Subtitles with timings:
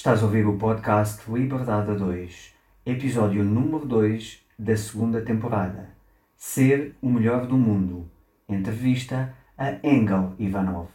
[0.00, 2.54] Estás a ouvir o podcast Liberdade a 2,
[2.86, 5.94] episódio número 2 da segunda temporada.
[6.34, 8.10] Ser o melhor do mundo.
[8.48, 10.88] Entrevista a Engel Ivanov.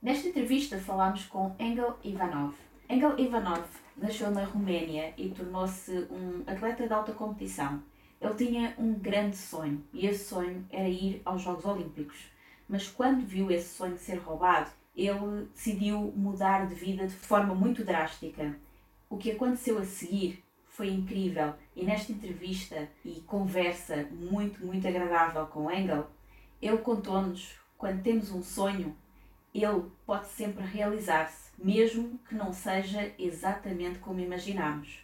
[0.00, 2.54] Nesta entrevista falámos com Engel Ivanov.
[2.88, 3.64] Engel Ivanov
[3.96, 7.82] nasceu na Roménia e tornou-se um atleta de alta competição.
[8.20, 12.30] Ele tinha um grande sonho e esse sonho era ir aos Jogos Olímpicos.
[12.68, 17.84] Mas quando viu esse sonho ser roubado, ele decidiu mudar de vida de forma muito
[17.84, 18.56] drástica.
[19.08, 25.46] O que aconteceu a seguir foi incrível e nesta entrevista e conversa muito, muito agradável
[25.46, 26.10] com Engel,
[26.60, 28.96] ele contou-nos quando temos um sonho,
[29.54, 35.00] ele pode sempre realizar-se, mesmo que não seja exatamente como imaginamos.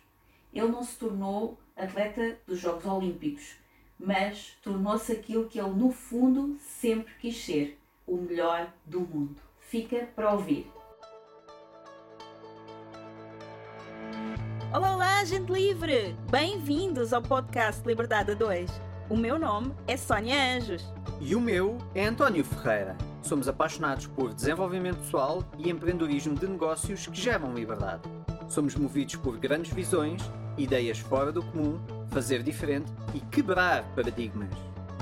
[0.55, 3.57] Ele não se tornou atleta dos Jogos Olímpicos,
[3.99, 10.09] mas tornou-se aquilo que ele no fundo sempre quis ser, o melhor do mundo fica
[10.17, 10.71] para ouvir.
[14.73, 16.17] Olá, olá, gente livre!
[16.31, 18.71] Bem-vindos ao podcast Liberdade 2.
[19.11, 20.83] O meu nome é Sónia Anjos.
[21.21, 22.97] E o meu é António Ferreira.
[23.23, 28.03] Somos apaixonados por desenvolvimento pessoal e empreendedorismo de negócios que geram liberdade.
[28.49, 30.23] Somos movidos por grandes visões,
[30.57, 34.49] ideias fora do comum, fazer diferente e quebrar paradigmas.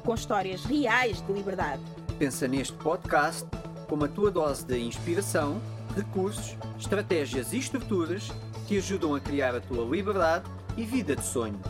[0.00, 1.82] com histórias reais de liberdade.
[2.18, 3.46] Pensa neste podcast
[3.88, 5.60] como a tua dose de inspiração,
[5.96, 8.30] recursos, estratégias e estruturas
[8.66, 10.44] que ajudam a criar a tua liberdade
[10.76, 11.60] e vida de sonho.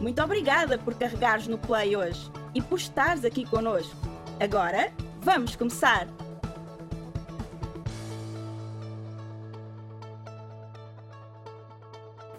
[0.00, 3.96] Muito obrigada por carregares no play hoje e por estares aqui connosco.
[4.38, 6.27] Agora, vamos começar!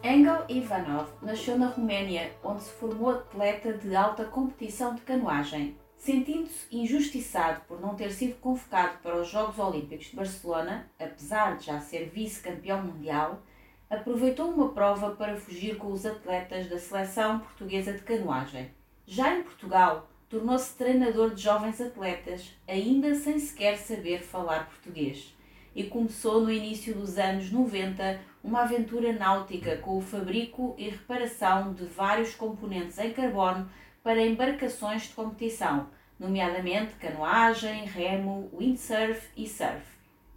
[0.02, 5.76] Engel Ivanov nasceu na Roménia, onde se formou atleta de alta competição de canoagem.
[5.98, 11.66] Sentindo-se injustiçado por não ter sido convocado para os Jogos Olímpicos de Barcelona, apesar de
[11.66, 13.42] já ser vice-campeão mundial,
[13.90, 18.72] aproveitou uma prova para fugir com os atletas da seleção portuguesa de canoagem.
[19.06, 25.36] Já em Portugal, tornou-se treinador de jovens atletas, ainda sem sequer saber falar português
[25.76, 31.74] e começou no início dos anos 90 uma aventura náutica com o fabrico e reparação
[31.74, 33.70] de vários componentes em carbono
[34.02, 35.88] para embarcações de competição,
[36.20, 39.86] nomeadamente canoagem, remo, windsurf e surf.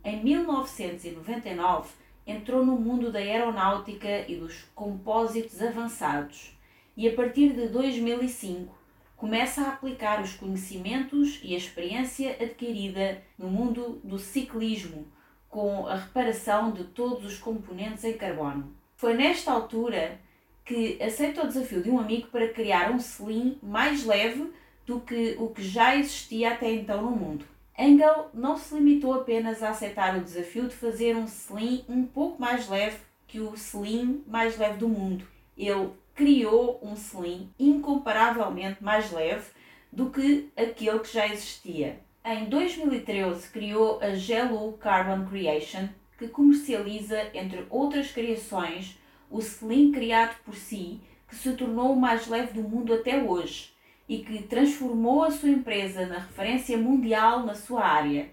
[0.05, 1.91] Em 1999
[2.27, 6.57] entrou no mundo da aeronáutica e dos compósitos avançados
[6.97, 8.83] e a partir de 2005
[9.17, 15.07] começa a aplicar os conhecimentos e a experiência adquirida no mundo do ciclismo
[15.53, 18.75] com a reparação de todos os componentes em carbono.
[18.97, 20.19] Foi nesta altura
[20.65, 24.51] que aceita o desafio de um amigo para criar um selim mais leve
[24.87, 27.45] do que o que já existia até então no mundo.
[27.79, 32.41] Engel não se limitou apenas a aceitar o desafio de fazer um selim um pouco
[32.41, 32.97] mais leve
[33.29, 35.29] que o selim mais leve do mundo.
[35.55, 39.51] Ele criou um selim incomparavelmente mais leve
[39.93, 42.01] do que aquele que já existia.
[42.25, 48.97] Em 2013 criou a Gelu Carbon Creation, que comercializa, entre outras criações,
[49.29, 53.73] o selim criado por si, que se tornou o mais leve do mundo até hoje
[54.09, 58.31] e que transformou a sua empresa na referência mundial na sua área,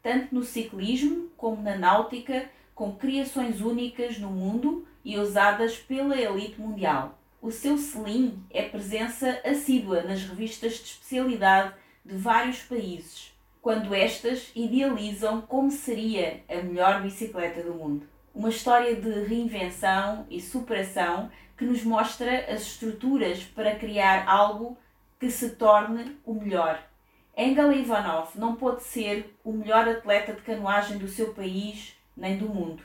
[0.00, 6.60] tanto no ciclismo como na náutica, com criações únicas no mundo e usadas pela elite
[6.60, 7.18] mundial.
[7.40, 13.31] O seu selim é presença assídua nas revistas de especialidade de vários países
[13.62, 18.04] quando estas idealizam como seria a melhor bicicleta do mundo.
[18.34, 24.76] Uma história de reinvenção e superação que nos mostra as estruturas para criar algo
[25.20, 26.82] que se torne o melhor.
[27.36, 32.48] Engel Ivanov não pode ser o melhor atleta de canoagem do seu país nem do
[32.48, 32.82] mundo,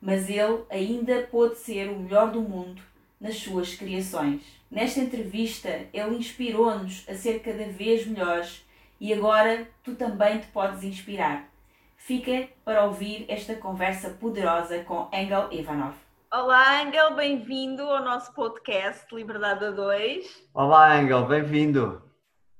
[0.00, 2.80] mas ele ainda pode ser o melhor do mundo
[3.20, 4.42] nas suas criações.
[4.70, 8.64] Nesta entrevista, ele inspirou-nos a ser cada vez melhores
[9.00, 11.48] e agora tu também te podes inspirar.
[11.96, 15.94] Fica para ouvir esta conversa poderosa com Engel Ivanov.
[16.32, 20.48] Olá, Engel, bem-vindo ao nosso podcast Liberdade a 2.
[20.52, 22.02] Olá, Engel, bem-vindo.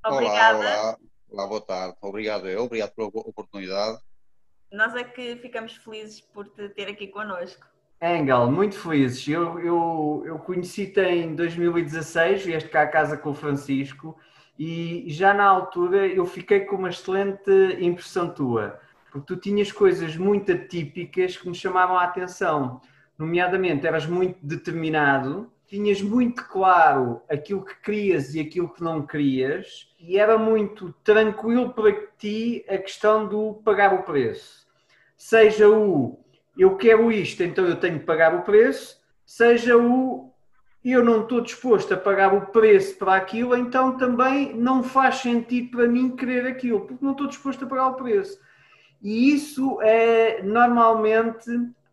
[0.04, 0.58] Obrigada.
[0.58, 0.98] Olá, olá.
[1.30, 1.96] olá, boa tarde.
[2.00, 3.98] Obrigado eu, obrigado pela oportunidade.
[4.72, 7.66] Nós é que ficamos felizes por te ter aqui connosco.
[8.02, 9.26] Engel, muito felizes.
[9.28, 14.18] Eu, eu, eu conheci-te em 2016, vieste cá a casa com o Francisco
[14.58, 18.78] e já na altura eu fiquei com uma excelente impressão tua,
[19.10, 22.80] porque tu tinhas coisas muito atípicas que me chamavam a atenção.
[23.18, 29.92] Nomeadamente, eras muito determinado, tinhas muito claro aquilo que querias e aquilo que não querias,
[29.98, 34.66] e era muito tranquilo para ti a questão do pagar o preço.
[35.16, 36.18] Seja o
[36.56, 40.23] eu quero isto, então eu tenho que pagar o preço, seja o
[40.92, 45.70] eu não estou disposto a pagar o preço para aquilo, então também não faz sentido
[45.70, 48.38] para mim querer aquilo, porque não estou disposto a pagar o preço.
[49.02, 51.50] E isso é normalmente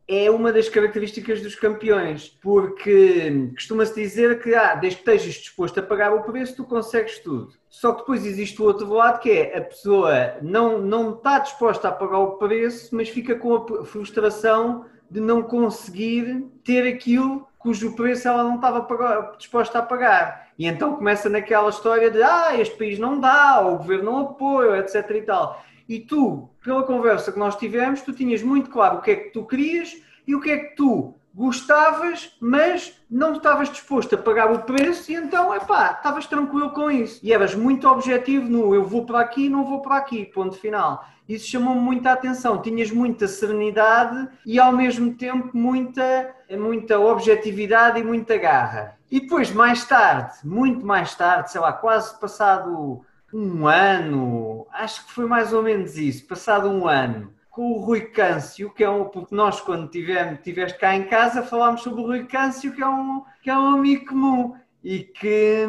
[0.08, 5.80] é uma das características dos campeões, porque costuma-se dizer que ah, desde que estejas disposto
[5.80, 7.54] a pagar o preço, tu consegues tudo.
[7.70, 11.88] Só que depois existe o outro lado, que é a pessoa não, não está disposta
[11.88, 17.96] a pagar o preço, mas fica com a frustração de não conseguir ter aquilo cujo
[17.96, 20.50] preço ela não estava disposta a pagar.
[20.58, 24.80] E então começa naquela história de ah, este país não dá, o governo não apoia,
[24.80, 25.10] etc.
[25.12, 25.64] e tal.
[25.88, 29.30] E tu, pela conversa que nós tivemos, tu tinhas muito claro o que é que
[29.30, 29.96] tu querias
[30.28, 35.12] e o que é que tu gostavas, mas não estavas disposto a pagar o preço
[35.12, 37.20] e então, epá, estavas tranquilo com isso.
[37.24, 41.06] E eras muito objetivo no eu vou para aqui, não vou para aqui, ponto final.
[41.28, 42.62] Isso chamou-me muita atenção.
[42.62, 48.98] Tinhas muita serenidade e ao mesmo tempo muita, muita objetividade e muita garra.
[49.10, 55.14] E depois, mais tarde, muito mais tarde, sei lá, quase passado um ano, acho que
[55.14, 59.06] foi mais ou menos isso, passado um ano, com o Rui Câncio, que é um,
[59.06, 62.88] porque nós quando tivemos, tiveste cá em casa falámos sobre o Rui Câncio, que é
[62.88, 65.68] um, que é um amigo comum e que,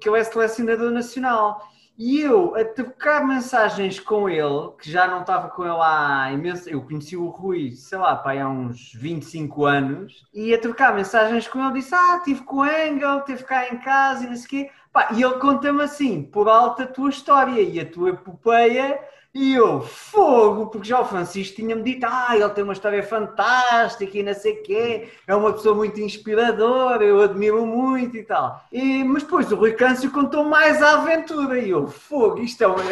[0.00, 1.70] que ele é selecionador nacional.
[2.02, 6.66] E eu, a trocar mensagens com ele, que já não estava com ele há imenso,
[6.70, 11.62] eu conheci o Rui, sei lá, há uns 25 anos, e a trocar mensagens com
[11.62, 14.48] ele disse, ah, estive com o Engel, esteve cá em casa e não sei o
[14.48, 14.70] quê.
[14.90, 18.98] Pá, e ele conta-me assim, por alta a tua história e a tua epopeia,
[19.32, 24.18] e eu, fogo, porque já o Francisco tinha-me dito, ah, ele tem uma história fantástica
[24.18, 28.64] e não sei o quê, é uma pessoa muito inspiradora, eu admiro muito e tal.
[28.72, 32.66] E, mas depois o Rui Câncio contou mais a aventura e eu, fogo, isto é
[32.66, 32.82] uma,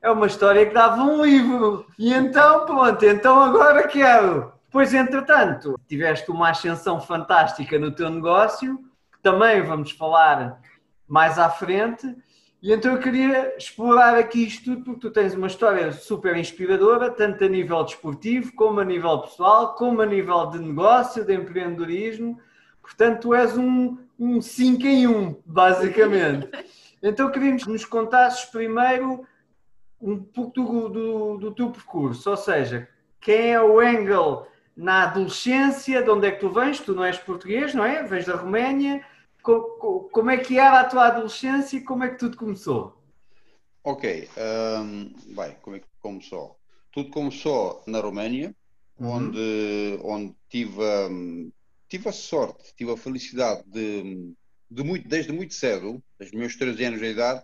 [0.00, 1.84] é uma história que dava um livro.
[1.98, 4.52] E então, pronto, então agora quero.
[4.70, 8.78] Pois, entretanto, tiveste uma ascensão fantástica no teu negócio,
[9.10, 10.60] que também vamos falar
[11.08, 12.06] mais à frente.
[12.60, 17.08] E então eu queria explorar aqui isto tudo, porque tu tens uma história super inspiradora,
[17.08, 22.40] tanto a nível desportivo, como a nível pessoal, como a nível de negócio, de empreendedorismo.
[22.82, 23.96] Portanto, tu és um
[24.40, 26.48] 5 um em 1, um, basicamente.
[27.00, 29.24] Então queríamos que nos contasses primeiro
[30.00, 32.88] um pouco do, do, do teu percurso, ou seja,
[33.20, 36.80] quem é o Engel na adolescência, de onde é que tu vens?
[36.80, 38.02] Tu não és português, não é?
[38.02, 39.04] Vens da Roménia
[40.12, 43.02] como é que era a tua adolescência e como é que tudo começou?
[43.82, 46.58] Ok, um, bem, como é que começou?
[46.92, 48.54] Tudo começou na Roménia,
[48.98, 49.08] uhum.
[49.08, 51.50] onde, onde tive, um,
[51.88, 54.34] tive a sorte, tive a felicidade de,
[54.70, 57.42] de muito, desde muito cedo, desde meus 13 anos de idade,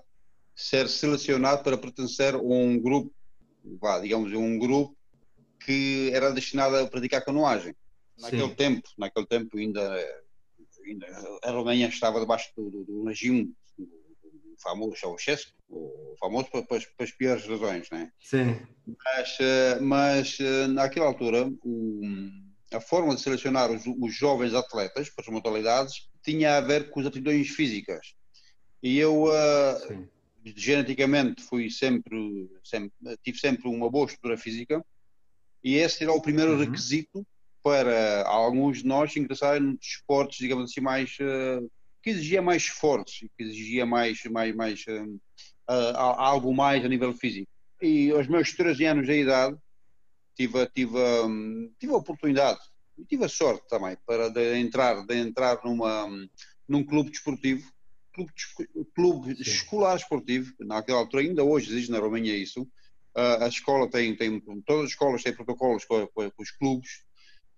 [0.54, 3.10] ser selecionado para pertencer a um grupo,
[3.80, 4.94] vá, digamos, um grupo
[5.64, 7.74] que era destinado a praticar canoagem.
[8.18, 8.54] Naquele Sim.
[8.54, 10.23] tempo, naquele tempo ainda
[11.42, 13.88] a Roménia estava debaixo do, do, do regime do,
[14.62, 18.10] famoso Ceausescu, o famoso para, as piores razões, né?
[18.20, 18.60] Sim.
[18.86, 22.00] Mas, eh, mas eh, naquela altura, o,
[22.72, 27.00] a forma de selecionar os, os, jovens atletas para as modalidades tinha a ver com
[27.00, 28.14] as aptidões físicas.
[28.82, 30.08] E eu, uh,
[30.44, 34.84] geneticamente, fui sempre, sempre, tive sempre uma boa estrutura física,
[35.62, 36.58] e esse era o primeiro uhum.
[36.58, 37.26] requisito
[37.64, 41.70] para alguns de nós ingressarem nos esportes, digamos assim, mais uh,
[42.02, 45.14] que exigia mais esforço, que exigia mais, mais, mais uh,
[45.70, 47.50] uh, algo mais a nível físico.
[47.80, 49.56] E aos meus 13 anos de idade
[50.36, 52.60] tive, tive, um, tive a oportunidade
[52.98, 56.06] e tive a sorte também para de entrar, de entrar numa,
[56.68, 57.66] num clube desportivo,
[58.12, 58.32] clube,
[58.94, 62.68] clube escolar esportivo, naquela altura, ainda hoje existe na Roménia isso.
[63.14, 67.02] a escola tem, tem, todas as escolas têm protocolos com, com, com os clubes,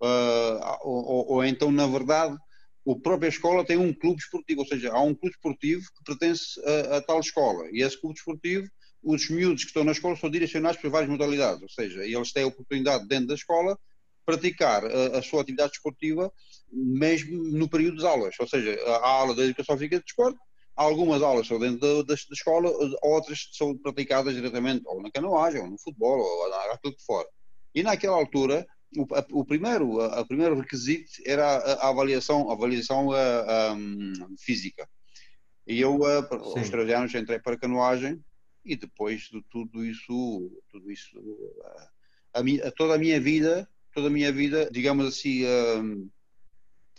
[0.01, 2.37] uh, ou, ou, então, na verdade,
[2.89, 6.61] a própria escola tem um clube esportivo, ou seja, há um clube esportivo que pertence
[6.65, 7.69] a, a tal escola.
[7.73, 8.69] E esse clube esportivo,
[9.03, 12.45] os miúdos que estão na escola são direcionados para várias modalidades, ou seja, eles têm
[12.45, 13.79] a oportunidade dentro da escola
[14.25, 16.33] praticar a, a, sua atividade esportiva
[16.73, 20.39] mesmo no período das aulas, ou seja, a aula da educação física de desporto,
[20.75, 22.71] algumas aulas são dentro da, da, da, escola,
[23.03, 27.25] outras são praticadas diretamente ou na canoagem, ou no futebol, ou naquilo que for.
[27.75, 32.53] E naquela altura o, o, primeiro, a, a, primeiro requisito era a, a avaliação, a
[32.53, 34.89] avaliação a, um, física.
[35.67, 38.23] E eu, aos 13 anos, entrei para canoagem
[38.65, 41.19] e depois de tudo isso, tudo isso,
[42.33, 46.09] a, a, toda a minha vida, toda a minha vida, digamos assim, um,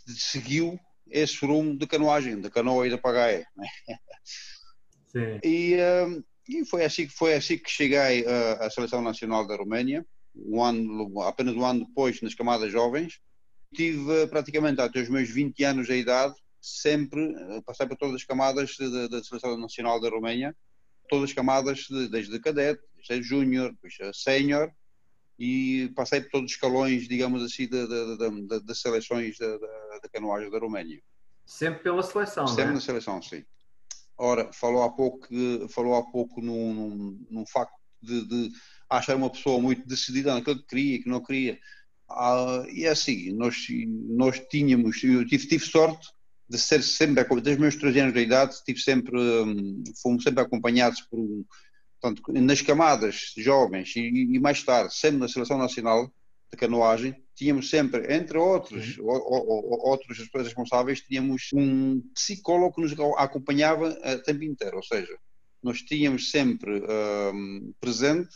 [0.06, 0.80] seguiu
[1.10, 3.48] esse rumo de canoagem, de canoa e de pagaia.
[3.56, 3.68] Né?
[5.08, 5.40] Sim.
[5.44, 8.26] E, um, e foi assim, foi assim que cheguei
[8.60, 10.06] à Seleção Nacional da Roménia
[10.46, 13.20] um ano, apenas um ano depois, nas camadas jovens.
[13.74, 18.24] Tive praticamente até os meus 20 anos de idade, sempre, eh, passei por todas as
[18.24, 18.76] camadas
[19.10, 20.56] da Seleção Nacional da Roménia,
[21.10, 24.72] todas as camadas, de, desde cadete, desde júnior, depois sénior,
[25.40, 31.02] e passei por todos os escalões, digamos assim, das seleções da, canoagem da Roménia.
[31.46, 32.74] Sempre pela seleção, Sempre é?
[32.74, 33.44] na seleção, sim.
[34.18, 35.28] Ora, falou há pouco,
[35.70, 38.52] falou há pouco num, num, num facto de, de
[38.90, 41.60] achar uma pessoa muito decidida naquilo que queria que não queria.
[42.10, 43.68] Ah, e é assim, nós,
[44.10, 46.08] nós tínhamos, eu tive, tive sorte
[46.50, 50.42] de ser sempre, desde os meus 13 anos de idade, tive sempre, hum, fomos sempre
[50.42, 51.44] acompanhados por um,
[52.00, 56.10] portanto, nas camadas jovens e, e, mais tarde, sempre na Seleção Nacional
[56.50, 62.94] de Canoagem, tínhamos sempre, entre outros, o, o, outros responsáveis, tínhamos um psicólogo que nos
[63.18, 65.18] acompanhava o tempo inteiro, ou seja,
[65.62, 66.82] nós tínhamos sempre
[67.34, 68.30] um, presente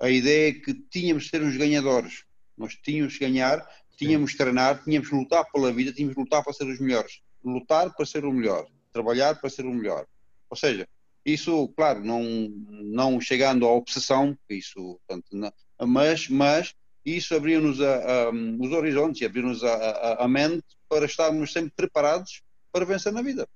[0.00, 2.24] a ideia é que tínhamos de ser os ganhadores.
[2.56, 3.66] Nós tínhamos que ganhar,
[3.96, 7.20] tínhamos de treinar, tínhamos de lutar pela vida, tínhamos de lutar para ser os melhores.
[7.44, 10.06] Lutar para ser o melhor, trabalhar para ser o melhor.
[10.48, 10.88] Ou seja,
[11.24, 15.52] isso, claro, não, não chegando à obsessão, isso, portanto, não,
[15.86, 22.42] mas, mas isso abriu-nos os horizontes, abriu-nos a, a, a, mente para estarmos sempre preparados
[22.72, 23.48] para vencer na vida.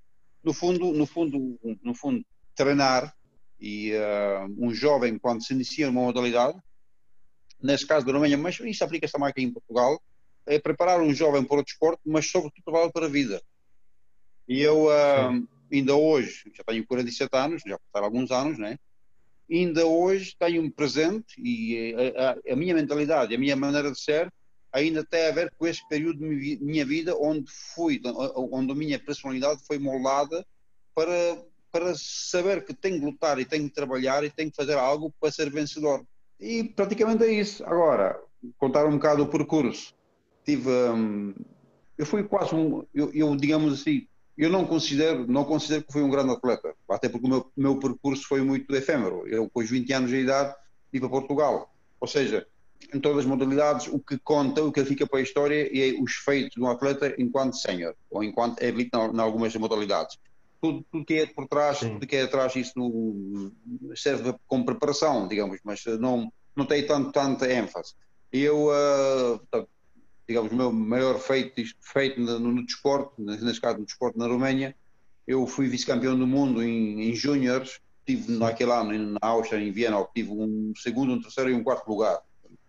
[0.42, 2.24] No fundo, no fundo, no fundo,
[2.54, 3.14] treinar
[3.64, 6.58] e uh, um jovem, quando se inicia numa modalidade,
[7.62, 9.98] nesse caso da Roménia, mas isso aplica-se também aqui em Portugal,
[10.44, 13.40] é preparar um jovem para o desporto, mas sobretudo para a vida.
[14.46, 18.78] E eu uh, ainda hoje, já tenho 47 anos, já passaram alguns anos, né?
[19.50, 24.30] ainda hoje tenho-me presente e a, a, a, minha mentalidade, a minha maneira de ser,
[24.70, 27.98] ainda tem a ver com esse período de minha vida onde fui,
[28.36, 30.46] onde a minha personalidade foi moldada
[30.94, 31.42] para
[31.74, 35.12] para saber que tenho que lutar e tenho que trabalhar e tenho que fazer algo
[35.20, 36.04] para ser vencedor.
[36.38, 37.64] E praticamente é isso.
[37.64, 38.16] Agora,
[38.56, 39.92] contar um bocado o percurso.
[40.44, 41.34] Tive, hum,
[41.98, 44.06] eu fui quase um, eu, eu, digamos assim,
[44.38, 47.76] eu não considero, não considero que fui um grande atleta, até porque o meu, meu
[47.80, 49.26] percurso foi muito efêmero.
[49.26, 50.54] Eu, com os 20 anos de idade,
[50.92, 51.74] fui para Portugal.
[51.98, 52.46] Ou seja,
[52.94, 56.12] em todas as modalidades, o que conta, o que fica para a história é os
[56.12, 60.16] feitos de um atleta enquanto sénior, ou enquanto elite em algumas modalidades
[60.64, 61.92] tudo, tudo que é por trás, Sim.
[61.94, 63.52] tudo que é atrás, isso no,
[63.94, 67.94] serve como preparação, digamos, mas não, não tem tanto, tanta ênfase.
[68.32, 69.68] Eu, uh,
[70.26, 74.74] digamos, o meu maior feito, feito no, no desporto, neste caso no desporto na Roménia,
[75.26, 79.98] eu fui vice-campeão do mundo em, em júniores, tive naquele ano na Áustria, em Viena,
[79.98, 82.20] obtive um segundo, um terceiro e um quarto lugar.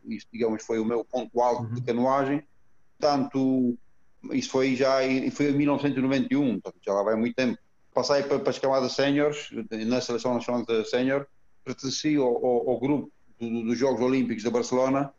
[0.06, 1.74] Isso, digamos, foi o meu ponto alto uhum.
[1.74, 2.44] de canoagem.
[3.00, 3.78] Tanto,
[4.32, 4.98] isso foi já
[5.32, 7.58] foi em 1991, já lá vai muito tempo
[7.96, 9.50] passei para, para as camadas séniores,
[9.88, 11.26] na Seleção Nacional de Sénior,
[11.64, 13.10] pertenci ao, ao, ao grupo
[13.40, 15.14] do, dos Jogos Olímpicos de Barcelona,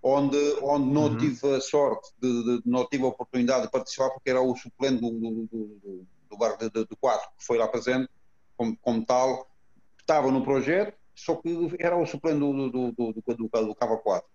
[0.00, 1.18] onde, onde não uhum.
[1.18, 5.00] tive a sorte, de, de, não tive a oportunidade de participar, porque era o suplente
[5.00, 8.08] do, do, do, do bar de, de, de quatro, que foi lá presente,
[8.56, 9.50] como, como tal,
[9.98, 14.28] estava no projeto, só que era o suplente do, do, do, do, do, Cava 4.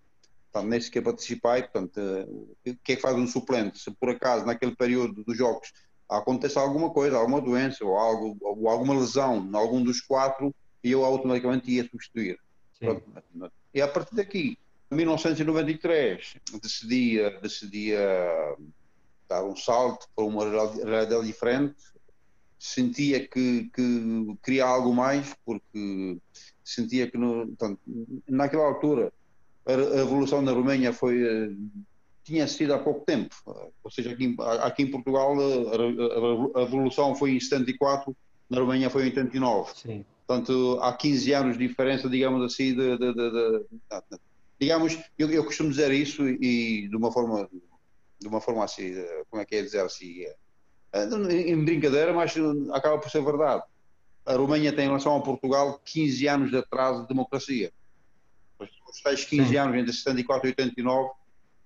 [0.51, 1.63] Portanto, nem sequer participei.
[1.63, 3.79] Portanto, eh, o que é que faz um suplente?
[3.79, 5.73] Se por acaso, naquele período dos Jogos,
[6.09, 10.91] acontece alguma coisa, alguma doença ou, algo, ou alguma lesão em algum dos quatro, e
[10.91, 12.37] eu automaticamente ia substituir.
[13.73, 14.57] E a partir daqui,
[14.91, 17.91] em 1993, decidi, decidi
[19.27, 21.75] dar um salto para uma realidade diferente.
[22.57, 26.17] Sentia que, que queria algo mais, porque
[26.63, 27.79] sentia que no, portanto,
[28.27, 29.11] naquela altura
[29.65, 31.49] a, evolução na Roménia foi eh,
[32.25, 33.35] tinha sido há pouco tempo.
[33.45, 38.15] Ou seja, aqui, aqui em Portugal a, a, a, Revolução foi em 74,
[38.49, 39.73] na Alemanha foi em 89.
[39.75, 40.05] Sim.
[40.27, 43.65] Portanto, há 15 anos de diferença, digamos assim, de, de, de,
[44.59, 47.47] digamos, eu, eu, costumo dizer isso e de uma forma,
[48.19, 48.91] de uma forma assim,
[49.29, 50.23] como é que é dizer assim,
[50.93, 52.33] é, em brincadeira, mas
[52.73, 53.61] acaba por ser verdade.
[54.25, 57.71] A Roménia tem em relação a Portugal 15 anos de atraso de democracia.
[58.59, 59.57] Os tais 15 Sim.
[59.57, 61.11] anos entre 74 e 89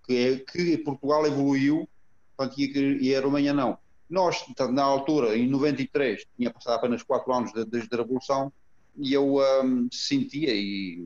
[0.10, 1.88] que, é, que Portugal evoluiu
[2.36, 3.78] portanto, e, a Roménia não.
[4.10, 8.52] Nós, na altura, em 93, tinha passado apenas 4 anos desde a Revolução,
[8.98, 11.00] e eu um, sentia, e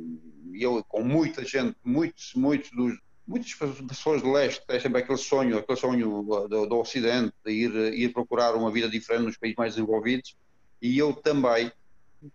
[0.54, 5.58] eu com muita gente, muitos, muitos dos, muitas pessoas do leste têm sempre aquele sonho,
[5.58, 9.76] aquele sonho do, do Ocidente, de ir, ir procurar uma vida diferente nos países mais
[9.76, 10.38] desenvolvidos,
[10.82, 11.70] e eu também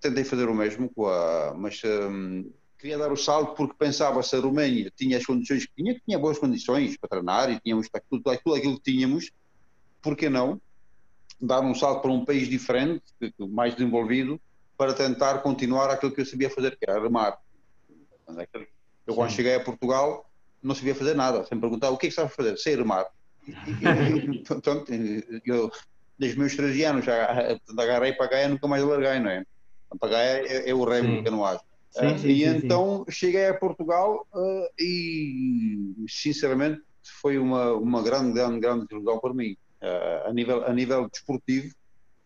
[0.02, 2.44] tentei fazer o mesmo, a, mas um,
[2.78, 6.00] queria dar o salto porque pensava se a Roménia tinha as condições que tinha, que
[6.06, 9.30] tinha boas condições para treinar e tínhamos tudo, tudo aquilo que tínhamos,
[10.00, 10.60] por que não
[11.40, 13.02] dar um salto para um país diferente,
[13.38, 14.40] mais desenvolvido,
[14.76, 17.38] para tentar continuar aquilo que eu sabia fazer, que era remar.
[19.06, 19.36] Eu quando Sim.
[19.36, 20.28] cheguei a Portugal
[20.62, 22.56] não sabia fazer nada, sempre perguntava o que é que sabes fazer?
[22.58, 23.06] Sei remar.
[24.46, 24.92] Portanto,
[25.46, 25.70] eu,
[26.18, 29.44] desde os meus 13 anos, já agarrei para a Gaia nunca mais larguei, não é?
[29.98, 31.62] Para a Gaia é, é o remo que eu não acho.
[31.90, 36.82] Sim, uh, sim, e sim, então cheguei a Portugal uh, e sinceramente
[37.20, 39.56] foi uma, uma grande, grande, grande desilusão para mim.
[39.80, 41.74] Uh, a, nível, a nível desportivo,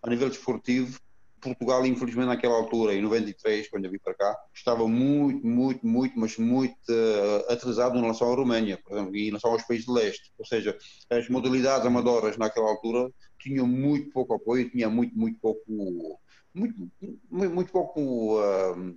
[0.02, 0.99] a nível desportivo,
[1.42, 6.19] Portugal, infelizmente, naquela altura, em 93, quando eu vim para cá, estava muito, muito, muito,
[6.19, 9.85] mas muito uh, atrasado em relação à Roménia, por exemplo, e em relação aos países
[9.85, 10.33] de leste.
[10.38, 10.78] Ou seja,
[11.11, 15.61] as modalidades amadoras naquela altura tinham muito pouco apoio, tinha muito, muito pouco,
[16.54, 16.90] muito,
[17.28, 18.97] muito, muito pouco, uh,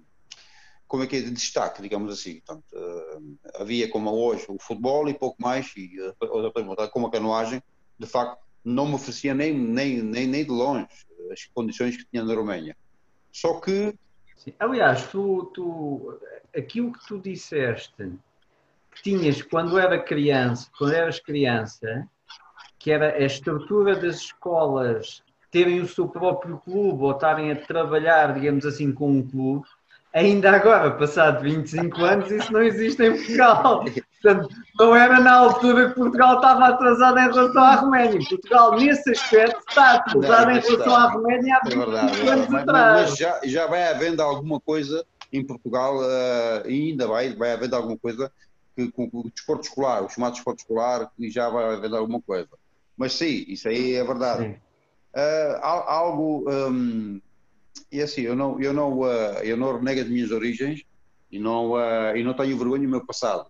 [0.87, 2.39] como é que é, de destaque, digamos assim.
[2.41, 5.97] Portanto, uh, havia como hoje o futebol e pouco mais, e
[6.91, 7.61] como a canoagem,
[7.97, 10.87] de facto, não me oferecia nem, nem, nem, nem de longe
[11.31, 12.75] as condições que tinha na Roménia.
[13.31, 13.93] Só que.
[14.37, 14.53] Sim.
[14.59, 16.19] Aliás, tu, tu,
[16.55, 18.11] aquilo que tu disseste
[18.91, 22.07] que tinhas quando era criança, quando eras criança,
[22.79, 28.33] que era a estrutura das escolas terem o seu próprio clube ou estarem a trabalhar,
[28.33, 29.65] digamos assim, com um clube,
[30.15, 33.83] ainda agora, passado 25 anos, isso não existe em Portugal.
[33.83, 38.19] Portanto, não era na altura que Portugal estava atrasado em relação à Roménia.
[38.29, 43.09] Portugal, nesse aspecto, está atrasado em relação à Roménia há 25 é anos mas, atrás.
[43.09, 47.97] Mas já, já vai havendo alguma coisa em Portugal, uh, ainda vai, vai havendo alguma
[47.97, 48.31] coisa
[48.73, 52.49] que, com o desporto escolar, o chamado desporto escolar, que já vai havendo alguma coisa.
[52.95, 54.61] Mas sim, isso aí é verdade.
[55.13, 57.19] Uh, algo um,
[57.91, 60.83] e assim, eu não, eu não, uh, eu não renego as minhas origens
[61.31, 63.49] e não, uh, e não tenho vergonha do meu passado.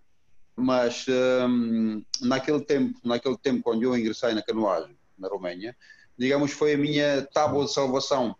[0.54, 5.76] Mas um, naquele tempo, naquele tempo quando eu ingressei na canoagem, na Roménia,
[6.18, 8.34] digamos, foi a minha tábua de salvação.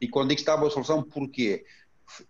[0.00, 1.64] E quando digo tábua de salvação, porquê?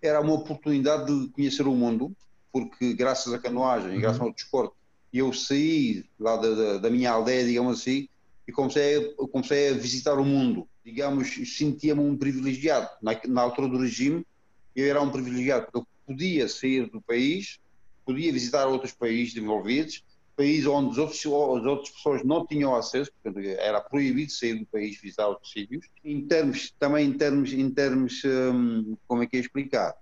[0.01, 2.17] Era uma oportunidade de conhecer o mundo,
[2.51, 4.01] porque graças à canoagem, uhum.
[4.01, 4.75] graças ao desporto,
[5.13, 8.09] eu saí lá da, da, da minha aldeia, digamos assim,
[8.47, 12.89] e comecei, comecei a visitar o mundo digamos, sentia-me um privilegiado.
[13.03, 14.27] Na, na, altura do regime,
[14.75, 17.59] eu era um privilegiado, porque eu podia sair do país,
[18.05, 20.03] podia visitar outros países desenvolvidos,
[20.37, 24.67] países onde as outras, as outras pessoas não tinham acesso, porque era proibido sair do
[24.67, 25.87] país visitar outros sítios.
[26.05, 29.95] Em termos, também em termos, em termos hum, como é que é explicar?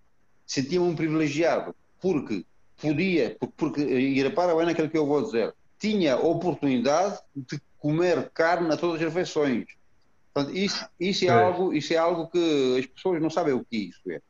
[0.46, 2.44] Sentia-me um privilegiado, porque
[2.80, 8.72] podia, porque, e repara bem naquilo que eu vou dizer, tinha oportunidade de comer carne
[8.72, 9.66] a todas as refeições
[10.38, 13.88] Portanto, isso, isso, é algo, isso é algo que as pessoas não sabem o que
[13.88, 14.20] isso é.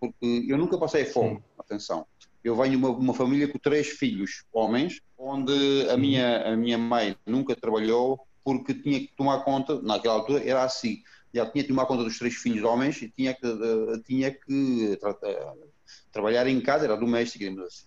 [0.00, 1.42] Porque eu nunca passei fome, Sim.
[1.58, 2.06] atenção.
[2.42, 5.52] Eu venho de uma, uma, família com três filhos homens, onde
[5.90, 10.64] a minha, a minha mãe nunca trabalhou porque tinha que tomar conta, naquela altura era
[10.64, 14.98] assim, ela tinha que tomar conta dos três filhos homens e tinha que, tinha que
[15.00, 15.16] tra
[16.10, 17.86] trabalhar em casa, era doméstica, digamos assim.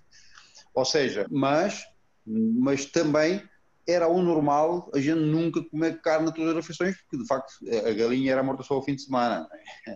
[0.73, 1.83] Ou seja, mas,
[2.25, 3.41] mas também
[3.87, 7.53] era o normal a gente nunca comer carne todas as refeições, porque de facto
[7.87, 9.47] a galinha era morta só ao fim de semana.
[9.87, 9.95] É?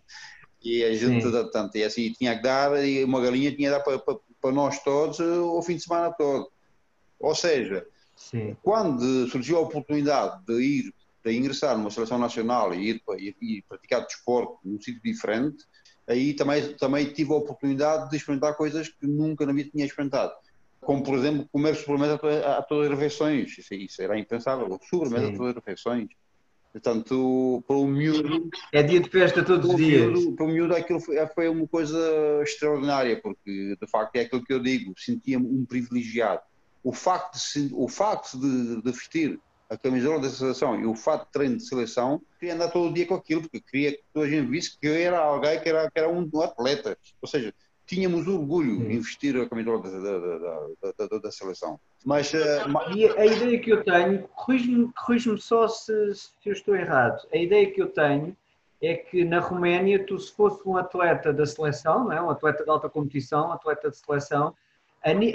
[0.62, 3.84] E a gente, portanto, e assim, tinha que dar, e uma galinha tinha que dar
[3.84, 6.52] para, para, para nós todos eh, o fim de semana todo.
[7.17, 8.56] Ou seja, Sim.
[8.62, 13.63] quando surgiu a oportunidade de ir, de ingressar numa seleção nacional e ir, ir, ir
[13.69, 15.63] praticar desporto num sítio diferente,
[16.06, 20.34] aí também, também tive a oportunidade de experimentar coisas que nunca na vida tinha experimentado
[20.81, 25.33] como por exemplo comer sobremesa a, todas as refeições, isso, isso era impensável, sobremesa Sim.
[25.33, 26.09] a todas as refeições.
[26.71, 28.49] Portanto, para o miúdo.
[28.71, 30.05] É dia de festa todos os dias.
[30.05, 31.97] Miúdo, para o miúdo aquilo foi, foi, uma coisa
[32.43, 36.41] extraordinária, porque de facto é aquilo que eu digo, sentia-me um privilegiado.
[36.83, 39.39] O facto de, o facto de, de vestir
[39.69, 42.93] a camisola da seleção e o fato de treino de seleção, queria andar todo o
[42.93, 45.69] dia com aquilo, porque queria que toda a gente visse que eu era alguém que
[45.69, 46.97] era, que era um atleta.
[47.21, 47.53] Ou seja,
[47.89, 51.80] tínhamos orgulho em vestir a camisola da, da, da, da, seleção.
[52.06, 52.38] Mas, uh,
[52.95, 57.38] e a ideia que eu tenho, corrijo-me corrijo só se, se eu estou errado, a
[57.38, 58.38] ideia que eu tenho
[58.80, 62.21] é que na Roménia, tu se fosse um atleta da seleção, não é?
[62.21, 64.54] um atleta de alta competição, um atleta de seleção,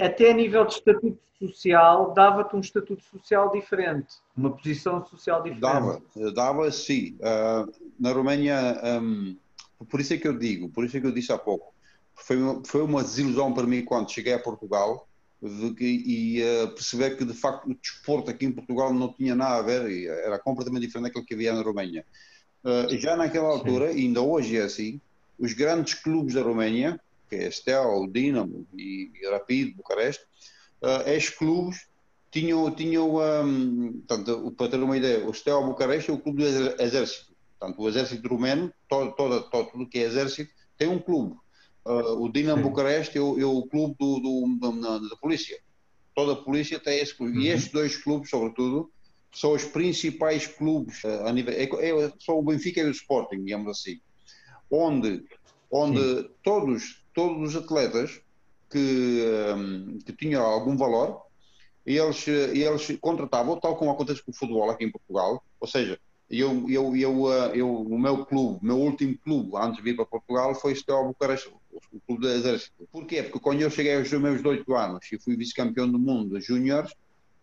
[0.01, 5.61] até a nível de estatuto social, dava-te um estatuto social diferente, uma posição social diferente.
[5.61, 6.01] Dava,
[6.33, 7.17] dava sim.
[7.19, 9.35] Uh, na Roménia, um,
[9.89, 11.74] por isso é que eu digo, por isso é que eu disse há pouco,
[12.15, 15.07] foi, foi uma desilusão para mim quando cheguei a Portugal,
[15.77, 19.57] que, e uh, perceber que de facto o desporto aqui em Portugal não tinha nada
[19.57, 22.05] a ver, era completamente diferente daquilo que havia na Roménia.
[22.63, 24.99] Uh, já naquela altura, e ainda hoje é assim,
[25.37, 26.99] os grandes clubes da Roménia,
[27.29, 30.23] que é Estel, Dinamo e, e Rapid, Bucareste,
[30.81, 31.85] uh, estes clubes
[32.31, 36.81] tinham, tinham um, portanto, para ter uma ideia, o Estel Bucareste é o clube do
[36.81, 37.33] exército.
[37.57, 41.37] Portanto, o exército romeno, todo, todo, todo, tudo que é exército, tem um clube.
[41.85, 45.57] Uh, o Dinamo Bucareste é o, é o clube do, do, da, da, polícia.
[46.15, 47.37] Toda a polícia tem esse clube.
[47.37, 47.43] Uhum.
[47.43, 48.91] E estes dois clubes, sobretudo,
[49.31, 51.53] são os principais clubes uh, a nível.
[51.53, 53.99] É, é, são o Benfica e o Sporting, digamos assim.
[54.69, 55.23] Onde,
[55.69, 58.19] onde todos, todos os atletas
[58.69, 59.23] que,
[59.55, 61.21] um, que tinham algum valor,
[61.85, 66.67] eles, eles contratavam, tal como acontece com o futebol aqui em Portugal, ou seja, eu,
[66.69, 70.55] eu, eu, eu, o meu clube, o meu último clube antes de vir para Portugal
[70.55, 71.53] foi o Steaua Bucareste,
[71.91, 72.87] o clube do Exército.
[72.91, 73.23] Porquê?
[73.23, 76.93] Porque quando eu cheguei aos meus 18 anos e fui vice-campeão do mundo júniores,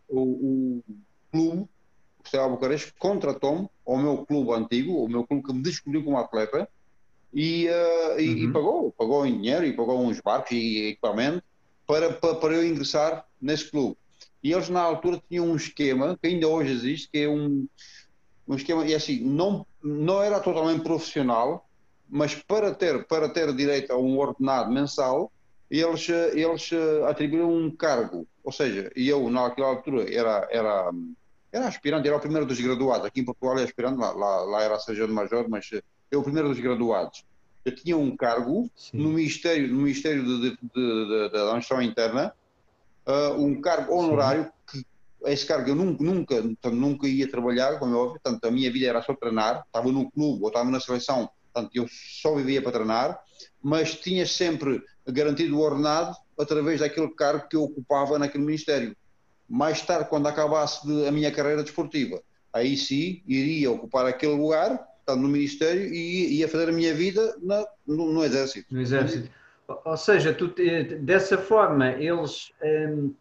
[0.09, 0.85] o, o,
[1.31, 6.05] clube, o Steaua Bucareste, contratou-me ao meu clube antigo, o meu clube que me descobriu
[6.05, 6.69] como atleta,
[7.33, 8.37] e, uh, e, uhum.
[8.37, 11.43] e, pagou, pagou em dinheiro e pagou uns barcos e equipamento
[11.87, 13.97] para, para, para eu ingressar nesse clube.
[14.43, 17.67] E eles na altura tinham um esquema, que ainda hoje existe, que é um,
[18.47, 21.67] um esquema, e assim, não, não era totalmente profissional,
[22.13, 25.33] mas para ter, para ter direito a um ordenado mensal,
[25.71, 26.71] eles, eles
[27.09, 28.27] atribuíram um cargo.
[28.45, 30.93] Ou seja, eu naquela altura era, era,
[31.51, 33.07] era aspirante, era o primeiro dos graduados.
[33.07, 35.71] Aqui em Portugal é aspirante, lá, lá, lá era sargento major, mas
[36.11, 37.25] eu o primeiro dos graduados.
[37.65, 38.99] Eu tinha um cargo Sim.
[38.99, 42.35] no Ministério, no Ministério de, de, da Administração Interna,
[43.07, 44.83] uh, um cargo honorário Sim.
[45.25, 46.05] que esse cargo eu nunca,
[46.43, 49.91] nunca, nunca ia trabalhar, como é óbvio, portanto, a minha vida era só treinar, estava
[49.91, 53.21] no clube ou estava na seleção, portanto, eu só vivia para treinar,
[53.63, 58.97] mas tinha sempre garantido o ordenado através daquele cargo que eu ocupava naquele Ministério.
[59.49, 62.21] Mais tarde, quando acabasse de, a minha carreira desportiva,
[62.53, 67.37] aí sim iria ocupar aquele lugar, portanto, no Ministério, e ia fazer a minha vida
[67.43, 68.73] na, no, no, Exército.
[68.73, 69.31] No Exército.
[69.85, 70.53] Ou seja, tu,
[71.01, 72.53] dessa forma, eles.
[72.63, 73.15] Hum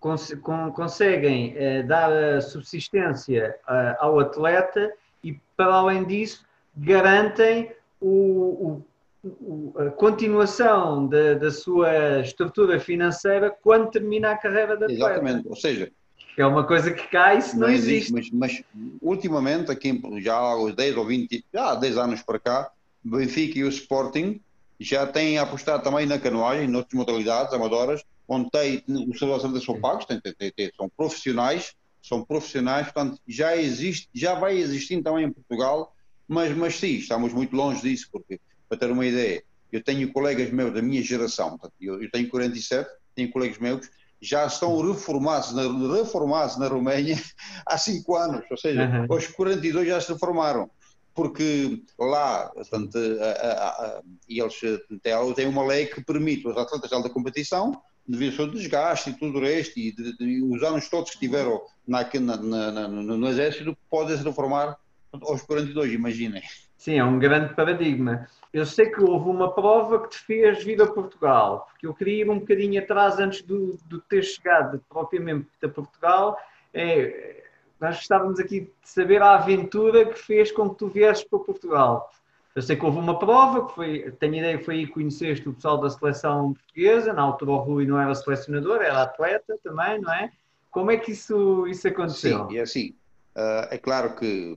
[0.00, 0.32] cons
[0.74, 6.45] conseguem eh, dar subsistência uh, ao atleta e, para além disso,
[6.76, 8.82] garantem o,
[9.24, 14.92] o, a continuação da, da, sua estrutura financeira quando termina a carreira da atleta.
[14.92, 15.90] Exatamente, ou seja...
[16.38, 18.12] É uma coisa que cai se não, não existe.
[18.14, 18.34] existe.
[18.34, 22.38] Mas, mas, ultimamente, aqui já há uns 10 ou 20, já há 10 anos para
[22.38, 22.70] cá,
[23.02, 24.38] o Benfica e o Sporting
[24.78, 30.04] já têm apostado também na canoagem, noutras modalidades amadoras, onde tem, os salários são pagos,
[30.04, 35.32] tem, tem, tem, são profissionais, são profissionais, portanto, já existe, já vai existindo também em
[35.32, 35.94] Portugal,
[36.28, 40.50] mas, mas sim, estamos muito longe disso, porque, para ter uma ideia, eu tenho colegas
[40.50, 45.62] meus da minha geração, eu, eu, tenho 47, tenho colegas meus, já estão reformados na,
[45.96, 47.20] reformados na Roménia
[47.66, 49.06] há 5 anos, ou seja, uhum.
[49.12, 50.70] aos 42 já se reformaram
[51.14, 56.94] porque lá portanto, a, a, a, eles têm uma lei que permite aos atletas de
[56.94, 57.72] alta competição
[58.06, 61.18] devido ao seu desgaste e tudo o resto, e de, de, os anos todos que
[61.18, 62.36] tiveram na, na,
[62.70, 64.76] na, no exército, podem se reformar
[65.22, 66.42] aos 42, imaginem.
[66.76, 68.26] Sim, é um grande paradigma.
[68.52, 72.24] Eu sei que houve uma prova que te fez vir a Portugal, porque eu queria
[72.24, 76.38] ir um bocadinho atrás antes de, de ter chegado propriamente a Portugal.
[76.72, 77.42] É,
[77.80, 82.10] nós estávamos aqui de saber a aventura que fez com que tu viesses para Portugal.
[82.54, 85.46] Eu sei que houve uma prova, que foi, tenho ideia que foi aí que conheceste
[85.46, 90.00] o pessoal da seleção portuguesa, na altura o Rui não era selecionador, era atleta também,
[90.00, 90.32] não é?
[90.70, 92.48] Como é que isso, isso aconteceu?
[92.48, 92.94] Sim, é assim,
[93.36, 94.56] uh, é claro que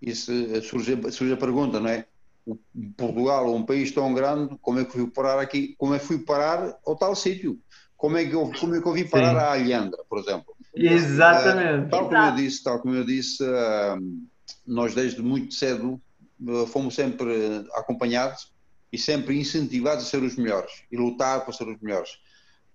[0.00, 2.06] isso surge, surge a pergunta, não é?
[2.44, 2.56] O
[2.96, 6.18] Portugal, um país tão grande, como é que fui parar aqui, como é que fui
[6.18, 7.58] parar ao tal sítio?
[7.96, 9.36] Como é que eu, como é que eu vim parar Sim.
[9.36, 10.54] a Alhandra, por exemplo?
[10.74, 11.86] Exatamente.
[11.86, 14.28] Uh, tal como eu disse, tal como eu disse, uh,
[14.66, 16.00] nós desde muito cedo
[16.46, 18.52] eh, fomos sempre acompanhados
[18.92, 22.18] e sempre incentivados a ser os melhores e lutar para ser os melhores.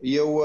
[0.01, 0.39] E eu,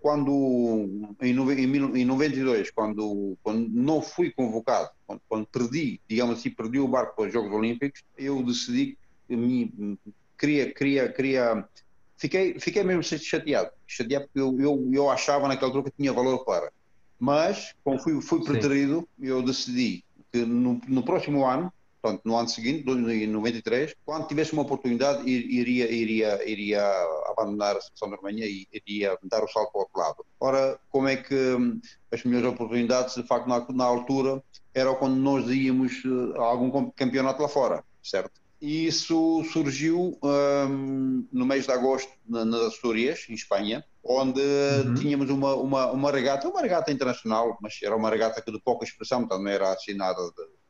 [0.00, 6.88] quando, em 92, quando, quando não fui convocado, quando, quando perdi, digamos assim, perdi o
[6.88, 9.98] barco para os Jogos Olímpicos, eu decidi que me,
[10.38, 11.68] queria, queria, queria,
[12.16, 16.44] fiquei, fiquei mesmo chateado, chateado porque eu, eu, eu achava naquela altura que tinha valor
[16.44, 16.72] para.
[17.18, 21.72] Mas, como fui, fui preterido, eu decidi que no, no próximo ano
[22.04, 26.82] Portanto, no ano seguinte, em 93, quando tivesse uma oportunidade, iria, iria, iria
[27.30, 30.26] abandonar a seleção da Alemanha e iria dar o salto para o outro lado.
[30.38, 31.80] Ora, como é que hum,
[32.12, 36.90] as melhores oportunidades, de facto, na, na altura, era quando nós íamos eh, a algum
[36.90, 38.38] campeonato lá fora, certo?
[38.60, 44.94] E isso surgiu um, no mês de agosto na, nas Astúrias, em Espanha, onde uhum.
[44.94, 48.84] tínhamos uma, uma, uma regata, uma regata internacional, mas era uma regata que de pouca
[48.84, 50.63] expressão, portanto não era assim nada de,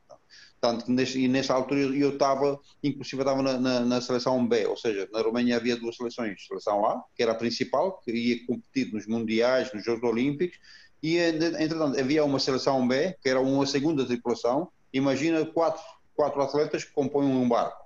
[0.64, 4.66] tanto que nesse, e nessa altura eu estava, inclusive estava na, na, na, seleção B,
[4.66, 8.46] ou seja, na Roménia havia duas seleções, seleção A, que era a principal, que ia
[8.46, 10.58] competir nos mundiais, nos Jogos Olímpicos,
[11.02, 15.82] e entretanto havia uma seleção B, que era uma segunda tripulação, imagina quatro,
[16.14, 17.84] quatro atletas que compõem um barco,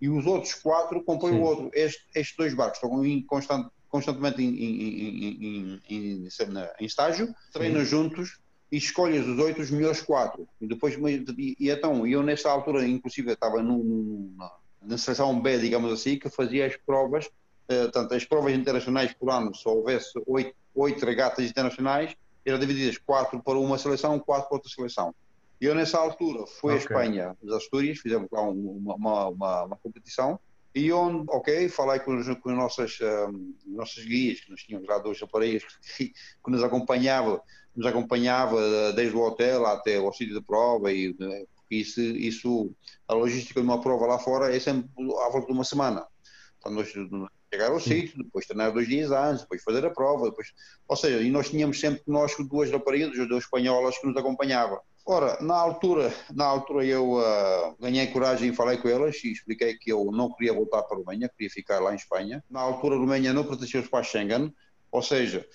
[0.00, 4.42] e os outros quatro compõem o outro, este, estes dois barcos estão em constante, constantemente
[4.42, 10.46] em, em, em, em, estágio, treinam juntos, e escolhas os oito, os melhores quatro.
[10.60, 14.30] E depois, e, e então, eu nessa altura, inclusive, estava no,
[14.82, 19.30] na, seleção B, digamos assim, que fazia as provas, uh, tanto as provas internacionais por
[19.30, 24.56] ano, se houvesse oito, oito regatas internacionais, eram divididas quatro para uma seleção, quatro para
[24.56, 25.14] outra seleção.
[25.60, 26.76] E eu nessa altura fui okay.
[26.76, 30.38] à Espanha, as Astúrias, fizemos lá uma, uma, uma, uma competição,
[30.74, 34.98] e onde, ok, falei com, com as nossas, um, nossas guias, que nós tínhamos lá
[34.98, 35.64] dois raparigas
[35.96, 36.08] que,
[36.44, 37.40] que nos acompanhavam
[37.76, 42.72] nos acompanhava desde o hotel até o sítio de prova e eh, isso, isso,
[43.06, 46.06] a logística de uma prova lá fora é sempre à volta de uma semana.
[46.58, 46.92] Então nós
[47.52, 50.48] chegar ao sítio, depois treinar dois dias antes, depois fazer a prova, depois...
[50.88, 54.80] ou seja, e nós tínhamos sempre conosco duas raparigas, duas espanholas que nos acompanhavam.
[55.08, 59.78] Ora, na altura, na altura eu uh, ganhei coragem e falei com elas e expliquei
[59.78, 62.42] que eu não queria voltar para a Roménia, queria ficar lá em Espanha.
[62.50, 64.52] Na altura a Roménia não pertencia aos pais Schengen,
[64.90, 65.46] ou seja,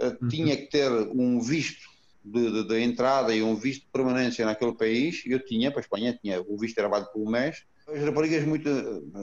[0.00, 0.28] uhum.
[0.28, 1.88] tinha que ter um visto
[2.24, 5.22] de, de, de, entrada e um visto de permanência naquele país.
[5.26, 7.64] Eu tinha, para a Espanha, tinha, o visto era por um mês.
[7.86, 8.68] As raparigas muito,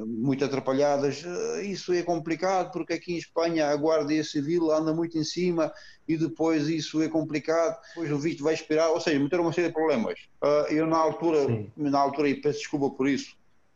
[0.08, 5.16] muito atrapalhadas, ah, isso é complicado porque aqui em Espanha a Guardia Civil anda muito
[5.20, 5.72] em cima
[6.08, 9.68] e depois isso é complicado, depois o visto vai esperar, ou seja, meteram uma série
[9.68, 10.20] de problemas.
[10.42, 11.72] Ah, eu na altura, Sim.
[11.78, 13.36] na altura, e peço desculpa por isso,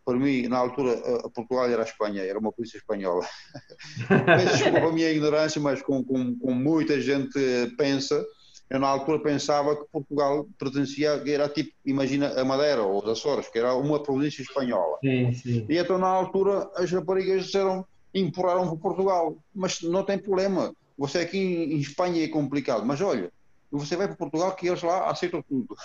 [0.10, 0.98] para mim, na altura,
[1.36, 3.24] Portugal era a Espanha, era uma polícia espanhola.
[4.26, 7.40] Peço desculpa a minha ignorância, mas como, com com muita gente
[7.78, 8.26] pensa,
[8.72, 13.50] eu na altura pensava que Portugal pertencia, era tipo, imagina a Madeira ou os Açores,
[13.50, 14.98] que era uma província espanhola.
[15.04, 15.66] Sim, sim.
[15.70, 21.20] E então na altura as raparigas disseram, empurraram para Portugal, mas não tem problema, você
[21.20, 23.32] aqui em Espanha é complicado, mas olha,
[23.72, 25.76] você vai para Portugal que eles lá aceitam tudo.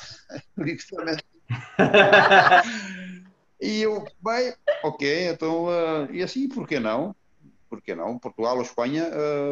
[3.60, 7.14] E eu, bem, ok, então, uh, e assim, por que não?
[7.68, 8.18] Por que não?
[8.18, 9.08] Portugal ou Espanha,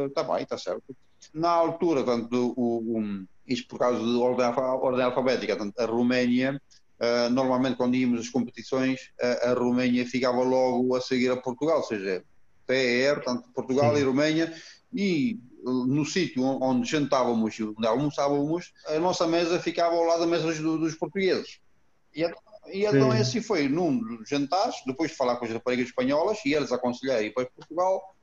[0.06, 0.96] está uh, bem, está certo.
[1.32, 6.60] Na altura, tanto, o, o, isto por causa de ordem, ordem alfabética, tanto, a Roménia,
[7.00, 11.78] uh, normalmente quando íamos às competições, a, a Roménia ficava logo a seguir a Portugal,
[11.78, 12.24] ou seja,
[12.66, 14.00] PER, tanto Portugal Sim.
[14.00, 14.54] e Roménia,
[14.92, 20.26] e no sítio onde jantávamos e onde almoçávamos, a nossa mesa ficava ao lado da
[20.26, 21.60] mesa dos, dos portugueses.
[22.14, 22.24] E
[22.72, 23.18] e então Sim.
[23.18, 27.22] assim foi, num dos jantares, depois de falar com as raparigas espanholas e eles aconselhar
[27.22, 28.14] ir para Portugal,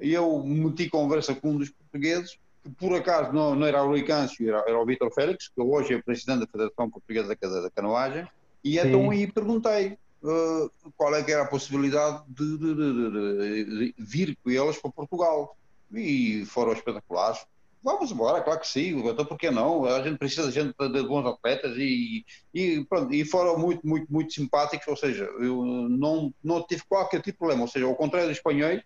[0.00, 3.88] e eu meti conversa com um dos portugueses, que por acaso não, não era o
[3.88, 7.60] Rui Câncio, era, era o Vítor Félix, que hoje é presidente da Federação Portuguesa da,
[7.60, 8.26] da Canoagem,
[8.64, 8.88] e Sim.
[8.88, 14.36] então aí perguntei uh, qual é que era a possibilidade de, de, de, de, vir
[14.42, 15.56] com eles para Portugal.
[15.92, 17.44] E foram espetaculares.
[17.82, 19.84] Vamos embora, claro que sim, então por que não?
[19.84, 24.06] A gente precisa de gente de bons atletas e, e, pronto, e foram muito, muito,
[24.12, 27.96] muito simpáticos, ou seja, eu não, não tive qualquer tipo de problema, ou seja, ao
[27.96, 28.80] contrário dos espanhóis,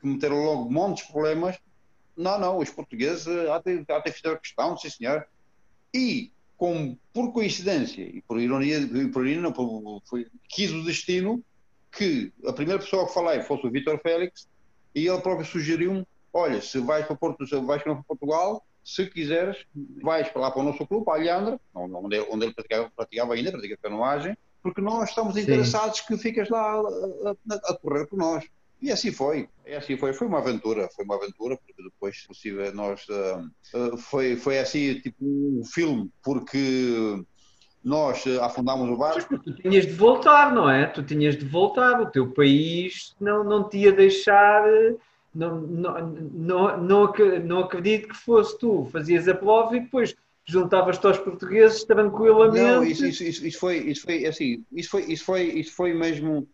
[0.00, 1.56] que meteram logo montes de problemas,
[2.16, 5.24] não, não, os portugueses até, até fizeram questão, sim senhor,
[5.94, 8.80] e como por coincidência e por ironia,
[9.12, 11.42] por ironia por, foi, quis o destino
[11.92, 14.48] que a primeira pessoa que falei fosse o Vitor Félix
[14.94, 19.64] e ele próprio sugeriu-me olha, se vais para, Porto, se vais para Portugal, se quiseres,
[20.02, 23.34] vais para lá para o nosso clube, para a Alhandra, onde, onde ele praticava, praticava
[23.34, 26.04] ainda, pratica canoagem, porque nós estamos interessados Sim.
[26.08, 28.44] que ficas lá a, a, a, correr por nós.
[28.82, 32.74] E assim foi, e assim foi, foi uma aventura, foi uma aventura, porque depois, possível,
[32.74, 37.22] nós, uh, uh, foi, foi assim, tipo um filme, porque
[37.84, 39.38] nós uh, afundámos o barco.
[39.38, 40.86] Tu tinhas de voltar, não é?
[40.86, 44.64] Tu tinhas de voltar, o teu país não, não te ia deixar
[45.34, 47.12] não, não, não, não,
[47.44, 50.14] não acredito que fosse tu, fazias a prova e depois
[50.44, 52.60] juntavas-te aos portugueses tranquilamente.
[52.60, 55.94] Não, isso, isso, isso, isso, foi, isso foi assim, isso foi, isso foi, isso foi
[55.94, 56.48] mesmo,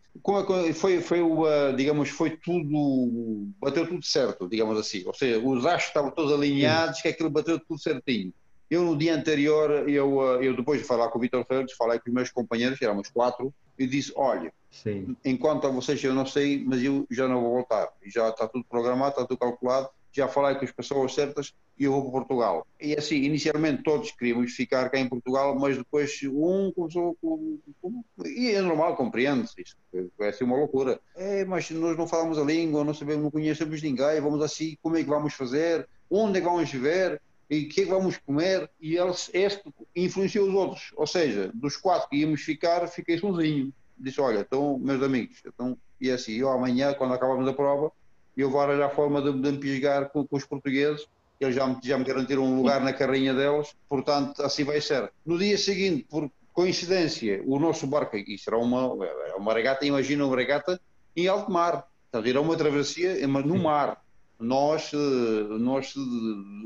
[0.74, 5.88] foi, foi o, digamos, foi tudo, bateu tudo certo, digamos assim, ou seja, os astros
[5.88, 7.02] estavam todos alinhados, Sim.
[7.02, 8.32] que aquilo bateu tudo certinho.
[8.70, 12.09] Eu no dia anterior, eu, eu depois de falar com o Vitor Félix, falei com
[12.09, 14.52] os meus companheiros, éramos quatro, e disse, olha,
[14.83, 15.16] Sim.
[15.24, 17.88] Enquanto a vocês eu não sei, mas eu já não vou voltar.
[18.05, 19.88] Já está tudo programado, está tudo calculado.
[20.12, 22.66] já falei com as pessoas certas e eu vou para Portugal.
[22.81, 27.59] E assim, inicialmente todos queríamos ficar cá em Portugal, mas depois um começou com.
[27.81, 29.76] com e é normal, compreende isso.
[30.20, 31.00] É assim uma loucura.
[31.16, 34.96] É, mas nós não falamos a língua, não sabemos, não conhecemos ninguém, vamos assim, como
[34.96, 35.88] é que vamos fazer?
[36.11, 37.20] Onde é que vamos viver?
[37.48, 38.68] E o que é que vamos comer?
[38.80, 39.62] E eles, este
[39.94, 40.92] influenciou os outros.
[40.96, 43.72] Ou seja, dos quatro que íamos ficar, fiquei sozinho.
[43.96, 47.92] Disse: Olha, então, meus amigos, então, e assim, eu amanhã, quando acabamos a prova,
[48.37, 51.06] eu vou arranjar a forma de, de me pisgar com, com os portugueses
[51.40, 55.12] eles já me, já me garantiram um lugar na carrinha deles, portanto, assim vai ser.
[55.24, 60.24] No dia seguinte, por coincidência, o nosso barco, isto era uma, era uma regata, imagina
[60.24, 60.80] uma regata
[61.14, 64.02] em alto mar, portanto, era uma travessia no mar.
[64.38, 66.01] Nós, eh, nós, eh,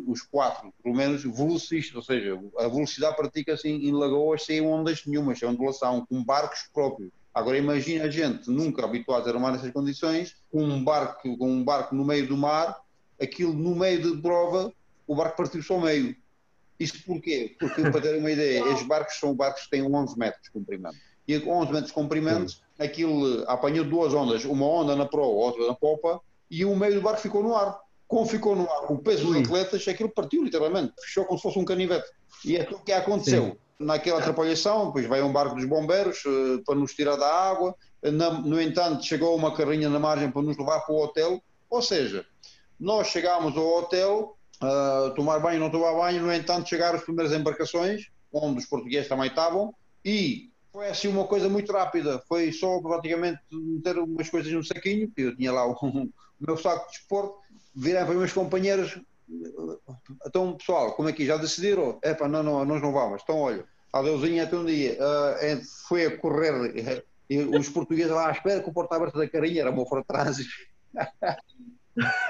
[0.07, 5.07] os quatro, pelo menos velocistas, ou seja, a velocidade pratica-se em, em lagoas sem ondas
[5.07, 7.13] nenhumas, sem ondulação, com barcos próprios.
[7.33, 11.63] Agora imagina a gente, nunca habituado a armar nessas condições, com um barco, com um
[11.63, 12.77] barco no meio do mar,
[13.21, 14.73] aquilo no meio de prova,
[15.07, 16.17] o barco partiu-se ao meio.
[16.79, 17.55] Isto porquê?
[17.59, 20.97] Porque, para terem uma ideia, estes barcos são barcos que têm 11 metros de comprimento.
[21.29, 25.67] E com 11 metros de comprimento, aquilo apanhou duas ondas, uma onda na proa, outra
[25.67, 27.79] na popa, e o meio do barco ficou no ar.
[28.09, 31.59] Como ficou no ar, o peso dos atletas, aquilo partiu literalmente, fechou como se fosse
[31.59, 32.09] um canivete.
[32.45, 33.45] E é tudo o que aconteceu.
[33.45, 33.57] Sim.
[33.79, 38.31] Naquela atrapalhação, depois veio um barco dos bombeiros uh, para nos tirar da água, na,
[38.31, 41.43] no entanto, chegou uma carrinha na margem para nos levar para o hotel.
[41.69, 42.25] Ou seja,
[42.79, 47.33] nós chegámos ao hotel, uh, tomar banho, não tomar banho, no entanto chegaram as primeiras
[47.33, 52.23] embarcações, onde os portugueses também estavam, e foi assim uma coisa muito rápida.
[52.27, 55.75] Foi só praticamente meter umas coisas no saquinho, que eu tinha lá o
[56.41, 57.37] meu saco de desporto,
[57.75, 58.99] virar para os meus companheiros.
[60.27, 61.99] Então, pessoal, como é que já decidiram?
[62.03, 63.23] É pá, não, não, nós não vamos.
[63.23, 64.99] Então, olha, adeusinho até um dia.
[64.99, 69.29] Uh, foi a correr, e os portugueses lá à espera com o porta aberto da
[69.29, 70.51] carinha, era uma fora trânsito.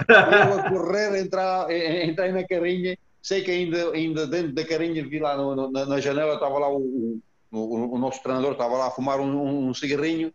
[0.08, 1.68] eu a correr, entrar,
[2.06, 6.00] entrei na carrinha, sei que ainda, ainda dentro da carrinha vi lá no, no, na
[6.00, 7.18] janela, estava lá o,
[7.50, 10.32] o, o, nosso treinador, estava lá a fumar um, um cigarrinho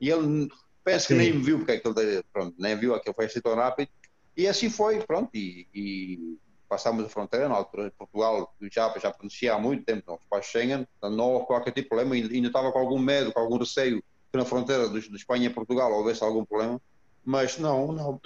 [0.00, 0.48] e ele
[0.86, 3.90] penso que nem viu, porque aquele, pronto, nem viu aquele foi assim tão rápido.
[4.36, 9.54] E assim foi, pronto, e, e passámos a fronteira, na altura Portugal já, já conhecia
[9.54, 12.70] há muito tempo, não, os Schengen, não houve qualquer tipo de problema, ainda, ainda estava
[12.70, 16.22] com algum medo, com algum receio que na fronteira de, de Espanha e Portugal houvesse
[16.22, 16.80] algum problema,
[17.24, 18.20] mas não, não,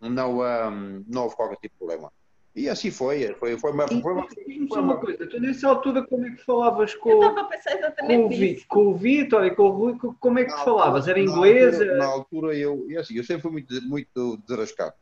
[0.00, 2.12] não, um, não houve qualquer tipo de problema.
[2.54, 3.88] E assim foi, foi, foi uma.
[3.88, 4.28] Foi uma,
[4.68, 8.94] foi uma coisa, tu nessa altura como é que falavas com, com, o, com o
[8.94, 11.08] Vitor e com o Rui, como é que falavas?
[11.08, 11.78] Era inglês?
[11.78, 14.94] Na altura, na altura eu, e assim, eu sempre fui muito, muito desarascado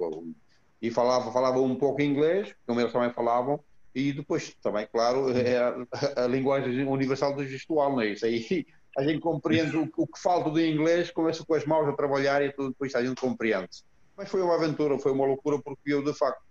[0.81, 3.61] e falava, falava um pouco inglês, como eles também falavam,
[3.95, 8.25] e depois também, claro, é a, a linguagem universal do gestual, não é isso?
[8.25, 11.93] Aí a gente compreende o, o que falta do inglês, começa com as mãos a
[11.93, 13.69] trabalhar e tudo, depois a gente compreende.
[14.17, 16.43] Mas foi uma aventura, foi uma loucura, porque eu de facto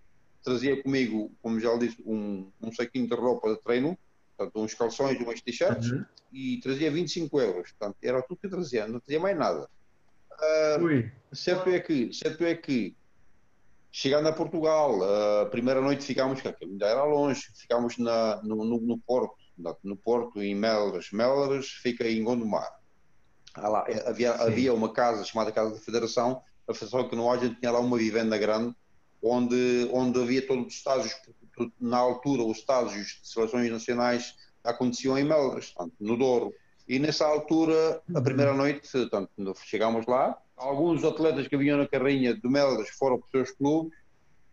[0.43, 3.97] trazia comigo, como já disse, um, um saquinho de roupa de treino,
[4.35, 6.05] portanto, uns calções e umas t-shirts, uhum.
[6.31, 7.71] e trazia 25 euros.
[7.71, 9.69] Portanto, era tudo que trazia, não trazia mais nada.
[10.33, 12.95] Uh, certo, é que, certo é que,
[13.91, 14.99] chegando a Portugal,
[15.41, 19.35] a primeira noite ficámos, que ainda era longe, ficámos na, no, no, no Porto,
[19.83, 21.11] no Porto, em Melras.
[21.11, 22.81] Melras fica em Gondomar.
[23.57, 27.71] Lá, eh, havia, havia uma casa chamada Casa da Federação, a Federação que não tinha
[27.71, 28.73] lá uma vivenda grande,
[29.21, 31.13] onde, onde havia todos os estágios,
[31.79, 36.53] na altura os estágios de seleções nacionais aconteciam em Melras, no Douro.
[36.87, 42.33] E nessa altura, a primeira noite, portanto, chegámos lá, alguns atletas que vinham na carrinha
[42.33, 43.97] de Melras foram para os seus clubes,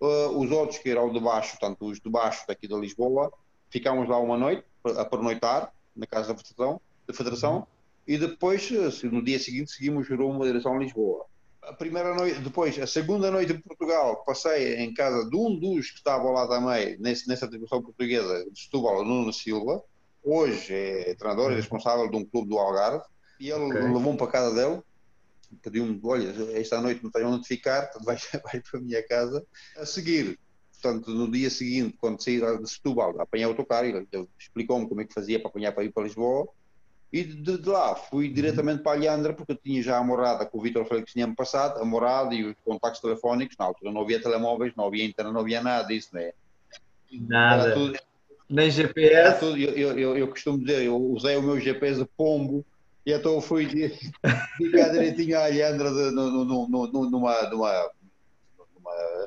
[0.00, 3.33] uh, os outros que eram de baixo, portanto, os de baixo daqui da Lisboa,
[3.70, 4.64] ficámos lá uma noite,
[4.96, 7.66] a pernoitar na casa da Federação, da Federação
[8.07, 8.70] e depois,
[9.02, 11.26] no dia seguinte, seguimos rumo à direção a Lisboa.
[11.62, 15.90] A primeira noite, depois, a segunda noite em Portugal, passei em casa de um dos
[15.90, 19.83] que estava lá também, nesse, nessa tripulação portuguesa, de Setúbal, Nuno Silva.
[20.23, 21.57] Hoje é treinador e uhum.
[21.57, 23.05] responsável de um clube do Algarve.
[23.40, 23.81] E ele okay.
[23.83, 24.83] levou-me para a casa dele,
[25.62, 29.44] pediu-me: Olha, esta noite não tenho onde ficar, vai, vai para a minha casa.
[29.77, 30.38] A seguir,
[30.73, 34.07] portanto, no dia seguinte, quando saí de Setúbal, apanhei o autocarro, ele
[34.38, 36.49] explicou-me como é que fazia para apanhar para ir para Lisboa,
[37.12, 38.35] e de, de lá fui uhum.
[38.35, 41.35] diretamente para a Alhandra, porque eu tinha já a morada que o Vitor Félix tinha-me
[41.35, 45.33] passado, a morada e os contactos telefónicos, na altura não havia telemóveis, não havia internet,
[45.33, 46.33] não havia nada disso, né?
[47.11, 47.72] Nada.
[47.72, 47.99] Tudo,
[48.49, 49.41] Nem GPS.
[49.41, 52.64] Tudo, eu, eu, eu, eu, costumo dizer, eu usei o meu GPS de pombo,
[53.07, 53.66] e então fui
[54.59, 57.91] ficar direitinho à Alhandra de, no, no, no, numa, numa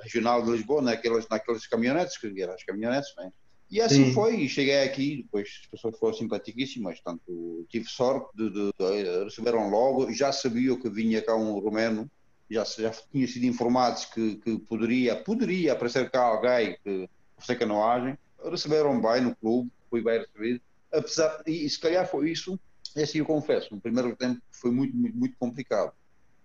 [0.03, 3.32] regional de Lisboa, naquelas, naquelas caminhonetes, que eram as caminhonetes, né?
[3.72, 4.13] E assim Sim.
[4.13, 9.24] foi, e cheguei aqui, depois as pessoas foram simpaticíssimas, tanto tive sorte de, de, de,
[9.24, 12.11] receberam logo, já sabia que vinha cá um romeno,
[12.49, 18.17] já, já tinha sido informados que, que poderia, poderia aparecer cá alguém que fazer canoagem.
[18.43, 20.61] Receberam bem no clube, fui bem recebido.
[20.91, 22.59] Apesar, e, e se calhar foi isso,
[22.93, 25.93] é assim eu confesso, no primeiro tempo foi muito, muito, muito complicado.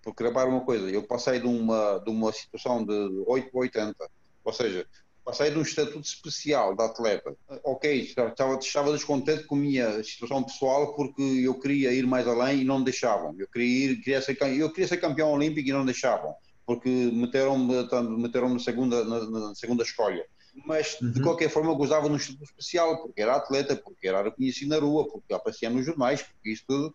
[0.01, 4.11] Porque repara uma coisa, eu passei de uma, de uma situação de 8 para 80,
[4.45, 4.87] ou seja,
[5.27, 7.37] passei de um estatuto especial de atleta.
[7.65, 12.61] Ok, estava, estava descontente com a minha situação pessoal porque eu queria ir mais além
[12.61, 13.35] e não deixavam.
[13.37, 16.33] Eu queria, ir, queria ser, eu queria ser campeão olímpico e não deixavam,
[16.65, 17.75] porque meteram-me
[18.23, 20.25] meteram na, segunda, na, na segunda escolha.
[20.65, 21.11] Mas, uhum.
[21.11, 24.79] de qualquer forma, eu gozava num estatuto especial, porque era atleta, porque era reconhecido na
[24.79, 26.95] rua, porque aparecia nos jornais, porque isso tudo.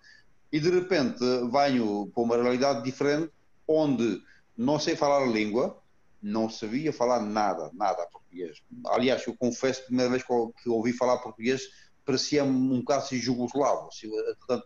[0.53, 1.19] E, de repente,
[1.51, 3.29] venho para uma realidade diferente,
[3.67, 4.21] onde
[4.57, 5.80] não sei falar a língua,
[6.21, 8.61] não sabia falar nada, nada português.
[8.87, 11.63] Aliás, eu confesso, a primeira vez que ouvi falar português,
[12.05, 13.89] parecia um bocado assim jugoslavo.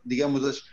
[0.05, 0.63] digamos, as,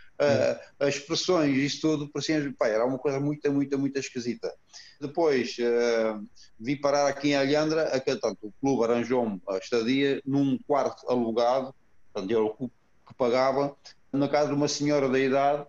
[0.78, 4.52] as expressões, isso tudo, parecia, pá, era uma coisa muito, muito, muito esquisita.
[5.00, 6.26] Depois uh,
[6.58, 11.08] vim parar aqui em Alhandra, a que, tanto, o clube arranjou-me a estadia num quarto
[11.08, 11.74] alugado,
[12.12, 12.70] portanto, eu
[13.06, 13.76] que pagava,
[14.12, 15.66] na casa de uma senhora da idade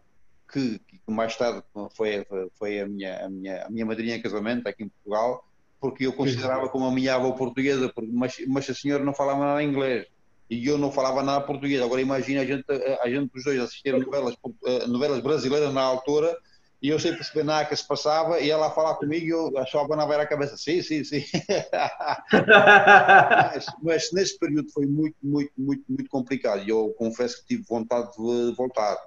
[0.54, 1.64] que, que mais tarde
[1.96, 5.44] foi, foi a, minha, a, minha, a minha madrinha em casamento aqui em Portugal,
[5.82, 9.64] porque eu considerava como a minha avó portuguesa, mas, mas a senhora não falava nada
[9.64, 10.08] inglês
[10.50, 11.82] e eu não falava nada português.
[11.82, 14.36] Agora imagina a gente, a gente os dois assistir novelas,
[14.66, 16.38] eh, novelas brasileiras na altura
[16.82, 19.52] e eu sem perceber nada que se passava e ela a falar comigo e eu
[19.68, 21.24] só abanava a cabeça, sim, sim, sim.
[22.32, 27.64] mas, mas, nesse período foi muito, muito, muito, muito complicado e eu confesso que tive
[27.68, 28.98] vontade de voltar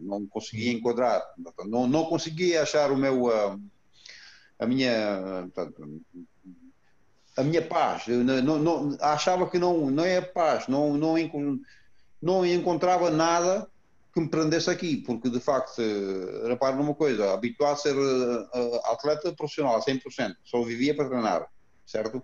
[0.00, 1.22] não conseguia enquadrar,
[1.66, 3.58] não, não conseguia achar o meu, a,
[4.58, 5.48] a minha,
[7.36, 11.16] a minha paz, não, não, achava que não, não é paz, não, não,
[12.22, 13.68] não encontrava nada
[14.12, 15.82] que me prendesse aqui, porque de facto,
[16.46, 21.46] repare numa coisa, habituado a ser uh, atleta profissional a 100%, só vivia para treinar,
[21.84, 22.22] certo?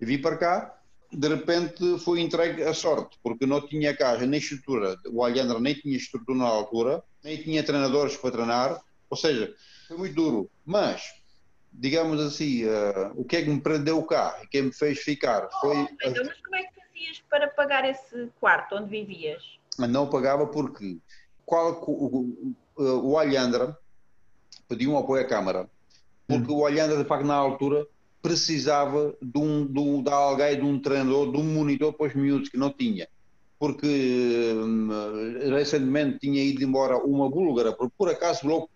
[0.00, 0.83] E vim para cá
[1.14, 4.96] de repente foi entregue a sorte, porque não tinha casa nem estrutura.
[5.08, 9.54] O Alhandra nem tinha estrutura na altura, nem tinha treinadores para treinar, ou seja,
[9.86, 10.50] foi muito duro.
[10.64, 11.02] Mas,
[11.72, 15.48] digamos assim, uh, o que é que me prendeu cá e quem me fez ficar
[15.60, 15.76] foi.
[15.76, 19.42] Oh, então, mas como é que fazias para pagar esse quarto onde vivias?
[19.78, 20.98] Não pagava porque
[21.44, 23.76] qual, o, o, o Alhandra
[24.68, 25.68] pediu um apoio à Câmara,
[26.26, 26.56] porque hum.
[26.56, 27.86] o Alhandra, de facto, na altura
[28.24, 32.48] precisava de, um, de, de alguém, de um treinador, de um monitor para os miúdos,
[32.48, 33.06] que não tinha.
[33.58, 33.86] Porque
[34.56, 34.88] hum,
[35.50, 38.70] recentemente tinha ido embora uma búlgara, por, por acaso, logo,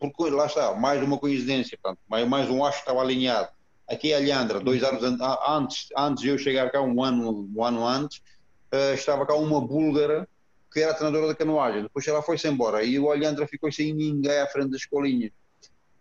[0.00, 1.78] porque lá está, mais uma coincidência,
[2.08, 3.50] mais, mais um acho que estava alinhado.
[3.86, 5.02] Aqui a Alhandra, dois anos
[5.46, 8.22] antes, antes de eu chegar cá, um ano, um ano antes,
[8.72, 10.26] uh, estava cá uma búlgara
[10.72, 11.82] que era treinadora da canoagem.
[11.82, 15.30] Depois ela foi-se embora e o Alhandra ficou sem ninguém à frente da escolinha.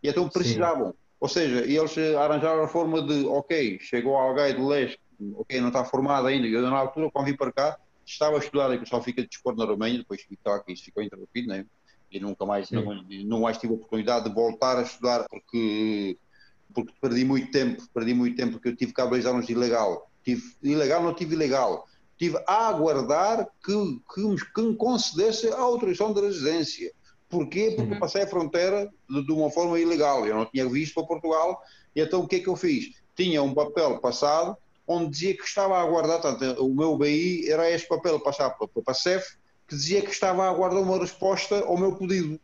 [0.02, 0.92] E então precisavam.
[0.92, 5.00] Sim ou seja, eles arranjaram a forma de, ok, chegou alguém de leste,
[5.36, 6.46] ok, não está formado ainda.
[6.46, 9.66] Eu, na altura, quando vim para cá, estava a estudar a física de desporto na
[9.66, 11.66] Roménia, depois ficou aqui, isso ficou interrompido, né?
[12.12, 12.84] e nunca mais, não,
[13.24, 16.18] não, mais tive a oportunidade de voltar a estudar porque,
[16.76, 20.12] porque perdi muito tempo, perdi muito tempo, porque eu tive cá dois anos de ilegal.
[20.26, 21.88] Tive ilegal, não tive ilegal.
[22.18, 26.92] Tive a aguardar que, que, que me concedesse a autorização de residência.
[27.34, 27.74] Porquê?
[27.76, 28.00] Porque uhum.
[28.00, 30.26] passei a fronteira de, de, uma forma ilegal.
[30.28, 31.60] Eu não tinha visto para Portugal.
[31.96, 32.94] E então o que é que eu fiz?
[33.16, 34.56] Tinha um papel passado
[34.86, 38.68] onde dizia que estava a aguardar, portanto, o meu BI era este papel passado para,
[38.68, 42.40] para a CEF, que dizia que estava a aguardar uma resposta ao meu pedido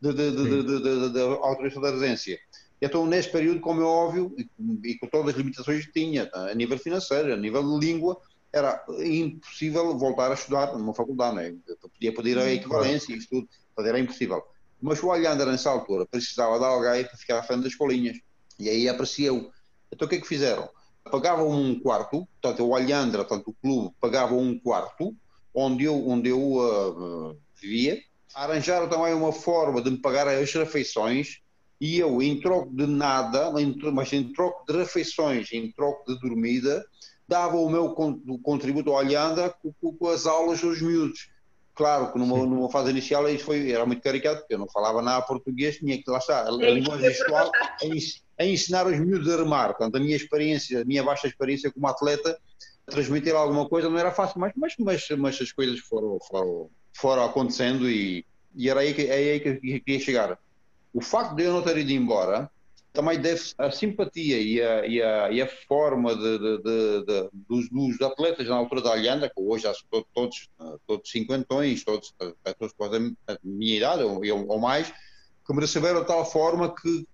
[0.00, 2.38] de, de, de, de autorização da residência.
[2.80, 4.48] Então, nesse período, como é óbvio, e,
[4.90, 8.18] e, com todas as limitações que tinha, a nível financeiro, a nível de língua,
[8.52, 11.36] era impossível voltar a estudar numa faculdade.
[11.36, 11.54] Né?
[11.66, 13.48] Eu podia pedir a equivalência e isso tudo
[13.78, 14.42] era impossível.
[14.80, 18.18] Mas o Alhandra, nessa altura, precisava de alguém para ficar à frente das escolinhas.
[18.58, 19.50] E aí apareceu.
[19.90, 20.68] Então o que é que fizeram?
[21.10, 25.14] Pagavam um quarto, portanto, o Alhandra, tanto o clube, pagava um quarto,
[25.54, 28.00] onde eu, onde eu uh, vivia.
[28.34, 31.40] Arranjaram também uma forma de me pagar as refeições
[31.80, 33.50] e eu, em troco de nada,
[33.92, 36.84] mas em troco de refeições, em troco de dormida,
[37.28, 37.90] dava o meu
[38.42, 41.28] contributo ao Alhandra com, com as aulas dos miúdos.
[41.74, 45.02] Claro que numa, numa fase inicial isso foi, era muito caricato, porque eu não falava
[45.02, 47.50] nada português, tinha que lá estar, a língua gestual,
[48.38, 49.74] a, ensinar os miúdos a remar.
[49.74, 52.38] Portanto, a minha experiência, a minha vasta experiência como atleta,
[52.86, 57.24] transmitir alguma coisa não era fácil, mas, mas, mas, mas as coisas foram, foram, foram
[57.24, 60.38] acontecendo e, e era aí que, é aí que eu queria chegar.
[60.92, 62.48] O facto de eu não ter ido embora
[62.94, 66.58] também deve-se à simpatia e a, e a, e a forma de, de,
[67.04, 70.48] de, dos, dos, atletas na altura da Alhandra, que hoje são todos,
[70.86, 72.14] todos cinquentões, todos,
[72.78, 72.94] todos
[73.26, 74.90] a minha idade ou, ou mais,
[75.46, 77.06] que me receberam de tal forma que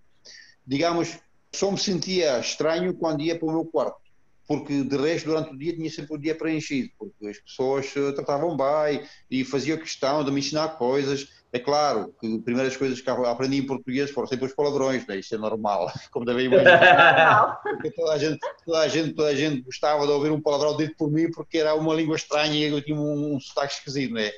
[0.70, 1.18] digamos,
[1.52, 4.00] só me sentia estranho quando ia para o meu quarto,
[4.46, 8.12] porque de resto, durante o dia, tinha sempre o dia preenchido, porque as pessoas eh,
[8.12, 11.28] tratavam bem e faziam questão de me ensinar coisas.
[11.52, 15.18] É claro que as primeiras coisas que aprendi em português foram sempre os palavrões, né?
[15.18, 17.60] isso é normal, como devem imaginar.
[17.96, 20.94] toda, a gente, toda, a gente, toda a gente gostava de ouvir um palavrão dito
[20.96, 24.30] por mim porque era uma língua estranha e eu tinha um, um sotaque esquisito, né?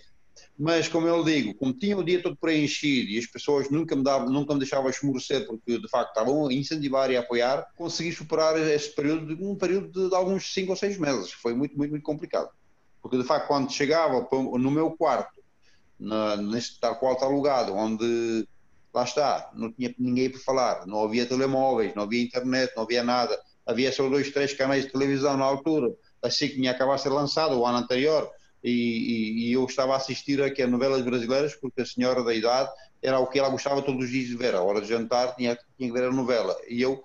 [0.59, 4.03] mas como eu digo, como tinha o dia todo preenchido e as pessoas nunca me,
[4.03, 8.13] davam, nunca me deixavam esmorecer porque de facto estavam a incentivar e a apoiar, consegui
[8.13, 11.91] superar esse período, um período de, de alguns 5 ou 6 meses, foi muito, muito,
[11.91, 12.49] muito complicado.
[13.01, 15.42] Porque de facto quando chegava no meu quarto,
[16.03, 18.47] na, neste tal qual está alugado, onde
[18.93, 23.03] lá está, não tinha ninguém para falar, não havia telemóveis, não havia internet, não havia
[23.03, 27.05] nada, havia só dois, três canais de televisão na altura, assim que tinha acabado de
[27.05, 28.29] ser lançado o ano anterior,
[28.63, 32.33] e, e, e, eu estava a assistir aqui a novelas brasileiras porque a senhora da
[32.33, 32.71] idade
[33.03, 35.59] era o que ela gostava todos os dias de ver, a hora de jantar tinha,
[35.77, 36.57] tinha que ver a novela.
[36.69, 37.03] E eu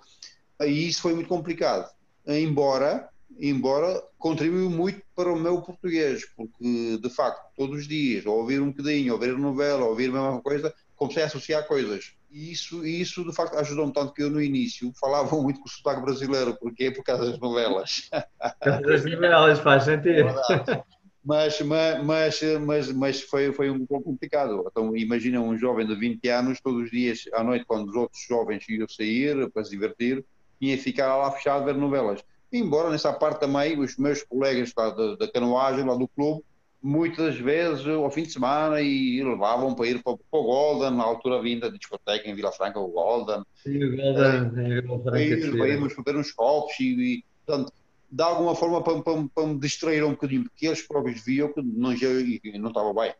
[0.60, 1.90] e isso foi muito complicado.
[2.24, 3.08] Embora
[3.38, 8.60] embora contribuiu muito para o meu português porque de facto todos os dias ao ouvir
[8.60, 12.12] um bocadinho, ouvir novela ouvir a mesma coisa, comecei a associar coisas.
[12.30, 15.70] E isso, isso de facto ajudou-me tanto que eu no início falava muito com o
[15.70, 16.56] sotaque brasileiro.
[16.60, 18.10] Porque por causa das novelas.
[18.10, 20.28] Por causa das novelas faz sentido.
[20.28, 24.64] É mas, mas, mas, mas foi, foi um pouco complicado.
[24.70, 28.22] Então, imagina um jovem de 20 anos, todos os dias à noite, quando os outros
[28.26, 30.24] jovens iam sair para se divertir,
[30.58, 32.24] tinha que ficar lá fechado a ver novelas.
[32.52, 36.42] Embora nessa parte também, os meus colegas lá da, da canoagem, lá do clube,
[36.82, 41.04] muitas vezes ao fim de semana e levavam para ir para, para o Golden, na
[41.04, 43.42] altura vinda de discoteca em Vila Franca, o Golden.
[43.62, 45.56] Sim, o Golden, é, Franca.
[45.58, 47.72] Para irmos beber uns copos e, e portanto,
[48.10, 51.60] de alguma forma para, para, para, me distrair um bocadinho, porque eles próprios viam que
[51.60, 53.12] não, não estava bem,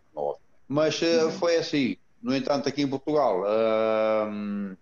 [0.67, 1.97] mas uh, foi assim.
[2.23, 4.77] No entanto, aqui em Portugal uh,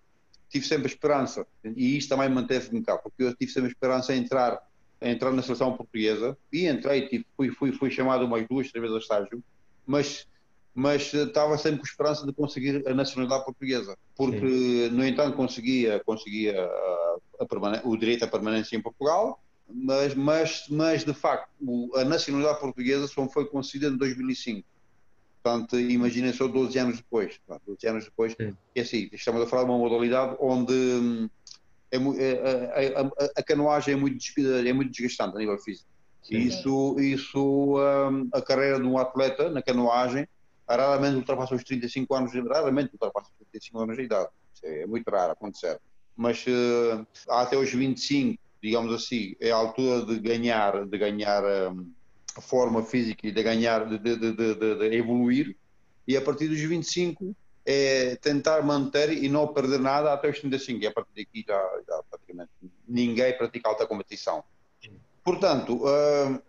[0.49, 4.61] tive sempre esperança, e isto também manteve-me cá, porque eu tive sempre esperança em entrar,
[5.01, 8.83] em entrar na seleção portuguesa, e entrei, tive, fui, fui, fui chamado umas duas, três
[8.83, 9.43] vezes a estágio,
[9.87, 10.27] mas
[10.79, 14.91] mas estava sempre com esperança de conseguir a nacionalidade portuguesa, porque, Sim.
[14.91, 21.03] no entanto, conseguia, conseguia a, a o direito à permanência em Portugal, mas, mas, mas
[21.03, 21.49] de facto
[21.95, 24.69] a nacionalidade portuguesa só foi concedida em 2005.
[25.47, 27.39] Portanto, imaginem só 12 anos depois.
[27.65, 28.57] 12 anos depois, Sim.
[28.75, 31.29] é assim, estamos a falar de uma modalidade onde hum,
[31.89, 35.89] é, é, a, a, a, canoagem é muito, é muito desgastante a nível físico.
[36.21, 36.39] Sim.
[36.39, 40.27] Isso, isso um, a carreira de um atleta na canoagem
[40.69, 44.31] raramente ultrapassa os 35 anos, raramente ultrapassa os 35 anos de idade.
[44.65, 45.81] É muito raro acontecer.
[46.17, 51.93] Mas uh, até os 25 digamos assim, é a altura de ganhar, de ganhar um,
[52.41, 55.57] forma física e de ganhar, de, de, de, de, evoluir,
[56.07, 57.35] e a partir dos 25
[57.65, 61.61] é tentar manter e não perder nada até os 35, e a partir daqui já,
[61.87, 62.51] já praticamente
[62.87, 64.45] ninguém pratica alta competição.
[65.25, 66.41] Portanto, uh,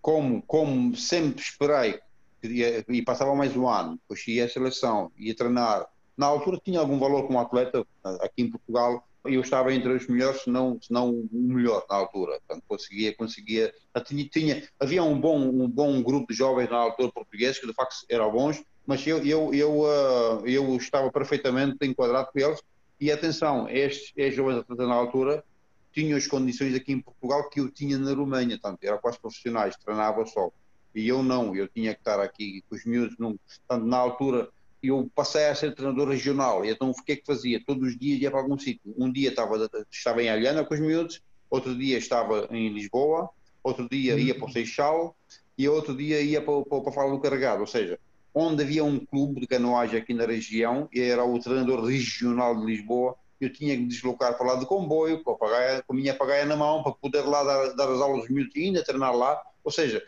[0.00, 1.98] como, como sempre esperei,
[2.42, 5.86] e passava mais um ano, depois ia à seleção, ia treinar,
[6.16, 7.84] na altura tinha algum valor como atleta,
[8.20, 11.96] aqui em Portugal, eu estava entre os melhores, se não, se não o melhor na
[11.96, 12.40] altura.
[12.46, 13.74] Portanto, conseguia, conseguia.
[14.06, 17.74] Tinha, tinha, havia um bom, um bom grupo de jovens na altura portugueses que de
[17.74, 22.60] facto eram bons, mas eu, eu, eu, uh, eu estava perfeitamente enquadrado com eles.
[22.98, 25.44] E atenção, estes, estes jovens atletas na altura
[25.92, 29.76] tinham as condições aqui em Portugal que eu tinha na Roménia, tanto era quase profissionais,
[29.76, 30.50] treinava só.
[30.94, 34.48] E eu não, eu tinha que estar aqui com os miúdos, não, tanto na altura
[34.82, 37.62] eu passei a ser treinador regional, e então o que é que fazia?
[37.64, 38.94] Todos os dias ia para algum sítio.
[38.96, 43.28] Um dia estava, estava em Alhana com os miúdos, outro dia estava em Lisboa,
[43.62, 45.14] outro dia ia para o Seixal
[45.58, 47.60] e outro dia ia para, para, para Fala do Carregado.
[47.60, 47.98] Ou seja,
[48.34, 52.64] onde havia um clube de canoagem aqui na região, e era o treinador regional de
[52.64, 55.96] Lisboa, eu tinha que me deslocar para lá de comboio, com a, pagaia, com a
[55.96, 58.84] minha pagaia na mão, para poder lá dar, dar as aulas dos miúdos e ainda
[58.84, 59.40] treinar lá.
[59.64, 60.02] Ou seja,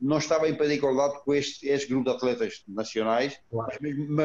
[0.00, 3.78] não estava em pé de igualdade com este, este grupo de atletas nacionais, claro.
[3.80, 4.20] mesmo,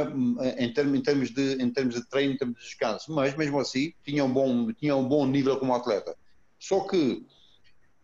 [0.57, 3.59] em, termos, em, termos de, em termos de treino, em termos de descanso, mas mesmo
[3.59, 6.15] assim tinha um bom, tinha um bom nível como atleta.
[6.59, 7.25] Só que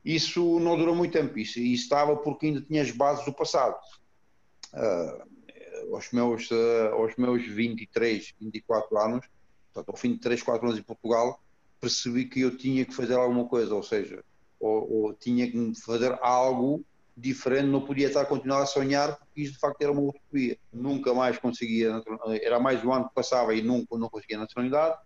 [0.04, 3.78] isso não durou muito tempo, isso, isso estava porque ainda tinha as bases do passado.
[4.74, 9.26] Uh, aos, meus, uh, aos meus 23, 24 anos,
[9.74, 11.42] portanto, ao fim de 3, 4 anos em Portugal,
[11.80, 14.24] percebi que eu tinha que fazer alguma coisa, ou seja,
[14.60, 16.84] ou, ou tinha que fazer algo
[17.18, 20.56] diferente, não podia estar a continuar a sonhar, porque isso de facto era uma utopia.
[20.72, 22.00] Nunca mais conseguia,
[22.44, 25.00] era mais um ano que passava e nunca não conseguia nacionalidade,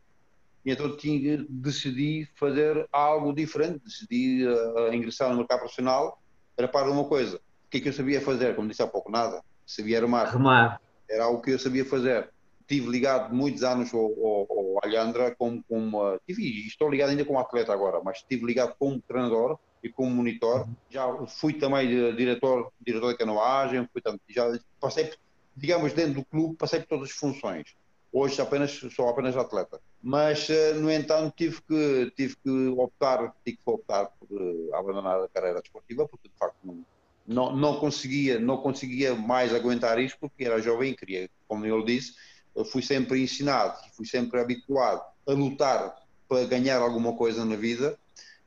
[0.65, 6.21] e então tinha, decidi fazer algo diferente, decidi uh, ingressar no mercado profissional,
[6.57, 7.37] era para uma coisa.
[7.37, 8.55] O que é que eu sabia fazer?
[8.55, 9.41] Como disse há pouco, nada.
[9.65, 10.27] Sabia armar.
[10.27, 10.81] Armar.
[11.09, 12.29] Era algo que eu sabia fazer.
[12.67, 17.39] tive ligado muitos anos ao, ao, ao Alhandra como, como tive, estou ligado ainda como
[17.39, 20.67] atleta agora, mas estive ligado como treinador e como monitor.
[20.89, 25.11] Já fui também diretor, diretor de canoagem, fui, já passei,
[25.55, 27.75] digamos, dentro do clube, passei por todas as funções.
[28.13, 29.79] Hoje apenas, sou apenas atleta.
[30.03, 35.21] Mas, eh, no entanto, tive que, tive que optar, tive que optar por uh, abandonar
[35.21, 36.85] a carreira desportiva, porque de facto não,
[37.25, 42.15] não, não, conseguia, não conseguia mais aguentar isto, porque era jovem, queria, como ele disse,
[42.53, 45.95] eu fui sempre ensinado, fui sempre habituado a lutar
[46.27, 47.97] para ganhar alguma coisa na vida,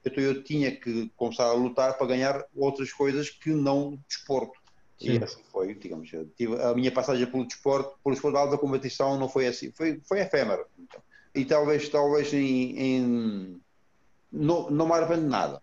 [0.04, 4.58] então eu tinha que começar a lutar para ganhar outras coisas que não desporto.
[4.98, 5.18] Sim.
[5.18, 9.18] E assim foi, digamos, tive, a minha passagem pelo desporto, pelo desporto de alta competição
[9.18, 10.64] não foi assim, foi, foi efêmera.
[10.78, 11.00] Então.
[11.34, 13.60] E talvez, talvez em, em,
[14.30, 15.62] não, não me arrependo de nada.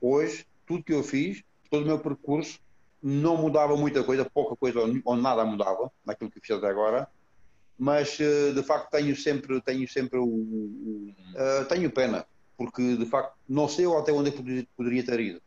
[0.00, 2.58] Hoje, tudo que eu fiz, todo o meu percurso,
[3.02, 7.08] não mudava muita coisa, pouca coisa ou nada mudava naquilo que fiz até agora,
[7.78, 12.24] mas eh, de facto tenho sempre, tenho sempre o, o uh, tenho pena,
[12.62, 15.42] porque de facto não sei até onde eu poderia, ter ido.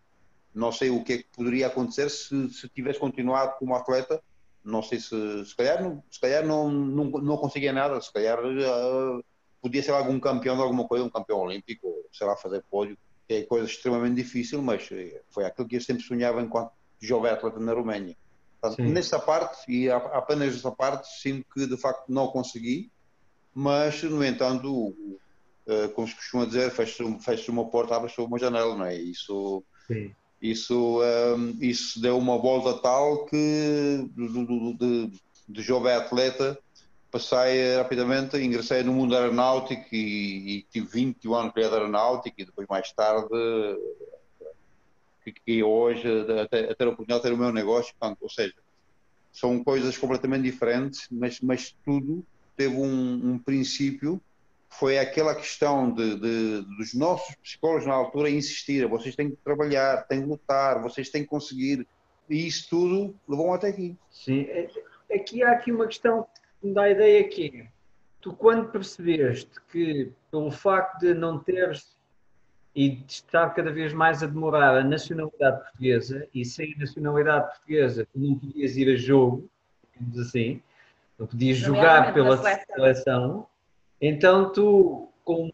[0.54, 4.22] Não sei o que é que poderia acontecer se, se tivesse continuado como atleta.
[4.62, 8.02] Não sei se, se calhar, não, se calhar não, não, não conseguia nada.
[8.02, 9.24] Se calhar uh,
[9.62, 12.98] podia ser algum campeão de alguma coisa, um campeão olímpico, ou sei lá, fazer pódio,
[13.26, 17.32] que é coisa extremamente difícil, mas eh, foi aquilo que eu sempre sonhava enquanto jovem
[17.32, 18.18] atleta na Roménia.
[18.80, 22.92] Nessa parte, e apenas nessa parte, sinto que de facto não consegui,
[23.54, 24.94] mas, no entanto,
[25.94, 28.96] como se costuma dizer, fecha uma porta, abre-se uma janela, não é?
[28.96, 29.64] Isso.
[29.88, 36.58] Sim isso, um, isso deu uma volta tal que de, de, de jovem atleta
[37.12, 42.68] passei rapidamente, ingressei no mundo aeronáutico e, e tive 21 anos de aeronáutica e depois
[42.68, 43.30] mais tarde
[45.24, 46.08] fiquei hoje
[46.42, 48.54] até, a ter a oportunidade de ter o meu negócio, portanto, ou seja,
[49.32, 52.24] são coisas completamente diferentes, mas, mas tudo
[52.56, 54.22] teve um, um princípio
[54.80, 60.06] foi aquela questão de, de, dos nossos psicólogos na altura insistir, vocês têm que trabalhar,
[60.08, 61.88] têm que lutar, vocês têm que conseguir,
[62.30, 63.96] e isso tudo levou até aqui.
[64.12, 64.48] Sim,
[65.14, 66.28] aqui há aqui uma questão
[66.60, 67.68] que me dá a ideia que é,
[68.20, 71.96] tu quando percebeste que pelo facto de não teres
[72.74, 77.48] e de estar cada vez mais a demorar a nacionalidade portuguesa e sem a nacionalidade
[77.48, 79.50] portuguesa não podias ir a jogo,
[79.94, 80.62] digamos assim,
[81.18, 83.48] não podias jogar pela seleção
[84.02, 85.52] então tu, como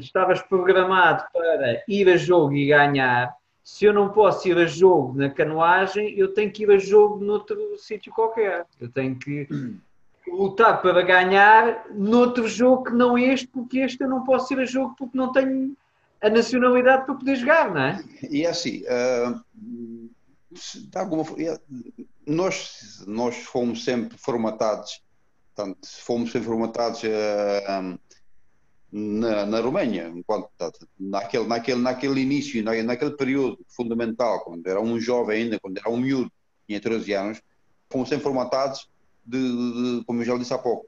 [0.00, 5.16] estavas programado para ir a jogo e ganhar, se eu não posso ir a jogo
[5.16, 8.66] na canoagem, eu tenho que ir a jogo noutro sítio qualquer.
[8.80, 9.46] Eu tenho que
[10.26, 14.64] lutar para ganhar noutro jogo que não este, porque este eu não posso ir a
[14.64, 15.76] jogo porque não tenho
[16.20, 18.04] a nacionalidade para poder jogar, não é?
[18.30, 19.40] E é assim, uh,
[20.94, 21.24] alguma,
[22.26, 25.01] nós, nós fomos sempre formatados
[25.54, 27.98] Portanto, fomos formatados uh,
[28.90, 30.48] na, na Roménia, enquanto,
[30.98, 35.98] naquele, naquele, naquele início, naquele período fundamental, quando era um jovem ainda, quando era um
[35.98, 36.32] miúdo,
[36.66, 37.42] tinha 13 anos,
[37.90, 38.88] fomos sempre formatados
[39.24, 40.86] de, de, de, como eu já disse há pouco,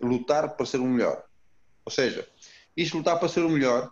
[0.00, 1.22] lutar para ser o melhor.
[1.84, 2.26] Ou seja,
[2.76, 3.90] isto lutar para ser o melhor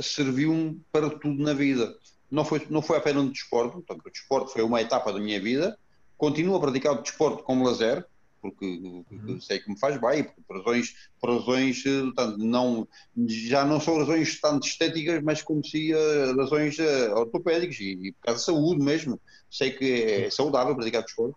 [0.00, 1.96] serviu-me para tudo na vida.
[2.30, 5.40] Não foi, não foi apenas no desporto, portanto, o desporto foi uma etapa da minha
[5.40, 5.78] vida,
[6.16, 8.06] continuo a praticar o desporto como lazer,
[8.40, 8.64] porque
[9.10, 9.40] uhum.
[9.40, 11.82] sei que me faz bem, por razões, por razões
[12.14, 12.88] tanto, não,
[13.26, 18.12] já não são razões tanto estéticas, mas como se uh, razões uh, ortopédicas e, e
[18.12, 19.20] por causa da saúde mesmo.
[19.50, 21.36] Sei que é saudável praticar desporto,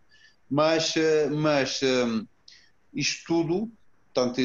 [0.50, 1.82] mas, uh, mas
[2.94, 3.72] isto tudo,
[4.14, 4.42] tanto,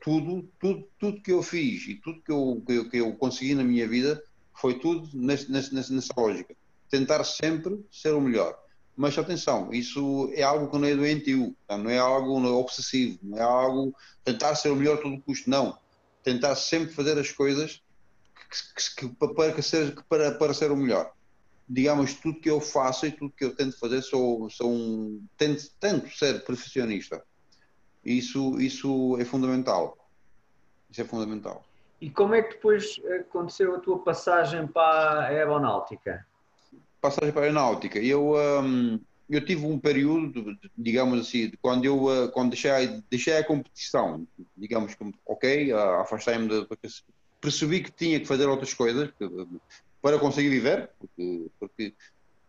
[0.00, 3.54] tudo, tudo, tudo que eu fiz e tudo que eu, que eu, que eu consegui
[3.54, 4.22] na minha vida
[4.54, 6.54] foi tudo nessa, nessa, nessa lógica.
[6.90, 8.58] Tentar sempre ser o melhor
[8.98, 13.42] mas atenção, isso é algo que não é doentio, não é algo obsessivo, não é
[13.42, 13.94] algo
[14.24, 15.78] tentar ser o melhor a todo custo, não.
[16.24, 17.80] Tentar sempre fazer as coisas
[18.96, 21.12] que, que, para, ser, para, para ser o melhor.
[21.68, 25.70] Digamos, tudo que eu faço e tudo que eu tento fazer, sou, sou um, tento,
[25.78, 27.22] tento ser perfeccionista.
[28.04, 29.96] Isso, isso é fundamental.
[30.90, 31.64] Isso é fundamental.
[32.00, 36.26] E como é que depois aconteceu a tua passagem para a aeronáutica?
[37.00, 42.30] Passagem para a aeronáutica, eu, um, eu tive um período, digamos assim, quando eu uh,
[42.30, 44.26] quando deixei, deixei a competição,
[44.56, 46.66] digamos que, ok, afastei-me, de,
[47.40, 49.10] percebi que tinha que fazer outras coisas
[50.02, 51.94] para conseguir viver, porque, porque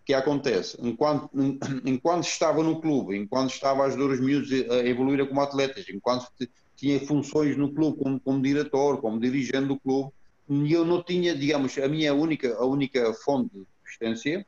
[0.06, 1.30] que acontece, enquanto,
[1.86, 6.28] enquanto estava no clube, enquanto estava a ajudar os miúdos a evoluir como atletas, enquanto
[6.76, 10.12] tinha funções no clube como, como diretor, como dirigente do clube,
[10.50, 13.52] eu não tinha, digamos, a minha única, a única fonte
[13.90, 14.46] existência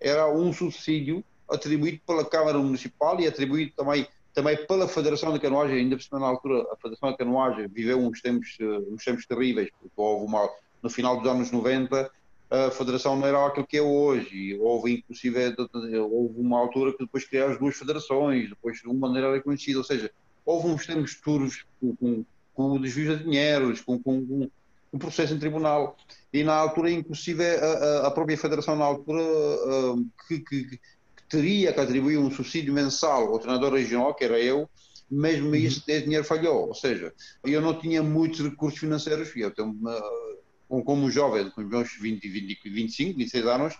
[0.00, 5.76] era um subsídio atribuído pela Câmara Municipal e atribuído também também pela Federação de Canoagem,
[5.76, 8.56] ainda por cima na altura, a Federação de Canoagem viveu uns tempos,
[8.90, 10.48] uns tempos terríveis, porque houve uma,
[10.82, 12.10] no final dos anos 90
[12.52, 14.58] a federação não era aquilo que é hoje.
[14.60, 15.56] Houve, inclusive,
[15.98, 19.78] houve uma altura que depois criaram as duas federações, depois de uma maneira reconhecida.
[19.78, 20.10] Ou seja,
[20.44, 24.50] houve uns tempos turvos com, com, com desvio de dinheiros, com, com, com
[24.92, 25.96] um processo em tribunal.
[26.32, 29.22] E na altura, inclusive, a, a própria federação, na altura,
[30.28, 30.80] que, que, que,
[31.28, 34.68] teria que atribuir um subsídio mensal ao treinador regional, que era eu,
[35.10, 35.54] mesmo uhum.
[35.54, 36.68] isso, esse dinheiro falhou.
[36.68, 37.12] Ou seja,
[37.44, 40.00] eu não tinha muitos recursos financeiros, eu tenho uma,
[40.84, 43.74] como jovem, com os meus 20, 20, 25, 26 anos,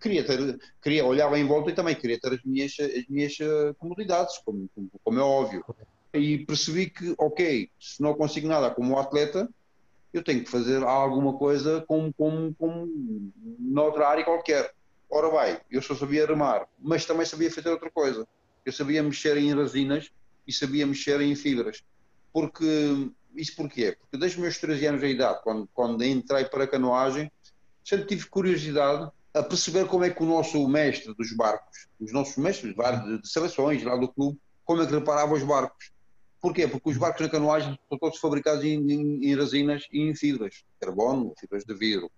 [0.00, 3.74] queria ter, queria, olhava em volta e também queria ter as minhas, as minhas eh,
[3.78, 5.64] comodidades, como, como, como é óbvio.
[6.12, 9.48] E percebi que, ok, se não consigo nada como atleta,
[10.18, 14.72] eu tenho que fazer alguma coisa como, como, como noutra área qualquer.
[15.08, 18.26] Ora vai, eu só sabia remar, mas também sabia fazer outra coisa.
[18.64, 20.10] Eu sabia mexer em resinas
[20.46, 21.84] e sabia mexer em fibras.
[22.32, 23.96] Porque isso porquê?
[24.00, 27.30] Porque desde os meus 13 anos de idade, quando, quando entrei para a canoagem,
[27.84, 32.36] sempre tive curiosidade a perceber como é que o nosso mestre dos barcos, os nossos
[32.36, 35.92] mestres de seleções lá do clube, como é que reparava os barcos.
[36.40, 36.68] Porquê?
[36.68, 40.64] Porque os barcos na canoagem são todos fabricados em, em, em resinas e em fibras,
[40.80, 42.10] carbono, fibras de vidro.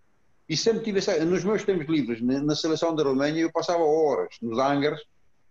[0.49, 4.37] E sempre tive essa, nos meus tempos livres, na seleção da Alemanha, eu passava horas
[4.41, 5.01] nos hangars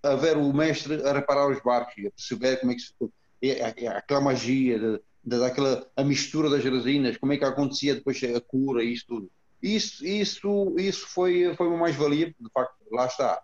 [0.02, 2.94] a ver o mestre a reparar os barcos e a perceber como é que se.
[3.40, 8.20] É, é, aquela magia de, daquela a mistura das resinas, como é que acontecia depois
[8.24, 9.30] a cura e isso tudo.
[9.62, 13.44] Isso, isso, isso foi, foi uma mais-valia, de facto, lá está.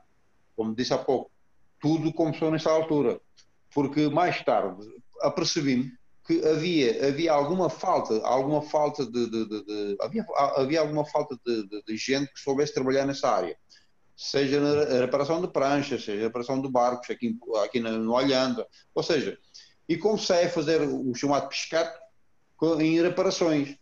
[0.56, 1.32] Como disse há pouco,
[1.80, 3.20] tudo começou nessa altura.
[3.74, 4.88] Porque mais tarde
[5.24, 5.92] apercebi-me
[6.26, 11.38] que havia, havia alguma falta, alguma falta de, de, de, de havia, havia alguma falta
[11.46, 13.58] de, gente que soubesse trabalhar nessa área.
[14.16, 18.66] Seja na reparação de pranchas, seja na reparação de barcos aqui, aqui no Olhanda.
[18.96, 19.38] Ou seja,
[19.90, 21.92] e comecei a fazer o chamado pescado
[22.80, 23.76] em reparações.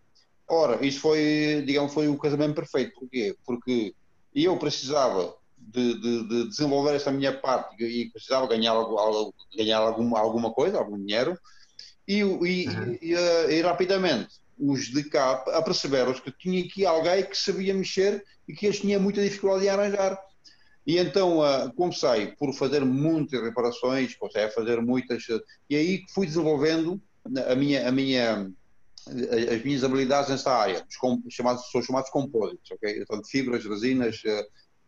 [0.48, 3.00] Ora, isso foi, digamos, foi o casamento perfeito.
[3.00, 3.36] Porquê?
[3.46, 3.94] Porque
[4.34, 5.36] eu precisava
[5.72, 8.76] de, de, de desenvolver essa minha parte e precisava ganhar,
[9.56, 11.38] ganhar alguma, alguma coisa, algum dinheiro,
[12.08, 12.98] e, e, uhum.
[13.02, 18.24] e, eh, e, rapidamente os de cá aperceberam-se que tinha aqui alguém que sabia mexer
[18.48, 20.22] e que eles tinham muita dificuldade em arranjar.
[20.86, 26.04] E então uh, comecei por fazer muitas reparações, comecei a fazer muitas, uh, e aí
[26.14, 27.02] fui desenvolvendo
[27.48, 28.52] a minha, a minha,
[29.08, 33.06] as minhas habilidades nessa área, os chamados, são chamados compósitos, ok?
[33.06, 34.22] Portanto, fibras, resinas,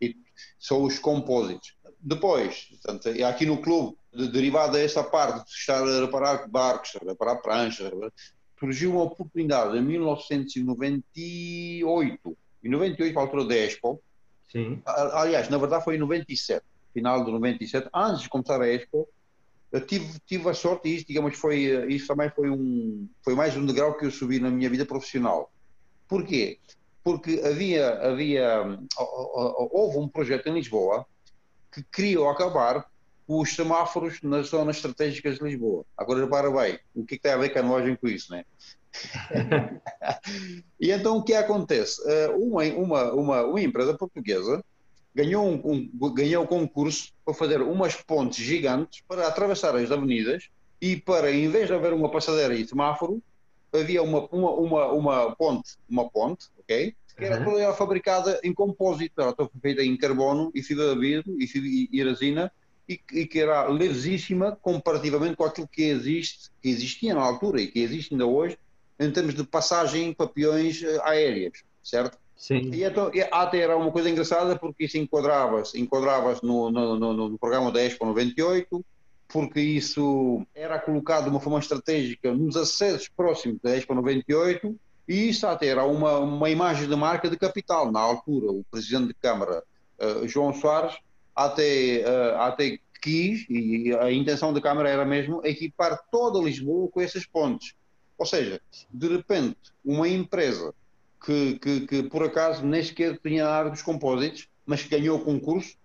[0.00, 0.16] e
[0.58, 1.76] são os compósitos.
[2.00, 7.00] Depois, portanto, aqui no clube, de, derivado desta parte de estar a reparar barcos, a
[7.04, 7.90] reparar pranchas,
[8.58, 14.00] surgiu uma oportunidade em 1998, em 98, para a altura da Expo,
[14.54, 14.80] Sim.
[14.86, 19.08] Aliás, na verdade foi em 97, final de 97, antes de começar a Expo,
[19.72, 23.56] eu tive, tive a sorte, e isso, digamos, foi, isso também foi, um, foi mais
[23.56, 25.52] um degrau que eu subi na minha vida profissional.
[26.06, 26.60] Porquê?
[27.04, 28.64] Porque havia, havia,
[29.70, 31.06] houve um projeto em Lisboa
[31.70, 32.88] que queria acabar
[33.26, 35.84] com os semáforos nas zonas estratégicas de Lisboa.
[35.96, 38.44] Agora, repara bem, o que, é que tem a ver canoagem com isso, né?
[40.80, 42.00] e então o que acontece?
[42.06, 44.64] Eh, uma, uma, uma, uma empresa portuguesa
[45.14, 50.48] ganhou um, um, ganhou um concurso para fazer umas pontes gigantes para atravessar as avenidas
[50.80, 53.22] e para, em vez de haver uma passadeira e semáforo,
[53.72, 56.94] havia uma, uma, uma, uma ponte, uma ponte, ok?
[57.16, 61.00] Que era toda ela fabricada em compósito, ela estava feita em carbono e fibra de
[61.00, 62.50] vidro e, e, e resina
[62.88, 67.68] e, e, que era levíssima comparativamente com aquilo que existe, que existia na altura e
[67.68, 68.58] que existe ainda hoje,
[68.98, 72.18] em termos de passagem em papiões eh, aéreas, certo?
[72.36, 72.70] Sim.
[72.72, 77.38] E então, até era uma coisa engraçada porque isso enquadravas, enquadravas no, no, no, no
[77.38, 78.84] programa da Expo 98,
[79.28, 85.28] porque isso era colocado de uma forma estratégica nos acessos próximos da Expo 98 e
[85.28, 87.92] isso até era uma, uma imagem de marca de capital.
[87.92, 89.62] Na altura, o presidente de Câmara,
[90.00, 90.96] uh, João Soares,
[91.34, 97.02] até, uh, até quis, e a intenção da Câmara era mesmo equipar toda Lisboa com
[97.02, 97.74] esses pontos.
[98.16, 100.72] Ou seja, de repente, uma empresa
[101.24, 105.18] que, que, que por acaso nem sequer tinha a área dos compósitos, mas que ganhou
[105.18, 105.76] o concurso,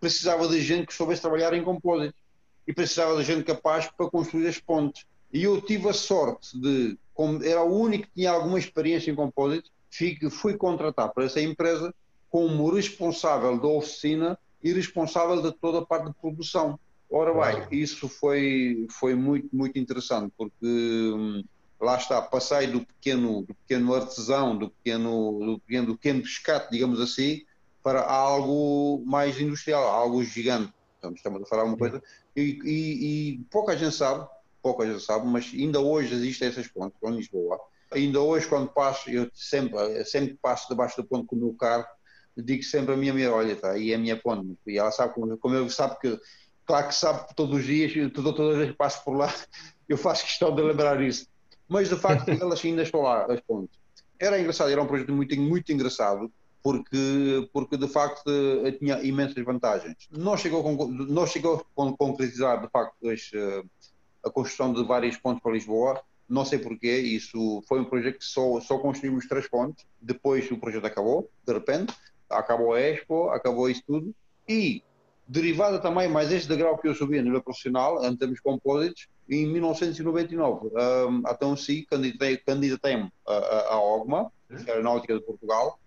[0.00, 2.20] precisava de gente que soubesse trabalhar em compósitos
[2.66, 5.04] e precisava de gente capaz para construir as pontes.
[5.32, 9.14] E eu tive a sorte de, como era o único que tinha alguma experiência em
[9.14, 9.70] compósitos,
[10.30, 11.94] fui contratar para essa empresa
[12.30, 16.78] como responsável da oficina e responsável de toda a parte de produção.
[17.10, 21.44] Ora bem, isso foi, foi muito, muito interessante, porque hum,
[21.78, 26.68] lá está, passei do pequeno, do pequeno artesão, do pequeno, do pequeno, do pequeno pescado,
[26.70, 27.42] digamos assim,
[27.82, 30.72] para algo mais industrial, algo gigante.
[30.98, 32.00] Então, estamos a falar uma coisa
[32.34, 34.26] E, e, e, pouca gente sabe,
[34.62, 37.58] pouca gente sabe, mas ainda hoje existem essas pontes em Lisboa.
[37.90, 41.84] Ainda hoje, quando passo, eu sempre, sempre passo debaixo do ponto com o meu carro,
[42.36, 44.56] digo sempre a minha mulher, olha, tá, aí é a minha ponte.
[44.66, 46.18] E ela sabe, como, como eu sabe que,
[46.64, 49.32] claro que sabe todos os dias, todas, todas as vezes que passo por lá,
[49.88, 51.26] eu faço questão de lembrar isso.
[51.68, 53.78] Mas de facto, elas ainda estão lá, as pontes.
[54.18, 56.32] Era engraçado, era um projeto muito, muito engraçado,
[56.62, 58.30] porque, porque de facto
[58.78, 59.96] tinha imensas vantagens.
[60.10, 63.62] Não chegou, não chegou a concretizar de facto eh,
[64.24, 68.24] a construção de várias pontes para Lisboa, não sei porquê, isso foi um projeto que
[68.24, 71.94] só, só construímos três pontes, depois o projeto acabou, de repente,
[72.30, 74.14] acabou a Expo, acabou isso tudo,
[74.48, 74.82] e
[75.26, 79.46] derivada também mais este degrau que eu subi a nível profissional, em termos compósitos, em
[79.46, 84.30] 1999, um, até um si, candidatei-me à OGMA,
[84.66, 85.78] Aeronáutica de Portugal,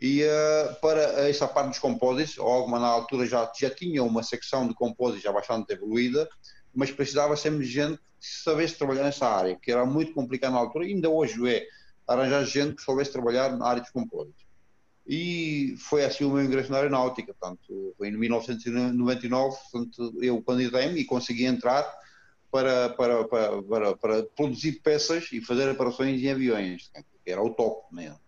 [0.00, 4.22] e uh, para essa parte dos compósitos, a OGMA na altura já, já tinha uma
[4.22, 6.28] secção de compósitos já bastante evoluída,
[6.74, 10.58] mas precisava sempre de gente que soubesse trabalhar nessa área, que era muito complicado na
[10.58, 11.66] altura, e ainda hoje é,
[12.06, 14.44] arranjar gente que soubesse trabalhar na área dos compósitos.
[15.06, 21.00] E foi assim o meu ingresso na aeronáutica, portanto, foi em 1999, portanto, eu candidatei-me
[21.00, 21.82] e consegui entrar
[22.50, 26.90] para, para, para, para, para produzir peças e fazer operações em aviões,
[27.24, 28.20] que era o top mesmo.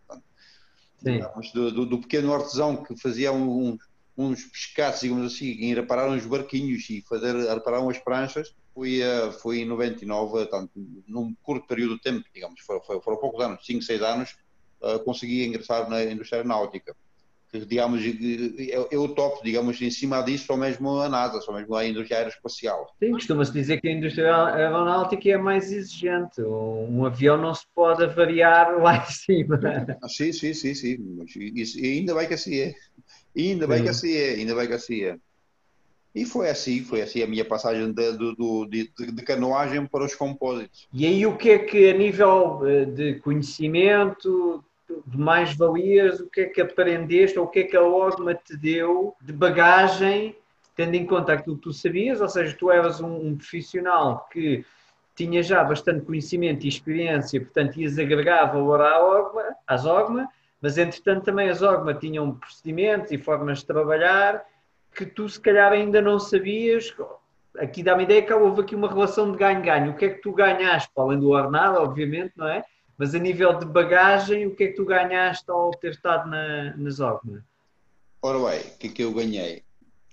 [1.53, 3.77] Do, do, do, pequeno artesão que fazia um,
[4.17, 9.33] uns pescados, digamos assim, ir reparar uns barquinhos e fazer reparar umas pranchas, fui, uh,
[9.33, 10.71] fui em 99, tanto,
[11.07, 14.37] num curto período de tempo, digamos, foram, foram poucos anos, 5, 6 anos,
[14.83, 16.95] uh, consegui ingressar na indústria aeronáutica.
[17.51, 18.01] Que, digamos,
[18.91, 22.17] é o top, digamos, em cima disso, só mesmo a NASA, só mesmo a indústria
[22.17, 22.87] aeroespacial.
[22.99, 26.41] Sim, costuma-se dizer que a indústria aeronáutica é mais exigente.
[26.41, 29.61] Um avião não se pode variar lá em cima.
[30.09, 30.97] Sim, sim, sim, sim.
[31.19, 32.75] Mas isso, ainda bem que assim é.
[33.37, 33.85] Ainda bem Sim.
[33.85, 35.17] que assim é, ainda bem que assim é.
[36.15, 40.15] E foi assim, foi assim a minha passagem de, de, de, de, canoagem para os
[40.15, 40.87] compósitos.
[40.93, 44.63] E aí o que é que a nível eh, de conhecimento,
[45.07, 48.55] de mais-valias, o que é que aprendeste ou o que é que a OSMA te
[48.59, 50.37] deu de bagagem,
[50.77, 54.67] tendo em conta aquilo que tu sabias, ou seja, tu eras um, um profissional que
[55.15, 60.29] tinha já bastante conhecimento e experiência, portanto ias agregar valor à OGMA, às OGMA,
[60.63, 64.47] mas entretanto também as OGMA tinham procedimentos e formas de trabalhar
[64.95, 66.95] que tu se calhar ainda não sabias.
[67.59, 69.91] Aqui dá-me ideia que houve aqui uma relação de ganho-ganho.
[69.91, 72.65] O que é que tu ganhaste, além do ordenado, obviamente, não é?
[72.97, 76.77] Mas a nível de bagagem, o que é que tu ganhaste ao ter estado na,
[76.77, 77.45] nas OGMA?
[78.23, 79.65] Ora bem, o que é que eu ganhei?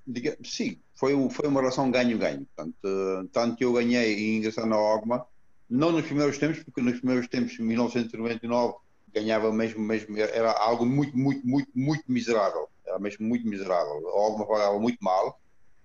[0.07, 2.47] Diga, sim, foi, foi uma relação ganho-ganho.
[2.55, 5.23] Tanto, tanto que eu ganhei em ingressar na OGMA,
[5.69, 8.73] não nos primeiros tempos, porque nos primeiros tempos, em 1999,
[9.13, 12.67] ganhava mesmo, mesmo, era algo muito, muito, muito, muito miserável.
[12.85, 14.07] Era mesmo muito miserável.
[14.09, 15.39] A Ogma pagava muito mal,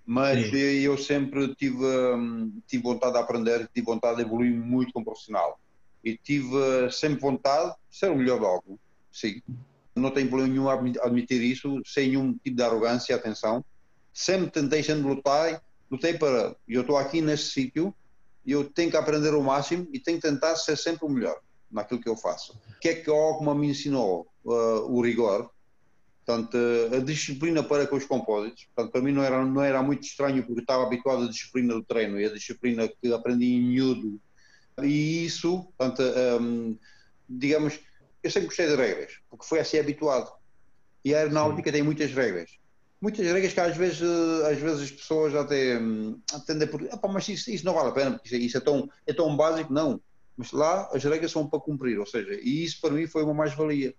[0.06, 0.56] mas Sim.
[0.56, 5.58] eu sempre tive, hum, tive vontade de aprender, tive vontade de evoluir muito como profissional.
[6.02, 8.78] E tive sempre vontade de ser o melhor de algo.
[9.10, 9.40] Sim.
[9.96, 13.64] Não tenho problema nenhum a admitir isso, sem nenhum tipo de arrogância e atenção.
[14.12, 16.54] Sempre tentei sempre lutar, lutei para.
[16.68, 17.94] Eu estou aqui neste sítio,
[18.46, 21.40] eu tenho que aprender o máximo e tenho que tentar ser sempre o melhor
[21.74, 22.52] naquilo que eu faço.
[22.76, 24.26] O que é que a OGMA me ensinou?
[24.44, 25.50] Uh, o rigor,
[26.24, 26.56] portanto,
[26.94, 28.66] a disciplina para com os compósitos.
[28.74, 31.82] Portanto, para mim não era, não era muito estranho porque estava habituado à disciplina do
[31.82, 34.20] treino e a disciplina que aprendi em miúdo.
[34.82, 36.02] E isso, portanto,
[36.40, 36.78] um,
[37.28, 37.80] digamos,
[38.22, 40.32] eu sempre gostei de regras, porque foi assim habituado.
[41.04, 42.50] E a aeronáutica tem muitas regras.
[43.00, 44.02] Muitas regras que às vezes,
[44.46, 46.80] às vezes as pessoas até hum, tendem por.
[47.12, 49.72] Mas isso, isso não vale a pena, porque isso é tão, é tão básico.
[49.72, 50.00] Não
[50.36, 53.34] mas lá as regras são para cumprir, ou seja, e isso para mim foi uma
[53.34, 53.94] mais-valia,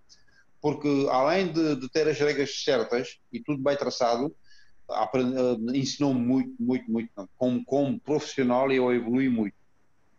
[0.60, 4.34] porque além de, de, ter as regras certas e tudo bem traçado,
[4.90, 9.54] eh, ensinou-me muito, muito, muito, como, como profissional eu evolui muito,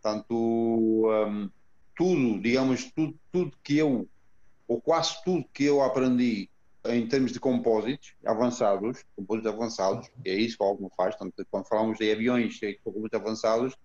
[0.02, 1.50] portanto, um,
[1.96, 4.08] tudo, digamos, tudo, tudo que eu,
[4.68, 6.50] ou quase tudo que eu aprendi
[6.86, 11.68] em termos de compósitos avançados, compósitos avançados, é isso que o Alguma faz, portanto, quando
[11.68, 13.78] falamos de aviões com compósitos avançados,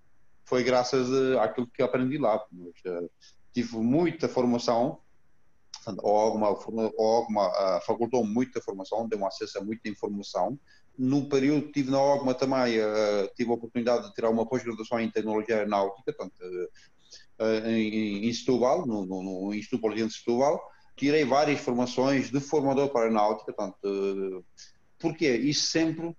[0.53, 2.39] foi graças àquilo que aprendi lá.
[2.53, 3.11] Mas, uh,
[3.55, 4.99] tive muita formação,
[6.03, 10.61] ou alguma, ou alguma uh, facultou muita formação, deu acesso a muita informação.
[10.99, 15.11] No período tive na OGMA também uh, tive a oportunidade de tirar uma pós-graduação em
[15.11, 20.61] tecnologia aeronáutica, portanto, uh, em, em Setúbal, no, no, no Instituto Politécnico de Setúbal.
[20.99, 24.45] Tirei várias formações de formador para aeronáutica, portanto, uh,
[24.99, 26.15] porque isso sempre,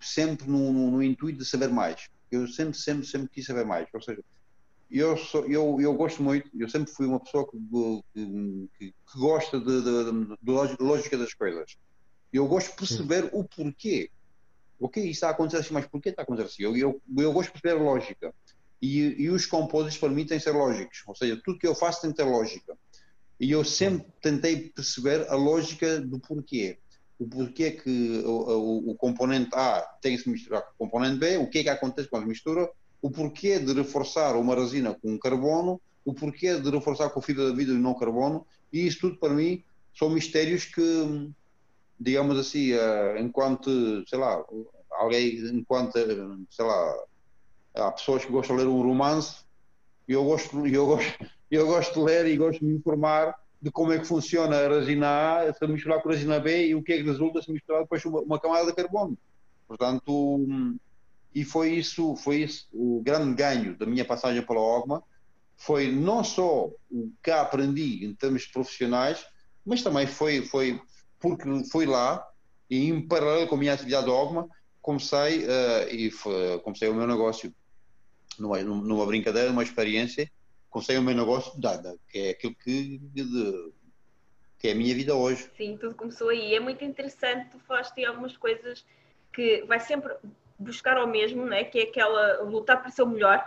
[0.00, 3.88] sempre no, no, no intuito de saber mais eu sempre, sempre, sempre quis saber mais.
[3.92, 4.22] Ou seja,
[4.90, 7.58] eu, sou, eu, eu gosto muito, eu sempre fui uma pessoa que,
[8.78, 11.76] que, que, gosta de, lógica das coisas.
[12.32, 13.30] Eu gosto de perceber Sim.
[13.32, 14.10] o porquê.
[14.78, 16.62] ok, isso está a acontecer assim, mas porquê está a acontecer assim?
[16.62, 18.34] Eu, eu, eu gosto de perceber lógica.
[18.80, 21.74] E, e os compositores para mim têm que ser lógicos, ou seja, tudo que eu
[21.74, 22.76] faço tem que ter lógica.
[23.40, 26.78] E eu sempre tentei perceber a lógica do porquê.
[27.18, 31.18] O porquê que o, o, o componente A tem que se misturar com o componente
[31.18, 32.68] B, o que é que acontece quando mistura,
[33.00, 37.56] o porquê de reforçar uma resina com carbono, o porquê de reforçar com fibra de
[37.56, 39.62] vidro e não carbono, e isso tudo para mim
[39.96, 41.30] são mistérios que,
[41.98, 43.70] digamos assim, eh, enquanto,
[44.08, 44.42] sei lá,
[44.90, 45.92] alguém, enquanto,
[46.50, 46.94] sei lá,
[47.74, 49.44] há pessoas que gostam de ler um romance,
[50.08, 53.34] eu gosto, eu gosto, eu gosto de ler e gosto de me informar
[53.64, 56.74] de como é que funciona a resina A se misturar com a resina B e
[56.74, 59.16] o que é que resulta se misturar depois uma, uma camada de carbono.
[59.66, 60.46] Portanto,
[61.34, 65.02] e foi isso, foi isso o grande ganho da minha passagem pela OGMA,
[65.56, 69.24] foi não só o que aprendi em termos profissionais,
[69.64, 70.78] mas também foi, foi
[71.18, 72.22] porque fui lá
[72.68, 74.46] e em paralelo com a minha atividade de OGMA,
[74.82, 77.50] comecei, uh, e foi, comecei o meu negócio
[78.38, 80.30] numa, numa brincadeira, numa experiência,
[80.74, 83.72] comecei o meu negócio, dada, que é aquilo que, de,
[84.58, 85.48] que é a minha vida hoje.
[85.56, 86.52] Sim, tudo começou aí.
[86.52, 88.84] É muito interessante, tu falaste em algumas coisas
[89.32, 90.12] que vai sempre
[90.58, 91.62] buscar ao mesmo, né?
[91.62, 93.46] que é aquela lutar para ser o melhor.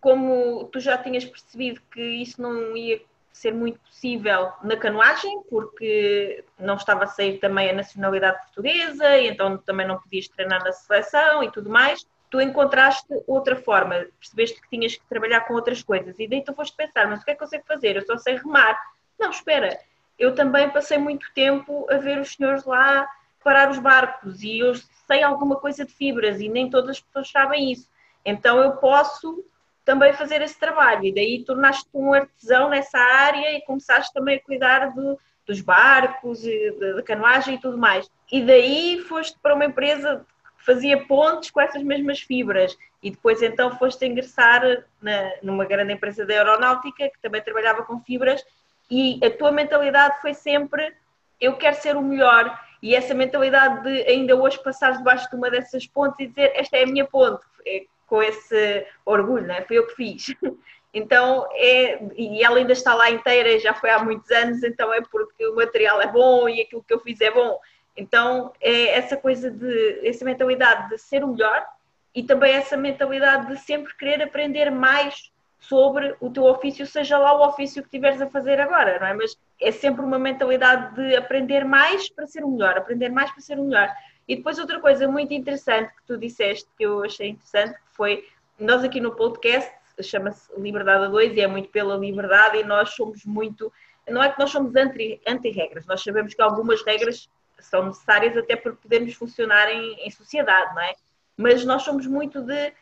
[0.00, 3.00] Como tu já tinhas percebido que isso não ia
[3.32, 9.28] ser muito possível na canoagem, porque não estava a sair também a nacionalidade portuguesa, e
[9.28, 12.04] então também não podias treinar na seleção e tudo mais.
[12.32, 16.54] Tu encontraste outra forma, percebeste que tinhas que trabalhar com outras coisas, e daí tu
[16.54, 17.94] foste pensar: mas o que é que eu sei fazer?
[17.94, 18.80] Eu só sei remar.
[19.20, 19.78] Não, espera,
[20.18, 23.06] eu também passei muito tempo a ver os senhores lá
[23.44, 24.72] parar os barcos, e eu
[25.06, 27.86] sei alguma coisa de fibras, e nem todas as pessoas sabem isso.
[28.24, 29.44] Então eu posso
[29.84, 31.04] também fazer esse trabalho.
[31.04, 36.40] E daí tornaste-te um artesão nessa área e começaste também a cuidar do, dos barcos,
[36.96, 38.10] da canoagem e tudo mais.
[38.30, 40.24] E daí foste para uma empresa
[40.64, 42.76] fazia pontes com essas mesmas fibras.
[43.02, 48.00] E depois então foste ingressar na, numa grande empresa da aeronáutica que também trabalhava com
[48.00, 48.44] fibras.
[48.90, 50.92] E a tua mentalidade foi sempre:
[51.40, 52.58] eu quero ser o melhor.
[52.82, 56.76] E essa mentalidade de ainda hoje passares debaixo de uma dessas pontes e dizer esta
[56.76, 59.62] é a minha ponte, é com esse orgulho, né?
[59.62, 60.34] foi eu que fiz.
[60.94, 65.00] Então, é, e ela ainda está lá inteira, já foi há muitos anos, então é
[65.00, 67.58] porque o material é bom e aquilo que eu fiz é bom.
[67.96, 71.64] Então, é essa coisa de, essa mentalidade de ser o melhor
[72.14, 77.34] e também essa mentalidade de sempre querer aprender mais sobre o teu ofício, seja lá
[77.34, 79.14] o ofício que estiveres a fazer agora, não é?
[79.14, 83.40] Mas é sempre uma mentalidade de aprender mais para ser o melhor, aprender mais para
[83.40, 83.88] ser o melhor.
[84.26, 88.24] E depois outra coisa muito interessante que tu disseste, que eu achei interessante, foi,
[88.58, 92.90] nós aqui no podcast, chama-se Liberdade a Dois, e é muito pela liberdade, e nós
[92.90, 93.72] somos muito,
[94.08, 97.28] não é que nós somos anti-regras, nós sabemos que algumas regras
[97.64, 100.94] são necessárias até para podermos funcionar em, em sociedade, não é?
[101.36, 102.72] Mas nós somos muito de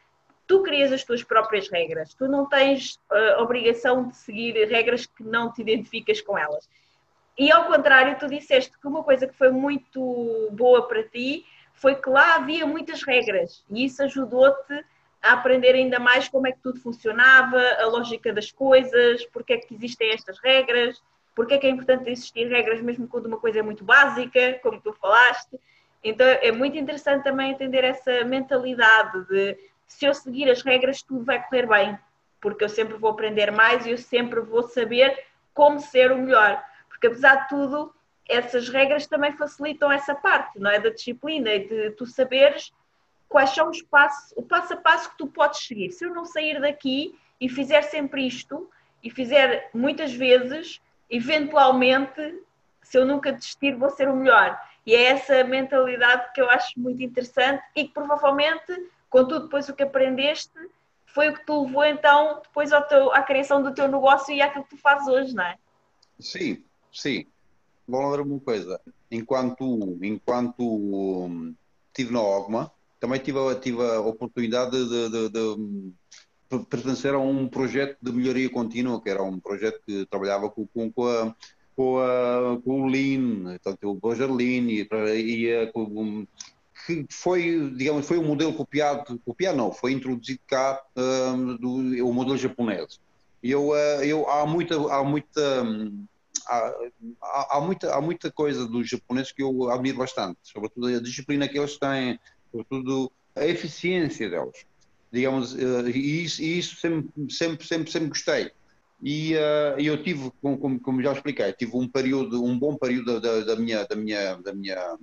[0.46, 5.22] tu crias as tuas próprias regras, tu não tens uh, obrigação de seguir regras que
[5.22, 6.68] não te identificas com elas.
[7.38, 11.94] E ao contrário, tu disseste que uma coisa que foi muito boa para ti foi
[11.94, 14.84] que lá havia muitas regras e isso ajudou-te
[15.22, 19.58] a aprender ainda mais como é que tudo funcionava, a lógica das coisas, porque é
[19.58, 21.00] que existem estas regras,
[21.40, 24.78] porque é que é importante existir regras mesmo quando uma coisa é muito básica, como
[24.78, 25.58] tu falaste.
[26.04, 31.24] Então é muito interessante também entender essa mentalidade de se eu seguir as regras tudo
[31.24, 31.98] vai correr bem,
[32.42, 35.18] porque eu sempre vou aprender mais e eu sempre vou saber
[35.54, 36.62] como ser o melhor.
[36.90, 37.90] Porque apesar de tudo,
[38.28, 40.78] essas regras também facilitam essa parte, não é?
[40.78, 42.70] Da disciplina e de tu saberes
[43.30, 45.90] quais são os passos, o passo a passo que tu podes seguir.
[45.90, 48.68] Se eu não sair daqui e fizer sempre isto,
[49.02, 50.80] e fizer muitas vezes,
[51.10, 52.42] eventualmente,
[52.82, 54.58] se eu nunca desistir, vou ser o melhor.
[54.86, 58.72] E é essa mentalidade que eu acho muito interessante e que provavelmente,
[59.10, 60.58] com tudo depois o que aprendeste,
[61.06, 64.40] foi o que te levou então depois ao teu, à criação do teu negócio e
[64.40, 65.58] àquilo que tu fazes hoje, não é?
[66.18, 67.26] Sim, sim.
[67.86, 68.80] Vou lembrar uma coisa.
[69.10, 71.28] Enquanto, enquanto
[71.88, 75.92] estive na OGMA, também tive, tive a oportunidade de, de, de, de,
[76.58, 80.90] pertencer a um projeto de melhoria contínua, que era um projeto que trabalhava com, com,
[80.90, 81.34] com, a,
[81.76, 86.26] com, a, com o Lean, portanto, o Roger Lean, e, e com,
[86.86, 92.12] que foi, digamos, foi um modelo copiado, copiado não, foi introduzido cá um, do o
[92.12, 93.00] modelo japonês.
[93.42, 95.64] Eu, uh, eu há muita, há muita,
[96.46, 101.48] há, há, muita, há muita coisa dos japoneses que eu admiro bastante, sobretudo a disciplina
[101.48, 102.18] que eles têm,
[102.50, 104.66] sobretudo a eficiência deles,
[105.12, 108.50] digamos, uh, e isso, e isso sempre, sempre, sempre, sempre gostei.
[109.02, 113.40] E uh, eu tive, como, como, já expliquei, tive um período, um bom período da,
[113.40, 114.98] da minha, da minha, da minha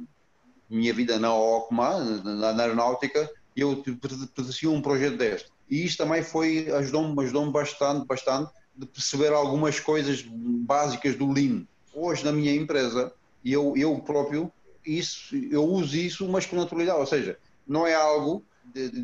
[0.70, 5.50] minha vida na OCMA, na, na aeronáutica, eu pertencia a um projeto deste.
[5.70, 11.66] E isto também foi, ajudou-me ajudou bastante, bastante, de perceber algumas coisas básicas do Lean.
[11.94, 13.12] Hoje, na minha empresa,
[13.44, 14.52] eu, eu próprio,
[14.86, 17.38] isso, eu uso isso, mas com naturalidade, ou seja,
[17.68, 18.44] não é algo,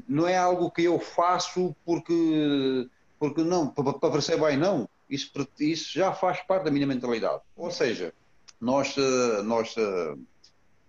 [0.08, 2.90] não é algo que eu faço porque,
[3.20, 4.88] porque não, para, parecer bem, não.
[5.10, 7.42] Isso, isso já faz parte da minha mentalidade.
[7.56, 8.14] Ou seja,
[8.60, 8.96] nós,
[9.44, 9.76] nós,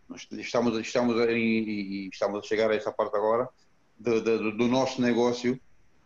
[0.08, 3.48] nós estamos, estamos, em, estamos a chegar a essa parte agora
[3.98, 5.60] do, do, do nosso negócio.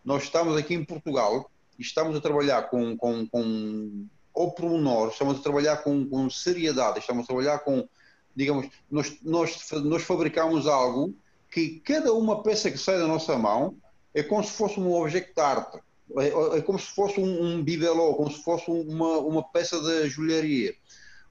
[0.04, 4.08] Nós estamos aqui em Portugal e estamos a trabalhar com, com, com
[4.38, 7.88] ou nós estamos a trabalhar com, com seriedade, estamos a trabalhar com,
[8.36, 11.14] digamos, nós, nós, nós fabricamos algo
[11.50, 13.76] que cada uma peça que sai da nossa mão
[14.14, 15.78] é como se fosse um objeto de arte,
[16.16, 20.08] é, é como se fosse um, um bibelô, como se fosse uma, uma peça de
[20.08, 20.74] joalharia.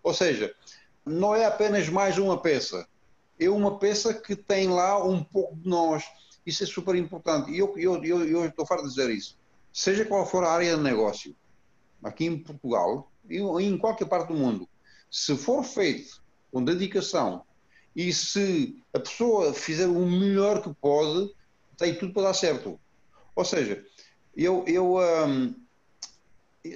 [0.04, 0.54] Ou seja,
[1.06, 2.88] não é apenas mais uma peça,
[3.40, 6.04] é uma peça que tem lá um pouco de nós.
[6.46, 7.52] Isso é super importante.
[7.52, 9.38] E eu, eu, eu, eu estou farto de dizer isso.
[9.72, 11.36] Seja qual for a área de negócio,
[12.04, 14.68] aqui em Portugal e em qualquer parte do mundo,
[15.12, 17.44] se for feito com dedicação
[17.98, 21.34] e se a pessoa fizer o melhor que pode,
[21.76, 22.80] tem tudo para dar certo.
[23.36, 23.84] Ou seja,
[24.36, 25.56] eu, eu um,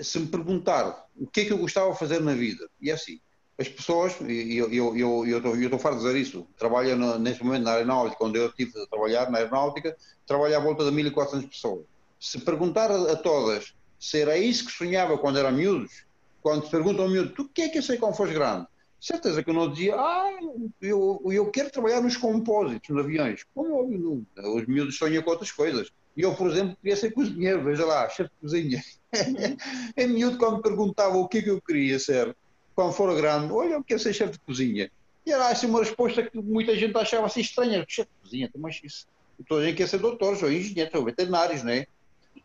[0.01, 2.93] se me perguntar o que é que eu gostava de fazer na vida, e é
[2.93, 3.21] assim,
[3.59, 6.95] as pessoas, e eu, eu, eu, eu, estou, eu estou farto de dizer isso, trabalho
[6.95, 9.95] no, neste momento na aeronáutica, quando eu estive a trabalhar na aeronáutica,
[10.25, 11.85] trabalho à volta de 1400 pessoas.
[12.19, 16.03] Se perguntar a, todas se era isso que sonhava quando era miúdos,
[16.41, 18.65] quando te perguntam ao miúdo, tu o que é que eu sei quando fores grande?
[19.01, 20.31] Certeza que eu não dizia, ah,
[20.79, 23.43] eu, eu quero trabalhar nos compósitos, nos aviões.
[23.53, 25.91] Como óbvio, os miúdos sonham com outras coisas.
[26.15, 28.83] E eu, por exemplo, queria ser cozinheiro, veja lá, chefe de cozinha.
[29.95, 32.35] é miúdo quando me perguntava o que é que eu queria ser,
[32.75, 34.91] quando for grande, olha, eu quero ser chefe de cozinha.
[35.25, 38.79] E era assim uma resposta que muita gente achava assim estranha, chefe de cozinha, mas
[38.83, 39.07] isso,
[39.47, 41.87] toda a gente quer ser doutores, ou engenheiros, ou veterinários, não é?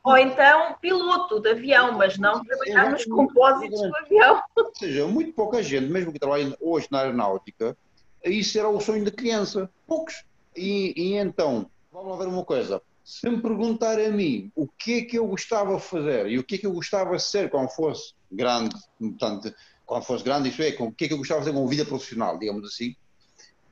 [0.04, 4.40] Ou então piloto de avião, mas não trabalhar nos compósitos do avião.
[4.56, 7.76] Ou seja, muito pouca gente, mesmo que trabalhe hoje na aeronáutica,
[8.24, 9.68] isso era o sonho da criança.
[9.86, 10.24] Poucos.
[10.56, 12.80] E, e então, vamos lá ver uma coisa.
[13.04, 16.44] Se me perguntar a mim o que é que eu gostava de fazer e o
[16.44, 20.62] que é que eu gostava de ser quando fosse grande, portanto, quando fosse grande, isso
[20.62, 22.96] é, o que é que eu gostava de fazer com vida profissional, digamos assim,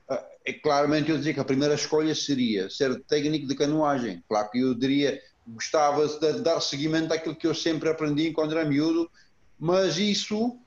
[0.09, 4.23] ah, é claramente eu dizia que a primeira escolha seria ser técnico de canoagem.
[4.29, 8.69] Claro que eu diria gostava de dar seguimento àquilo que eu sempre aprendi quando era
[8.69, 9.11] miúdo,
[9.59, 10.59] mas isso,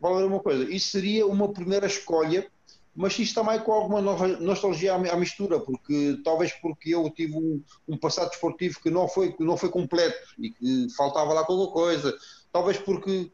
[0.00, 2.46] vale uma coisa, isso seria uma primeira escolha,
[2.94, 7.96] mas isso também com alguma nostalgia à mistura, porque talvez porque eu tive um, um
[7.96, 12.18] passado desportivo que não foi, não foi completo e que faltava lá qualquer coisa,
[12.52, 13.30] talvez porque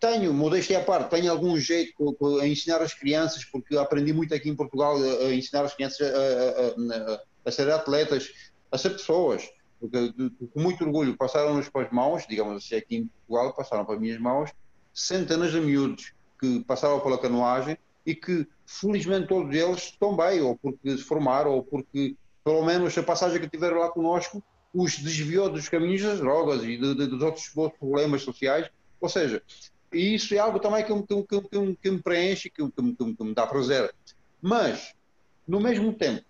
[0.00, 4.48] tenho, modéstia à parte, tenho algum jeito a ensinar as crianças, porque aprendi muito aqui
[4.48, 8.28] em Portugal a ensinar as crianças a, a, a, a ser atletas,
[8.70, 9.48] a ser pessoas
[9.80, 14.00] com muito orgulho passaram-nos para as mãos, digamos assim, aqui em Portugal, passaram para as
[14.00, 14.50] minhas mãos,
[14.92, 20.56] centenas de miúdos que passaram pela canoagem e que, felizmente, todos eles estão bem, ou
[20.56, 25.48] porque se formaram, ou porque, pelo menos, a passagem que tiveram lá conosco os desviou
[25.48, 27.48] dos caminhos das drogas e de, de, dos outros,
[27.78, 28.70] problemas sociais.
[29.00, 29.42] Ou seja,
[29.92, 33.94] isso é algo também que, que, que, que me preenche, que me dá prazer.
[34.40, 34.94] Mas,
[35.46, 36.24] no mesmo tempo,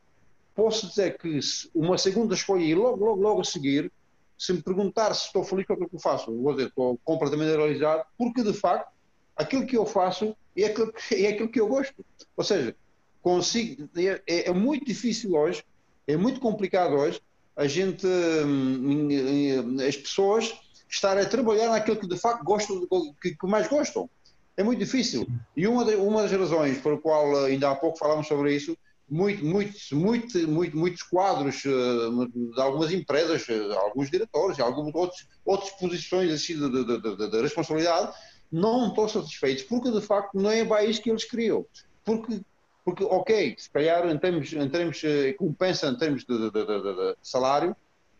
[0.58, 1.38] posso dizer que
[1.72, 3.92] uma segunda escolha e logo, logo, logo a seguir,
[4.36, 7.56] se me perguntar se estou feliz com aquilo que eu faço, vou dizer, estou completamente
[7.56, 8.92] realizado, porque de facto,
[9.36, 12.04] aquilo que eu faço é aquilo que, é aquilo que eu gosto.
[12.36, 12.74] Ou seja,
[13.22, 15.64] consigo, é, é, é muito difícil hoje,
[16.08, 17.22] é muito complicado hoje,
[17.56, 20.52] a gente, hum, hum, as pessoas
[20.90, 22.84] estarem a trabalhar naquilo que de facto gostam,
[23.22, 24.10] que, que mais gostam.
[24.56, 25.24] É muito difícil.
[25.56, 28.76] E uma, uma das razões por qual ainda há pouco falámos sobre isso
[29.10, 35.26] muito, muitos, muito, muito, muitos quadros uh, de algumas empresas, uh, alguns diretores, algumas outros,
[35.44, 38.14] outras posições assim, de, de, de, de, responsabilidade,
[38.52, 41.64] não estão satisfeitos, porque de facto não é bem isso que eles queriam.
[42.04, 42.40] Porque,
[42.84, 47.74] porque ok, se calhar em termos, em termos uh, compensa em termos de, salário,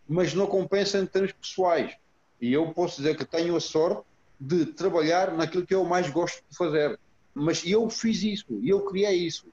[0.09, 1.94] mas não compensa em termos pessoais.
[2.40, 4.02] E eu posso dizer que tenho a sorte
[4.40, 6.98] de trabalhar naquilo que eu mais gosto de fazer.
[7.35, 9.47] Mas eu fiz isso, eu criei isso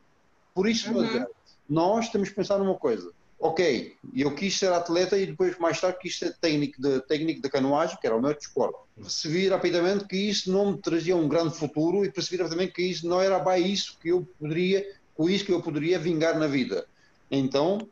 [0.56, 1.26] por isso, uhum.
[1.70, 3.12] nós temos que pensar numa coisa.
[3.38, 7.50] Ok, eu quis ser atleta e depois mais tarde quis ser técnico de, técnico de
[7.50, 8.80] canoagem, que era o meu desporto.
[8.96, 13.06] Percebi rapidamente que isso não me trazia um grande futuro e percebi rapidamente que isso
[13.06, 16.88] não era bem isso que eu poderia, com isso que eu poderia vingar na vida.
[17.30, 17.86] Então,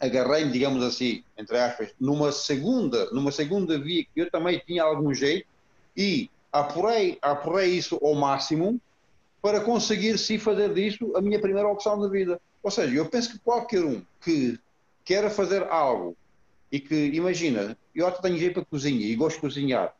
[0.00, 5.12] agarrei-me, digamos assim, entre aspas, numa segunda, numa segunda via que eu também tinha algum
[5.12, 5.46] jeito
[5.94, 8.80] e apurei, apurei isso ao máximo
[9.42, 12.40] para conseguir sim fazer disso a minha primeira opção de vida.
[12.62, 14.58] Ou seja, eu penso que qualquer um que
[15.04, 16.16] queira fazer algo
[16.70, 19.94] e que, imagina, eu até tenho jeito para cozinhar e gosto de cozinhar,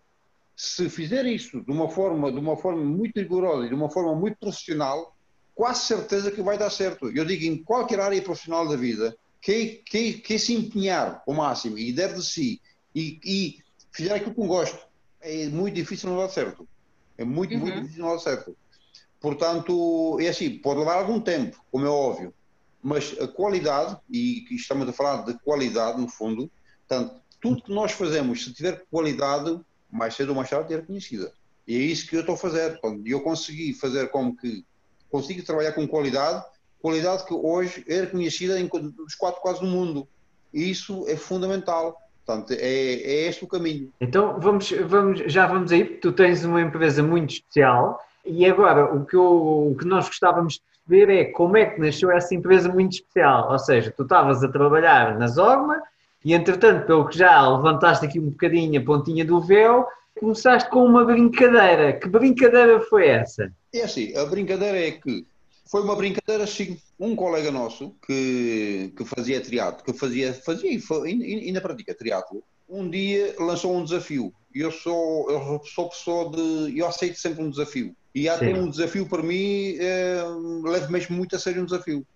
[0.56, 4.14] se fizer isso de uma forma, de uma forma muito rigorosa e de uma forma
[4.14, 5.14] muito profissional,
[5.54, 7.10] quase certeza que vai dar certo.
[7.10, 11.76] Eu digo em qualquer área profissional da vida, que, que, que se empenhar ao máximo
[11.76, 12.60] e der de si
[12.94, 13.58] e, e
[13.90, 14.78] fizer aquilo com gosto,
[15.20, 16.66] é muito difícil não dar certo.
[17.18, 17.60] É muito, uhum.
[17.60, 18.56] muito difícil não dar certo.
[19.22, 22.34] Portanto, é assim, pode levar algum tempo, como é óbvio,
[22.82, 26.50] mas a qualidade, e estamos a falar de qualidade no fundo,
[26.88, 31.32] portanto, tudo que nós fazemos, se tiver qualidade, mais cedo ou mais tarde é reconhecida.
[31.66, 32.80] E é isso que eu estou a fazer.
[33.04, 34.64] E eu consegui fazer como que
[35.08, 36.44] consigo trabalhar com qualidade,
[36.80, 40.08] qualidade que hoje é reconhecida em, nos quatro quadros do mundo.
[40.52, 41.96] E isso é fundamental.
[42.24, 43.92] Portanto, é, é este o caminho.
[44.00, 48.00] Então, vamos, vamos, já vamos aí, tu tens uma empresa muito especial.
[48.24, 51.80] E agora, o que, eu, o que nós gostávamos de perceber é como é que
[51.80, 53.50] nasceu essa empresa muito especial.
[53.50, 55.82] Ou seja, tu estavas a trabalhar na Zogma
[56.24, 59.86] e, entretanto, pelo que já levantaste aqui um bocadinho a pontinha do véu,
[60.18, 61.92] começaste com uma brincadeira.
[61.94, 63.52] Que brincadeira foi essa?
[63.74, 65.26] É assim, a brincadeira é que
[65.70, 66.78] foi uma brincadeira assim.
[67.00, 72.88] Um colega nosso que, que fazia triatlo, que fazia, fazia e ainda pratica triatlo, um
[72.88, 74.32] dia lançou um desafio.
[74.54, 76.78] Eu sou, eu sou pessoa de.
[76.78, 77.96] Eu aceito sempre um desafio.
[78.14, 80.22] E até um desafio para mim, é,
[80.64, 82.06] levo mesmo muito a sério um desafio.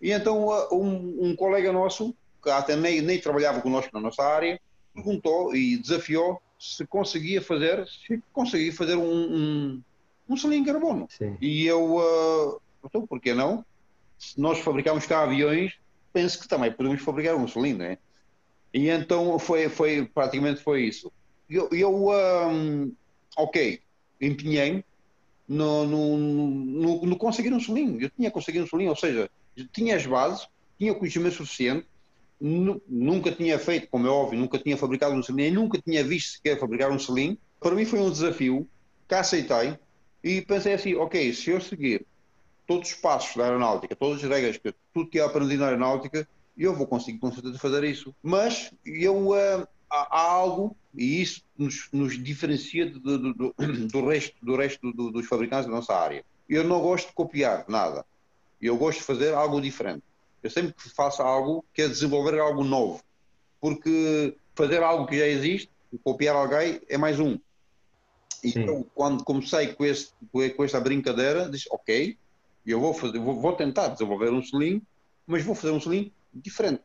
[0.00, 4.60] E então um, um colega nosso, que até nem, nem trabalhava connosco na nossa área,
[4.94, 9.82] perguntou e desafiou se conseguia fazer, se conseguia fazer um, um,
[10.28, 11.08] um selim carbono.
[11.08, 11.36] Sim.
[11.40, 13.64] E eu, uh, então, por que não?
[14.18, 15.72] Se nós fabricamos cá aviões,
[16.12, 17.96] penso que também podemos fabricar um selim, né?
[18.74, 21.10] E então foi, foi, praticamente foi isso.
[21.48, 22.92] Eu, eu um,
[23.36, 23.80] ok,
[24.20, 24.84] empenhei
[25.50, 27.98] no, conseguir um selim.
[28.00, 29.28] Eu tinha conseguido um selim, ou seja,
[29.72, 30.46] tinha as bases,
[30.78, 31.86] tinha o conhecimento suficiente,
[32.40, 36.58] nunca tinha feito, como é óbvio, nunca tinha fabricado um selim, nunca tinha visto sequer
[36.58, 37.36] fabricar um selim.
[37.58, 38.66] Para mim foi um desafio
[39.08, 39.76] que aceitei
[40.22, 42.06] e pensei assim, ok, se eu seguir
[42.66, 44.60] todos os passos da aeronáutica, todas as regras,
[44.94, 48.14] tudo que eu aprendi na aeronáutica, eu vou conseguir com certeza fazer isso.
[48.22, 53.54] Mas eu, uh, há, algo, e isso nos, nos diferencia do, do, do,
[53.88, 56.24] do, resto, do resto dos fabricantes da nossa área.
[56.48, 58.04] Eu não gosto de copiar nada.
[58.60, 60.02] Eu gosto de fazer algo diferente.
[60.42, 63.02] Eu sempre que faço algo, quero desenvolver algo novo.
[63.60, 65.70] Porque fazer algo que já existe,
[66.02, 67.38] copiar alguém, é mais um.
[68.42, 72.16] Então, quando comecei com, esse, com esta brincadeira, disse: Ok,
[72.66, 74.82] eu vou, fazer, vou, vou tentar desenvolver um selim,
[75.26, 76.82] mas vou fazer um selim diferente.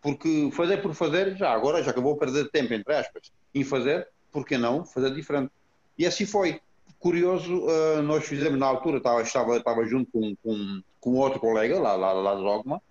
[0.00, 4.08] Porque fazer por fazer, já agora, já eu vou perder tempo, entre aspas, em fazer,
[4.32, 5.52] por que não fazer diferente?
[5.98, 6.60] E assim foi.
[6.98, 11.78] Curioso, uh, nós fizemos na altura, estava, estava, estava junto com, com, com outro colega
[11.80, 12.82] lá, lá, lá de Dogma,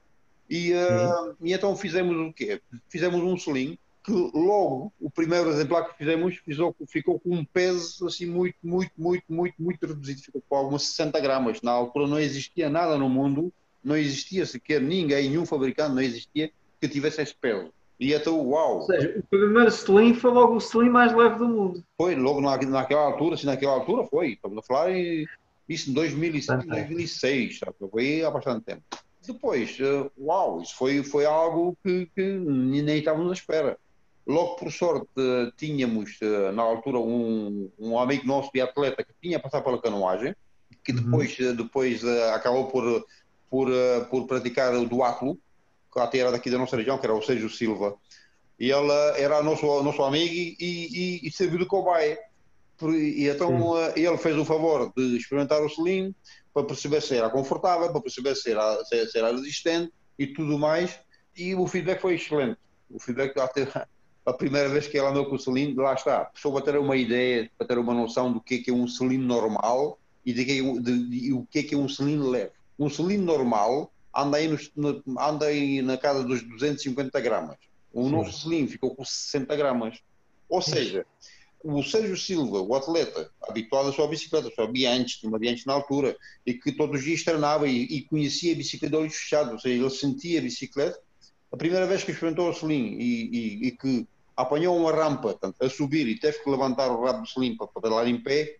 [0.50, 2.60] e, uh, e então fizemos o quê?
[2.90, 8.08] Fizemos um selim que logo o primeiro exemplar que fizemos ficou, ficou com um peso
[8.08, 11.62] assim muito, muito, muito, muito, muito reduzido, ficou com algumas 60 gramas.
[11.62, 13.54] Na altura não existia nada no mundo,
[13.84, 17.72] não existia sequer ninguém, nenhum fabricante não existia que tivesse esse peso.
[18.00, 18.78] E então, uau!
[18.78, 21.84] Ou seja, o primeiro selim foi logo o selim mais leve do mundo.
[21.98, 24.34] Foi, logo na, naquela altura, assim, naquela altura foi.
[24.34, 25.28] Estamos a falar em,
[25.68, 27.76] isso em 2005, 2006, sabe?
[27.92, 28.84] foi há bastante tempo.
[29.28, 33.78] Depois, uh, uau, isso foi, foi algo que, que nem estávamos à espera.
[34.26, 35.08] Logo, por sorte,
[35.58, 40.34] tínhamos uh, na altura um, um amigo nosso de atleta que tinha passado pela canoagem,
[40.84, 41.54] que depois, uhum.
[41.54, 43.06] depois uh, acabou por,
[43.50, 43.70] por,
[44.10, 45.38] por praticar o duatlo,
[45.92, 47.96] que até era daqui da nossa região, que era o Sérgio Silva.
[48.60, 52.18] E ele era nosso, nosso amigo e, e, e serviu de cobaia.
[52.82, 56.14] E então ele fez o favor de experimentar o selim,
[56.54, 61.00] para perceber se era confortável, para perceber se era, se, era resistente e tudo mais.
[61.36, 62.58] E o feedback foi excelente.
[62.90, 63.68] O feedback até
[64.26, 66.96] a primeira vez que ela andou com o cilindro, lá está, só para ter uma
[66.96, 70.46] ideia, para ter uma noção do que é, que é um cilindro normal e de,
[70.46, 72.52] que, é de, de, de, o que é, que é um cilindro leve.
[72.78, 77.58] Um cilindro normal anda aí, nos, no, anda aí na casa dos 250 gramas.
[77.94, 78.12] O Sim.
[78.12, 80.00] nosso cilindro ficou com 60 gramas.
[80.48, 81.06] Ou seja,
[81.64, 85.74] o Sérgio Silva, o atleta, habituado à sua bicicleta, a sua Bianchi, uma Bianchi na
[85.74, 86.16] altura,
[86.46, 89.60] e que todos os dias treinava e, e conhecia a bicicleta de olhos fechados, ou
[89.60, 91.00] seja, ele sentia a bicicleta,
[91.52, 94.08] a primeira vez que experimentou o selim e, e, e, que
[94.38, 98.08] apanhou uma rampa a subir e teve que levantar o rabo do selim para pedalar
[98.08, 98.58] em pé,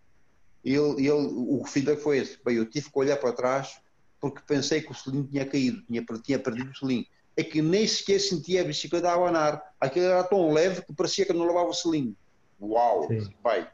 [0.66, 3.80] ele, ele, o feedback foi esse, bem, eu tive que olhar para trás
[4.20, 7.06] porque pensei que o selim tinha caído, tinha, tinha perdido o selim.
[7.38, 9.74] É que nem sequer sentia a bicicleta a abanar.
[9.80, 12.16] Aquilo era tão leve que parecia que não levava o selim.
[12.62, 13.30] Uau, Sim.
[13.42, 13.70] vai.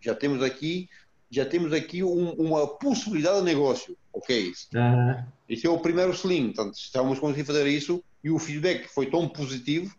[0.00, 0.88] Já temos aqui
[1.30, 3.96] já temos aqui um, uma possibilidade de negócio.
[4.12, 5.26] Ok, Aham.
[5.48, 6.52] esse é o primeiro selim.
[6.52, 9.94] Portanto, estamos conseguindo fazer isso e o feedback foi tão positivo,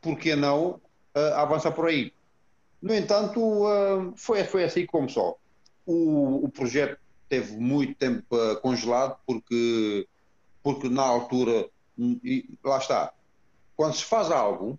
[0.00, 0.80] por que não
[1.14, 2.12] ah, avançar por aí?
[2.80, 5.38] No entanto, ah, foi, foi assim que começou.
[5.84, 10.06] O, o projeto teve muito tempo ah, congelado porque,
[10.62, 12.20] porque na altura, hum,
[12.64, 13.12] lá está,
[13.76, 14.78] quando se faz algo,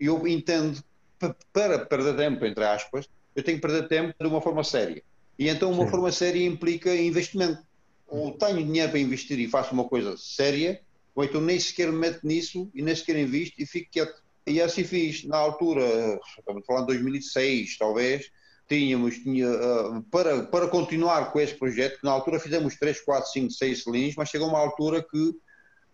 [0.00, 0.82] eu entendo
[1.18, 5.02] pa- para perder tempo, entre aspas, eu tenho que perder tempo de uma forma séria.
[5.38, 5.90] E então uma Sim.
[5.90, 7.62] forma séria implica investimento.
[8.06, 10.80] Ou tenho dinheiro para investir e faço uma coisa séria,
[11.14, 14.22] ou então nem sequer me meto nisso e nem sequer invisto e fico quieto.
[14.46, 15.24] E assim fiz.
[15.24, 18.30] Na altura, estamos falando de 2006, talvez,
[18.68, 23.30] tínhamos, tinha, ah, para, para continuar com esse projeto, que na altura fizemos 3, 4,
[23.30, 25.34] 5, 6 cilindros, mas chegou uma altura que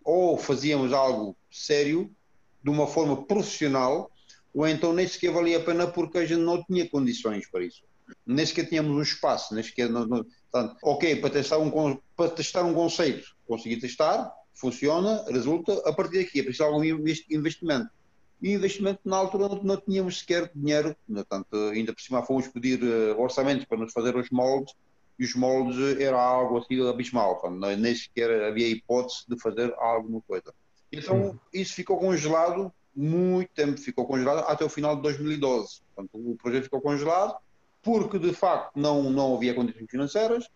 [0.03, 2.09] ou fazíamos algo sério,
[2.63, 4.11] de uma forma profissional,
[4.53, 7.83] ou então nem sequer valia a pena porque a gente não tinha condições para isso.
[8.25, 9.89] Nem sequer tínhamos um espaço, nem sequer.
[9.89, 15.73] Não, não, portanto, ok, para testar, um, para testar um conceito, consegui testar, funciona, resulta,
[15.87, 17.89] a partir daqui é preciso algum investi- investimento.
[18.41, 22.79] E investimento na altura não, não tínhamos sequer dinheiro, portanto, ainda por cima fomos pedir
[22.81, 24.73] eh, orçamentos para nos fazer os moldes,
[25.19, 30.21] e os moldes era algo assim abismal, portanto, nem- sequer havia hipótese de fazer alguma
[30.21, 30.53] coisa.
[30.91, 35.81] Então, isso ficou congelado muito tempo, ficou congelado até o final de 2012.
[35.93, 37.35] Portanto, o projeto ficou congelado
[37.83, 40.47] porque, de facto, não, não havia condições financeiras.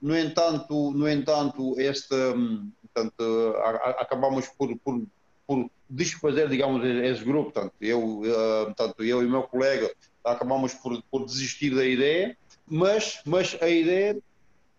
[0.00, 3.54] No entanto, no entanto este, hum, portanto,
[3.98, 5.00] acabamos por, por,
[5.48, 7.50] por desfazer, digamos, esse grupo.
[7.50, 9.90] Portanto, eu, eh, portanto, eu e o meu colega
[10.22, 14.22] acabamos por, por desistir da ideia, mas, mas a ideia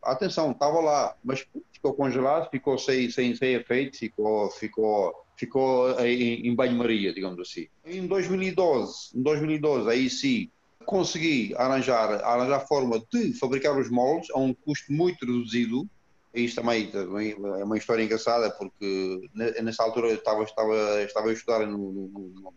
[0.03, 6.47] atenção, estava lá, mas ficou congelado, ficou sem, sem, sem efeito, ficou, ficou, ficou em,
[6.47, 7.67] em banho-maria, digamos assim.
[7.85, 10.49] Em 2012, em 2012, aí sim,
[10.85, 15.89] consegui arranjar, arranjar forma de fabricar os moldes a um custo muito reduzido.
[16.33, 21.29] Isto também, também é uma história engraçada, porque ne- nessa altura eu estava, estava, estava
[21.29, 22.53] a estudar no, no,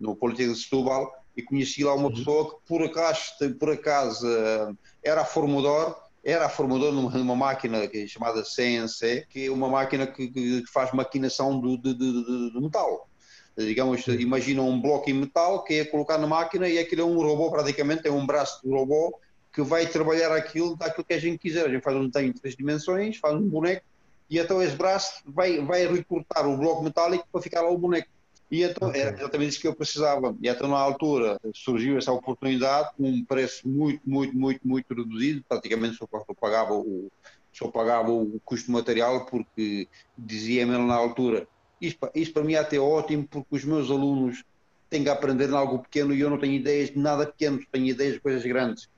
[0.00, 3.20] no, Politécnico de Setúbal e conheci lá uma pessoa que por acaso,
[3.60, 4.72] por acaso eh,
[5.04, 10.28] era formador era formador numa, numa máquina é chamada CNC, que é uma máquina que,
[10.28, 13.08] que- faz maquinação do, de, de- de- metal.
[13.56, 17.16] Digamos, imagina um bloco em metal que é colocar na máquina e aquilo é um
[17.20, 19.18] robô praticamente, é um braço de robô
[19.52, 21.66] que vai trabalhar aquilo daquilo que a gente quiser.
[21.66, 23.84] A gente faz um desenho em três dimensões, faz um boneco
[24.28, 28.08] e então esse braço vai, vai recortar o bloco metálico para ficar lá o boneco.
[28.50, 29.00] E então Ok.
[29.00, 30.36] era exatamente isso que eu precisava.
[30.40, 35.42] E então na altura surgiu essa oportunidade com um preço muito, muito, muito, muito reduzido.
[35.48, 36.06] Praticamente só,
[36.40, 37.10] pagava o
[37.52, 41.46] só pagava o custo material porque dizia-me na altura
[41.80, 44.42] isto, pa- isto para mim é até ótimo porque os meus alunos
[44.88, 47.86] têm que aprender em algo pequeno e eu não tenho ideias de nada pequeno, tenho
[47.86, 48.88] ideias de coisas grandes.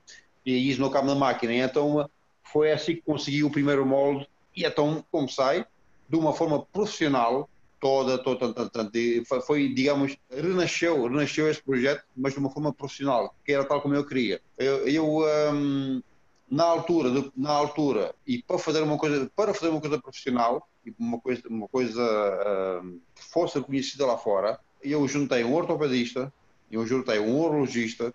[0.45, 1.53] E isso não cabe na máquina.
[1.53, 2.09] Então
[2.43, 5.65] foi assim que consegui o primeiro molde e então comecei
[6.07, 7.49] de uma forma profissional
[7.79, 8.91] toda, toda, toda, toda
[9.45, 13.95] foi- digamos, renasceu, renasceu esse projeto, mas de uma forma profissional, que era tal como
[13.95, 14.41] eu queria.
[14.57, 15.19] Eu, eu,
[15.53, 16.01] hum,
[16.49, 20.67] na altura, de- na altura, e para fazer uma coisa, para fazer uma coisa profissional,
[20.97, 26.31] uma coisa, uma coisa hum, que fosse reconhecida lá fora, eu juntei um ortopedista,
[26.71, 28.13] eu juntei um urologista,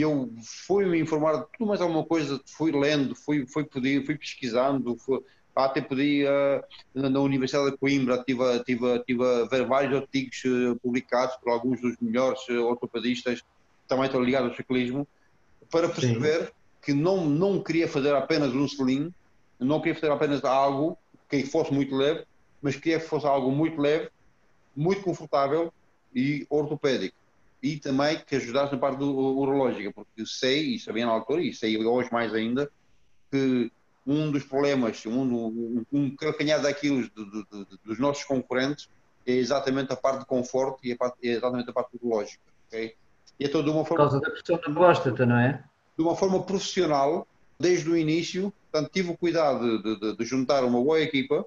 [0.00, 0.32] eu
[0.66, 4.96] fui me informar de tudo mais alguma coisa, fui lendo, fui, fui, pedir, fui pesquisando,
[4.98, 5.20] fui,
[5.54, 6.60] até pedi ah,
[6.92, 11.80] na Universidade de Coimbra, estive, a- estive, a- ver vários artigos eh, publicados por alguns
[11.80, 13.40] dos melhores eh, ortopedistas
[13.86, 15.06] também estão ligados ao ciclismo,
[15.70, 16.52] para perceber
[16.82, 19.12] que não, não queria fazer apenas um selim,
[19.60, 20.98] não queria fazer apenas algo
[21.30, 22.24] que fosse muito leve,
[22.60, 24.08] mas queria que fosse algo muito leve,
[24.74, 25.72] muito confortável
[26.14, 27.16] e ortopédico.
[27.64, 31.54] E também que ajudasse na parte do, urológica, porque sei, e sabia na altura, e
[31.54, 32.70] sei hoje mais ainda,
[33.32, 33.72] que
[34.06, 38.86] um dos problemas, um, um, um calcanhar daquilo de- de- de- dos nossos concorrentes
[39.26, 42.42] é exatamente a parte de conforto e a parte, é exatamente a parte urológica.
[42.68, 42.94] ok?
[43.40, 45.64] E então, de uma Por forma causa da pressão da próstata, não é?
[45.96, 47.26] de uma forma profissional,
[47.58, 48.52] desde o início.
[48.70, 51.46] Portanto, tive o cuidado de, de- de juntar uma boa equipa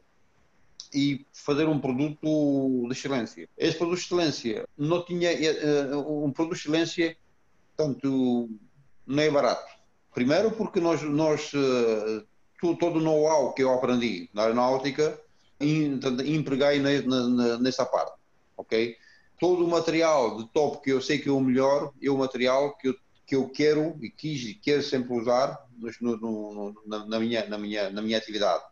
[0.94, 3.48] e fazer um produto de excelência.
[3.58, 5.46] Esse produto de excelência não tinha eh,
[5.92, 7.18] eh, um produto de excelência,
[7.76, 8.50] tanto
[9.06, 9.68] não é barato.
[10.14, 12.24] Primeiro porque nós, nós eh,
[12.80, 15.20] todo o know-how que eu aprendi na aeronáutica
[15.60, 16.80] empreguei
[17.60, 18.14] nessa parte,
[18.56, 18.96] ok?
[19.40, 22.76] Todo o material de top que eu sei que é o melhor é o material
[22.78, 22.96] que eu
[23.28, 25.60] que eu quero e quis e quero sempre usar
[26.00, 28.64] no- no- na, na minha, na, minha, na minha atividade.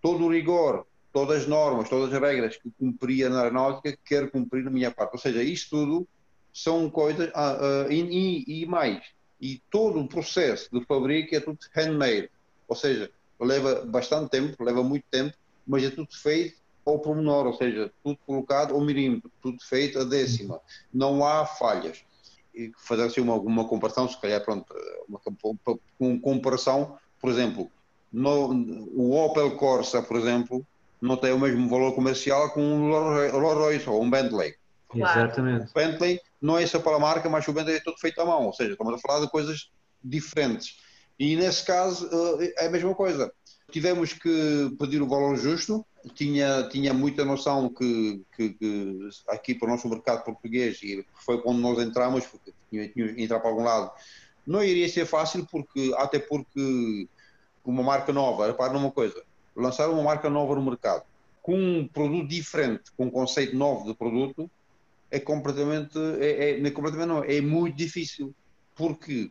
[0.00, 4.64] Todo o rigor, todas as normas, todas as regras que cumpria na aeronáutica, quero cumprir
[4.64, 5.12] na minha parte.
[5.12, 6.08] Ou seja, isto tudo
[6.52, 9.00] são coisas, ah, e, e- e mais,
[9.40, 12.28] e todo o processo de fabrico é tudo handmade,
[12.66, 13.10] ou seja,
[13.40, 18.18] leva bastante tempo, leva muito tempo, mas é tudo feito ao pormenor, ou seja, tudo
[18.26, 20.60] colocado ao milímetro, tudo feito a décima,
[20.92, 22.04] não há falhas.
[22.54, 24.66] E fazer assim uma, uma comparação, se calhar, pronto,
[25.08, 25.20] uma,
[25.98, 27.70] uma comparação, por exemplo,
[28.12, 28.48] no,
[28.94, 30.64] o Opel Corsa, por exemplo,
[31.04, 34.54] não tem o mesmo valor comercial que um Rolls Royce ou um Bentley.
[34.94, 35.70] Exatamente.
[35.70, 38.24] O Bentley não é só para a marca, mas o Bentley é todo feito à
[38.24, 39.70] mão, ou seja, estamos a falar de coisas
[40.02, 40.78] diferentes.
[41.18, 42.08] E nesse caso
[42.40, 43.30] eh, é a mesma coisa.
[43.70, 49.68] Tivemos que pedir o valor justo, tinha, tinha muita noção que, que, que aqui para
[49.68, 53.64] o nosso mercado português, e foi quando nós entramos, porque tinha, tinha entrar para algum
[53.64, 53.90] lado,
[54.46, 57.08] não iria ser fácil, porque até porque
[57.64, 59.22] uma marca nova, repare numa coisa,
[59.56, 61.04] lançar uma marca nova no mercado
[61.44, 64.50] com um produto diferente, com um conceito novo de produto,
[65.10, 68.34] é completamente, é, é, é completamente não, é muito difícil.
[68.74, 69.30] Porque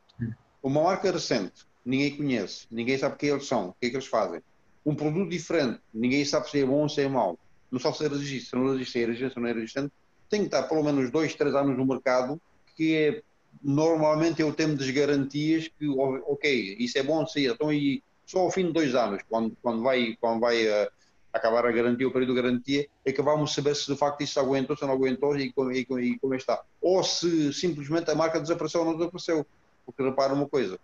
[0.62, 4.06] uma marca recente, ninguém conhece, ninguém sabe quem eles são, o que é que eles
[4.06, 4.44] fazem.
[4.86, 7.36] Um produto diferente, ninguém sabe se é bom ou se é mau.
[7.72, 9.92] Não sabe se é resistente, se não é resistente, é resistente, não é resistente.
[10.30, 12.40] Tem que estar pelo menos dois, três anos no mercado,
[12.78, 13.24] que é
[13.60, 18.40] normalmente é o tempo das garantias que, ok, isso é bom, sim, então e só
[18.40, 20.90] ao fim de dois anos, quando, quando vai, quando vai uh,
[21.32, 24.40] acabar a garantia, o período de garantia, é que vamos saber se de facto isso
[24.40, 26.62] aguentou, se não aguentou e, e, e como está.
[26.82, 29.46] Ou se simplesmente a marca desapareceu ou não desapareceu.
[29.86, 30.80] Porque repara uma coisa,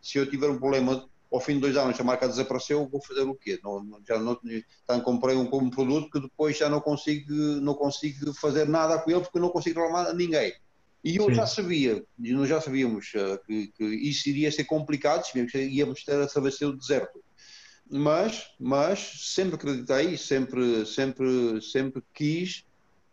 [0.00, 3.22] se eu tiver um problema ao fim de dois anos a marca desapareceu, vou fazer
[3.22, 3.58] o quê?
[3.64, 4.38] Não, já não,
[4.84, 9.10] então comprei um, um, produto que depois já não consigo, não consigo fazer nada com
[9.10, 10.54] ele porque não consigo reclamar a ninguém.
[11.04, 11.34] E eu Sim.
[11.34, 16.02] já sabia, nós já sabíamos uh, que, que, isso iria ser complicado, sabíamos que íamos
[16.02, 17.22] ter a atravessar o deserto.
[17.90, 19.00] Mas, mas
[19.34, 22.64] sempre acreditei, sempre, sempre, sempre quis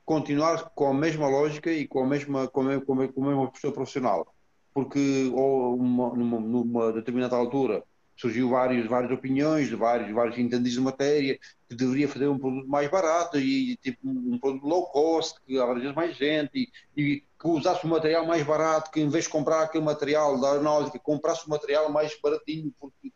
[0.05, 3.27] continuar com a mesma lógica e com a mesma, com a, com a, com a
[3.27, 4.33] mesma postura profissional.
[4.73, 7.83] Porque ou uma, numa, numa determinada altura
[8.15, 11.39] surgiu várias, várias opiniões vários, vários entendidos de matéria
[11.71, 15.93] que deveria fazer um produto mais barato e tipo um produto low cost que abrange
[15.93, 19.61] mais gente e, e, que usasse um material mais barato que em vez de comprar
[19.61, 23.13] aquele material da aeronáutica comprasse um material mais baratinho porque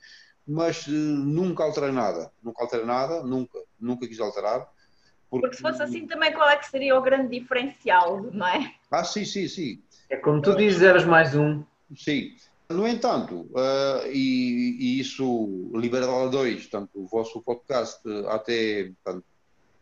[0.47, 2.31] mas uh, nunca alterei nada.
[2.41, 3.59] Nunca alterei nada nunca.
[3.77, 4.69] Nunca quis alterar
[5.29, 5.47] porque...
[5.47, 8.73] porque se fosse assim também qual é que seria o grande diferencial não é?
[8.89, 9.83] Ah sim sim sim.
[10.09, 11.61] É como tu dizes eras mais um.
[11.93, 12.33] Sim
[12.69, 19.25] no entanto, uh, e, e, isso Liberal 2, tanto o vosso podcast até portanto,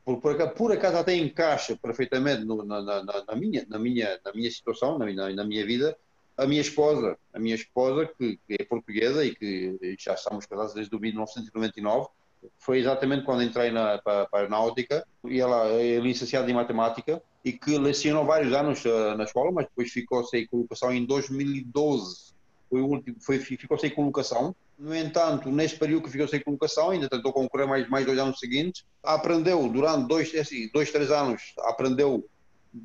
[0.04, 4.20] por, por, acaso, por acaso até encaixa perfeitamente no, na, na, na, minha, na, minha,
[4.24, 5.96] na minha situação, na, minha, na minha vida,
[6.38, 10.74] a minha esposa, a minha esposa que, que, é portuguesa e que já estamos casados
[10.74, 12.10] desde 1999,
[12.58, 17.24] foi exatamente quando entrei na, para, para a aeronáutica e ela é licenciada em matemática
[17.46, 22.33] e que lecionou vários anos uh, na escola, mas depois ficou sem colocação em 2012
[22.74, 24.56] foi o último, foi, ficou sem colocação.
[24.80, 28.40] No entanto, nesse período que ficou sem colocação, ainda tentou concorrer mais, mais dois anos
[28.40, 32.28] seguintes, aprendeu durante dois, é assim, dois, três anos, aprendeu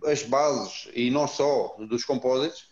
[0.04, 2.68] as bases e não só dos composites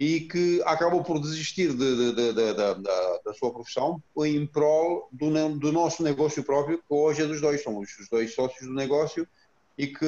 [0.00, 5.70] e que acabou por desistir de, de, de, da sua profissão em prol do, do,
[5.70, 9.28] nosso negócio próprio, que hoje é dos dois, somos os dois sócios do negócio
[9.76, 10.06] e que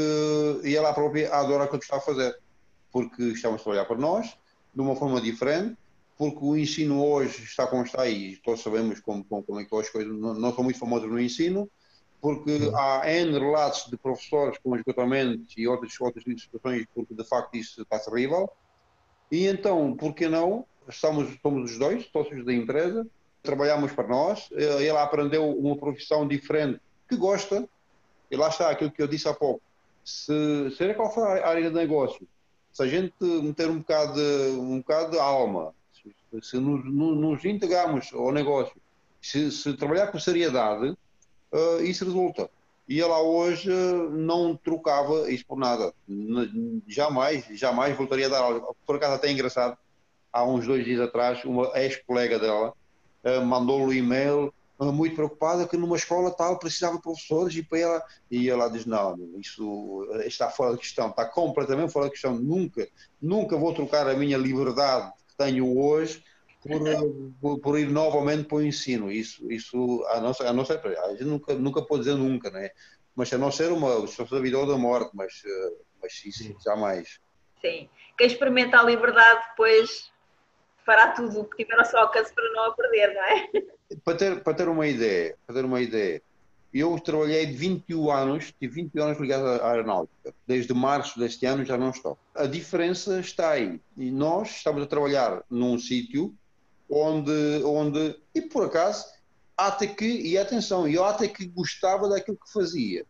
[0.64, 2.34] e ela própria adora o que está a fazer,
[2.90, 4.34] porque estamos a trabalhar para nós
[4.74, 5.76] de uma forma diferente
[6.16, 9.76] porque o ensino hoje está como está e todos sabemos como, como, como é que
[9.76, 11.68] as coisas não, não, são muito famosas no ensino,
[12.20, 17.54] porque há N relatos de professores com esgotamento e outras, outras situações, porque de facto
[17.54, 18.50] isso está terrível.
[19.30, 20.64] E então, por que não?
[20.88, 23.06] Estamos, somos os dois, sócios da empresa,
[23.42, 27.68] trabalhamos para nós, ele aprendeu uma profissão diferente que gosta,
[28.30, 29.60] e lá está aquilo que eu disse há pouco.
[30.04, 32.26] Se, seja qual for a área de negócio,
[32.72, 34.20] se a gente meter um bocado
[34.60, 35.74] um bocado de alma,
[36.42, 37.40] se nos, nos
[38.12, 38.76] ao negócio,
[39.20, 40.96] se, se trabalhar com seriedade,
[41.52, 42.50] uh, isso resulta.
[42.88, 43.70] E ela hoje
[44.12, 45.92] não trocava isso por nada.
[46.86, 48.62] Jamais, jamais voltaria a dar aula.
[48.86, 49.76] Por acaso até é engraçado,
[50.32, 52.72] há uns dois dias atrás, uma ex-colega dela
[53.24, 57.78] uh, mandou-lhe um e-mail muito preocupada que numa escola tal precisava de professores e para
[57.78, 62.34] ela e ela diz não isso está fora de questão está completamente fora de questão
[62.34, 62.86] nunca
[63.20, 66.22] nunca vou trocar a minha liberdade tenho hoje
[67.40, 69.10] por, por, ir novamente para o ensino.
[69.10, 72.70] Isso, isso a, nossa, a, nossa, a gente nunca, nunca pode dizer nunca, né?
[73.16, 75.72] mas a não ser uma situação da vida ou da morte, mas, eh,
[76.02, 76.56] mas isso Sim.
[76.62, 77.18] jamais.
[77.62, 77.88] Sim,
[78.18, 80.12] quem experimenta a liberdade depois
[80.84, 83.48] fará tudo o que tiver ao seu alcance para não a perder, não é?
[84.04, 86.22] Para ter, para ter uma ideia, para ter uma ideia,
[86.72, 90.34] eu trabalhei de 21 anos, tive 21 anos ligado à aeronáutica.
[90.46, 92.18] Desde março deste ano já não estou.
[92.34, 93.80] A diferença está aí.
[93.96, 96.34] E nós estamos a trabalhar num sítio
[96.88, 99.06] onde, onde e por acaso,
[99.56, 103.06] até que, e atenção, eu até que gostava daquilo que fazia.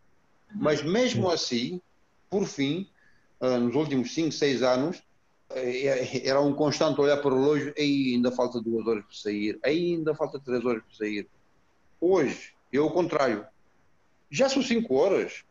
[0.55, 1.81] Mas mesmo assim,
[2.29, 2.87] por fim,
[3.41, 8.31] uh, nos últimos 5, 6 anos, uh, era um constante olhar para o relógio, ainda
[8.31, 11.27] falta duas horas para sair, ainda falta três horas para sair.
[11.99, 13.45] Hoje, eu o contrário.
[14.29, 15.43] Já são 5 horas.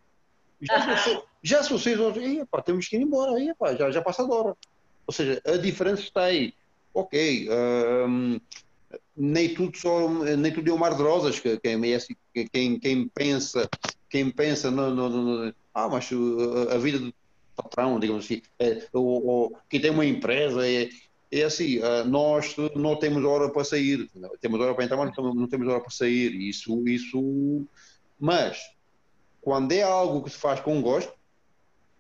[0.61, 2.17] Já são, já são 6 horas.
[2.19, 3.39] E, epá, temos que ir embora.
[3.41, 4.57] E, epá, já, já passa a hora.
[5.07, 6.53] Ou seja, a diferença está aí.
[6.93, 7.49] Ok,
[8.09, 8.41] um,
[9.15, 11.39] nem tudo só, nem tudo é um mar de rosas.
[11.41, 11.59] Quem,
[12.51, 13.69] quem, quem pensa,
[14.09, 16.09] quem pensa no, no, no, ah, mas
[16.73, 17.15] a vida do
[17.55, 20.89] patrão, digamos assim, é, ou, ou, quem tem uma empresa é,
[21.31, 25.49] é assim, ah, nós não temos hora para sair, temos hora para entrar, mas não
[25.49, 26.35] temos hora para sair.
[26.35, 27.67] Isso, isso,
[28.19, 28.59] mas
[29.41, 31.13] quando é algo que se faz com gosto,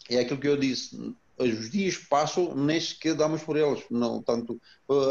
[0.08, 3.84] é aquilo que eu disse os dias passam, nem sequer damos por eles.
[3.90, 4.60] Não, tanto,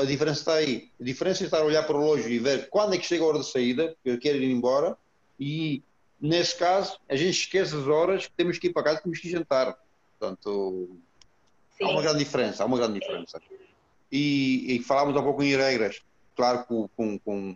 [0.02, 0.90] a diferença está aí.
[1.00, 3.24] A diferença é estar a olhar para o relógio e ver quando é que chega
[3.24, 4.98] a hora de saída, porque eu quero ir embora,
[5.40, 5.84] e
[6.20, 9.30] nesse caso, a gente esquece as horas que temos que ir para casa, temos que
[9.30, 9.78] jantar.
[10.18, 10.98] Portanto,
[11.78, 11.84] Sim.
[11.84, 13.40] há uma grande diferença, há uma grande diferença.
[14.16, 16.02] E, e falámos há pouco em regras.
[16.38, 17.56] Claro, com, com, com,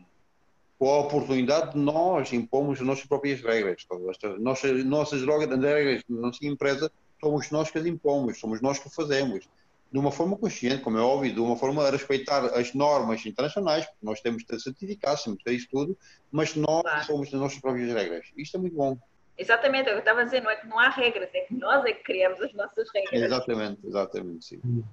[0.78, 3.86] com a oportunidade de nós impomos as nossas próprias regras.
[3.90, 6.92] As nossas, nossas regras da nossa empresa
[7.22, 9.48] somos nós que as impomos, somos nós que o fazemos.
[9.90, 13.86] De uma forma consciente, como é óbvio, de uma forma a respeitar as normas internacionais,
[13.86, 15.98] porque nós temos de ter certificados, temos de ter isso tudo,
[16.30, 17.06] mas nós claro.
[17.06, 18.28] somos as nossas próprias regras.
[18.38, 18.98] Isto é muito bom.
[19.38, 21.86] Exatamente, é eu estava a dizer, não é que não há regras, é que nós
[21.86, 23.22] é que criamos as nossas regras.
[23.22, 24.84] Exatamente, exatamente, sim.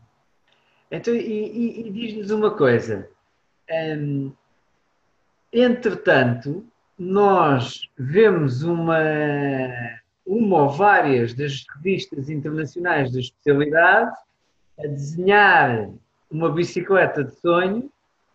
[0.90, 3.08] Então, e, e, e diz-nos uma coisa.
[3.70, 4.32] Hum,
[5.52, 6.64] entretanto,
[6.98, 8.98] nós vemos uma
[10.26, 14.12] uma ou várias das revistas internacionais da especialidade
[14.78, 15.88] a desenhar
[16.28, 17.88] uma bicicleta de sonho,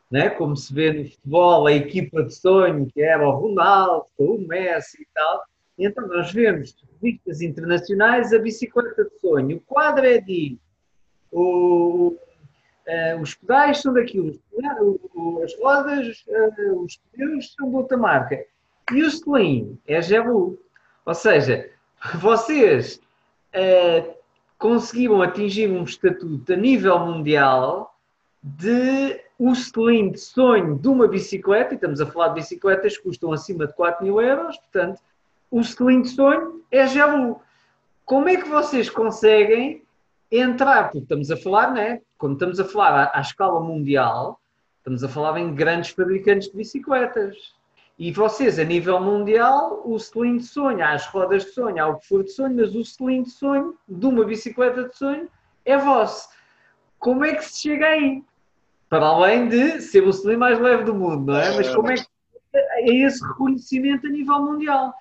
[0.09, 0.29] né?
[0.29, 5.01] como se vê no futebol, a equipa de sonho, que era o Ronaldo, o Messi
[5.01, 5.43] e tal.
[5.77, 9.57] Então nós vemos revistas internacionais a bicicleta de sonho.
[9.57, 10.57] O quadro é de
[11.31, 12.15] o,
[12.87, 14.39] uh, os pedais são daquilo,
[15.43, 18.43] as rodas, uh, os pneus são de outra marca.
[18.91, 20.59] E o sling é Jebu.
[21.05, 21.69] Ou seja,
[22.15, 23.01] vocês
[23.55, 24.13] uh,
[24.57, 27.95] conseguiram atingir um estatuto a nível mundial
[28.43, 33.03] de o selim de sonho de uma bicicleta, e estamos a falar de bicicletas que
[33.03, 35.01] custam acima de 4 mil euros, portanto,
[35.49, 37.41] o selim de sonho é Jalu.
[38.05, 39.83] Como é que vocês conseguem
[40.31, 42.01] entrar, porque estamos a falar, né?
[42.17, 44.39] Quando estamos a falar à, à escala mundial,
[44.77, 47.35] estamos a falar em grandes fabricantes de bicicletas.
[47.99, 51.87] E vocês, a nível mundial, o selim de sonho, há as rodas de sonho, há
[51.87, 55.29] o que for de sonho, mas o selim de sonho de uma bicicleta de sonho
[55.65, 56.29] é vosso.
[56.97, 58.23] Como é que se chega aí?
[58.89, 61.55] Para além de ser o selim mais leve do mundo, não é?
[61.55, 62.07] Mas como é que
[62.53, 64.93] é esse reconhecimento a nível mundial?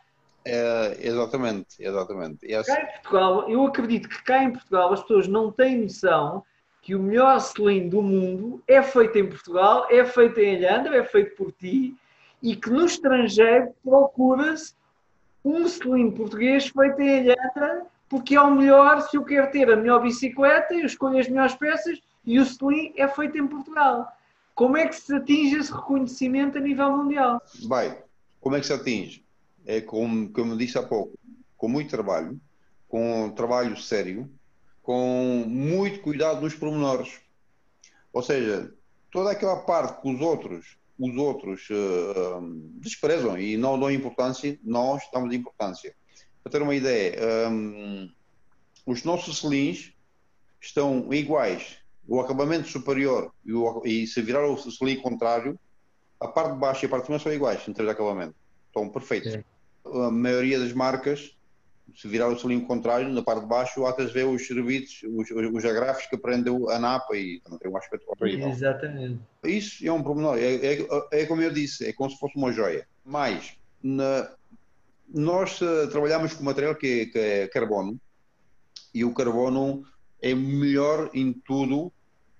[0.44, 2.46] É, exatamente, exatamente.
[2.46, 2.66] Yes.
[2.66, 6.42] Cá em Portugal, eu acredito que cá em Portugal as pessoas não têm noção
[6.82, 11.04] que o melhor selim do mundo é feito em Portugal, é feito em Alhandra, é
[11.04, 11.94] feito por ti
[12.42, 14.74] e que no estrangeiro procura-se
[15.44, 19.76] um selim português feito em alheta, porque é o melhor se eu quero ter a
[19.76, 24.10] melhor bicicleta, eu escolho as melhores peças e o selim é feito em Portugal.
[24.54, 27.42] Como é que se atinge esse reconhecimento a nível mundial?
[27.68, 27.96] Bem,
[28.40, 29.24] como é que se atinge?
[29.66, 31.18] É como, como disse há pouco,
[31.56, 32.40] com muito trabalho,
[32.88, 34.30] com trabalho sério,
[34.82, 37.20] com muito cuidado nos pormenores.
[38.12, 38.74] Ou seja,
[39.10, 42.42] toda aquela parte que os outros os outros uh,
[42.74, 45.94] desprezam e não dão importância, nós damos importância.
[46.42, 48.08] Para ter uma ideia, um, eh,
[48.84, 49.94] os nossos selins
[50.60, 51.78] estão iguais.
[52.06, 55.58] O acabamento superior e, o, e se virar o selim contrário,
[56.20, 58.34] a parte de baixo e a parte de cima são iguais em termos de acabamento.
[58.70, 59.32] Estão perfeitos.
[59.32, 59.44] Sim.
[59.84, 61.36] A maioria das marcas
[61.94, 65.64] se virar o selinho contrário, na parte de baixo, atas vê os serviços, os, os
[65.64, 68.48] agrafos que prendem a napa e tem um aspecto horrível.
[68.48, 69.20] Exatamente.
[69.44, 72.52] Isso é um pormenor, é, é, é, como eu disse, é como se fosse uma
[72.52, 72.86] joia.
[73.04, 74.30] Mas, na,
[75.08, 78.00] nós uh, trabalhamos com material que, que, é carbono
[78.94, 79.84] e o carbono
[80.22, 81.92] é melhor em tudo,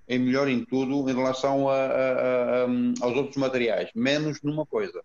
[0.07, 2.67] é melhor em tudo em relação a, a, a,
[3.01, 5.03] aos outros materiais, menos numa coisa,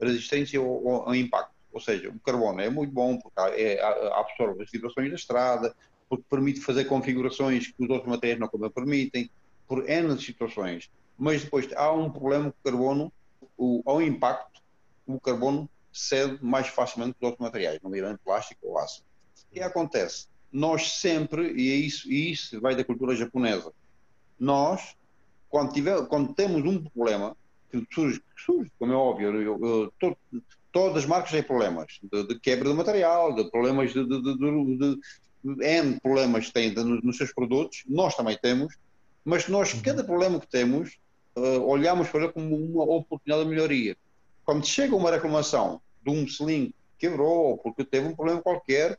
[0.00, 1.54] resistência ao, ao impacto.
[1.72, 3.82] Ou seja, o carbono é muito bom porque é,
[4.14, 5.76] absorve as vibrações da estrada,
[6.08, 9.30] porque permite fazer configurações que os outros materiais não permitem,
[9.66, 10.90] por N situações.
[11.18, 13.12] Mas depois há um problema com o carbono,
[13.58, 14.62] o, ao impacto,
[15.06, 19.02] o carbono cede mais facilmente que os outros materiais, nomeadamente plástico ou aço.
[19.50, 20.28] O que acontece?
[20.52, 23.72] Nós sempre, e é isso, e isso vai da cultura japonesa,
[24.38, 24.96] nós
[25.48, 27.36] quando, tiver, quando temos um problema,
[27.70, 30.16] que surge, que surge como é óbvio, eu, eu, todo,
[30.72, 34.76] todas as marcas têm problemas de, de, quebra de material, de problemas de, de, de,
[34.76, 35.00] de
[35.64, 38.76] N problemas que têm nos, seus produtos, nós também temos,
[39.24, 39.82] mas nós, uhum.
[39.82, 40.98] cada problema que temos,
[41.36, 43.96] uh, olhamos para ele como uma oportunidade de melhoria.
[44.44, 48.98] Quando chega uma reclamação de um sling que quebrou, porque teve um problema qualquer,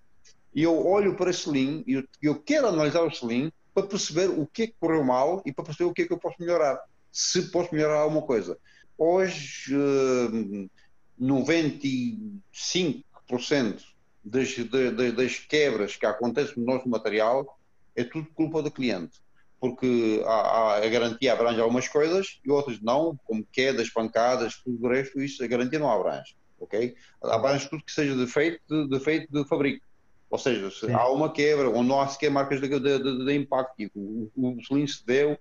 [0.53, 4.29] e eu olho para esse sling e eu, eu quero analisar o sling para perceber
[4.29, 6.37] o que é que correu mal e para perceber o que é que eu posso
[6.39, 6.81] melhorar,
[7.17, 8.55] se posso melhorar alguma coisa.
[8.95, 10.69] Hoje, uh,
[11.19, 13.81] 95%
[14.23, 17.57] das, das, das quebras que acontecem no nosso material
[17.95, 19.19] é tudo culpa do cliente
[19.59, 24.87] porque a, a, garantia abrange algumas coisas e outras não, como quedas, pancadas, tudo o
[24.87, 26.95] resto, isso a garantia não abrange, ok?
[27.23, 29.83] Abrange tudo que seja defeito de, defeito de fabrico.
[30.29, 30.93] Ou seja, se Sim.
[30.93, 34.31] há uma quebra ou não há sequer marcas de, de, de, de impacto, tipo, o,
[34.35, 35.39] o cilindro se deu,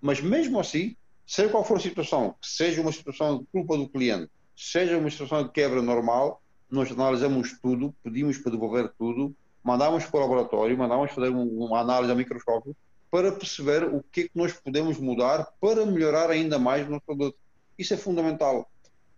[0.00, 0.96] mas mesmo assim,
[1.28, 5.44] seja qual for a situação, seja uma situação de culpa do cliente, seja uma situação
[5.44, 11.12] de quebra normal, nós analisamos tudo, pedimos para devolver tudo, mandamos para o laboratório, mandamos
[11.12, 12.74] fazer uma análise a microscópio
[13.10, 17.04] para perceber o que é que nós podemos mudar para melhorar ainda mais o nosso
[17.04, 17.36] produto.
[17.78, 18.66] Isso é fundamental.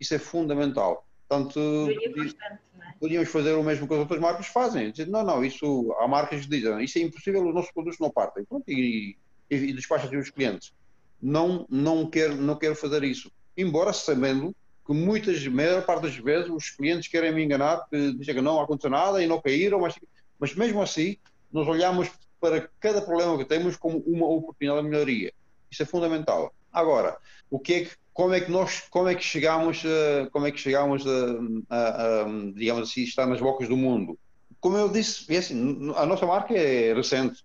[0.00, 1.06] Isso é fundamental.
[1.28, 1.60] Portanto,
[1.90, 2.58] é?
[2.98, 4.90] podíamos fazer o mesmo que as outras marcas fazem.
[4.90, 8.10] Dizer, não, não, isso, há marcas que dizem, isso é impossível, os nossos produtos não
[8.10, 8.44] partem.
[8.44, 9.16] Pronto, e,
[9.48, 10.72] e, e despacham os clientes.
[11.22, 13.30] Não, não, quero, não quero fazer isso.
[13.56, 14.54] Embora sabendo
[14.86, 18.40] que muitas, a maior parte das vezes, os clientes querem me enganar, que dizem que
[18.40, 19.94] não aconteceu nada e não caíram, mas,
[20.38, 21.16] mas mesmo assim,
[21.52, 22.08] nós olhamos
[22.40, 25.32] para cada problema que temos como uma oportunidade de melhoria.
[25.70, 26.52] Isso é fundamental.
[26.72, 27.16] Agora,
[27.50, 29.82] o que é que, como é que nós, como é que chegamos,
[30.32, 32.24] como é que chegamos a, a, a,
[32.54, 34.18] digamos assim, estar nas bocas do mundo?
[34.60, 37.44] Como eu disse, é assim, a nossa marca é recente.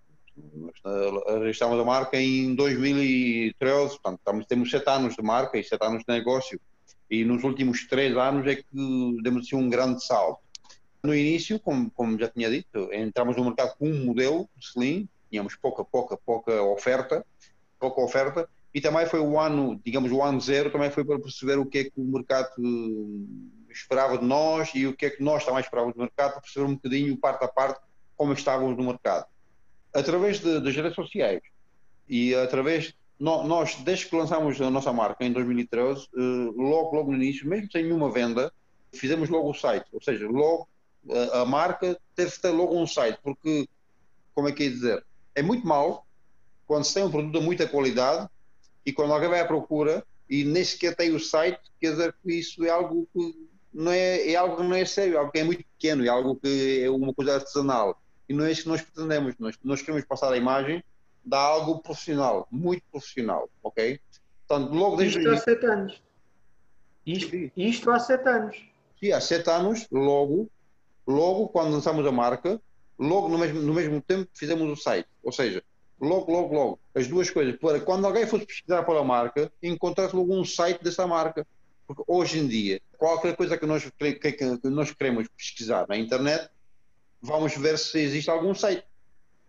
[1.41, 6.03] Registramos a marca em 2013, portanto, estamos, temos sete anos de marca e sete anos
[6.07, 6.60] de negócio.
[7.10, 8.66] E nos últimos três anos é que
[9.22, 10.41] demos assim, um grande salto.
[11.03, 15.07] No início, como, como já tinha dito, entramos no mercado com um modelo de Slim,
[15.30, 17.26] tínhamos pouca, pouca, pouca oferta,
[17.80, 21.57] pouca oferta, e também foi o ano, digamos, o ano zero, também foi para perceber
[21.57, 22.52] o que é que o mercado
[23.70, 26.66] esperava de nós e o que é que nós também esperávamos do mercado, para perceber
[26.66, 27.80] um bocadinho, parte a parte,
[28.18, 29.28] como estávamos no mercado.
[29.95, 31.41] Através das redes sociais.
[32.07, 36.19] E através, nós, desde que lançámos a nossa marca em 2013, eh,
[36.55, 38.51] logo, logo no início, mesmo sem nenhuma venda,
[38.93, 40.67] fizemos logo o site, ou seja, logo
[41.09, 43.67] a, a marca teve que ter logo um site, porque,
[44.34, 46.05] como é que é dizer, é muito mal
[46.67, 48.27] quando se tem um produto de muita qualidade
[48.85, 52.34] e quando alguém vai à procura e nem sequer tem o site, quer dizer que
[52.34, 55.39] isso é algo que não é, é algo que não é sério, é algo que
[55.39, 58.01] é muito pequeno, é algo que é uma coisa artesanal.
[58.27, 59.35] E não é isso que nós pretendemos.
[59.39, 60.84] Nós, nós queremos passar a imagem
[61.23, 63.99] de algo profissional, muito profissional, ok?
[64.47, 66.03] Portanto, logo desde Isto há sete anos.
[67.06, 68.57] Isto, isto há sete anos.
[68.99, 70.49] Sim, há sete anos, logo,
[71.06, 72.61] logo quando lançamos a marca,
[72.97, 75.10] logo no mesmo, no mesmo tempo fizemos o site.
[75.23, 75.64] Ou seja,
[75.99, 80.34] logo, logo, logo, as duas coisas, para quando alguém fosse pesquisar pela marca, encontrasse logo
[80.34, 81.45] um site dessa marca.
[81.88, 86.49] Porque hoje em dia, qualquer coisa que nós, que, que nós queremos pesquisar na internet,
[87.26, 88.85] vamos ver se existe algum site,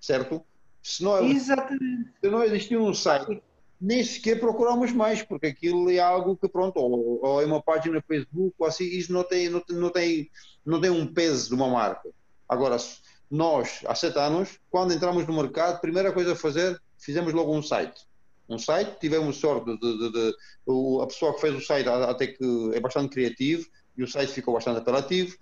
[0.01, 0.43] certo?
[0.83, 2.11] Se não, Exatamente.
[2.23, 3.43] Se não existir um site,
[3.81, 8.03] nem sequer procuramos mais, porque aquilo é algo que, pronto, ou, ou é uma página
[8.03, 10.31] Facebook, ou assim, isso não tem, não, tem, não, tem,
[10.65, 12.09] não tem um peso de uma marca.
[12.49, 12.77] Agora,
[13.31, 17.55] nós, há sete anos, quando entramos no mercado, a primeira coisa a fazer, fizemos logo
[17.55, 18.07] um site.
[18.49, 20.35] Um site, tivemos sorte de, de, de, de
[21.03, 23.67] a pessoa que fez o site até que é bastante criativo
[23.97, 25.37] e o site ficou bastante apelativo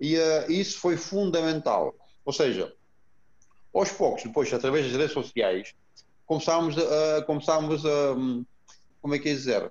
[0.00, 1.94] e uh, isso foi fundamental.
[2.24, 2.72] Ou seja,
[3.72, 5.74] aos poucos, depois, através das redes sociais,
[6.26, 8.14] começámos a, começámos a,
[9.00, 9.70] como é que é dizer,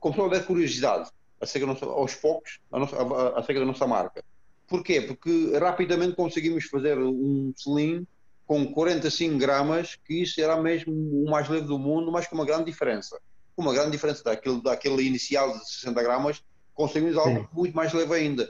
[0.00, 1.10] começou a haver curiosidade
[1.40, 4.24] acerca nossa, aos poucos a nossa, a, acerca da nossa marca.
[4.66, 5.00] Porquê?
[5.02, 8.06] Porque rapidamente conseguimos fazer um slim
[8.46, 12.44] com 45 gramas, que isso era mesmo o mais leve do mundo, mas com uma
[12.44, 13.18] grande diferença.
[13.56, 16.42] Uma grande diferença daquele, daquele inicial de 60 gramas,
[16.74, 17.48] conseguimos algo Sim.
[17.52, 18.48] muito mais leve ainda.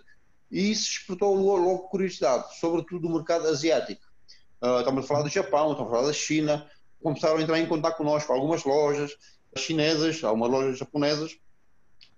[0.54, 4.04] E isso despertou logo curiosidade, sobretudo do mercado asiático.
[4.62, 6.70] Uh, estamos a falar do Japão, estamos a falar da China,
[7.02, 9.16] começaram a entrar em contato connosco, algumas lojas
[9.58, 11.36] chinesas, algumas lojas japonesas,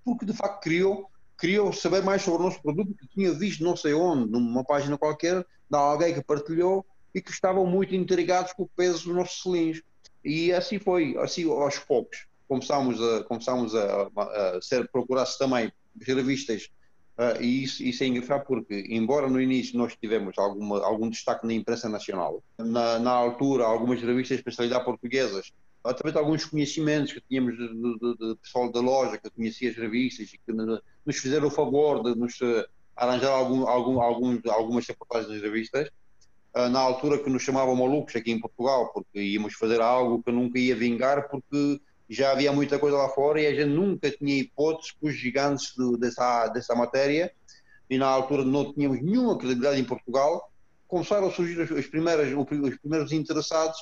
[0.05, 1.07] porque de facto queriam,
[1.41, 4.99] queriam saber mais sobre o nosso produto, que tinha visto não sei onde, numa página
[4.99, 6.85] qualquer, de alguém que partilhou
[7.15, 9.81] e que estavam muito intrigados com o peso dos nossos selins.
[10.23, 12.27] E assim foi, assim aos poucos.
[12.47, 16.69] Começámos a, começámos a, a ser, procurar-se também revistas
[17.19, 21.47] Uh, e isso, isso, é engraçado porque, embora no início nós tivemos alguma, algum destaque
[21.47, 25.51] na imprensa nacional, na, na altura algumas revistas de especialidade portuguesas
[25.89, 29.77] através de alguns conhecimentos que tínhamos de, de, de pessoal da loja que conhecia as
[29.77, 34.87] revistas e que nos fizeram o favor de nos uh, arranjar algum, algum, algum, algumas
[34.87, 35.89] reportagens das revistas,
[36.55, 40.33] uh, na altura que nos chamavam malucos aqui em Portugal, porque íamos fazer algo que
[40.33, 44.39] nunca ia vingar, porque já havia muita coisa lá fora e a gente nunca tinha
[44.39, 47.33] hipóteses com os gigantes de, dessa, dessa matéria
[47.89, 50.51] e na altura não tínhamos nenhuma credibilidade em Portugal,
[50.89, 53.79] começaram a surgir os primeiros, os primeiros interessados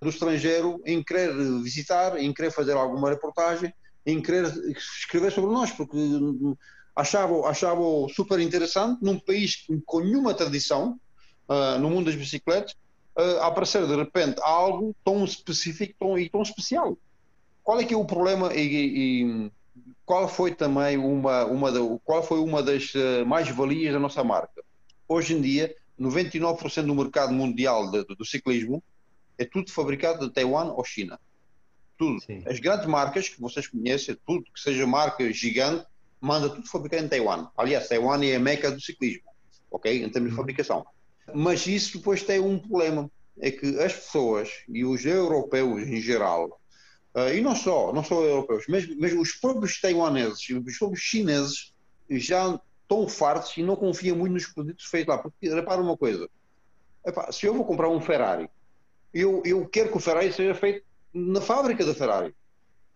[0.00, 3.72] do estrangeiro em querer visitar, em querer fazer alguma reportagem,
[4.06, 5.96] em querer escrever sobre nós, porque
[6.94, 10.98] achavam, achavam super interessante, num país com nenhuma tradição
[11.48, 12.72] uh, no mundo das bicicletas,
[13.16, 16.98] uh, aparecer de repente algo tão específico tão, e tão especial.
[17.64, 19.50] Qual é que é o problema e, e
[20.04, 24.62] qual foi também uma, uma, da, qual foi uma das uh, mais-valias da nossa marca?
[25.08, 28.82] Hoje em dia, 99% do mercado mundial de, do ciclismo
[29.38, 31.18] é tudo fabricado de Taiwan ou China.
[31.96, 32.20] Tudo.
[32.20, 32.42] Sim.
[32.46, 35.86] As grandes marcas que vocês conhecem, tudo que seja marca gigante,
[36.20, 37.48] manda tudo fabricado em Taiwan.
[37.56, 39.24] Aliás, Taiwan é a meca do ciclismo,
[39.70, 40.04] ok?
[40.04, 40.36] Em termos de uhum.
[40.36, 40.86] fabricação.
[41.32, 43.10] Mas isso depois tem um problema,
[43.40, 46.60] é que as pessoas e os europeus em geral,
[47.34, 51.72] e não só, não só europeus, mas, mas os próprios taiwaneses, os próprios chineses
[52.10, 55.22] já estão fartos e não confiam muito nos produtos feitos lá.
[55.22, 56.28] Porque repara uma coisa,
[57.06, 58.48] epá, se eu vou comprar um Ferrari
[59.14, 62.34] eu, eu quero que o Ferrari seja feito na fábrica da Ferrari.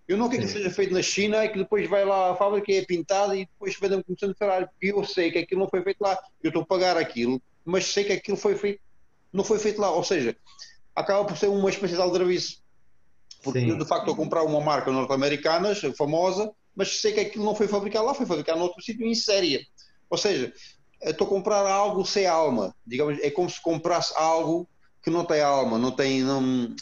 [0.09, 2.73] Eu não quero que seja feito na China e que depois vai lá à fábrica
[2.73, 4.67] e é pintado e depois vende como sendo Ferrari.
[4.67, 6.19] Porque eu sei que aquilo não foi feito lá.
[6.43, 8.81] Eu estou a pagar aquilo, mas sei que aquilo foi feito,
[9.33, 9.93] não foi feito lá.
[9.93, 10.35] Ou seja,
[10.97, 12.59] acaba por ser uma espécie de aldrabice.
[13.43, 13.79] Porque Sim.
[13.79, 17.69] de facto estou a comprar uma marca norte-americana famosa, mas sei que aquilo não foi
[17.69, 19.67] fabricado lá, foi fabricado noutro sítio em série.
[20.11, 20.53] Ou seja,
[21.03, 22.75] estou a comprar algo sem alma.
[22.87, 24.69] Digamos, é como se comprasse algo
[25.03, 26.23] que não tem alma, não tem.
[26.23, 26.75] Não,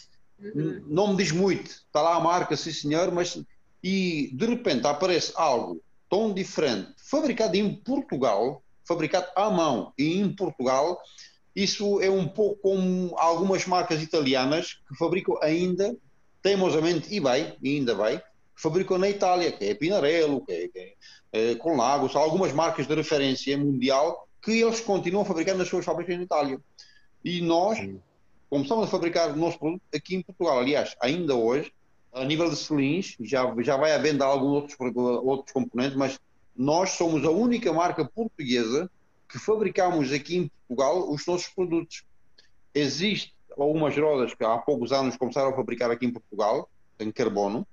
[0.87, 1.69] não me diz muito.
[1.69, 3.41] Está lá a marca, sim senhor, mas.
[3.83, 10.33] E de repente aparece algo tão diferente, fabricado em Portugal, fabricado à mão e em
[10.33, 10.99] Portugal.
[11.55, 15.95] Isso é um pouco como algumas marcas italianas que fabricam ainda,
[16.47, 18.21] teimosamente, e bem, e ainda bem,
[18.55, 22.87] fabricam na Itália, que é Pinarello, que é, que é, é com Lagos, algumas marcas
[22.87, 26.59] de referência mundial que eles continuam a fabricar nas suas fábricas na Itália.
[27.23, 27.99] E nós, Sim
[28.49, 30.59] começamos a fabricar o nosso produto aqui em Portugal.
[30.59, 31.71] Aliás, ainda hoje,
[32.13, 36.19] a nível de selins, já, já vai havendo alguns outros, outros componentes, mas
[36.55, 38.89] nós somos a única marca portuguesa
[39.29, 42.03] que fabricamos aqui em Portugal os nossos produtos.
[42.73, 46.69] Existe algumas rodas que há poucos anos começaram a fabricar aqui em Portugal,
[46.99, 47.65] em carbono,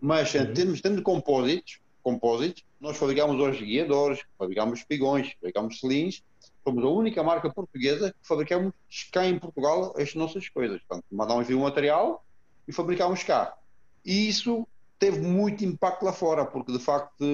[0.00, 0.54] mas em uhum.
[0.54, 6.22] termos, de compósitos, compósitos, nós fabricamos hoje guiadores, fabricamos espigões, fabricamos selins
[6.66, 8.74] somos a única marca portuguesa que fabricamos
[9.12, 10.82] cá em Portugal as nossas coisas.
[10.82, 12.24] Portanto, mandamos vir o material
[12.66, 13.56] e fabricamos cá.
[14.04, 14.66] E isso
[14.98, 17.24] teve muito impacto lá fora, porque de facto,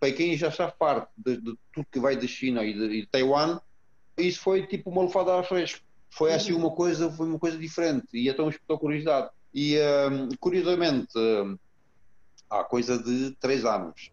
[0.00, 3.00] para quem já está parte de, de, tudo que vai da China e de, e
[3.02, 3.60] de Taiwan,
[4.16, 5.80] isso foi tipo uma lufada a fresco.
[6.18, 9.30] Foi assim uma coisa, foi uma coisa diferente e então espetou curiosidade.
[9.54, 9.78] E
[10.10, 11.56] um, curiosamente, um,
[12.50, 14.10] há coisa de três anos,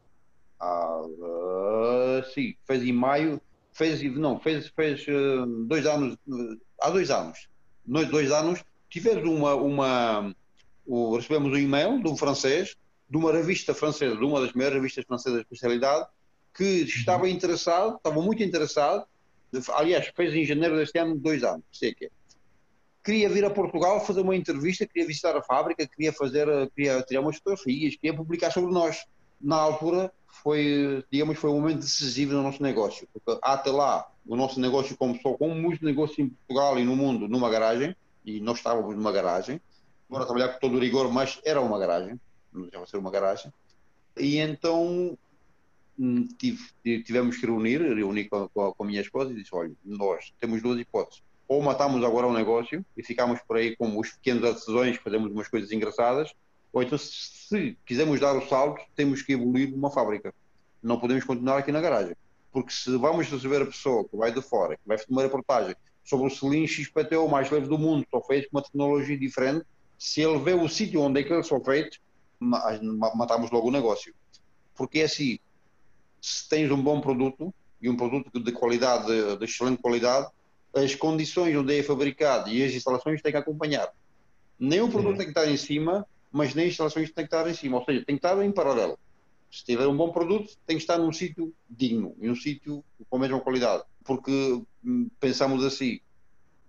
[0.60, 3.42] há, uh, sim, fez em maio,
[3.74, 6.16] fez, não, fez, fez uh, dois anos,
[6.80, 7.50] há dois anos,
[7.84, 10.36] nós dois anos, tivemos uma, uma
[10.86, 12.78] o, recebemos um e-mail de um francês,
[13.10, 16.08] de uma revista francesa, de uma das maiores revistas francesas de especialidade,
[16.54, 17.30] que estava uhum.
[17.30, 19.08] interessado, estava muito interessado,
[19.74, 22.10] aliás, fez em janeiro deste ano dois anos, sei que é.
[23.04, 27.22] Queria vir a Portugal fazer uma entrevista, queria visitar a fábrica, queria fazer, queria tirar
[27.22, 29.06] umas fotografias, queria publicar sobre nós.
[29.40, 30.12] Na altura,
[30.42, 34.98] foi, digamos, foi um momento decisivo no nosso negócio, porque até lá o nosso negócio
[34.98, 37.96] começou com muitos negócios em Portugal e no mundo numa garagem,
[38.26, 39.62] e nós estávamos numa garagem,
[40.10, 42.20] agora trabalhar com todo o rigor, mas era uma garagem,
[42.52, 43.54] não deixava ser uma garagem,
[44.18, 45.18] e então
[46.38, 50.34] tive, tivemos que reunir, reuni com, com, com a minha esposa e disse, olha, nós
[50.40, 54.44] temos duas hipóteses, ou matamos agora o negócio e ficamos por aí como os pequenos
[54.44, 56.34] artesãos, fazemos umas coisas engraçadas,
[56.76, 60.36] ou então, se quisermos dar o salto, temos que evoluir uma fábrica.
[60.84, 62.18] Não podemos continuar aqui na garagem.
[62.52, 65.74] Porque se vamos receber a pessoa que vai de fora, que vai fazer uma reportagem
[66.04, 69.66] sobre o selim XPTO mais leve do mundo, só feito com uma tecnologia diferente,
[69.98, 72.02] se ele vê o sítio onde é que eles são feitos,
[72.42, 74.14] matamos logo o negócio.
[74.76, 75.40] Porque é assim,
[76.26, 80.28] se tens um bom produto, e um produto de qualidade, de excelente qualidade,
[80.74, 83.90] as condições onde é fabricado e as instalações têm que acompanhar.
[84.60, 85.18] Nem o produto Sim.
[85.18, 88.04] tem que estar em cima, mas nem instalações têm que estar em cima, ou seja,
[88.04, 88.98] tem que estar em paralelo.
[89.52, 93.18] Se tiver um bom produto, tem que estar num sítio digno e num sítio com
[93.18, 93.84] a mesma qualidade.
[94.04, 96.00] Porque hum, pensamos assim,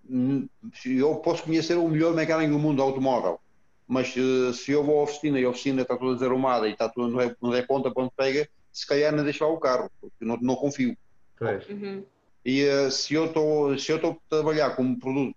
[0.09, 0.47] hum,
[0.85, 3.39] eu posso conhecer o melhor mecânico do mundo automóvel,
[3.87, 6.87] mas uh, se eu vou à oficina e a oficina está toda desarrumada e está
[6.87, 8.47] toda, não, é, não é ponta para onde pega,
[8.77, 10.95] se calhar não deixar o carro, porque não, não confio.
[11.69, 12.03] Uhum.
[12.45, 15.35] E uh, se eu estou se eu estou a trabalhar com um produto,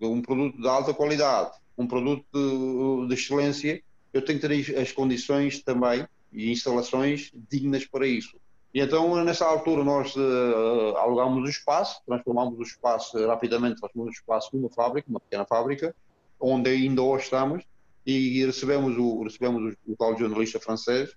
[0.00, 3.82] um produto de alta qualidade, um produto de, de excelência,
[4.12, 8.36] eu tenho que ter as condições também e instalações dignas para isso.
[8.74, 14.18] E então, nessa altura, nós uh, alugámos o espaço, transformámos o espaço rapidamente, transformamos o
[14.18, 15.94] espaço numa fábrica, uma pequena fábrica,
[16.38, 17.64] onde ainda hoje estamos,
[18.04, 21.14] e recebemos o, recebemos o, o tal jornalista francês,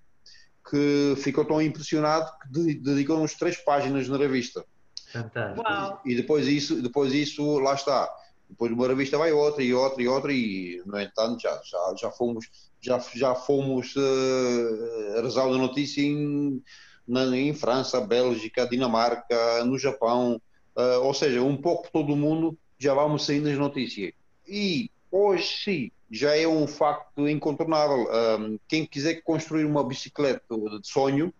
[0.68, 4.64] que ficou tão impressionado que dedicou-nos três páginas na revista.
[5.12, 5.62] Fantástico.
[5.62, 6.00] Uau.
[6.04, 8.08] E depois isso, depois isso, lá está.
[8.48, 11.94] Depois de uma revista vai outra e outra e outra e, no entanto, já, já,
[11.98, 12.46] já fomos,
[12.80, 16.62] já, já fomos uh, rezar da notícia em,
[17.06, 20.40] na, em França, Bélgica, Dinamarca, no Japão,
[20.76, 24.12] uh, ou seja, um pouco por todo o mundo já vamos saindo nas notícias.
[24.46, 28.08] E hoje sim, já é um facto incontornável.
[28.38, 30.42] Um, quem quiser construir uma bicicleta
[30.80, 31.32] de sonho,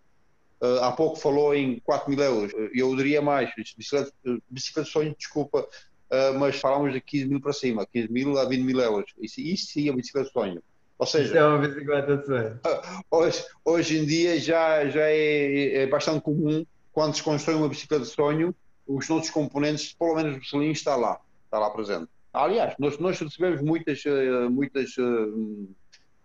[0.61, 4.11] uh, há pouco falou em 4 mil euros, eu diria mais, bicicleta,
[4.49, 8.45] bicicleta de sonho, desculpa, uh, mas falamos de 15 mil para cima, 15 mil a
[8.45, 9.11] 20 mil euros.
[9.21, 10.63] Isso, isso sim é uma bicicleta de sonho.
[10.99, 12.59] Ou seja, Isso é uma bicicleta de sonho.
[13.11, 18.03] hoje, hoje em dia já, já é, é bastante comum quando se constrói uma bicicleta
[18.03, 18.55] de sonho,
[18.87, 22.09] os nossos componentes, pelo menos o selim está lá, está lá presente.
[22.33, 25.27] Aliás, nós, nós recebemos muitas, eh, muitas, eh,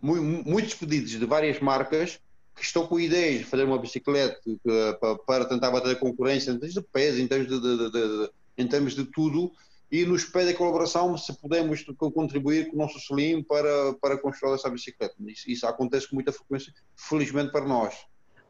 [0.00, 2.20] muitos pedidos de várias marcas
[2.54, 6.58] que estão com ideias de fazer uma bicicleta eh, para tentar bater a concorrência em
[6.58, 9.52] termos de peso, em termos de, de, de, em termos de tudo,
[9.90, 14.54] e nos pede a colaboração se podemos contribuir com o nosso Slim para, para construir
[14.54, 15.14] essa bicicleta.
[15.26, 17.94] Isso, isso acontece com muita frequência, felizmente para nós.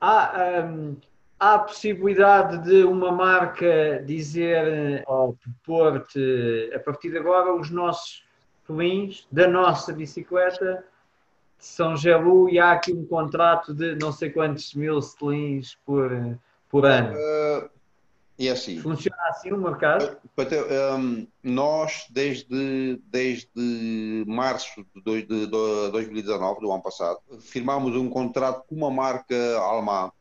[0.00, 0.96] Há, hum,
[1.42, 8.22] há a possibilidade de uma marca dizer ou propor-te, a partir de agora, os nossos
[8.68, 10.84] Slims da nossa bicicleta
[11.58, 16.38] são gelu e há aqui um contrato de não sei quantos mil Slims por,
[16.70, 17.12] por ano.
[17.12, 17.68] Uh,
[18.38, 18.78] e assim.
[18.78, 20.16] Funciona assim o mercado?
[20.96, 25.02] Um, nós, desde, desde março de
[25.90, 30.12] 2019, do ano passado, firmámos um contrato com uma marca alemã.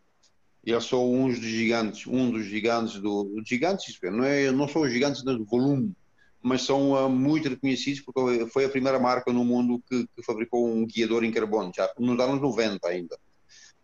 [0.63, 3.41] Eles são uns dos gigantes, um dos gigantes do.
[3.45, 5.95] Gigantes, não, é, não são os gigantes do volume,
[6.41, 10.67] mas são uh, muito reconhecidos porque foi a primeira marca no mundo que, que fabricou
[10.67, 13.17] um guiador em carbono, já nos anos 90 ainda.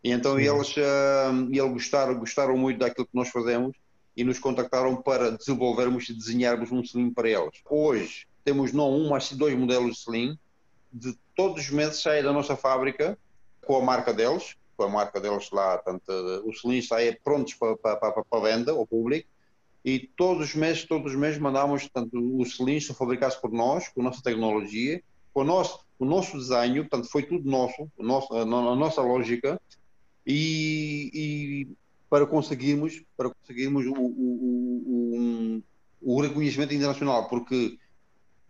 [0.04, 3.76] E então eles, uh, eles gostaram, gostaram muito daquilo que nós fazemos
[4.16, 7.62] e nos contactaram para desenvolvermos e desenharmos um slim para eles.
[7.70, 10.38] Hoje temos não um, mas dois modelos de slim.
[10.92, 13.18] De todos os meses sai da nossa fábrica
[13.66, 16.12] com a marca deles, com a marca deles lá, tanto,
[16.46, 19.28] os slims saem prontos para, para, para, venda ao público
[19.84, 24.02] e todos os meses, todos os meses mandamos tanto os são fabricados por nós, com
[24.02, 25.02] a nossa tecnologia,
[25.34, 29.60] com o nosso, o nosso desenho, portanto foi tudo nosso, a nossa lógica
[30.26, 31.68] e, e
[32.10, 35.64] para conseguirmos, para conseguirmos o, o, o,
[36.02, 37.78] o, reconhecimento internacional, porque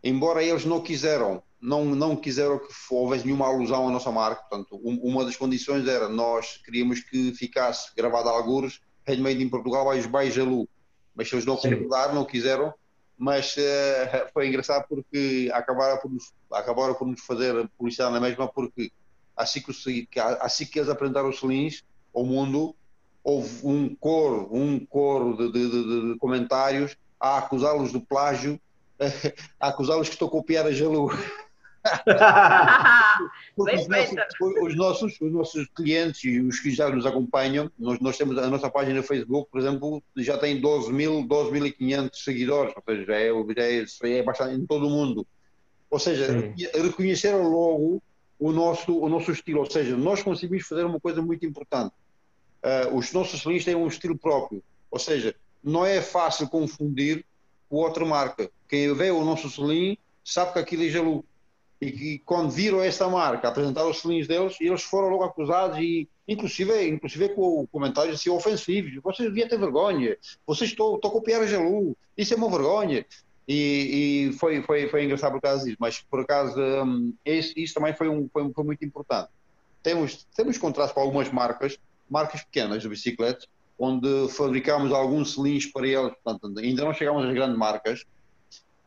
[0.03, 4.79] embora eles não quiseram, não, não quiseram que houvesse nenhuma alusão à nossa marca, portanto,
[4.83, 10.43] uma das condições era nós queríamos que ficasse gravado a algures, handmade em Portugal, Baixo
[10.43, 10.69] Lu,
[11.15, 12.73] mas eles não concordaram, não quiseram,
[13.17, 18.47] mas uh, foi engraçado porque acabaram por, nos, acabaram por nos fazer policiar na mesma,
[18.47, 18.91] porque
[19.35, 22.75] assim que, assim que eles apresentaram os selins ao mundo,
[23.23, 28.59] houve um coro, um coro de, de, de, de comentários a acusá-los de plágio,
[29.59, 31.09] a acusá-los que estão a copiar a Jalu.
[33.55, 34.17] Porque os nossos,
[34.61, 38.47] os, nossos, os nossos clientes e os que já nos acompanham, nós, nós temos a
[38.47, 43.29] nossa página no Facebook, por exemplo, já tem 12 mil, 12.500 seguidores, ou seja, é,
[43.29, 45.25] é, é bastante em todo o mundo.
[45.89, 46.53] Ou seja, Sim.
[46.73, 48.01] reconheceram logo
[48.39, 51.93] o nosso, o nosso estilo, ou seja, nós conseguimos fazer uma coisa muito importante
[52.63, 54.63] uh, os nossos selinhos têm um estilo próprio.
[54.89, 57.25] Ou seja, não é fácil confundir
[57.69, 58.49] com outra marca.
[58.67, 61.25] Quem vê o nosso selim sabe que aquilo é Jalu.
[61.79, 66.07] E que quando viram esta marca apresentar os selinhos deles, eles foram logo acusados e
[66.27, 68.95] inclusive, inclusive com comentários assim ofensivos.
[69.03, 70.17] Vocês deviam ter vergonha.
[70.45, 71.45] Vocês estão, estão a copiar a.
[72.17, 73.05] Isso é uma vergonha.
[73.47, 77.73] E, e, foi, foi, foi engraçado por causa disso, mas por acaso um, isso, isso,
[77.73, 79.29] também foi, um, foi, foi, muito importante.
[79.81, 81.79] Temos, temos contratos com algumas marcas
[82.09, 83.47] marcas pequenas de bicicletas,
[83.77, 88.05] onde fabricámos alguns selins para eles, portanto, ainda não chegámos às grandes marcas.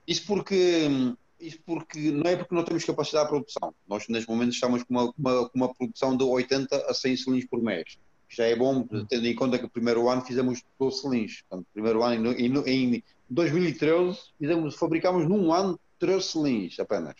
[0.06, 3.74] Isso porque, isso porque não é porque não temos capacidade de produção.
[3.88, 7.62] Nós, neste momento, estamos com uma, uma, uma produção de 80 a 100 selins por
[7.62, 7.98] mês.
[8.28, 11.42] Já é bom, tendo em conta que o primeiro ano fizemos 12 selins.
[11.42, 17.14] Portanto, primeiro ano, em, em 2013, fizemos, fabricámos num ano 13 selins apenas.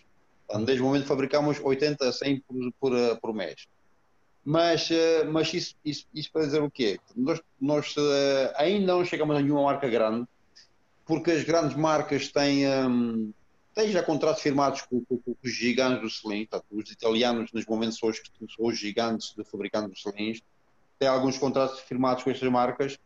[0.45, 3.67] Então, desde o momento fabricamos 80 a 100 por, por, eh, por mês.
[4.45, 6.99] Mas, eh, mas isso, isso, isso para dizer o quê?
[7.15, 10.27] Nós, nós eh, ainda não chegamos a nenhuma marca grande,
[11.07, 13.33] porque as grandes marcas têm, um,
[13.75, 17.99] têm já contratos firmados com, com, com os gigantes do selim, os italianos, nos momentos,
[17.99, 20.43] são os, são os gigantes de fabricantes de selins,
[20.99, 22.99] têm alguns contratos firmados com estas marcas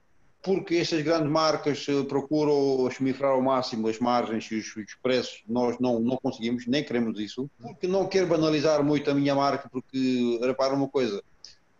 [0.44, 5.42] porque estas grandes marcas eh, procuram esmifrar ao máximo as margens e os, os, preços,
[5.48, 9.70] nós não, não conseguimos, nem queremos isso, porque não quero banalizar muito a minha marca,
[9.70, 11.22] porque, repara uma coisa,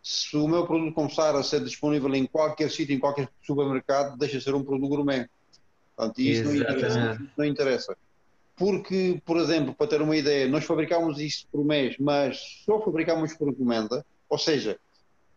[0.02, 4.38] se o meu produto começar a ser disponível em qualquer sítio, em qualquer supermercado, deixa
[4.38, 5.28] de ser um produto gourmet.
[5.94, 7.96] Portanto, isso não interessa, não interessa.
[8.56, 13.34] Porque, por exemplo, para ter uma ideia, nós fabricamos isso por mês, mas só fabricamos
[13.34, 14.78] por encomenda, ou seja,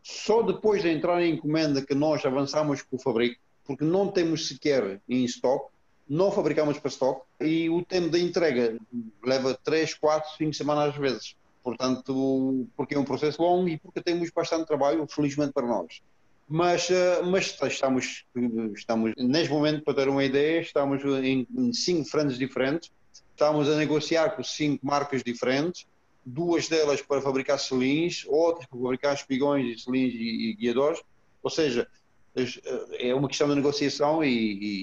[0.04, 4.48] só depois de entrar em encomenda que nós avançamos com o fabrico, porque não temos
[4.48, 5.72] sequer em estoque,
[6.08, 8.78] não fabricamos para estoque e o tempo de entrega
[9.26, 11.36] leva 3, 4, 5 semanas às vezes.
[11.62, 16.02] Portanto, porque é um processo longo e porque temos bastante trabalho, felizmente para nós.
[16.48, 18.26] Mas, eh, mas estamos,
[18.74, 22.90] estamos, neste momento, para ter uma ideia, estamos em cinco frentes diferentes,
[23.32, 25.86] estamos a negociar com cinco marcas diferentes,
[26.26, 31.02] duas delas para fabricar selins, outras para fabricar espigões, selins e, e guiadores.
[31.42, 31.88] Ou seja,
[33.00, 34.30] é uma questão de negociação e,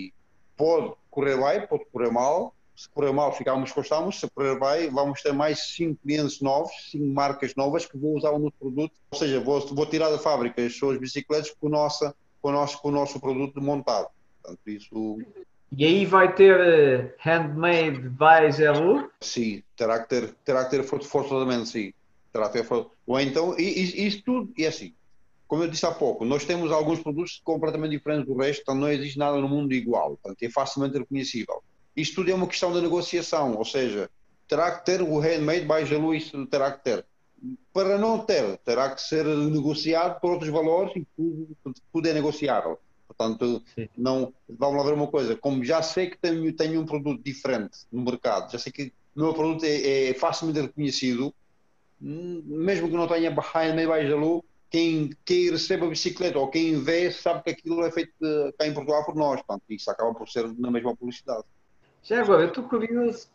[0.06, 0.12] e,
[0.56, 2.55] pode correr bem, pode correr mal.
[2.74, 4.19] Se correr mal, ficamos gostamos.
[4.19, 8.31] Se correr bem, vamos ter mais cinco clientes novos, cinco marcas novas que vão usar
[8.31, 8.93] o nosso produto.
[9.11, 12.81] Ou seja, vou, vou tirar da fábrica as suas bicicletas com, nossa, com, o nosso,
[12.81, 14.09] com o nosso produto montado.
[14.43, 15.19] Portanto, isso
[15.73, 19.11] e aí vai ter uh, handmade by Zelu?
[19.20, 21.93] Sim, terá que ter, terá que ter forçosamente, sim.
[22.32, 22.66] Terá que ter
[23.07, 24.93] Ou então, isso tudo, e é assim,
[25.47, 28.91] como eu disse há pouco, nós temos alguns produtos completamente diferentes do resto, então não
[28.91, 31.62] existe nada no mundo igual, portanto é facilmente reconhecível.
[31.97, 34.11] Isto tudo é uma questão de negociação, ou seja,
[34.49, 37.07] terá que ter o handmade by Zelu, isso terá que ter.
[37.73, 41.57] Para não ter, terá que ser negociado por outros valores e tudo,
[41.93, 42.78] tudo é negociável.
[43.07, 43.89] Portanto, Sim.
[43.97, 47.79] não, vamos lá ver uma coisa, como já sei que tenho, tenho um produto diferente
[47.93, 51.33] no mercado, já sei que o meu produto é, é facilmente reconhecido,
[52.03, 56.49] hum, mesmo que não tenha behind me by Jalu, quem, quem recebe a bicicleta ou
[56.49, 58.13] quem vê sabe que aquilo é feito
[58.59, 61.45] cá em Portugal por nós, portanto, isso acaba por ser na mesma publicidade.
[62.03, 63.29] Já agora, eu estou curioso,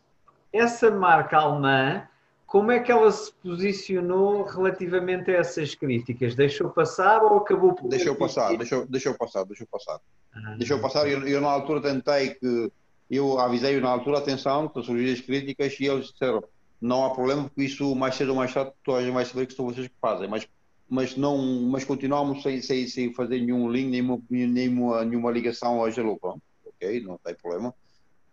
[0.52, 2.06] essa marca alemã
[2.50, 6.34] como é que ela se posicionou relativamente a essas críticas?
[6.34, 7.88] Deixou passar ou acabou por.
[7.88, 10.00] Deixou passar, deixou, deixou passar, deixou passar.
[10.34, 11.08] Ah, deixou passar.
[11.08, 12.72] Eu, eu, na altura tentei que.
[13.08, 16.42] Eu avisei na altura, atenção, que surgiram as críticas e eles disseram:
[16.80, 19.46] não há problema, porque isso mais cedo ou mais tarde toda a gente vai saber
[19.46, 20.26] que são vocês que fazem.
[20.26, 20.48] Mas,
[20.88, 21.38] mas, não,
[21.70, 26.18] mas continuamos sem, sem, sem fazer nenhum link, nenhuma, nenhuma, nenhuma ligação ao Gelo.
[26.66, 27.72] Ok, não tem problema.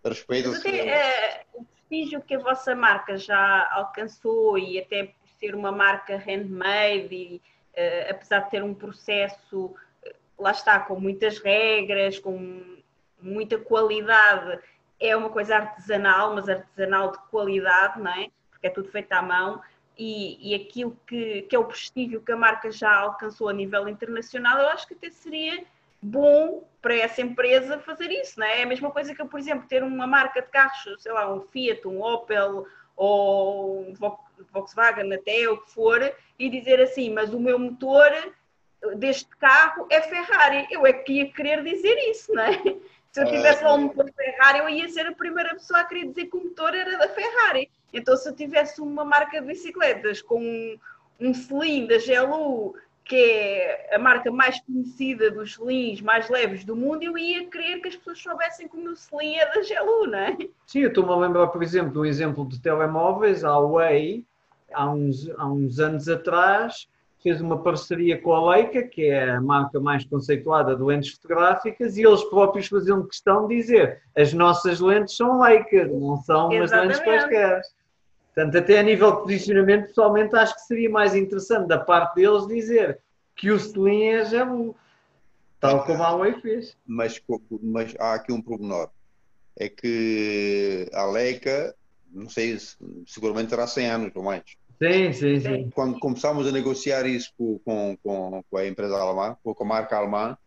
[0.03, 0.67] Respeita-se
[1.87, 7.41] prestígio que a vossa marca já alcançou e até ser uma marca handmade e
[7.73, 9.75] uh, apesar de ter um processo, uh,
[10.37, 12.77] lá está, com muitas regras, com
[13.21, 14.59] muita qualidade,
[14.99, 18.29] é uma coisa artesanal, mas artesanal de qualidade, não é?
[18.51, 19.61] Porque é tudo feito à mão.
[19.97, 23.87] E, e aquilo que, que é o prestígio que a marca já alcançou a nível
[23.87, 25.63] internacional, eu acho que até seria
[26.01, 28.59] bom para essa empresa fazer isso, não é?
[28.59, 31.33] É a mesma coisa que eu, por exemplo, ter uma marca de carros, sei lá,
[31.33, 32.65] um Fiat, um Opel
[32.95, 33.93] ou um
[34.51, 38.11] Volkswagen até, o que for, e dizer assim, mas o meu motor
[38.95, 40.67] deste carro é Ferrari.
[40.71, 42.57] Eu é que ia querer dizer isso, não é?
[43.11, 46.07] Se eu tivesse lá um motor Ferrari, eu ia ser a primeira pessoa a querer
[46.07, 47.69] dizer que o motor era da Ferrari.
[47.91, 50.77] Então, se eu tivesse uma marca de bicicletas com um,
[51.19, 52.75] um selim da GLU
[53.07, 57.79] que é a marca mais conhecida dos selins mais leves do mundo, eu ia querer
[57.79, 60.37] que as pessoas soubessem que o meu selim é da Gelu, não é?
[60.65, 64.25] Sim, eu estou-me a lembrar, por exemplo, de um exemplo de telemóveis, a Huawei,
[64.73, 66.87] há uns, há uns anos atrás,
[67.23, 71.97] fez uma parceria com a Leica, que é a marca mais conceituada de lentes fotográficas,
[71.97, 76.71] e eles próprios faziam questão de dizer as nossas lentes são Leica, não são umas
[76.71, 77.61] lentes quaisquer.
[78.37, 82.45] Portanto, até a nível de posicionamento, pessoalmente acho que seria mais interessante da parte deles
[82.45, 82.99] dizer
[83.35, 84.75] que o Selim é Jabu,
[85.59, 86.77] tal como a Huawei fez.
[86.85, 87.19] Mas,
[87.63, 88.91] mas há aqui um pormenor,
[89.57, 91.75] é que a Leica,
[92.13, 92.59] não sei,
[93.07, 94.43] seguramente terá 100 anos ou mais.
[94.79, 95.69] Sim, sim, sim.
[95.73, 97.33] Quando começámos a negociar isso
[97.65, 100.37] com, com, com a empresa alemã, com a marca alemã,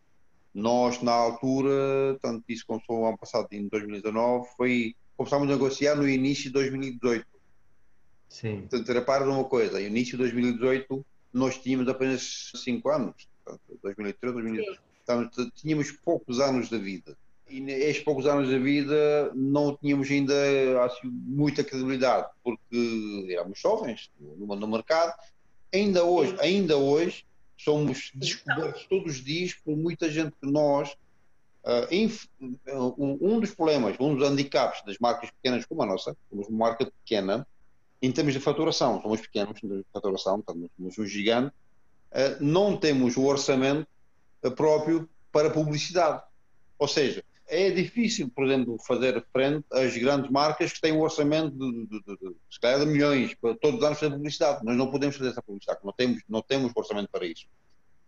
[0.53, 6.07] nós na altura, tanto isso começou ano passado, em 2019, foi, começámos a negociar no
[6.07, 7.40] início de 2018
[8.31, 8.61] Sim.
[8.61, 14.33] Portanto, repara numa coisa, no início de 2018 nós tínhamos apenas 5 anos, portanto, 2003,
[14.33, 14.81] 2018.
[15.05, 17.17] Portanto, tínhamos poucos anos de vida.
[17.49, 24.09] e nestes poucos anos da vida não tínhamos ainda assim, muita credibilidade, porque éramos jovens
[24.17, 25.13] no, no mercado.
[25.73, 27.25] Ainda hoje, ainda hoje,
[27.57, 30.95] somos descobertos todos os dias por muita gente que nós.
[31.63, 36.57] Uh, um dos problemas, um dos handicaps das marcas pequenas como a nossa, somos uma
[36.69, 37.45] marca pequena,
[38.01, 41.53] em termos de faturação, somos pequenos em termos de faturação, somos um gigante,
[42.11, 43.87] uh, não temos o orçamento
[44.55, 46.23] próprio para publicidade.
[46.79, 51.51] Ou seja, é difícil, por exemplo, fazer frente às grandes marcas que têm um orçamento
[51.51, 54.63] de, de, de, de, de milhões para todos os anos fazer publicidade.
[54.63, 57.45] Nós não podemos fazer essa publicidade, não temos, não temos orçamento para isso.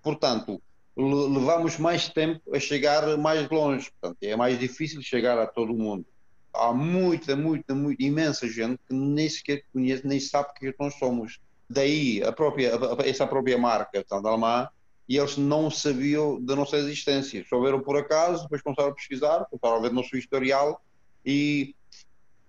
[0.02, 0.62] Portanto,
[0.96, 3.92] levamos mais tempo a chegar mais longe.
[4.00, 6.06] Portanto, é mais difícil chegar a todo o mundo.
[6.54, 11.40] Há muita, muita, muita, imensa gente que nem sequer conhece, nem sabe que nós somos.
[11.70, 12.72] Daí, a própria,
[13.06, 14.70] essa própria marca, portanto, alemã,
[15.08, 17.44] e eles não sabiam da nossa existência.
[17.50, 20.82] Souberam por acaso, depois começaram a pesquisar, começaram a ver o nosso historial
[21.26, 21.76] e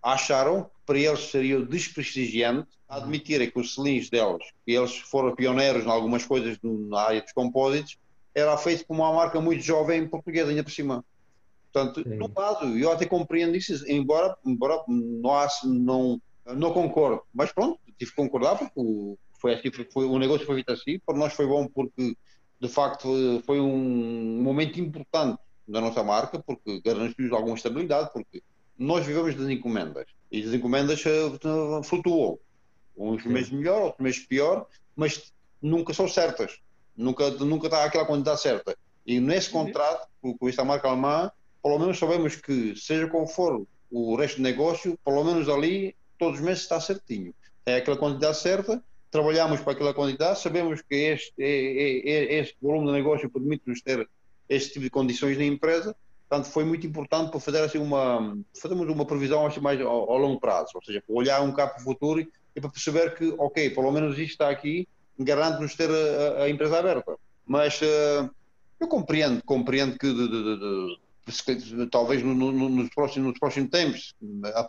[0.03, 5.85] acharam que para eles seria desprestigiante admitirem que os selins deles, que eles foram pioneiros
[5.85, 7.99] em algumas coisas na área dos compósitos,
[8.35, 11.05] era feito por uma marca muito jovem portuguesa, ainda por cima.
[11.75, 12.15] Portanto, Sim.
[12.15, 16.23] no lado, eu até compreendo isso, embora, embora não, não,
[16.55, 20.71] não concordo, mas pronto, tive que concordar porque foi assim, foi, o negócio foi feito
[20.71, 22.17] assim, para nós foi bom porque
[22.61, 28.41] de facto foi um momento importante da nossa marca, porque garantiu alguma estabilidade, porque
[28.79, 32.39] nós vivemos das encomendas e as encomendas uh, flutuam.
[32.97, 36.61] Uns meses melhor, outros meses pior, mas nunca são certas.
[36.97, 38.77] Nunca, nunca está aquela quantidade certa.
[39.05, 40.07] E nesse contrato,
[40.39, 41.33] com esta marca alemã,
[41.65, 46.39] pelo menos sabemos que, seja qual for o resto do negócio, pelo menos ali, todos
[46.39, 47.35] os meses está certinho.
[47.65, 48.85] É aquela quantidade certa
[49.15, 53.81] trabalhamos para aquela quantidade, sabemos que este, é, é, é, este volume de negócio permite-nos
[53.81, 54.09] ter
[54.49, 55.95] este tipo de condições na empresa,
[56.29, 60.19] portanto foi muito importante para fazer assim uma, fazermos uma previsão assim mais ao, ao
[60.19, 62.27] longo prazo, ou seja, para olhar um bocado para o futuro
[62.57, 66.81] e para perceber que, ok, pelo menos isto está aqui, garante-nos ter a, a, empresa
[66.81, 67.17] aberta.
[67.47, 68.29] Mas uh,
[68.81, 70.99] eu compreendo, compreendo que de, de, de,
[71.91, 74.15] talvez no, no, nos, próximos, nos próximos tempos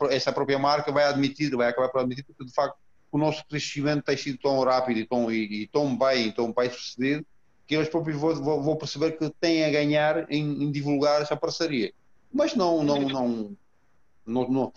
[0.09, 2.77] essa própria marca vai admitir, vai acabar por admitir, porque de facto
[3.11, 6.69] o nosso crescimento tem sido tão rápido e tão, e, e tão bem, tão bem
[6.69, 7.25] sucedido,
[7.67, 11.93] que eles próprios vão, vão perceber que têm a ganhar em, em, divulgar essa parceria.
[12.31, 13.57] Mas não, não, não,
[14.25, 14.73] não, não,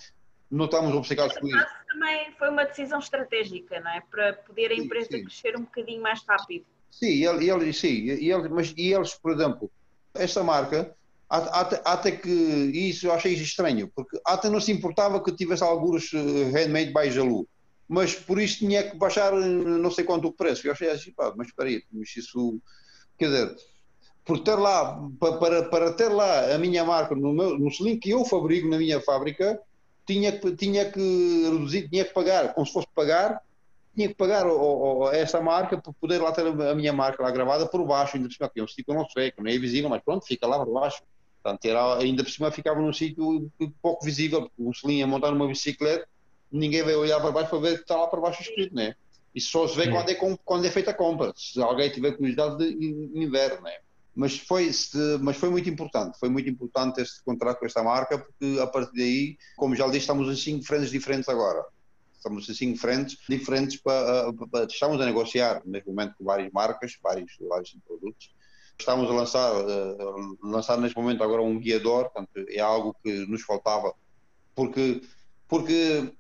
[0.50, 1.66] não estamos obcecados com isso.
[1.88, 4.02] Também foi uma decisão estratégica, não é?
[4.09, 5.24] Para poder a empresa sim, sim.
[5.24, 6.64] crescer um bocadinho mais rápido.
[6.90, 9.70] Sim, ele, ele, sim e eles, mas e eles, por exemplo,
[10.14, 10.94] esta marca,
[11.28, 16.12] até, até que isso eu achei estranho, porque até não se importava que tivesse alguns
[16.14, 16.18] eh,
[16.52, 17.46] handmade by Jalu
[17.88, 20.66] mas por isso tinha que baixar eh, não sei quanto o preço.
[20.66, 22.60] Eu achei assim, pá, mas espera aí, mas isso,
[23.16, 23.56] quer dizer,
[24.24, 28.10] por ter lá, para, para ter lá a minha marca no, meu, no selim que
[28.10, 29.59] eu fabrico na minha fábrica,
[30.06, 33.40] tinha tinha que reduzir, tinha que pagar, como se fosse pagar,
[33.94, 37.30] tinha que pagar o, o, essa marca para poder lá ter a minha marca lá
[37.30, 39.88] gravada por baixo, ainda por cima, que é um não sei, que não é visível,
[39.88, 41.02] mas pronto, fica lá por baixo.
[41.48, 43.50] Portanto, era, ainda por cima ficava num sítio
[43.80, 46.06] pouco visível, porque o selim a montar numa bicicleta
[46.52, 48.94] ninguém vai olhar para baixo para ver que está lá para baixo escrito, né?
[49.34, 50.14] Isso só se vê quando, é,
[50.44, 53.78] quando é feita a compra, se alguém tiver curiosidade de inverno, né?
[54.14, 54.70] Mas foi,
[55.20, 58.96] mas foi muito importante, foi muito importante este contrato com esta marca, porque a partir
[58.96, 61.64] daí, como já disse, estamos em cinco frentes diferentes agora.
[62.16, 66.98] Estamos em cinco frentes diferentes para, para estamos a negociar neste momento com várias marcas,
[67.02, 68.30] vários, vários produtos.
[68.78, 73.42] Estamos a lançar, uh, lançar neste momento agora um guiador, portanto, é algo que nos
[73.42, 73.92] faltava,
[74.55, 75.02] porque,
[75.48, 76.12] porque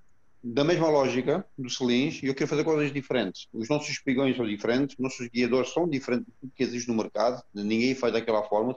[0.42, 3.48] da mesma lógica do Selins, eu quero fazer coisas diferentes.
[3.52, 7.42] Os nossos espigões são diferentes, os nossos guiadores são diferentes do que existe no mercado,
[7.54, 8.74] ninguém faz daquela forma,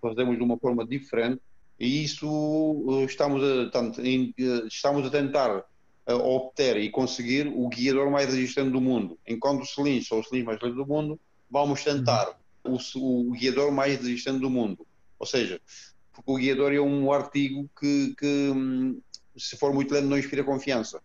[0.00, 1.40] fazemos de uma forma diferente
[1.78, 5.64] e isso eh, estamos a, eh, estamos a tentar
[6.06, 9.18] eh, obter e conseguir o guiador mais resistente do mundo.
[9.26, 11.20] Enquanto os Selins são os Selins mais leves do mundo,
[11.50, 14.86] vamos tentar o, o guiador mais resistente do mundo.
[15.18, 15.60] Ou seja,
[16.12, 19.00] porque o guiador é um artigo que, que hum,
[19.36, 21.02] se for muito leve, não inspira confiança.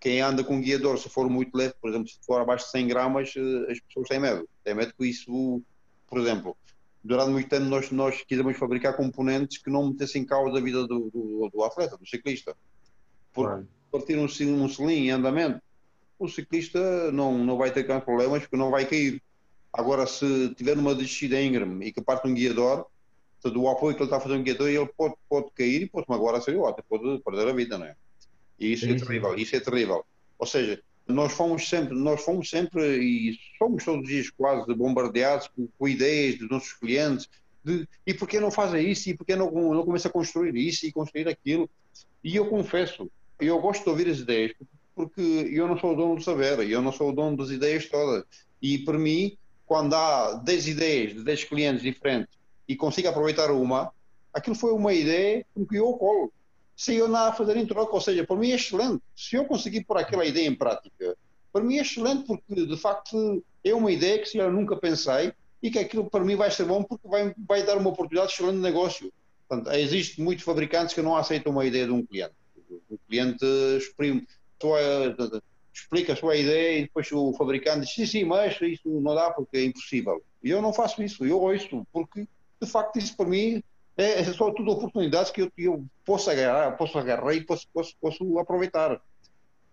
[0.00, 2.72] Quem anda com um guiador, se for muito leve, por exemplo, se for abaixo de
[2.72, 4.46] 100 gramas, eh, as pessoas têm medo.
[4.62, 5.62] Têm medo que isso,
[6.06, 6.56] por exemplo,
[7.02, 10.86] durante muito tempo nós, nós quisemos fabricar componentes que não metessem em causa a vida
[10.86, 12.56] do, do, do atleta, do ciclista.
[13.32, 13.68] Por claro.
[13.90, 15.60] partir um, um selim em andamento,
[16.18, 19.22] o ciclista não, não vai ter grandes problemas porque não vai cair.
[19.74, 22.86] Agora, se tiver uma descida íngreme e que parte um guiador,
[23.42, 26.06] do apoio que ele está a fazer um guiador, ele pode, pode cair e pode
[26.08, 27.96] magoar a sério, até pode perder a vida, não é?
[28.58, 30.04] E isso é é terrível, isso é terrível.
[30.38, 35.48] Ou seja, nós fomos sempre, nós fomos sempre e somos todos os dias quase bombardeados
[35.48, 37.28] com, com ideias dos nossos clientes
[37.64, 40.92] de e porquê não fazem isso, e porquê não, não começa a construir isso e
[40.92, 41.68] construir aquilo.
[42.22, 43.10] E eu confesso,
[43.40, 44.52] eu gosto de ouvir as ideias,
[44.94, 47.86] porque eu não sou o dono do saber, eu não sou o dono das ideias
[47.86, 48.24] todas.
[48.62, 52.34] E para mim, quando há 10 ideias de 10 clientes diferentes
[52.68, 53.92] e consigo aproveitar uma,
[54.32, 56.32] aquilo foi uma ideia com que eu colo.
[56.76, 59.00] Sem eu nada a fazer em troca, ou seja, para mim é excelente.
[59.14, 61.16] Se eu conseguir pôr aquela ideia em prática,
[61.52, 65.32] para mim é excelente, porque de facto é uma ideia que se eu nunca pensei
[65.62, 68.34] e que aquilo para mim vai ser bom porque vai, vai dar uma oportunidade de
[68.34, 69.12] excelente negócio.
[69.48, 72.34] Portanto, existem muitos fabricantes que não aceitam uma ideia de um cliente.
[72.90, 73.44] O cliente
[73.78, 74.26] exprime,
[75.74, 79.30] explica a sua ideia e depois o fabricante diz sim, sim, mas isso não dá
[79.30, 80.22] porque é impossível.
[80.42, 82.28] E eu não faço isso, eu ouço, porque
[82.60, 83.62] de facto isso para mim
[83.96, 87.94] é, é só tudo oportunidades que eu, eu posso agarrar, posso agarrar e posso, posso,
[88.00, 89.00] posso aproveitar.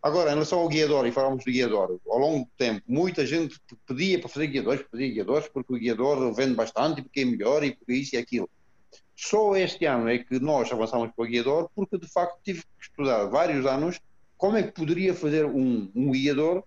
[0.01, 3.59] Agora, em relação ao guiador, e falamos de guiador, ao longo do tempo, muita gente
[3.85, 7.75] pedia para fazer guiadores, pedia guiadores, porque o guiador vende bastante, porque é melhor, e
[7.75, 8.49] porque isso e aquilo.
[9.15, 12.85] Só este ano é que nós avançamos para o guiador, porque de facto tive que
[12.85, 13.99] estudar vários anos
[14.41, 16.63] como é que poderia fazer um, um guiador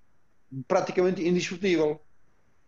[0.68, 2.00] praticamente indiscutível.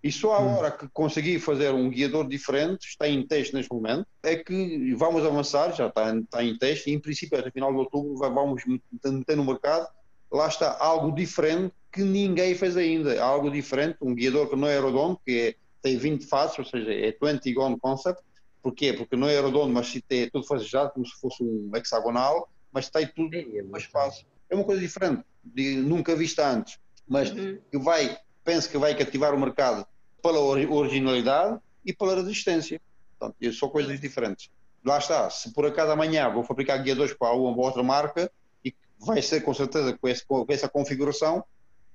[0.03, 0.57] E só a hum.
[0.57, 5.25] hora que consegui fazer um guiador diferente, está em teste neste momento, é que vamos
[5.25, 9.37] avançar, já está, está em teste, e em princípio até final de outubro vamos meter
[9.37, 9.87] no mercado,
[10.29, 14.73] lá está algo diferente que ninguém fez ainda, algo diferente, um guiador que não é
[14.73, 18.21] aerodomo, que é, tem 20 faces, ou seja, é 20 gone concept,
[18.61, 18.93] porquê?
[18.93, 22.91] Porque não é aerodomo, mas se tem tudo fazejado como se fosse um hexagonal, mas
[22.91, 23.31] tem tudo
[23.71, 27.59] no espaço é uma coisa diferente, de, nunca vista antes, mas uhum.
[27.71, 29.87] que vai, penso que vai cativar o mercado
[30.23, 32.81] pela originalidade e pela resistência.
[33.19, 34.51] Portanto, são coisas diferentes.
[34.85, 38.31] Lá está, se por acaso amanhã vou fabricar guiadores para uma outra marca,
[38.65, 41.45] e vai ser com certeza com, esse, com essa configuração,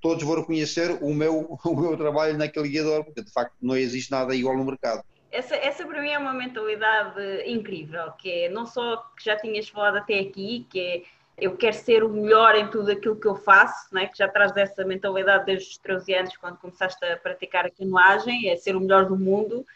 [0.00, 4.10] todos vão reconhecer o meu, o meu trabalho naquele guiador, porque de facto não existe
[4.10, 5.02] nada igual no mercado.
[5.30, 9.66] Essa, essa para mim é uma mentalidade incrível, que é não só que já tinhas
[9.66, 11.02] falado até aqui, que é
[11.38, 14.06] eu quero ser o melhor em tudo aquilo que eu faço, né?
[14.06, 18.50] que já traz essa mentalidade desde os 13 anos, quando começaste a praticar a canoagem,
[18.50, 19.66] é ser o melhor do mundo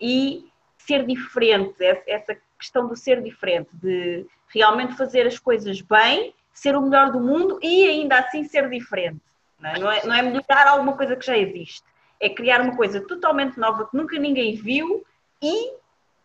[0.00, 0.46] e
[0.78, 1.74] ser diferente,
[2.06, 7.20] essa questão do ser diferente, de realmente fazer as coisas bem, ser o melhor do
[7.20, 9.20] mundo e ainda assim ser diferente.
[9.58, 11.84] Não é, não é, não é melhorar alguma coisa que já existe,
[12.18, 15.04] é criar uma coisa totalmente nova que nunca ninguém viu
[15.42, 15.74] e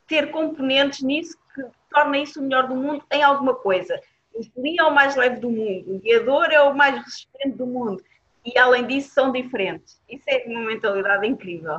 [0.08, 4.00] ter componentes nisso que torna isso o melhor do mundo em alguma coisa
[4.36, 7.66] o selim é o mais leve do mundo, o guiador é o mais resistente do
[7.66, 8.04] mundo.
[8.46, 10.00] E além disso, são diferentes.
[10.08, 11.78] Isso é uma mentalidade incrível.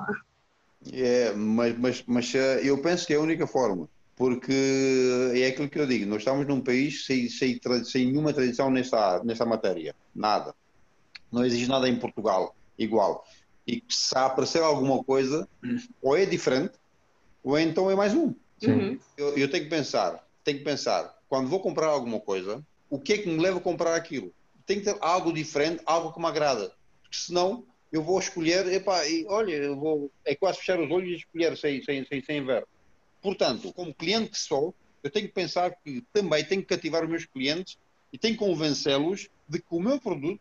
[0.92, 5.68] É, mas, mas, mas eh, eu penso que é a única forma, porque é aquilo
[5.68, 9.94] que eu digo: nós estamos num país sem, sem, sem nenhuma tradição nessa, nessa matéria,
[10.14, 10.54] nada.
[11.30, 13.24] Não existe nada em Portugal igual.
[13.66, 15.48] E se aparecer alguma coisa,
[16.00, 16.74] ou é diferente,
[17.42, 18.34] ou então é mais um.
[18.62, 18.98] Uhum.
[19.16, 23.14] Eu, eu tenho que pensar, tenho que pensar quando vou comprar alguma coisa, o que
[23.14, 24.32] é que me leva a comprar aquilo?
[24.64, 26.72] Tem que ter algo diferente, algo que me agrada.
[27.02, 31.10] Porque senão eu vou escolher, epá, e, olha, eu vou, é quase fechar os olhos
[31.10, 32.66] e escolher sem, sem, sem, sem ver.
[33.22, 37.08] Portanto, como cliente que sou, eu tenho que pensar que também tenho que cativar os
[37.08, 37.78] meus clientes
[38.12, 40.40] e tenho que convencê-los de que o meu produto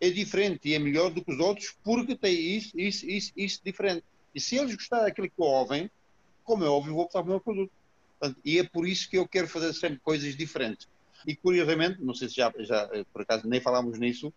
[0.00, 3.60] é diferente e é melhor do que os outros porque tem isso, isso, isso, isso
[3.64, 4.04] diferente.
[4.34, 5.90] E se eles gostarem daquilo que ouvem,
[6.44, 7.72] como é óbvio, vou optar pelo meu produto.
[8.18, 10.88] Portanto, e é por isso que eu quero fazer sempre coisas diferentes.
[11.26, 14.32] E curiosamente, não sei se já, já por acaso nem falámos nisso,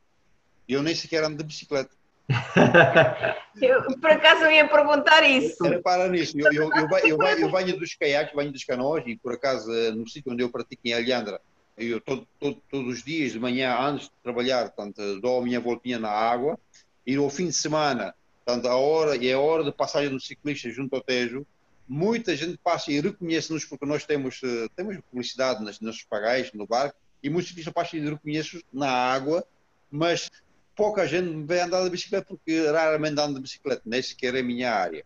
[0.67, 1.97] eu nem sequer ando de bicicleta.
[3.59, 5.63] eu, por acaso eu ia perguntar isso.
[5.63, 9.33] Repara nisso, eu, eu, eu, eu, eu venho dos caiaques, venho dos canoas e por
[9.33, 11.41] acaso eh, no sítio onde eu pratico em Alhandra,
[11.75, 15.59] eu todo, todo, todos os dias de manhã antes de trabalhar, portanto, dou a minha
[15.59, 16.59] voltinha na água
[17.05, 18.13] e no fim de semana,
[18.45, 21.45] portanto, a hora, é a hora de passagem do ciclista junto ao Tejo,
[21.89, 26.67] muita gente passa e reconhece-nos porque nós temos, eh, temos publicidade nas, nos pagais, no
[26.67, 29.43] barco, e muitos ciclistas passam e reconhecem na água,
[29.89, 30.29] mas
[30.75, 34.43] pouca gente vem andar de bicicleta porque raramente ando de bicicleta, nem sequer é a
[34.43, 35.03] minha área.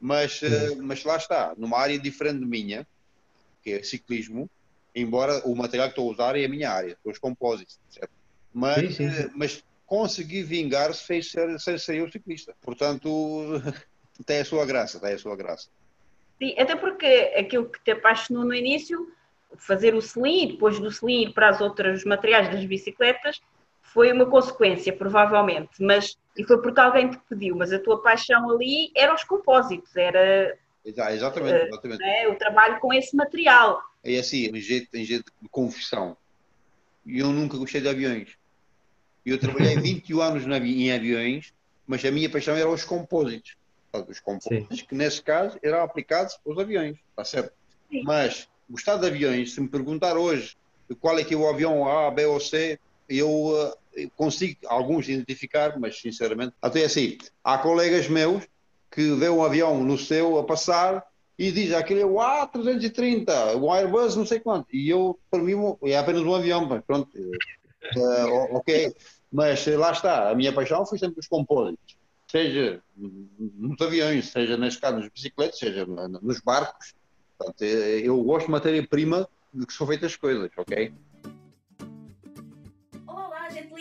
[0.00, 2.86] Mas, eh, mas lá está, numa área diferente da minha,
[3.62, 4.50] que é ciclismo,
[4.94, 8.10] embora o material que estou a usar é a minha área, os compósitos, certo?
[8.52, 9.22] Mas, sim, sim, sim.
[9.22, 12.52] Eh, mas consegui vingar sem ser, sem ser eu ciclista.
[12.60, 13.62] Portanto,
[14.26, 15.68] tem a sua graça, tem a sua graça.
[16.38, 17.06] Sim, até porque
[17.36, 19.12] aquilo que te apaixonou no início,
[19.56, 23.40] fazer o selim, depois do selim ir para os outros materiais das bicicletas,
[23.82, 28.50] foi uma consequência, provavelmente, mas e foi porque alguém te pediu, mas a tua paixão
[28.50, 32.02] ali era os compósitos, era exatamente, exatamente.
[32.02, 33.82] Uh, o trabalho com esse material.
[34.04, 36.16] É assim, em jeito, em jeito de confissão,
[37.06, 38.36] eu nunca gostei de aviões.
[39.24, 41.54] Eu trabalhei 21 anos em aviões,
[41.86, 43.56] mas a minha paixão era os compósitos.
[44.08, 44.86] Os componentes Sim.
[44.86, 47.52] que, nesse caso, eram aplicados aos aviões, está certo?
[47.90, 48.02] Sim.
[48.04, 50.56] Mas, o estado de aviões, se me perguntar hoje
[51.00, 55.78] qual é que é o avião A, B ou C, eu uh, consigo alguns identificar,
[55.78, 58.44] mas sinceramente, até assim, há colegas meus
[58.90, 61.04] que vê um avião no céu a passar
[61.38, 65.54] e diz aquele é o A330, o Airbus não sei quanto, e eu, para mim,
[65.84, 68.94] é apenas um avião, mas pronto, uh, ok,
[69.30, 71.95] mas lá está, a minha paixão foi sempre os compósitos,
[72.30, 76.94] seja nos aviões, seja nas nas bicicletas, seja nos barcos,
[77.38, 80.92] Portanto, eu gosto de matéria-prima de que são feitas as coisas, ok?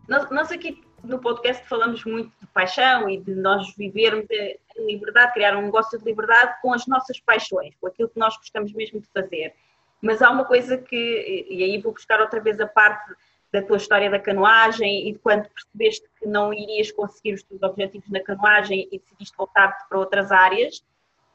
[0.08, 5.34] Nós, nós aqui no podcast falamos muito de paixão e de nós vivermos em liberdade,
[5.34, 9.02] criar um negócio de liberdade com as nossas paixões, com aquilo que nós gostamos mesmo
[9.02, 9.56] de fazer.
[10.04, 13.16] Mas há uma coisa que, e aí vou buscar outra vez a parte
[13.52, 17.64] da tua história da canoagem e de quando percebeste que não irias conseguir os teus
[17.64, 20.84] objetivos na canoagem e decidiste voltar-te para outras áreas,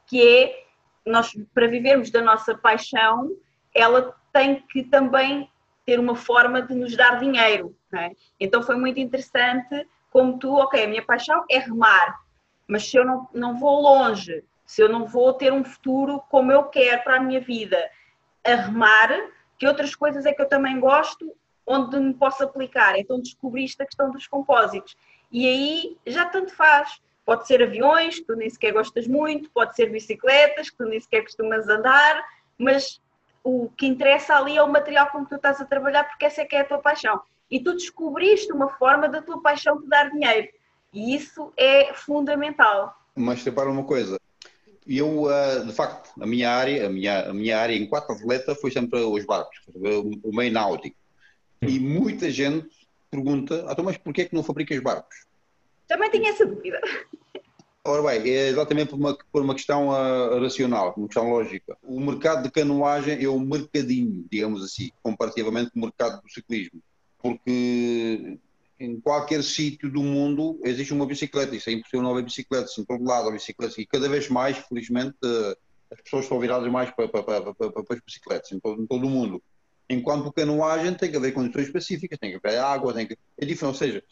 [0.06, 0.64] que é
[1.06, 3.30] nós para vivermos da nossa paixão,
[3.74, 5.50] ela tem que também
[5.84, 7.76] ter uma forma de nos dar dinheiro.
[7.92, 8.10] É?
[8.40, 12.20] Então foi muito interessante como tu, ok, a minha paixão é remar,
[12.66, 16.50] mas se eu não, não vou longe, se eu não vou ter um futuro como
[16.50, 17.78] eu quero para a minha vida,
[18.44, 19.10] a remar,
[19.58, 21.34] que outras coisas é que eu também gosto,
[21.66, 22.98] onde me posso aplicar.
[22.98, 24.96] Então descobriste a questão dos compósitos.
[25.30, 27.00] E aí já tanto faz.
[27.24, 31.00] Pode ser aviões, que tu nem sequer gostas muito, pode ser bicicletas, que tu nem
[31.00, 32.22] sequer costumas andar,
[32.58, 33.00] mas
[33.42, 36.42] o que interessa ali é o material com que tu estás a trabalhar, porque essa
[36.42, 37.20] é que é a tua paixão.
[37.50, 40.48] E tu descobriste uma forma da tua paixão te dar dinheiro.
[40.92, 42.94] E isso é fundamental.
[43.14, 44.18] Mas repara uma coisa,
[44.86, 48.54] eu, ah, de facto, a minha área, a minha, a minha área em quatro atleta
[48.54, 50.96] foi sempre os barcos, o meio náutico.
[51.62, 52.68] E muita gente
[53.10, 55.26] pergunta, ah, então, mas porquê é que não fabricas barcos?
[55.86, 56.80] Também tinha essa dúvida.
[57.86, 61.76] Ora bem, é exatamente por uma, por uma questão uh, racional, uma questão lógica.
[61.82, 66.80] O mercado de canoagem é um mercadinho, digamos assim, comparativamente com o mercado do ciclismo.
[67.18, 68.38] Porque
[68.80, 72.84] em qualquer sítio do mundo existe uma bicicleta, isso é impossível não haver bicicletas, em
[72.84, 75.56] todo lado há bicicletas, e cada vez mais, felizmente, uh,
[75.90, 79.06] as pessoas estão viradas mais para, para, para, para, as bicicletas, em todo, em todo
[79.06, 79.42] o mundo.
[79.90, 83.18] Enquanto canoagem tem que haver condições específicas, tem que haver água, tem que...
[83.36, 84.02] é diferente, ou seja,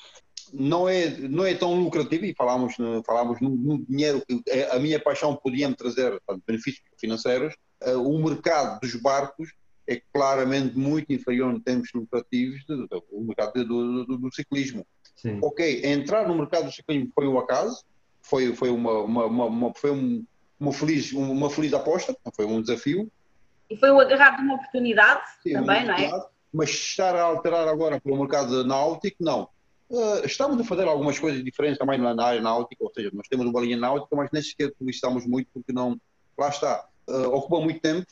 [0.52, 2.74] não é, não é tão lucrativo, e falámos,
[3.06, 7.54] falámos no, no dinheiro que é, a minha paixão podia-me trazer portanto, benefícios financeiros,
[7.84, 9.52] uh, o mercado dos barcos
[9.88, 14.86] é claramente muito inferior em termos lucrativos do, do mercado do, do, do ciclismo.
[15.16, 15.38] Sim.
[15.42, 17.84] Ok, entrar no mercado do ciclismo foi um acaso,
[18.20, 20.24] foi, foi, uma, uma, uma, uma foi um,
[20.58, 23.10] uma, feliz, uma feliz aposta, foi um desafio.
[23.68, 26.10] E foi o agarrado de uma oportunidade Sim, também, não é?
[26.52, 29.48] Mas estar a alterar agora para o mercado náutico, não.
[29.92, 33.44] Uh, estamos a fazer algumas coisas diferentes também na área náutica, ou seja, nós temos
[33.44, 36.00] uma linha náutica, mas nem sequer publicitamos muito porque não,
[36.38, 38.06] lá está, uh, ocupa muito tempo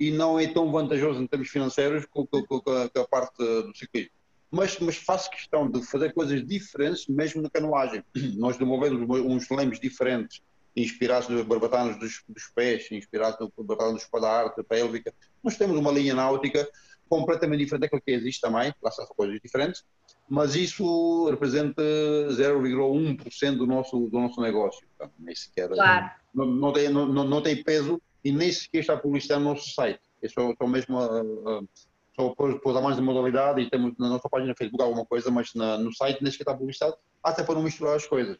[0.00, 3.72] e não é tão vantajoso em termos financeiros com, com, com, com a, parte do
[3.76, 4.10] ciclismo.
[4.50, 8.02] Mas, mas, faço questão de fazer coisas diferentes mesmo na canoagem.
[8.36, 10.42] Nós desenvolvemos uns lemos diferentes,
[10.74, 15.14] inspirados nos barbatanos dos, dos pés, inspirados no barbatano dos espadarte, pélvica.
[15.44, 16.68] Nós temos uma linha náutica
[17.08, 19.84] completamente diferente daquilo que existe também, lá são coisas diferentes,
[20.30, 24.86] mas isso representa 0,1% do nosso, do nosso negócio.
[25.18, 26.08] Nem sequer, claro.
[26.32, 30.00] não, não, tem, não, não tem peso e nem sequer está publicitado no nosso site.
[30.22, 31.68] É só, só mesmo uh,
[32.14, 35.52] só pôs a mais de modalidade e temos na nossa página Facebook alguma coisa, mas
[35.52, 38.38] na, no site nem sequer está publicitado, até para não misturar as coisas.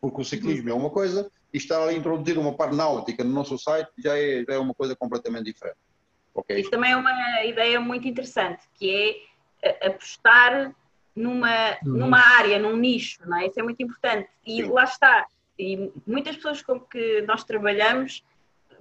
[0.00, 3.30] Porque o ciclismo é uma coisa e estar ali a introduzir uma parte náutica no
[3.30, 5.76] nosso site já é, já é uma coisa completamente diferente.
[6.34, 6.60] Okay?
[6.60, 9.20] Isso também é uma ideia muito interessante, que
[9.62, 10.74] é apostar
[11.16, 11.96] numa, uhum.
[11.96, 13.46] numa área, num nicho, não é?
[13.46, 14.28] Isso é muito importante.
[14.44, 15.26] E lá está.
[15.58, 18.22] E muitas pessoas com que nós trabalhamos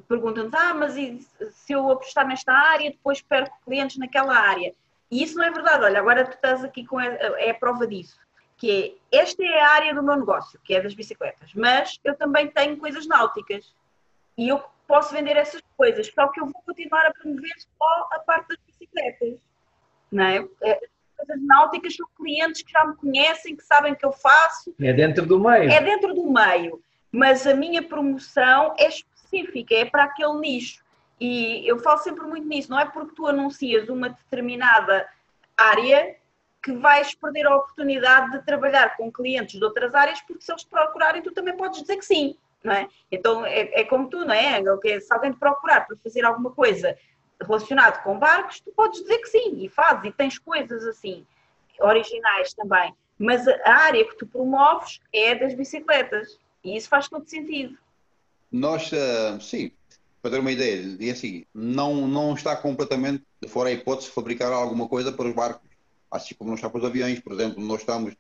[0.08, 4.74] perguntam-nos, ah, mas se eu apostar nesta área, depois perco clientes naquela área.
[5.10, 5.84] E isso não é verdade.
[5.84, 8.20] Olha, agora tu estás aqui com a, é a prova disso.
[8.58, 11.54] Que é, esta é a área do meu negócio, que é das bicicletas.
[11.54, 13.74] Mas eu também tenho coisas náuticas.
[14.38, 16.08] E eu posso vender essas coisas.
[16.14, 19.40] Só que eu vou continuar a promover só a parte das bicicletas.
[20.12, 20.48] Não é?
[21.26, 24.74] É coisas náuticas são clientes que já me conhecem, que sabem que eu faço.
[24.80, 25.70] É dentro do meio.
[25.70, 26.82] É dentro do meio.
[27.12, 30.84] Mas a minha promoção é específica, é para aquele nicho.
[31.20, 35.08] E eu falo sempre muito nisso, não é porque tu anuncias uma determinada
[35.58, 36.16] área
[36.62, 40.64] que vais perder a oportunidade de trabalhar com clientes de outras áreas, porque se eles
[40.64, 42.88] te procurarem, tu também podes dizer que sim, não é?
[43.10, 44.60] Então é, é como tu, não é?
[45.00, 46.98] Se alguém te procurar para fazer alguma coisa
[47.42, 51.26] relacionado com barcos, tu podes dizer que sim, e fazes, e tens coisas assim,
[51.80, 52.94] originais também.
[53.18, 57.78] Mas a área que tu promoves é das bicicletas, e isso faz todo sentido.
[58.52, 59.72] Nós, uh, sim,
[60.22, 64.52] para ter uma ideia, e assim, não, não está completamente fora a hipótese de fabricar
[64.52, 65.70] alguma coisa para os barcos,
[66.10, 68.16] assim como não está para os aviões, por exemplo, nós estamos.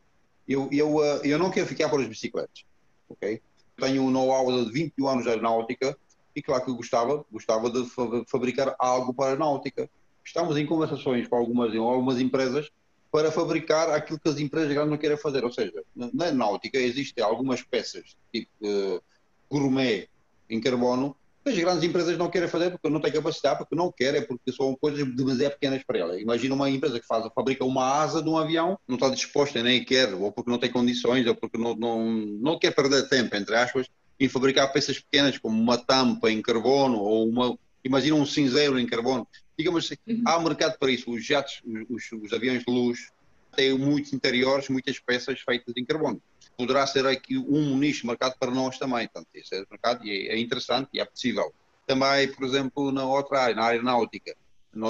[0.47, 2.65] Eu, eu, uh, eu não quero ficar para as bicicletas,
[3.09, 3.41] ok?
[3.77, 5.97] Tenho um know-how de 21 anos de aeronáutica
[6.35, 7.85] e claro que gostava, gostava de
[8.27, 9.89] fabricar algo para a náutica.
[10.23, 12.69] Estamos em conversações com algumas, algumas empresas
[13.11, 15.43] para fabricar aquilo que as empresas grandes não querem fazer.
[15.45, 19.01] Ou seja, na náutica existem algumas peças, tipo uh,
[19.49, 20.09] gourmet,
[20.49, 23.91] em carbono, que as grandes empresas não querem fazer porque não têm capacidade, porque não
[23.91, 26.19] querem, porque são coisas demasiado pequenas para elas.
[26.19, 29.85] Imagina uma empresa que faz, fabrica uma asa de um avião, não está disposta, nem
[29.85, 33.55] quer, ou porque não tem condições, ou porque não, não, não quer perder tempo, entre
[33.55, 33.87] aspas,
[34.19, 38.85] em fabricar peças pequenas, como uma tampa em carbono, ou uma, imagina um cinzeiro em
[38.85, 39.27] carbono.
[39.57, 40.23] Digamos assim, uhum.
[40.25, 41.11] há mercado para isso.
[41.11, 43.11] Os jatos, os, os aviões de luz,
[43.55, 46.21] têm muitos interiores, muitas peças feitas em carbono
[46.57, 49.07] poderá ser aqui um nicho marcado para nós também.
[49.07, 51.53] Portanto, esse é mercado e é, é interessante e é possível.
[51.85, 54.35] Também, por exemplo, na outra área, na área náutica,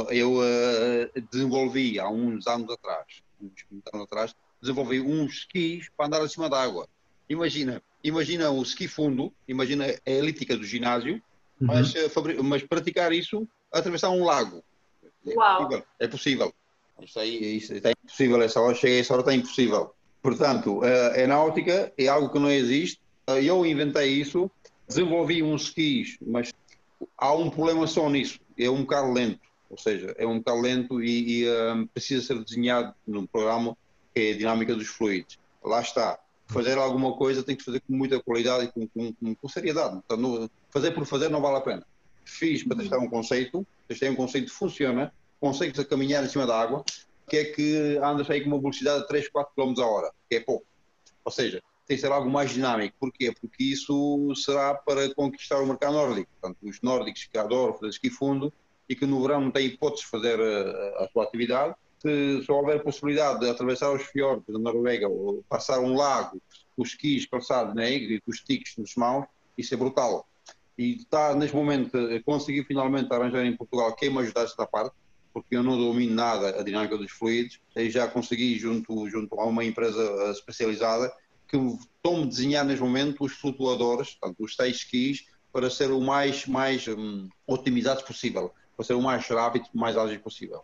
[0.09, 3.53] eu uh, desenvolvi há uns anos atrás, uns
[3.93, 6.87] anos atrás, desenvolvi uns skis para andar acima d'água.
[7.29, 11.15] Imagina, imagina o ski fundo, imagina a elíptica do ginásio,
[11.59, 11.67] uhum.
[11.67, 14.63] mas, uh, mas praticar isso atravessar um lago.
[15.25, 15.57] É Uau.
[15.57, 15.85] possível.
[15.99, 16.53] É possível.
[17.01, 18.41] Isso aí, isso é impossível.
[18.41, 19.93] Essa hora, cheguei a essa hora, está impossível.
[20.21, 20.87] Portanto, a
[21.17, 22.99] é náutica é algo que não existe.
[23.27, 24.49] Eu inventei isso,
[24.87, 26.53] desenvolvi uns skis, mas
[27.17, 28.39] há um problema só nisso.
[28.57, 29.39] É um bocado lento.
[29.69, 33.75] Ou seja, é um bocado lento e, e um, precisa ser desenhado num programa
[34.13, 35.37] que é a dinâmica dos fluidos.
[35.63, 36.17] Lá está.
[36.47, 39.99] Fazer alguma coisa tem que fazer com muita qualidade e com, com, com seriedade.
[40.05, 41.85] Então, no, fazer por fazer não vale a pena.
[42.23, 46.45] Fiz para testar um conceito, testei um conceito que funciona, conceito de caminhar em cima
[46.45, 46.83] da água,
[47.27, 50.35] que é que andas aí com uma velocidade de 3, 4 km a hora, que
[50.35, 50.65] é pouco.
[51.23, 52.95] Ou seja, tem que ser algo mais dinâmico.
[52.99, 53.33] Porquê?
[53.39, 56.29] Porque isso será para conquistar o mercado nórdico.
[56.39, 58.51] Portanto, os nórdicos que adoram fazer esqui fundo
[58.87, 61.75] e que no verão não têm hipótese de fazer a, eh, a sua atividade,
[62.05, 66.39] se só houver possibilidade de atravessar os fiordes da Noruega ou passar um lago,
[66.77, 69.25] os esquis calçados né, e com os tiques nos mãos,
[69.57, 70.27] isso é brutal.
[70.77, 74.93] E está neste momento a conseguir finalmente arranjar em Portugal quem me ajudasse esta parte,
[75.33, 79.45] porque eu não domino nada a dinâmica dos fluidos, e já consegui, junto, junto a
[79.45, 81.11] uma empresa especializada,
[81.47, 86.45] que estou-me desenhar neste momento os flutuadores, portanto, os seis skis, para ser o mais,
[86.45, 90.63] mais um, otimizados possível, para ser o mais rápido, mais ágil possível.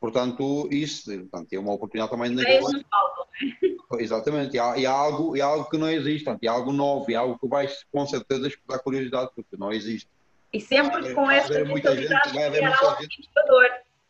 [0.00, 2.78] Portanto, isso portanto, é uma oportunidade também de negócio.
[2.78, 4.02] É?
[4.02, 6.72] Exatamente, e há, e há, algo, e há algo que não existe, portanto, é algo
[6.72, 10.08] novo, é algo que vai com certeza despertar curiosidade, porque não existe.
[10.52, 13.30] E sempre com esta mentalidade vai haver muita gente.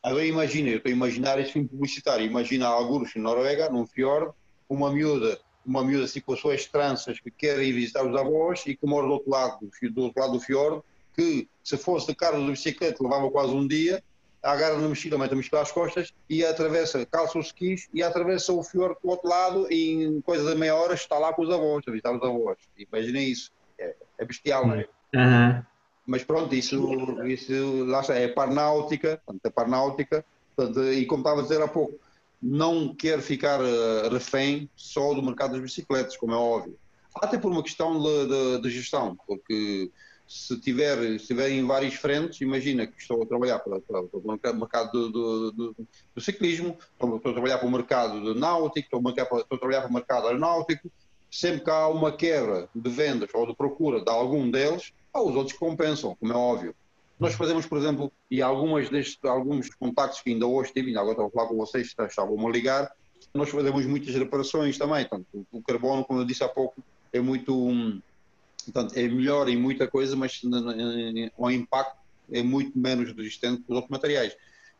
[0.02, 4.32] Agora imagina, eu estou a imaginar esse filme publicitário, imagina alguns em Noruega, num fiord,
[4.68, 8.62] uma miúda, uma miúda assim com as suas tranças que quer ir visitar os avós
[8.66, 9.58] e que mora do outro lado,
[9.90, 10.80] do outro lado do fiord,
[11.14, 14.02] que se fosse de carro de bicicleta levava quase um dia,
[14.46, 18.52] agarra na mochila, mete a mochila às costas e atravessa, calça os skis e atravessa
[18.52, 21.50] o fiord do outro lado e em coisa de meia hora está lá com os
[21.50, 22.56] avós, a visitar os avós.
[22.78, 24.88] Imaginem isso, é, é bestial, não é?
[25.14, 25.62] Uhum.
[26.06, 26.76] Mas pronto, isso,
[27.26, 30.24] isso lá está, é parnáutica, portanto, é parnáutica,
[30.54, 31.98] portanto, e como estava a dizer há pouco,
[32.40, 36.78] não quer ficar uh, refém só do mercado das bicicletas, como é óbvio.
[37.16, 39.90] Até por uma questão de, de, de gestão, porque
[40.26, 44.52] se tiver, se tiver em várias frentes, imagina que estou a trabalhar para, para, para
[44.52, 45.76] o mercado do, do, do,
[46.14, 49.90] do ciclismo, estou, a trabalhar para o mercado náutico, estou a, estou a trabalhar para
[49.90, 50.90] o mercado aeronáutico,
[51.30, 55.56] sempre que há uma quebra de vendas ou de procura de algum deles, os outros
[55.56, 56.74] compensam, como é óbvio.
[57.18, 61.12] Nós fazemos, por exemplo, e algumas destes, alguns contactos que ainda hoje tive, ainda agora
[61.12, 62.92] estou a falar com vocês, estavam a ligar,
[63.32, 65.06] nós fazemos muitas reparações também.
[65.06, 66.82] Portanto, o carbono, como eu disse há pouco,
[67.12, 68.00] é muito.
[68.66, 70.42] Portanto, é melhor em muita coisa, mas
[71.38, 71.96] o impacto
[72.32, 74.36] é muito menos resistente que os outros materiais.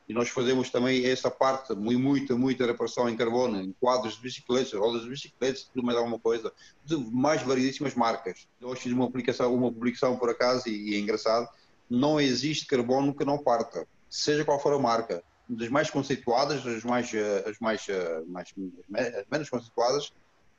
[0.08, 4.72] E nós fazemos também essa parte, muita, muita reparação em carbono, em quadros de bicicletas,
[4.72, 6.52] rodas de bicicletas, tudo mais alguma coisa,
[6.84, 8.48] de mais variedíssimas marcas.
[8.60, 11.48] Hoje fiz uma publicação, uma publicação por acaso, e, e é engraçado,
[11.88, 15.22] não existe carbono que não parta, seja qual for a marca.
[15.48, 18.52] Das mais conceituadas, as mais, eh, as mais, eh, mais
[18.88, 20.12] as menos conceituadas,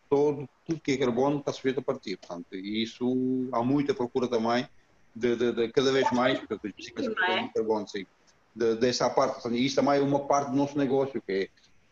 [0.10, 2.18] todo, tudo que é carbono está sujeito a partir.
[2.18, 4.68] Portanto, e isso há muita procura também
[5.16, 8.06] de, de, de cada vez mais, porque as bicicletas têm carbono, sim
[8.58, 9.48] de, dessa parte.
[9.50, 11.50] E isso também é uma parte do nosso negócio, que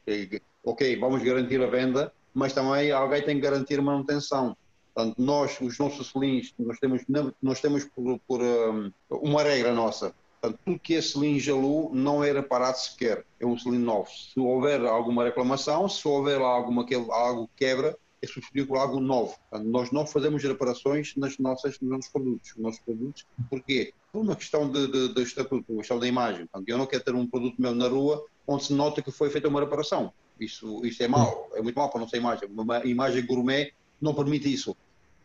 [0.07, 4.57] é, que, ok, vamos garantir a venda, mas também alguém tem que garantir a manutenção.
[4.93, 7.03] Portanto, nós, os nossos cilindros, nós temos,
[7.41, 10.15] nós temos por, por um, uma regra nossa.
[10.41, 13.25] Portanto, tudo que é cilindro Jalu não era parado sequer.
[13.39, 14.09] É um cilindro novo.
[14.09, 19.35] Se houver alguma reclamação, se houver alguma, algo quebra, é substituído por algo novo.
[19.49, 22.53] Portanto, nós não fazemos reparações nas nossas, nos nossos produtos.
[22.55, 23.25] Nos nossos produtos.
[23.49, 23.93] Porquê?
[24.11, 26.45] Por uma questão de, de, de estatuto, uma questão da imagem.
[26.47, 29.29] Portanto, eu não quero ter um produto meu na rua onde se nota que foi
[29.29, 30.11] feita uma reparação.
[30.39, 32.49] Isso, isso é mau, é muito mau para a nossa imagem.
[32.49, 34.75] Uma imagem gourmet não permite isso.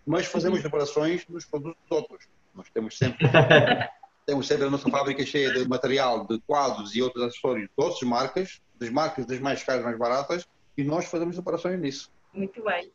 [0.07, 2.29] Mas fazemos reparações nos produtos dos outros.
[2.55, 3.29] Nós temos sempre,
[4.27, 8.03] temos sempre a nossa fábrica cheia de material, de quadros e outros acessórios de outras
[8.03, 12.11] marcas, das marcas das mais caras, mais baratas, e nós fazemos reparações nisso.
[12.33, 12.91] Muito bem.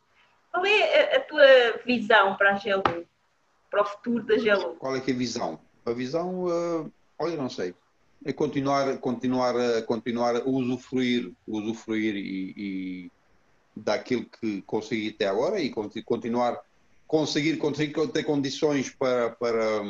[0.51, 1.43] Qual é a, tua
[1.85, 3.05] visão para a Gelu?
[3.69, 4.75] Para o futuro da Gelu?
[4.75, 5.59] Qual é que é a visão?
[5.85, 7.75] A visão, uh, olha, não sei.
[8.23, 13.11] É continuar, continuar, a, continuar a usufruir, usufruir e, e
[13.75, 15.69] daquilo que consegui até agora e
[16.03, 16.61] continuar
[17.07, 19.81] conseguir, conseguir ter condições para, para,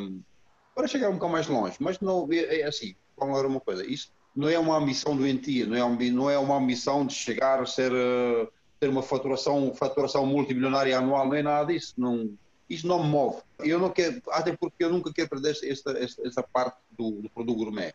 [0.73, 1.75] para chegar um bocado mais longe.
[1.79, 5.65] Mas não é, é assim, vamos lá uma coisa, isso não é uma ambição doentia,
[5.65, 8.51] não é, não é uma ambição de chegar a ser uh,
[8.85, 11.95] ter uma faturação, faturação multimilionária anual, é nada disso.
[11.97, 12.37] Não,
[12.69, 13.41] isso não me move.
[13.59, 17.29] Eu não quero, até porque eu nunca quero perder esta, esta, esta parte do, do,
[17.31, 17.93] produto gourmet.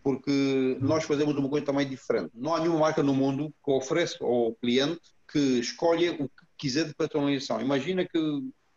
[0.00, 2.30] Porque nós fazemos uma coisa também diferente.
[2.34, 5.00] Não há nenhuma marca no mundo que ofereça ao cliente
[5.30, 7.60] que escolha o que quiser de personalização.
[7.60, 8.18] Imagina que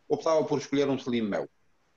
[0.10, 1.48] optava por escolher um selim mel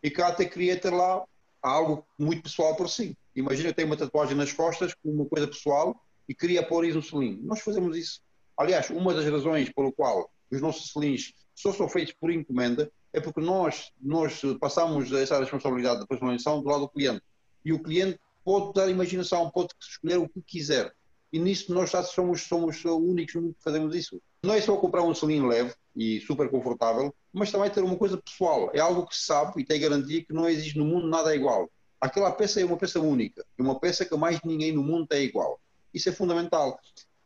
[0.03, 1.25] e que até queria ter lá
[1.63, 3.17] algo muito pessoal por si.
[3.35, 6.99] Imagina que tem uma tatuagem nas costas com uma coisa pessoal e queria pôr isso
[6.99, 7.41] no selim.
[7.43, 8.21] Nós fazemos isso.
[8.57, 13.21] Aliás, uma das razões pelo qual os nossos selins só são feitos por encomenda é
[13.21, 17.23] porque nós, nós passamos essa responsabilidade da personalização do lado do cliente.
[17.65, 20.93] E o cliente pode dar imaginação, pode escolher o que quiser.
[21.33, 24.21] E nisso nós somos, somos únicos que fazemos isso.
[24.43, 28.17] Não é só comprar um selim leve e super confortável, mas também ter uma coisa
[28.19, 28.71] pessoal.
[28.75, 31.71] É algo que se sabe e tem garantia que não existe no mundo nada igual.
[32.01, 33.45] Aquela peça é uma peça única.
[33.59, 35.59] É uma peça que mais ninguém no mundo é igual.
[35.93, 36.79] Isso é fundamental.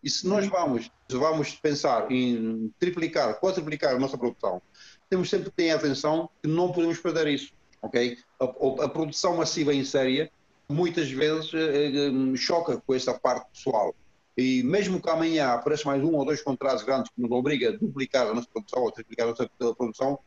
[0.03, 4.63] E se nós vamos, vamos pensar em triplicar, quadruplicar a nossa produção,
[5.11, 7.53] temos sempre que ter atenção que não podemos perder isso,
[7.83, 8.17] ok?
[8.41, 8.45] A,
[8.85, 10.31] a produção massiva em série
[10.71, 13.95] muitas vezes eh, eh, choca com essa parte pessoal.
[14.37, 17.73] E mesmo que amanhã apareça mais um ou dois contratos grandes que nos obriga a
[17.73, 20.19] duplicar a nossa produção ou triplicar a nossa produção,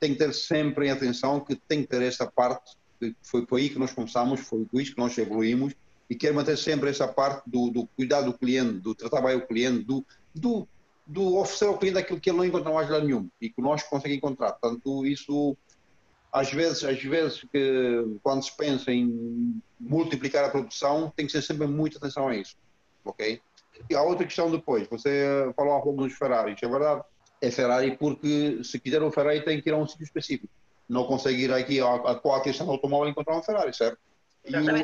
[0.00, 3.58] tem que ter sempre em atenção que tem que ter esta parte, que foi por
[3.58, 5.74] aí que nós começamos, foi por isso que nós evoluímos,
[6.10, 9.46] e quero manter sempre essa parte do, do cuidar do cliente, do tratar bem o
[9.46, 10.04] cliente, do,
[10.34, 10.66] do,
[11.06, 13.84] do oferecer ao cliente aquilo que ele não encontra mais lá nenhum e que nós
[13.84, 14.54] conseguimos encontrar.
[14.54, 15.56] Portanto, isso
[16.32, 21.42] às vezes, às vezes que quando se pensa em multiplicar a produção, tem que ser
[21.42, 22.56] sempre muita atenção a isso,
[23.04, 23.40] ok?
[23.88, 27.02] E há outra questão depois, você falou há pouco dos Ferraris, é verdade,
[27.40, 30.52] é Ferrari porque se quiser um Ferrari tem que ir a um sítio específico,
[30.88, 33.98] não consegue ir aqui a, a qualquer estação automóvel e encontrar um Ferrari, certo?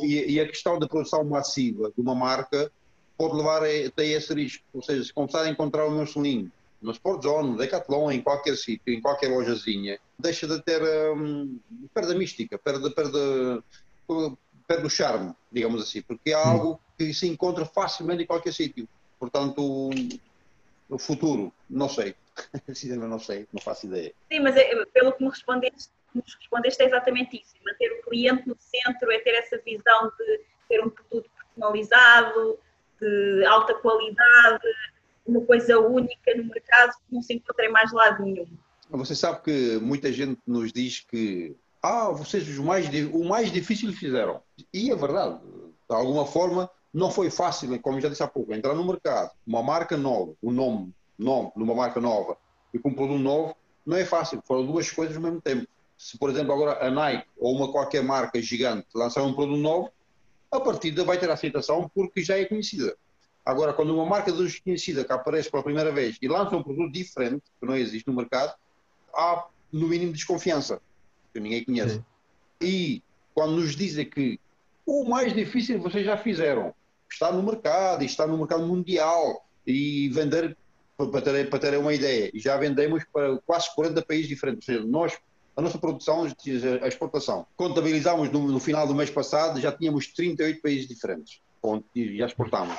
[0.03, 2.71] E, e, a questão da produção massiva de uma marca
[3.17, 6.51] pode levar a, a esse risco, ou seja, se começar a encontrar o meu selinho
[6.81, 10.83] no Sport Zone, no Decathlon, em qualquer sítio, em qualquer lojazinha, deixa de ter,
[11.15, 11.59] um,
[11.93, 13.63] perde a mística, perde, perde,
[14.69, 18.89] perde o charme, digamos assim, porque é algo que se encontra facilmente em qualquer sítio.
[19.19, 19.91] Portanto,
[20.89, 22.15] o futuro, não sei.
[22.69, 24.13] Sinceramente não sei, não faço ideia.
[24.31, 27.55] Sim, mas é, pelo que me respondeste, nos respondeste é exatamente isso.
[27.65, 32.59] Manter cliente no centro, é ter essa visão de ter um produto personalizado,
[33.01, 34.65] de alta qualidade,
[35.27, 38.47] uma coisa única no mercado que não se encontra em mais lado nenhum.
[38.91, 43.93] Você sabe que muita gente nos diz que ah, vocês os mais, o mais difícil
[43.93, 44.43] fizeram.
[44.73, 45.41] E é verdade.
[45.89, 49.63] De alguma forma, não foi fácil, como já disse há pouco, entrar no mercado, uma
[49.63, 52.37] marca nova, um nome, nome de uma marca nova
[52.73, 54.43] e com um produto novo, não é fácil.
[54.45, 55.67] Foram duas coisas ao mesmo tempo.
[55.97, 59.91] Se, por exemplo, agora a Nike ou uma qualquer marca gigante lançar um produto novo,
[60.51, 62.97] a partida vai ter aceitação porque já é conhecida.
[63.45, 67.45] Agora, quando uma marca desconhecida que aparece pela primeira vez e lança um produto diferente,
[67.61, 68.55] que não existe no mercado,
[69.15, 70.81] há no mínimo desconfiança,
[71.33, 71.97] que ninguém conhece.
[71.97, 72.05] Sim.
[72.61, 73.03] E
[73.35, 74.41] quando nos dizem que
[74.85, 76.75] o mais difícil vocês já fizeram,
[77.11, 80.57] está no mercado, e está no mercado mundial, e vender,
[80.97, 84.69] para terem, para terem uma ideia, já vendemos para quase 40 países diferentes.
[84.69, 85.19] Ou seja, nós,
[85.57, 86.25] a nossa produção,
[86.83, 91.41] a exportação, contabilizámos no, no final do mês passado, já tínhamos 38 países diferentes,
[91.95, 92.77] e já exportámos.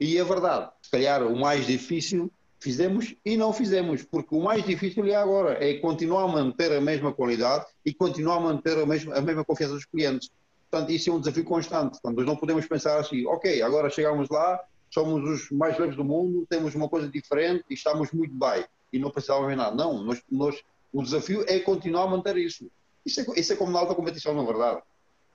[0.00, 4.64] E é verdade, se calhar o mais difícil fizemos e não fizemos, porque o mais
[4.64, 8.86] difícil é agora, é continuar a manter a mesma qualidade e continuar a manter a
[8.86, 10.30] mesma, a mesma confiança dos clientes.
[10.70, 11.92] Portanto, isso é um desafio constante.
[11.92, 14.60] Portanto, nós não podemos pensar assim, ok, agora chegamos lá,
[14.90, 18.98] somos os mais leves do mundo, temos uma coisa diferente e estamos muito bem e
[18.98, 19.76] não precisávamos de nada.
[19.76, 22.70] Não, nós, nós, o desafio é continuar a manter isso.
[23.04, 24.82] Isso é, isso é como na alta competição, na verdade.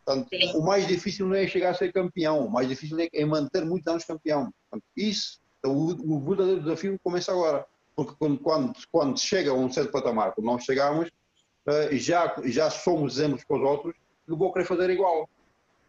[0.03, 3.23] Portanto, o mais difícil não é chegar a ser campeão, o mais difícil é, é
[3.23, 4.51] manter muitos anos campeão.
[4.69, 7.65] Portanto, isso, então, o, o verdadeiro desafio começa agora.
[7.95, 12.69] Porque quando, quando, quando chega a um certo patamar, quando nós chegamos, uh, já, já
[12.69, 13.95] somos exemplos para os outros,
[14.27, 15.29] eu vou querer fazer igual.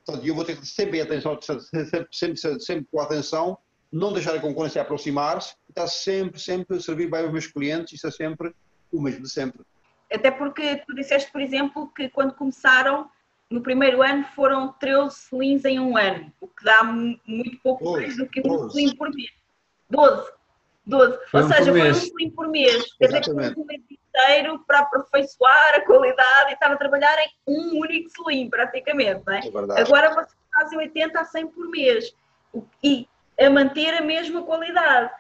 [0.05, 3.57] Portanto, eu vou ter que sempre atenção, sempre, sempre, sempre com atenção,
[3.91, 8.07] não deixar a concorrência aproximar-se, estar sempre, sempre a servir bem aos meus clientes, isso
[8.07, 8.53] é sempre
[8.93, 9.63] o mesmo sempre.
[10.13, 13.11] Até porque tu disseste, por exemplo, que quando começaram
[13.51, 18.01] no primeiro ano foram 13 selins em um ano, o que dá muito pouco 12,
[18.01, 19.31] mais do que um selim por mês.
[19.91, 20.33] 12.
[20.85, 21.19] 12.
[21.33, 22.95] Ou seja, foi um selim por mês.
[22.95, 27.31] Quer dizer que um mês inteiro para aperfeiçoar a qualidade e estar a trabalhar em
[27.47, 29.23] um único selim, praticamente.
[29.27, 29.41] Não é?
[29.41, 32.15] é Agora vocês fazem 80 a 100 por mês
[32.83, 33.09] e
[33.41, 35.11] a manter a mesma qualidade.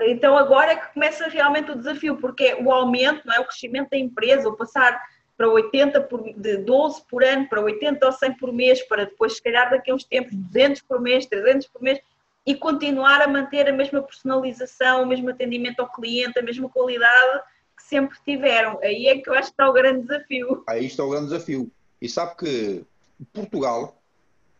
[0.00, 3.40] Então agora é que começa realmente o desafio, porque é o aumento, não é?
[3.40, 5.00] o crescimento da empresa, o passar
[5.36, 9.36] para 80 por, de 12 por ano para 80 ou 100 por mês, para depois,
[9.36, 12.00] se calhar, daqui a uns tempos, 200 por mês, 300 por mês,
[12.46, 17.42] e continuar a manter a mesma personalização, o mesmo atendimento ao cliente, a mesma qualidade
[17.76, 18.78] que sempre tiveram.
[18.82, 20.64] Aí é que eu acho que está o grande desafio.
[20.66, 21.70] Aí está o grande desafio.
[22.00, 22.84] E sabe que
[23.32, 24.00] Portugal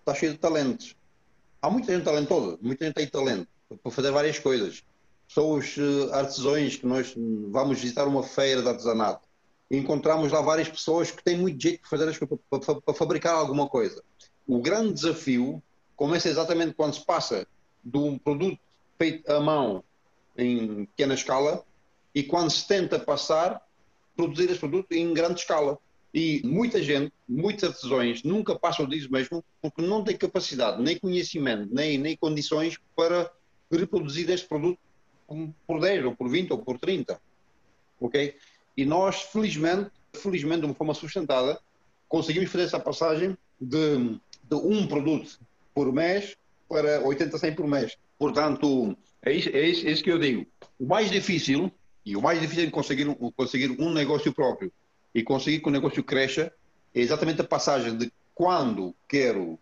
[0.00, 0.96] está cheio de talentos.
[1.62, 3.48] Há muita gente talentosa, muita gente tem talento
[3.82, 4.84] para fazer várias coisas.
[5.28, 7.14] São os eh, artesãos que nós
[7.50, 9.26] vamos visitar uma feira de artesanato
[9.70, 14.02] encontramos lá várias pessoas que têm muito jeito para, fazer, para, para, fabricar alguma coisa.
[14.46, 15.62] O grande desafio
[15.96, 17.46] começa exatamente quando se passa
[17.84, 18.58] de um produto
[18.98, 19.82] feito à mão
[20.36, 21.64] em pequena escala
[22.14, 23.60] e quando se tenta passar
[24.16, 25.78] produzir esse produto em grande escala.
[26.14, 31.74] E muita gente, muitos artesãos nunca passam disso mesmo porque não têm capacidade, nem conhecimento,
[31.74, 33.30] nem, nem condições para
[33.70, 34.78] reproduzir este produto
[35.66, 37.20] por 10 ou por 20 ou por 30.
[38.00, 38.36] Ok?
[38.76, 41.58] E nós, felizmente, felizmente, de uma forma sustentada,
[42.08, 45.38] conseguimos fazer essa passagem de, de um produto
[45.74, 46.36] por mês
[46.68, 47.96] para 80, 100 por mês.
[48.18, 50.46] Portanto, é isso, é isso, é isso que eu digo.
[50.78, 51.70] O mais difícil,
[52.04, 53.06] e o mais difícil de conseguir,
[53.36, 54.72] conseguir um negócio próprio
[55.14, 56.52] e conseguir que o negócio cresça,
[56.94, 59.58] é exatamente a passagem de quando quero,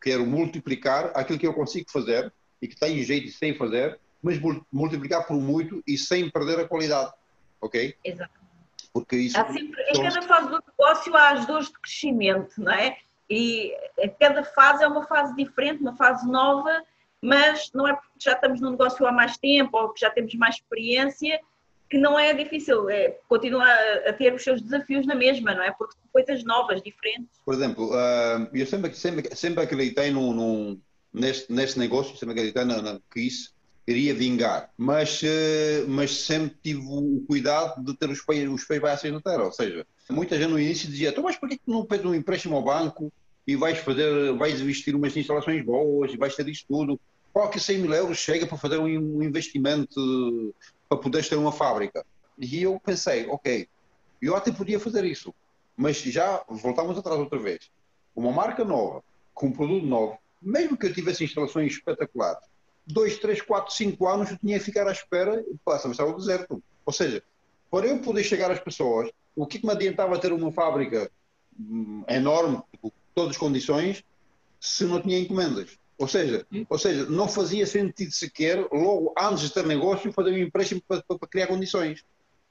[0.00, 4.40] quero multiplicar aquilo que eu consigo fazer e que tem jeito de sem fazer, mas
[4.72, 7.12] multiplicar por muito e sem perder a qualidade.
[7.60, 7.94] Ok?
[8.02, 8.32] Exato.
[8.90, 9.38] Porque isso.
[9.38, 12.96] Há sempre, em cada fase do negócio há as dores de crescimento, não é?
[13.28, 13.76] E
[14.18, 16.82] cada fase é uma fase diferente, uma fase nova,
[17.20, 20.34] mas não é porque já estamos no negócio há mais tempo ou que já temos
[20.34, 21.38] mais experiência
[21.90, 25.62] que não é difícil, é, continua a, a, ter os seus desafios na mesma, não
[25.62, 25.70] é?
[25.70, 27.38] Porque são coisas novas, diferentes.
[27.44, 30.80] Por exemplo, uh, eu sempre, sempre, sempre acreditei no, no,
[31.12, 33.53] neste, neste negócio, sempre acreditei na, na, que isso
[33.86, 38.80] iria vingar, mas, uh, mas sempre tive o cuidado de ter os pés, os pés
[38.80, 41.84] baixos na terra, ou seja, muita gente no início dizia, então, mas por que não
[41.84, 43.12] pedes um empréstimo ao banco
[43.46, 46.98] e vais fazer, vais investir umas instalações boas e vais ter isto tudo?
[47.32, 50.54] Qualquer 100 mil euros chega para fazer um investimento
[50.88, 52.06] para poderes ter uma fábrica.
[52.38, 53.68] E eu pensei, ok,
[54.22, 55.34] eu até podia fazer isso,
[55.76, 57.70] mas já voltamos atrás outra vez.
[58.14, 59.02] Uma marca nova,
[59.34, 62.44] com um produto novo, mesmo que eu tivesse instalações espetaculares,
[62.86, 66.62] dois, três, quatro, cinco anos eu tinha que ficar à espera para atravessar o deserto.
[66.84, 67.22] Ou seja,
[67.70, 71.10] para eu poder chegar às pessoas, o que, que me adiantava ter uma fábrica
[71.58, 74.04] hum, enorme, com todas as condições,
[74.60, 75.78] se não tinha encomendas?
[75.96, 80.38] Ou seja, ou seja, não fazia sentido sequer, logo antes de ter negócio, fazer um
[80.38, 82.04] empréstimo para, para, para criar condições.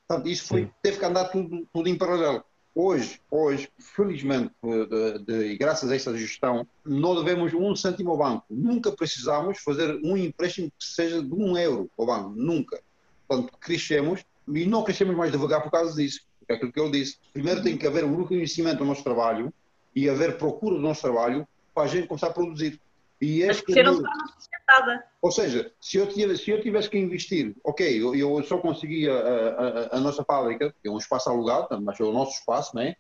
[0.08, 2.44] Portanto, isso foi, teve que andar tudo, tudo em paralelo.
[2.76, 8.46] Hoje, hoje, felizmente, de, de, graças a esta gestão, não devemos um cêntimo ao banco.
[8.50, 12.30] Nunca precisamos fazer um empréstimo que seja de um euro ao banco.
[12.32, 12.82] Nunca.
[13.28, 16.22] Portanto, crescemos e não crescemos mais devagar por causa disso.
[16.48, 17.18] É aquilo que eu disse.
[17.32, 19.54] Primeiro tem que haver um reconhecimento do nosso trabalho
[19.96, 22.82] e haver procura do nosso trabalho para a gente começar a produzir.
[23.24, 24.04] E este Mas não
[24.38, 25.06] sustentada.
[25.22, 29.14] Ou seja, se eu, tivesse, se eu tivesse que investir, ok, eu, eu só conseguia
[29.14, 32.76] a, a, a, nossa fábrica, que é um espaço alugado, mas é o nosso espaço,
[32.76, 32.96] né?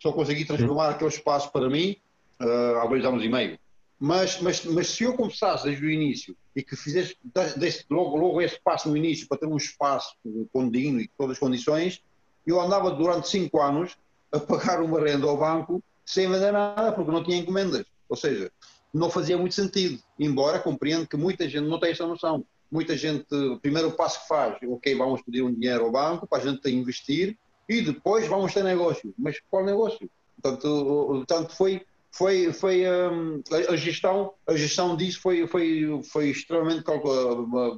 [0.00, 0.94] só consegui transformar Sim.
[0.94, 1.96] aquele espaço para mim
[2.40, 3.58] uh, há dois anos e meio.
[4.00, 7.16] Mas, mas, mas se eu começasse desde o início e que fizesse
[7.56, 10.14] desse, logo, logo esse passo no início para ter um espaço
[10.52, 12.00] condigno e todas as condições,
[12.46, 13.96] eu andava durante cinco anos
[14.30, 17.86] a pagar uma renda ao banco sem vender nada, porque não tinha encomendas.
[18.08, 18.52] Ou seja,
[18.92, 22.44] não fazia muito sentido, embora compreendo que muita gente não tem essa noção.
[22.70, 26.42] Muita gente, o primeiro passo que faz, ok, vamos pedir um dinheiro ao banco para
[26.42, 27.36] a gente investir
[27.68, 29.14] e depois vamos ter negócio.
[29.18, 30.08] Mas qual negócio?
[30.40, 36.84] Portanto, portanto foi, foi, foi um, a, gestão, a gestão disso foi, foi, foi extremamente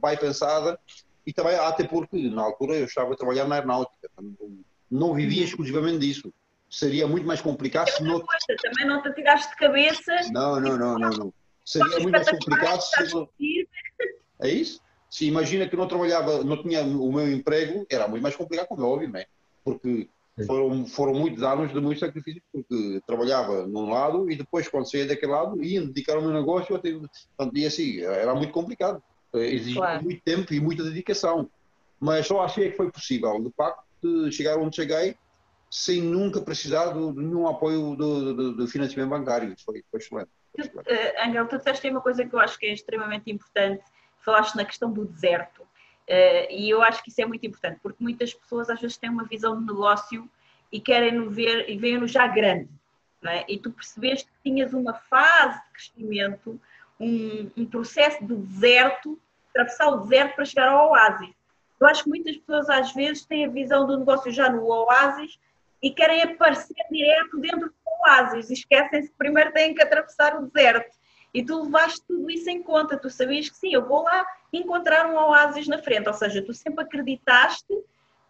[0.03, 0.79] bem pensada
[1.27, 4.11] e também até porque na altura eu estava a trabalhar na aeronáutica,
[4.91, 6.33] não vivia exclusivamente disso
[6.71, 8.21] seria muito mais complicado se não.
[8.21, 10.13] Coisa, também não te tiraste de cabeça.
[10.33, 11.35] Não, não, não, não, não.
[11.65, 13.15] Seria muito mais complicado se.
[13.15, 13.29] Não...
[14.41, 14.81] É isso?
[15.11, 18.83] Se imagina que não trabalhava, não tinha o meu emprego, era muito mais complicado, como
[18.83, 19.27] é óbvio, não é?
[19.65, 20.09] Porque
[20.47, 25.07] foram, foram muitos anos de muito sacrifício, porque trabalhava num lado e depois, quando saía
[25.07, 29.03] daquele lado, ia dedicar ao meu negócio, até, portanto, e assim, era muito complicado.
[29.35, 30.05] Exigia claro.
[30.05, 31.51] muito tempo e muita dedicação.
[31.99, 35.17] Mas só achei que foi possível, de facto, de chegar onde cheguei
[35.71, 39.53] sem nunca precisar de nenhum apoio do, do, do financiamento bancário.
[39.53, 40.31] Isso foi, foi excelente.
[40.59, 43.85] Uh, Angel, tu disseste uma coisa que eu acho que é extremamente importante.
[44.19, 45.63] Falaste na questão do deserto.
[45.63, 49.09] Uh, e eu acho que isso é muito importante, porque muitas pessoas às vezes têm
[49.09, 50.29] uma visão de negócio
[50.73, 52.69] e querem no ver e veem-no já grande.
[53.23, 53.45] É?
[53.53, 56.61] E tu percebeste que tinhas uma fase de crescimento,
[56.99, 61.31] um, um processo de deserto, atravessar o deserto para chegar ao oásis.
[61.79, 65.39] Eu acho que muitas pessoas às vezes têm a visão do negócio já no oásis
[65.83, 68.51] e querem aparecer direto dentro do oásis.
[68.51, 70.99] Esquecem-se que primeiro têm que atravessar o deserto.
[71.33, 75.07] E tu levaste tudo isso em conta, tu sabias que sim, eu vou lá encontrar
[75.07, 77.73] um oásis na frente, ou seja, tu sempre acreditaste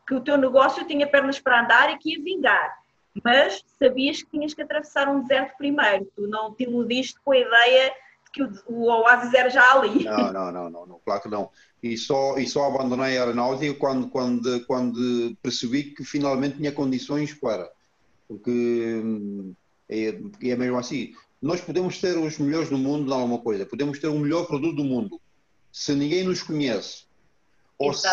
[0.07, 2.79] que o teu negócio tinha pernas para andar e que ia vingar,
[3.25, 7.39] mas sabias que tinhas que atravessar um deserto primeiro, tu não te iludiste com a
[7.39, 7.95] ideia de
[8.33, 10.05] que o, o oásis era já ali.
[10.05, 11.51] Não, não, não, não, não claro que não
[11.83, 17.33] e só, e só abandonei a aeronáutica quando, quando, quando percebi que finalmente tinha condições
[17.33, 17.71] para.
[18.29, 19.03] Porque
[19.89, 21.15] é, é mesmo assim.
[21.41, 24.77] Nós podemos ter os melhores do mundo em alguma coisa, podemos ter o melhor produto
[24.77, 25.21] do mundo.
[25.73, 27.05] Se ninguém nos conhece,
[27.79, 28.11] ou se,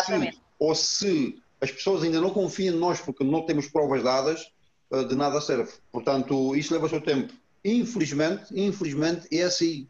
[0.58, 4.50] ou se as pessoas ainda não confiam em nós porque não temos provas dadas,
[4.90, 5.72] eh, de nada serve.
[5.92, 7.34] Portanto, isso leva o seu tempo.
[7.62, 9.86] Infelizmente, infelizmente é assim.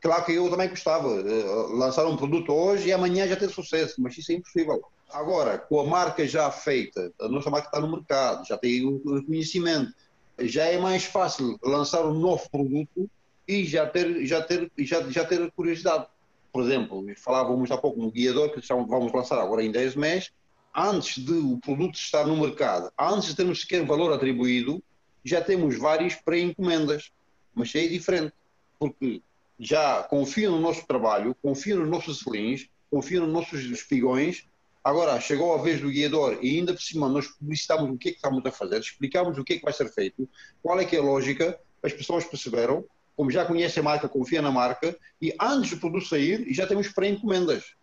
[0.00, 3.94] Claro que eu também gostava uh, lançar um produto hoje e amanhã já ter sucesso,
[3.98, 4.84] mas isso é impossível.
[5.10, 9.00] Agora, com a marca já feita, a nossa marca está no mercado, já tem o
[9.14, 9.94] reconhecimento,
[10.40, 13.10] já é mais fácil lançar um novo produto
[13.46, 16.06] e já ter, já ter, já, já ter curiosidade.
[16.52, 20.30] Por exemplo, falávamos há pouco no guiador que vamos lançar agora em 10 meses,
[20.76, 24.82] antes de o produto estar no mercado, antes de termos sequer valor atribuído,
[25.24, 27.10] já temos várias pré-encomendas.
[27.54, 28.34] Mas é diferente,
[28.78, 29.22] porque
[29.58, 34.46] já confiam no nosso trabalho, confiam nos nossos selins, confiam nos nossos espigões.
[34.84, 38.12] Agora, chegou a vez do guiador e ainda por cima nós publicitamos o que é
[38.12, 40.28] que estamos a fazer, explicamos o que é que vai ser feito,
[40.62, 42.84] qual é que é a lógica as pessoas perceberam,
[43.16, 46.88] como já conhecem a marca, confiam na marca, e antes do produto sair, já temos
[46.88, 47.74] pré-encomendas.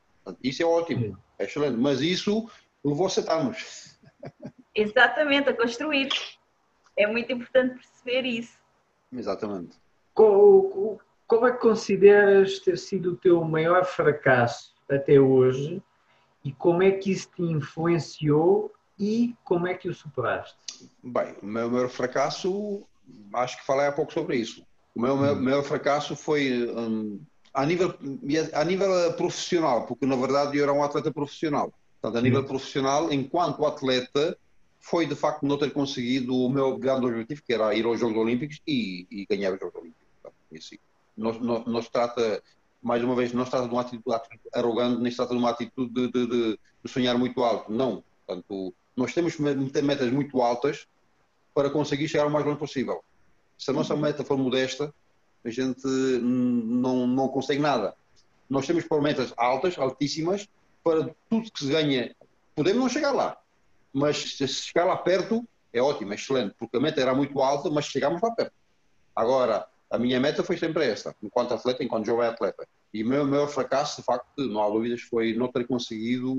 [0.43, 1.77] Isso é ótimo, é excelente.
[1.77, 2.49] Mas isso
[2.83, 3.97] levou sete anos.
[4.73, 6.09] Exatamente, a construir.
[6.97, 8.57] É muito importante perceber isso.
[9.11, 9.77] Exatamente.
[10.13, 15.81] Qual, qual é que consideras ter sido o teu maior fracasso até hoje
[16.43, 20.57] e como é que isso te influenciou e como é que o superaste?
[21.03, 22.83] Bem, o meu maior fracasso,
[23.33, 24.65] acho que falei há pouco sobre isso.
[24.93, 25.41] O meu hum.
[25.41, 27.19] maior fracasso foi um,
[27.53, 27.93] a, nível,
[28.53, 31.73] a nível profissional, porque na verdade eu era um atleta profissional.
[31.99, 32.45] Portanto, a nível hum.
[32.45, 34.37] profissional, enquanto atleta,
[34.79, 38.17] foi de facto não ter conseguido o meu grande objetivo, que era ir aos Jogos
[38.17, 40.05] Olímpicos e, e ganhar os Jogos Olímpicos.
[40.21, 40.77] Portanto, assim,
[41.15, 42.41] não, não, se trata
[42.81, 44.17] mais uma vez, não se trata de uma atitude
[44.53, 47.71] arrogante, nem se trata de uma atitude de, de, de, de sonhar muito alto.
[47.71, 48.03] Não.
[48.25, 50.87] Portanto, nós temos metas muito altas
[51.53, 53.03] para conseguir chegar o mais longe possível.
[53.57, 54.01] Se a nossa uhum.
[54.01, 54.93] meta for modesta,
[55.43, 57.95] a gente não, não consegue nada.
[58.49, 60.47] Nós temos pôr metas altas, altíssimas,
[60.83, 62.15] para tudo que se ganha.
[62.55, 63.37] Podemos não chegar lá,
[63.91, 67.69] mas se chegar lá perto, é ótimo, é excelente, porque a meta era muito alta,
[67.69, 68.53] mas chegamos lá perto.
[69.15, 72.67] Agora, a minha meta foi sempre esta, enquanto atleta, enquanto jovem atleta.
[72.93, 76.35] E o meu maior fracasso, de facto, não há dúvidas, foi não ter conseguido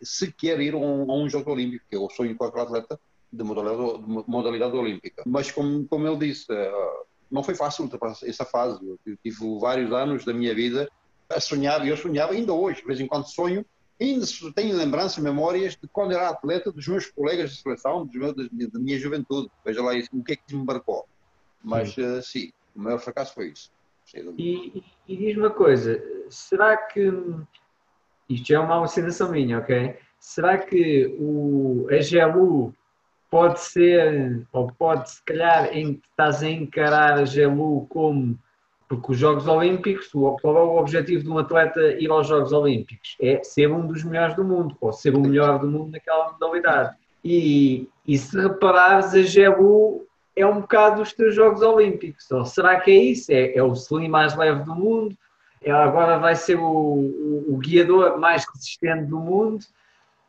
[0.00, 2.98] sequer ir a um, a um jogo olímpico, que eu sonho qualquer atleta
[3.32, 5.24] de modalidade, de modalidade olímpica.
[5.26, 8.78] Mas, como, como ele disse, eh, não foi fácil ultrapassar essa fase.
[8.84, 10.88] Eu tive vários anos da minha vida
[11.28, 13.64] a sonhar, e eu sonhava ainda hoje, de vez em quando sonho,
[14.00, 18.34] ainda tenho lembranças, memórias de quando era atleta, dos meus colegas de seleção, dos meus,
[18.34, 19.50] da minha juventude.
[19.64, 21.04] Veja lá isso, o que é que me marcou.
[21.62, 23.70] Mas, sim, uh, sim o maior fracasso foi isso.
[24.36, 27.12] E, e diz uma coisa, será que
[28.28, 29.96] isto é uma alucinação minha, ok?
[30.18, 32.74] Será que o, a GLU
[33.30, 38.38] pode ser, ou pode se calhar em estás a encarar a GLU como
[38.90, 43.16] porque os Jogos Olímpicos, qual é o objetivo de um atleta ir aos Jogos Olímpicos?
[43.20, 46.96] É ser um dos melhores do mundo, ou ser o melhor do mundo naquela modalidade.
[47.24, 52.30] E, e se reparares, a GLU é um bocado os teus Jogos Olímpicos.
[52.30, 53.32] Ou será que é isso?
[53.32, 55.16] É, é o slim mais leve do mundo?
[55.62, 59.64] É, agora vai ser o, o, o, guiador mais resistente do mundo?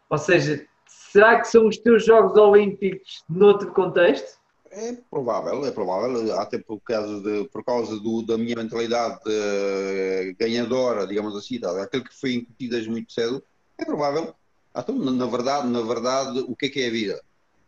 [0.10, 4.42] Ou seja, será que são os teus Jogos Olímpicos noutro contexto?
[4.70, 10.36] É provável, é provável, até por causa, de, por causa do, da minha mentalidade uh,
[10.40, 13.44] ganhadora, digamos assim, aquilo que foi incutido desde muito cedo,
[13.78, 14.34] é provável.
[14.76, 17.22] Então, na verdade, na verdade, o que é que é a vida?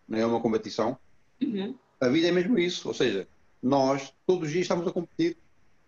[0.08, 0.98] Não é uma competição?
[1.42, 1.76] Uhum
[2.06, 3.28] a vida é mesmo isso, ou seja,
[3.62, 5.38] nós todos os dias estamos a competir.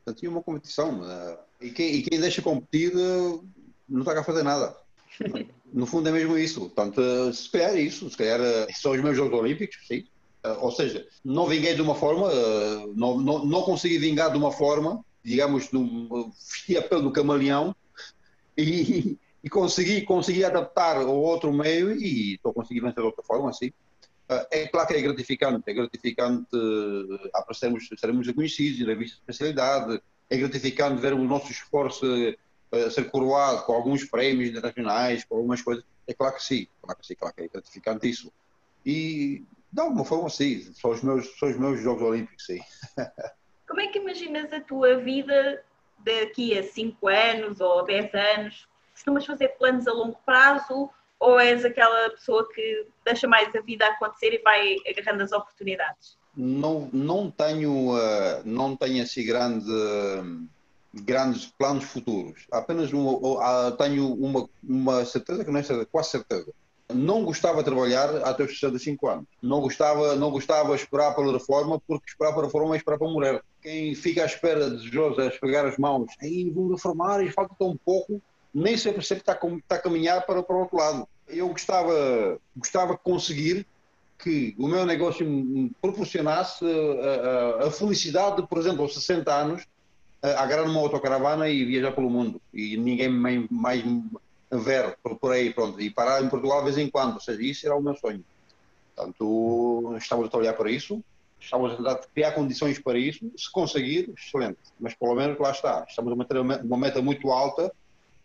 [0.04, 1.02] Portanto, é uma competição.
[1.02, 3.44] Uh, e, quem, e quem deixa competir uh,
[3.90, 4.76] não está a fazer nada.
[5.74, 6.62] No fundo é mesmo isso.
[6.62, 8.40] Portanto, uh, se calhar é isso, se calhar
[8.74, 10.06] são os meus Jogos Olímpicos, sim.
[10.62, 12.32] ou seja, não vinguei de uma forma,
[12.96, 17.76] não, não, não consegui vingar de uma forma, digamos, no, vestir a pele do camaleão
[18.58, 23.50] e, e consegui, consegui adaptar ao outro meio e estou conseguindo vencer de outra forma,
[23.50, 23.74] assim.
[24.28, 29.22] Ah, é claro que é gratificante, é gratificante uh, aparecermos, seremos reconhecidos na revista de
[29.22, 35.38] especialidade, é gratificante ver o nosso esforço uh, ser coroado com alguns prémios internacionais, com
[35.38, 35.84] algumas coisas.
[36.08, 38.32] É claro que sim, claro que sim, claro que é gratificante isso.
[38.84, 42.60] E de alguma forma sim, são os meus, são os meus Jogos Olímpicos, sim.
[43.68, 45.64] Como é que imaginas a tua vida
[46.00, 48.68] daqui a 5 anos ou 10 anos?
[48.94, 50.90] Costumas fazer planos a longo prazo
[51.20, 56.18] ou és aquela pessoa que deixa mais a vida acontecer e vai agarrando as oportunidades?
[56.36, 59.72] Não, não tenho, uh, não tenho assim grande,
[60.94, 62.46] grandes planos futuros.
[62.52, 66.52] Apenas uma, tenho uma, uma certeza que não é certeza, quase certeza.
[66.94, 69.26] Não gostava de trabalhar até os 65 anos.
[69.42, 73.44] Não gostava, não gostava esperar pela reforma, porque esperar pela reforma é esperar para morrer.
[73.62, 77.76] Quem fica à espera, desejoso, a esfregar as mãos, aí vou reformar e falta tão
[77.76, 78.22] pouco,
[78.56, 81.06] nem sempre, sempre está, está a caminhar para, para o outro lado.
[81.28, 83.68] Eu gostava, gostava de conseguir
[84.18, 89.30] que o meu negócio me proporcionasse a, a, a felicidade de, por exemplo, aos 60
[89.30, 89.68] anos,
[90.22, 92.42] agarrar numa autocaravana e viajar pelo mundo.
[92.54, 93.84] E ninguém mais, mais
[94.50, 95.82] ver por, por aí, pronto.
[95.82, 97.16] E parar em Portugal de vez em quando.
[97.16, 98.24] Ou seja, isso era o meu sonho.
[98.96, 101.04] Portanto, estamos a trabalhar para isso.
[101.42, 103.30] Estamos a tentar criar condições para isso.
[103.36, 104.60] Se conseguir, excelente.
[104.80, 105.86] Mas pelo menos lá está.
[105.90, 107.70] Estamos a meter uma meta muito alta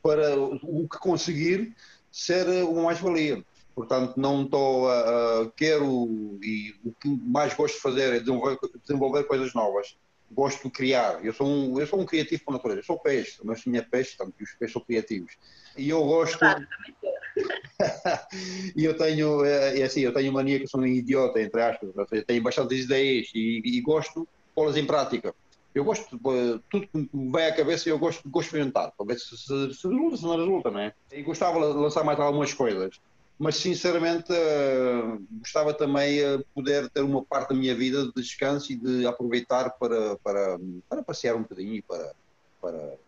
[0.03, 1.75] para o que conseguir
[2.11, 3.45] ser uma mais-valia.
[3.75, 8.59] Portanto, não estou a, a, quero e o que mais gosto de fazer é desenvolver,
[8.83, 9.97] desenvolver, coisas novas.
[10.31, 11.25] Gosto de criar.
[11.25, 12.81] Eu sou um, eu sou um criativo por natureza.
[12.81, 15.37] Eu sou peixe, mas minha peixe, portanto, os peixes são criativos.
[15.77, 16.39] E eu gosto.
[18.77, 21.91] e eu tenho, é, é, assim, eu tenho mania que sou um idiota, entre aspas.
[22.27, 25.35] Tenho bastantes ideias e, e gosto pô-las em prática.
[25.75, 29.19] Eu gosto, de, tudo que me vem à cabeça, eu gosto, de experimentar, para ver
[29.19, 30.93] se, se, se resulta, se não resulta, não é?
[31.13, 33.01] E gostava de lançar mais algumas coisas
[33.41, 38.71] mas sinceramente uh, gostava também uh, poder ter uma parte da minha vida de descanso
[38.71, 42.13] e de aproveitar para, para, para passear um bocadinho e para,
[42.61, 42.99] para,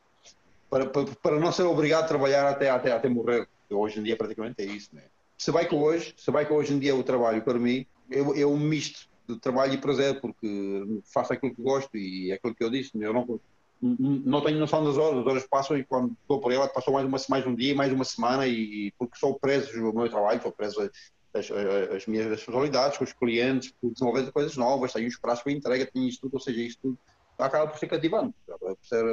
[0.70, 3.46] para, para, para, não ser obrigado a trabalhar até, até, até morrer.
[3.68, 4.88] Hoje em dia praticamente é isso.
[4.94, 5.02] Né?
[5.36, 8.40] Se vai que hoje, se vai que hoje em dia o trabalho para mim é,
[8.40, 12.54] é um misto de trabalho e prazer, porque faço aquilo que gosto e é aquilo
[12.54, 12.90] que eu disse.
[12.94, 13.40] Eu não,
[13.80, 17.06] não tenho noção das horas, as horas passam e quando estou por ela passou mais,
[17.06, 20.52] uma, mais um dia, mais uma semana e porque sou preso no meu trabalho, sou
[20.52, 20.90] preso
[21.34, 25.52] as, as minhas responsabilidades com os clientes, por desenvolver coisas novas, tenho os prazos para
[25.52, 26.98] entrega, tenho isto tudo, ou seja, isto tudo
[27.38, 28.34] acaba por ser cativante.
[28.46, 29.04] Por ser,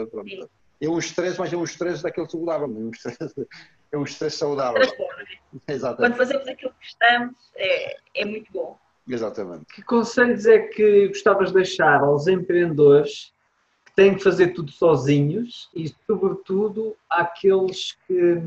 [0.82, 3.48] é um estresse, mas é um estresse daquele saudável, é um estresse,
[3.92, 4.82] é um estresse saudável.
[5.68, 6.12] Exatamente.
[6.12, 8.78] Quando fazemos aquilo que gostamos, é, é muito bom.
[9.10, 9.66] Exatamente.
[9.74, 13.34] Que conselhos é que gostavas de deixar aos empreendedores
[13.96, 18.42] têm que fazer tudo sozinhos e, sobretudo, àqueles que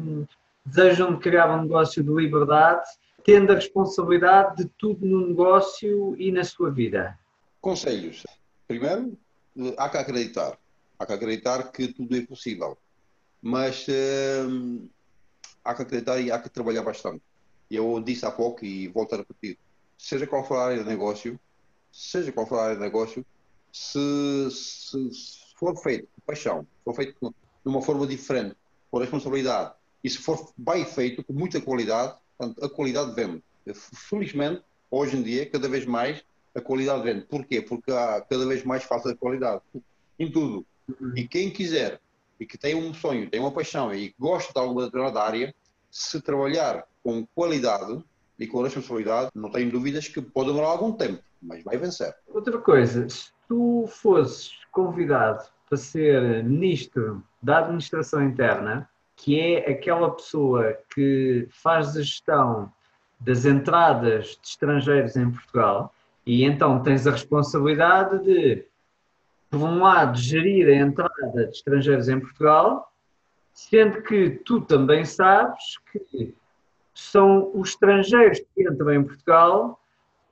[0.64, 2.88] desejam criar um negócio de liberdade,
[3.24, 7.18] tendo a responsabilidade de tudo no negócio e na sua vida?
[7.60, 8.24] Conselhos.
[8.68, 9.18] Primeiro,
[9.76, 10.56] há que acreditar.
[10.98, 12.78] Há que acreditar que tudo é possível.
[13.42, 13.84] Mas
[14.48, 14.88] hum,
[15.64, 17.22] há que acreditar e há que trabalhar bastante.
[17.68, 19.58] Eu disse há pouco e volto a repetir.
[20.02, 21.38] Seja qual for a área de negócio,
[21.92, 23.24] seja qual for a área de negócio,
[23.72, 25.10] se, se,
[25.56, 28.56] for feito com paixão, se for feito de uma forma diferente,
[28.90, 33.44] com responsabilidade, e se for bem feito, com muita qualidade, portanto, a qualidade vende.
[33.72, 37.24] Felizmente, hoje em dia, cada vez mais, a qualidade vende.
[37.26, 37.62] Porquê?
[37.62, 39.62] Porque há cada vez mais falta de qualidade.
[40.18, 40.66] Em tudo.
[41.00, 41.12] Uhum.
[41.16, 42.00] E quem quiser,
[42.40, 45.54] e que tem um sonho, tem uma paixão e gosta de alguma determinada área,
[45.88, 48.02] se trabalhar com qualidade
[48.38, 52.14] e com responsabilidade, não tenho dúvidas que pode demorar algum tempo, mas vai vencer.
[52.26, 60.10] Outra coisa, se tu fosses convidado para ser ministro da Administração Interna, que é aquela
[60.10, 62.72] pessoa que faz a gestão
[63.20, 65.94] das entradas de estrangeiros em Portugal,
[66.26, 68.64] e então tens a responsabilidade de,
[69.50, 72.92] por um lado, gerir a entrada de estrangeiros em Portugal,
[73.52, 76.34] sendo que tu também sabes que
[76.94, 79.78] são os estrangeiros que entram em Portugal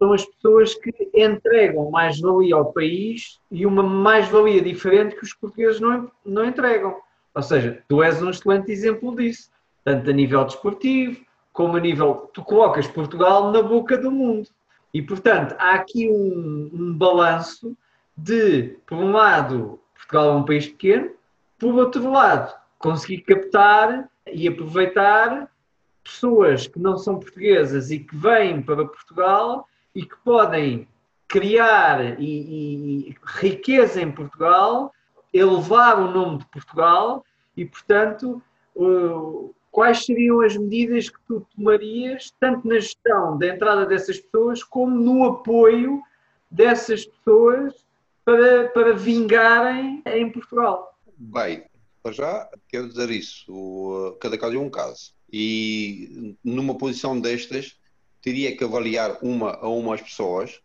[0.00, 5.78] são as pessoas que entregam mais-valia ao país e uma mais-valia diferente que os portugueses
[5.78, 6.96] não, não entregam.
[7.34, 9.50] Ou seja, tu és um excelente exemplo disso,
[9.84, 11.20] tanto a nível desportivo,
[11.52, 12.30] como a nível.
[12.32, 14.48] Tu colocas Portugal na boca do mundo.
[14.92, 17.76] E, portanto, há aqui um, um balanço
[18.16, 21.10] de, por um lado, Portugal é um país pequeno,
[21.58, 25.49] por outro lado, conseguir captar e aproveitar
[26.02, 30.88] pessoas que não são portuguesas e que vêm para Portugal e que podem
[31.28, 34.92] criar e, e, riqueza em Portugal,
[35.32, 37.24] elevar o nome de Portugal
[37.56, 38.42] e, portanto,
[39.70, 44.96] quais seriam as medidas que tu tomarias, tanto na gestão da entrada dessas pessoas, como
[44.96, 46.02] no apoio
[46.50, 47.74] dessas pessoas
[48.24, 50.98] para, para vingarem em Portugal?
[51.16, 51.64] Bem,
[52.02, 55.12] para já quero dizer isso, cada caso é um caso.
[55.32, 57.76] E numa posição destas,
[58.22, 60.60] teria que avaliar uma a umas pessoas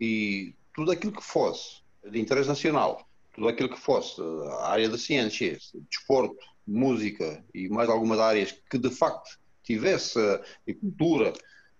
[0.00, 4.20] e tudo aquilo que fosse de interesse nacional, tudo aquilo que fosse
[4.60, 10.18] a área da ciências, desporto, música e mais algumas áreas que de facto tivesse
[10.66, 11.32] e cultura,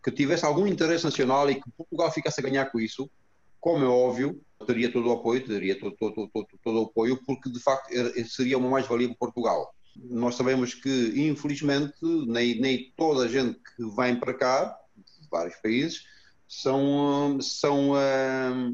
[0.02, 3.10] que tivesse algum interesse nacional e que Portugal ficasse a ganhar com isso,
[3.60, 7.50] como é óbvio, teria todo o apoio, teria todo, todo, todo, todo o apoio, porque
[7.50, 7.90] de facto
[8.26, 9.74] seria uma mais-valia para Portugal.
[10.04, 11.94] Nós sabemos que, infelizmente,
[12.26, 14.78] nem, nem toda a gente que vem para cá
[15.30, 16.04] vários países,
[16.46, 18.70] são, são uh,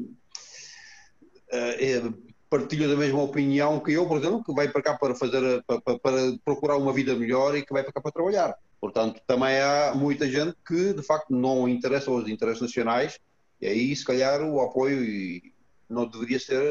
[1.51, 5.63] uh, partilham da mesma opinião que eu, por exemplo, que vai para cá para fazer,
[5.65, 8.57] para, para, procurar uma vida melhor e que vai para cá para trabalhar.
[8.79, 13.19] Portanto, também há muita gente que, de facto, não interessa os interesses nacionais
[13.59, 15.41] e aí, se calhar, o apoio
[15.89, 16.61] não deveria ser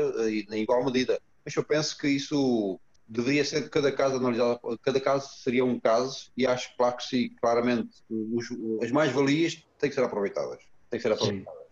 [0.50, 1.20] em igual medida.
[1.44, 6.30] Mas eu penso que isso deveria ser cada caso analisado, cada caso seria um caso
[6.36, 8.46] e acho claro que sim, claramente os,
[8.82, 10.62] as mais-valias têm que ser aproveitadas.
[10.90, 11.58] Têm que ser aproveitadas.
[11.58, 11.64] Sim.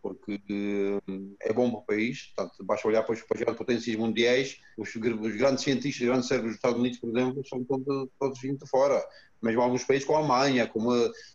[0.00, 0.40] Porque
[1.08, 4.60] hum, é bom para o país, portanto, basta olhar para os, para as potências mundiais,
[4.76, 8.40] os, os, grandes cientistas, os grandes cérebros dos Estados Unidos, por exemplo, são todos, todos
[8.40, 9.04] vindo de fora.
[9.42, 10.90] Mesmo alguns países como a Alemanha, como,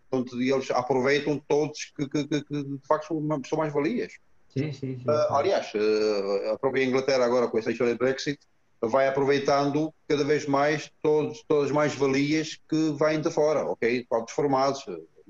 [0.10, 4.14] portanto, eles aproveitam todos que, que, que, que de facto são, são mais-valias.
[4.50, 5.10] Sim, sim, sim.
[5.10, 8.40] Uh, aliás, uh, a própria Inglaterra agora com essa história do Brexit
[8.90, 14.06] vai aproveitando cada vez mais todos, todas as mais-valias que vêm de fora, ok?
[14.06, 14.84] Quadros formados,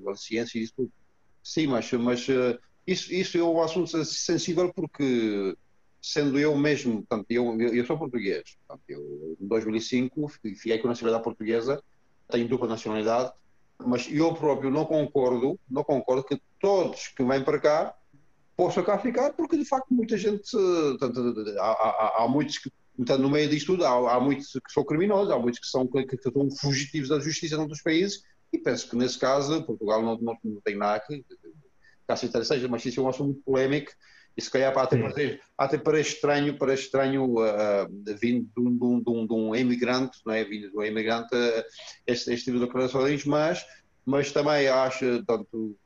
[0.08, 0.92] a ciência e isso tudo.
[1.44, 2.58] Sim, mas, mas eh,
[2.88, 5.56] isso, isso é um assunto sensível porque
[6.02, 10.92] sendo eu mesmo, portanto, eu, eu sou português, portanto, eu, em 2005 fiquei com a
[10.92, 11.82] nacionalidade portuguesa,
[12.30, 13.32] tenho dupla nacionalidade,
[13.86, 17.96] mas eu próprio não concordo, não concordo que todos que vêm para cá
[18.56, 23.22] possam cá ficar, porque de facto muita gente, portanto, há, há, há, muitos que, portanto,
[23.22, 26.06] no meio disto tudo, há, há, muitos que são criminosos, há muitos que são, que,
[26.06, 30.18] que são fugitivos da justiça em outros países, e penso que nesse caso Portugal não,
[30.20, 31.26] não, não tem nada que,
[32.08, 33.92] caso seja, mas isso é um assunto muito polémico,
[34.36, 38.84] e se calhar até, parece, até parece estranho, parece estranho uh, vindo de um, de,
[38.84, 40.44] um, de, um, de um imigrante, não é?
[40.44, 41.64] Vindo de um imigrante, uh,
[42.08, 43.64] este, este tipo de declarações, mas,
[44.04, 45.78] mas também acho, tanto,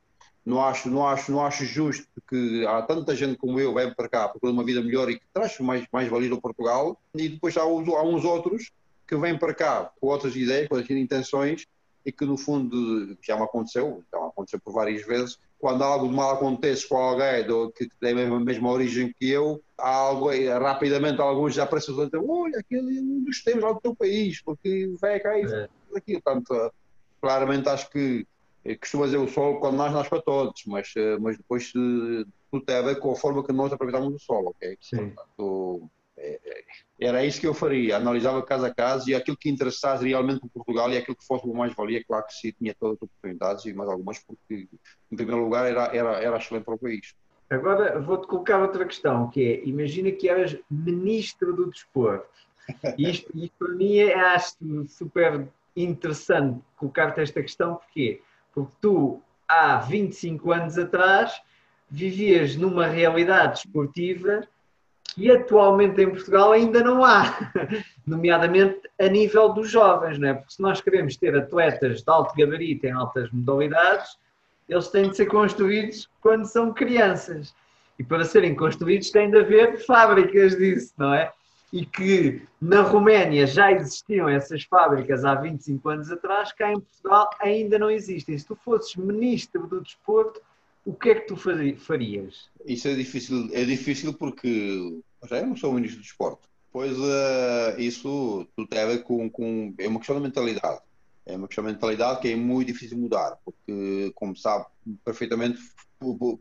[0.48, 4.08] não acho, não acho, não acho justo que há tanta gente como eu vem para
[4.08, 7.58] cá procurando uma vida melhor e que traz mais, mais valia ao Portugal, e depois
[7.58, 8.72] há, há uns outros
[9.06, 11.68] que vêm para cá com outras ideias, com outras intenções,
[12.06, 16.08] e que no fundo já me aconteceu, já me aconteceu por várias vezes, quando algo
[16.08, 20.30] de mal acontece com alguém do, que tem a mesma, origem que eu, há algo,
[20.62, 23.94] rapidamente alguns já aparecem e dizem, olha, aquele é um dos temas lá do teu
[23.94, 25.68] país, porque vai cá e é.
[25.94, 26.22] aquilo.
[26.22, 26.72] Portanto,
[27.20, 28.26] claramente acho que
[28.80, 32.76] costuma dizer o sol quando nós nasce para todos, mas, eh, mas depois tudo tem
[32.76, 34.78] a ver com a forma que nós aproveitamos o sol, ok?
[34.82, 35.10] Sim.
[35.12, 36.64] Portanto, é, é,
[37.00, 40.50] era isso que eu faria, analisava caso a caso e aquilo que interessasse realmente para
[40.50, 43.66] Portugal e aquilo que fosse o mais valia, claro que sim, tinha todas as oportunidades
[43.66, 44.68] e mais algumas, porque
[45.12, 47.16] em primeiro lugar era, era, era excelente para o país.
[47.50, 52.28] Agora vou-te colocar outra questão, que é, imagina que eras ministro do desporto.
[52.98, 54.58] Isto, isto para mim é, acho
[54.90, 58.22] super interessante colocar-te esta questão, porquê?
[58.58, 61.40] Porque tu, há 25 anos atrás,
[61.92, 64.48] vivias numa realidade esportiva
[65.14, 67.38] que atualmente em Portugal ainda não há,
[68.04, 70.34] nomeadamente a nível dos jovens, não é?
[70.34, 74.18] Porque se nós queremos ter atletas de alto gabarito em altas modalidades,
[74.68, 77.54] eles têm de ser construídos quando são crianças.
[78.00, 81.32] E para serem construídos tem de haver fábricas disso, não é?
[81.72, 87.30] E que na Roménia já existiam essas fábricas há 25 anos atrás, cá em Portugal
[87.40, 88.38] ainda não existem.
[88.38, 90.42] Se tu fosses ministro do desporto,
[90.86, 92.50] o que é que tu farias?
[92.66, 96.48] Isso é difícil, é difícil porque já eu não sou ministro do desporto.
[96.72, 99.74] Pois uh, isso tudo tem a ver com, com.
[99.78, 100.80] É uma questão de mentalidade.
[101.26, 104.66] É uma questão de mentalidade que é muito difícil mudar, porque, como sabe
[105.04, 105.60] perfeitamente,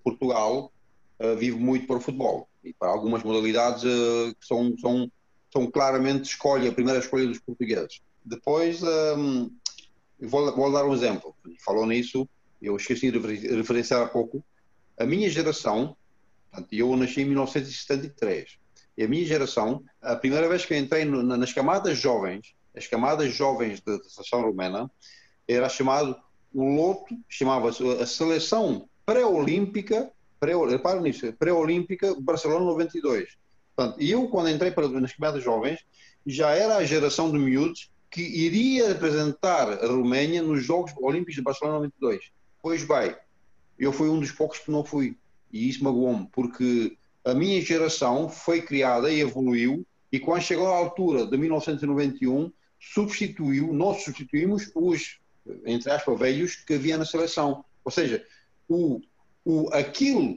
[0.05, 0.71] Portugal
[1.21, 5.11] uh, muito para o futebol e para algumas modalidades uh, que são, são,
[5.53, 8.01] são claramente escolha, a primeira escolha dos portugueses.
[8.25, 9.51] Depois, um,
[10.21, 11.35] vou, vou dar um exemplo.
[11.65, 12.29] Falou nisso,
[12.61, 14.45] eu esqueci de referenciar há pouco.
[14.99, 15.97] A minha geração,
[16.51, 18.59] portanto, eu nasci em 1973.
[18.97, 23.33] E a minha geração, a primeira vez que entrei no, nas camadas jovens, as camadas
[23.33, 24.91] jovens da seleção romena,
[25.47, 26.17] era chamado
[26.53, 30.55] o loto, chamava-se a seleção pré-olímpica, pré,
[31.01, 33.37] nisso, pré-olímpica Barcelona 92.
[33.75, 35.81] Portanto, eu, quando entrei para, nas camadas jovens,
[36.27, 41.43] já era a geração de miúdos que iria representar a Roménia nos Jogos Olímpicos de
[41.43, 42.31] Barcelona 92.
[42.63, 43.15] Pois bem,
[43.79, 45.17] eu fui um dos poucos que não fui.
[45.53, 50.77] E isso magoou-me, porque a minha geração foi criada e evoluiu, e quando chegou à
[50.77, 55.19] altura de 1991, substituiu, nós substituímos os,
[55.65, 57.65] entre aspas, velhos que havia na seleção.
[57.85, 58.25] Ou seja,
[58.69, 59.01] o,
[59.47, 60.37] o, aquilo,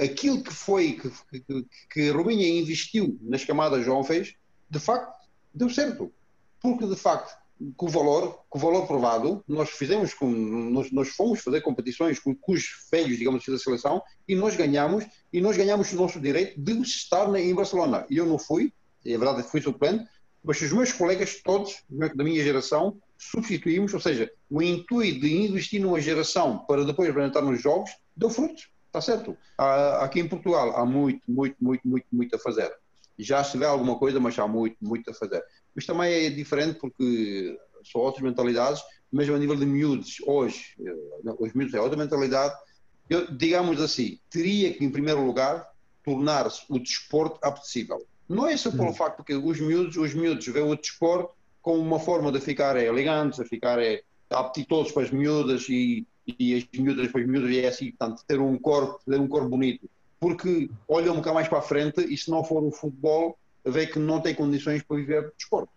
[0.00, 4.36] aquilo que foi, que, que, que Rominha investiu nas camadas jovens,
[4.70, 5.12] de facto,
[5.52, 6.12] deu certo.
[6.60, 7.36] Porque, de facto,
[7.76, 12.20] com o valor, com o valor provado, nós fizemos com, nós, nós fomos fazer competições
[12.20, 15.96] com, com os velhos, digamos assim, da seleção e nós ganhamos e nós ganhamos o
[15.96, 18.06] nosso direito de estar em Barcelona.
[18.08, 18.72] E eu não fui,
[19.04, 20.06] é verdade, fui suplente,
[20.44, 25.80] mas os meus colegas todos da minha geração substituímos, ou seja, o intuito de investir
[25.80, 29.36] numa geração para depois apresentar nos jogos deu frutos, está certo.
[29.58, 32.72] Há, aqui em Portugal há muito, muito, muito, muito, muito a fazer.
[33.18, 35.42] Já se vê alguma coisa, mas há muito, muito a fazer.
[35.74, 41.34] Mas também é diferente porque são outras mentalidades, mesmo a nível de miúdos, hoje, eh,
[41.38, 42.54] os miúdos é outra mentalidade.
[43.08, 45.68] Eu, digamos assim, teria que, em primeiro lugar,
[46.02, 48.04] tornar-se o desporto apetecível.
[48.28, 48.94] Não é só pelo hum.
[48.94, 53.38] facto que os miúdos, os miúdos veem o desporto como uma forma de ficar elegantes,
[53.38, 53.78] de ficar
[54.30, 58.40] apetitosos para as miúdas e, e as miúdas as miúdas e é assim, portanto, ter
[58.40, 59.88] um corpo, ter um corpo bonito.
[60.18, 63.86] Porque olham um bocado mais para a frente e se não for o futebol, vê
[63.86, 65.70] que não tem condições para viver de desporto.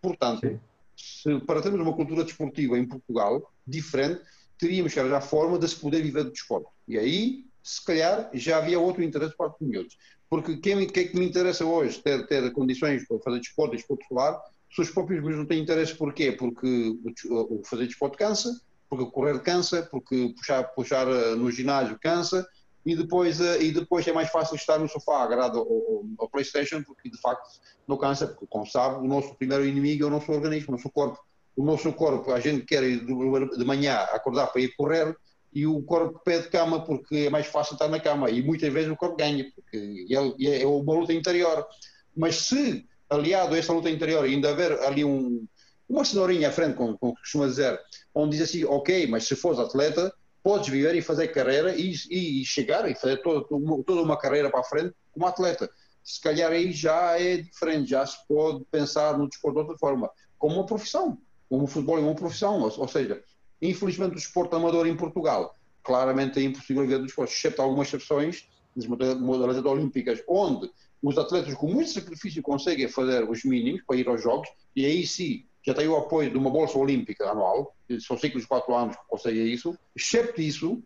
[0.00, 0.60] Portanto,
[0.96, 4.22] se, para termos uma cultura desportiva em Portugal diferente,
[4.58, 6.68] teríamos que arranjar forma de se poder viver de desporto.
[6.88, 9.96] E aí, se calhar, já havia outro interesse para os miúdos.
[10.28, 13.76] Porque quem, quem é que me interessa hoje ter, ter condições para fazer desporto e
[13.76, 14.40] desporto escolar,
[14.74, 16.32] se os próprios miúdos não têm interesse, porquê?
[16.32, 16.96] Porque
[17.28, 22.46] o, o fazer desporto cansa, porque correr cansa, porque puxar, puxar eh, no ginásio cansa,
[22.86, 26.84] e depois, uh, e depois é mais fácil estar no sofá agarrado ao, ao, Playstation,
[26.84, 30.30] porque de facto não cansa, porque como sabe, o nosso primeiro inimigo é o nosso
[30.30, 31.18] organismo, o nosso corpo.
[31.56, 35.16] O nosso corpo, a gente quer de, de manhã acordar para ir correr,
[35.52, 38.90] e o corpo pede cama porque é mais fácil estar na cama, e muitas vezes
[38.90, 40.06] o corpo ganha, porque
[40.38, 41.66] é, é uma luta interior.
[42.14, 45.44] Mas se, aliado a essa luta interior, ainda haver ali um,
[45.88, 47.80] uma cenourinha à frente, como, como costuma dizer,
[48.16, 50.10] onde diz assim, ok, mas se fores atleta,
[50.42, 53.46] podes viver e fazer carreira e, e chegar e fazer toda,
[53.84, 55.70] toda uma carreira para a frente como atleta.
[56.02, 60.10] Se calhar aí já é diferente, já se pode pensar no desporto de outra forma,
[60.38, 63.22] como uma profissão, como o futebol é uma profissão, ou, ou seja,
[63.60, 68.48] infelizmente o desporto amador em Portugal, claramente é impossível viver do desporto, exceto algumas exceções
[68.74, 70.70] das modalidades olímpicas, onde
[71.02, 75.06] os atletas com muito sacrifício conseguem fazer os mínimos para ir aos jogos, e aí
[75.06, 78.96] sim já tem o apoio de uma bolsa olímpica anual, são ciclos de quatro anos
[78.96, 80.82] que conseguem isso, excepto isso,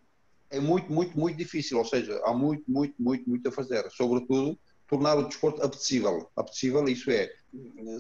[0.51, 4.59] é muito, muito, muito difícil, ou seja, há muito, muito, muito, muito a fazer, sobretudo
[4.89, 6.29] tornar o desporto apetecível.
[6.35, 7.33] Apetecível, isso é,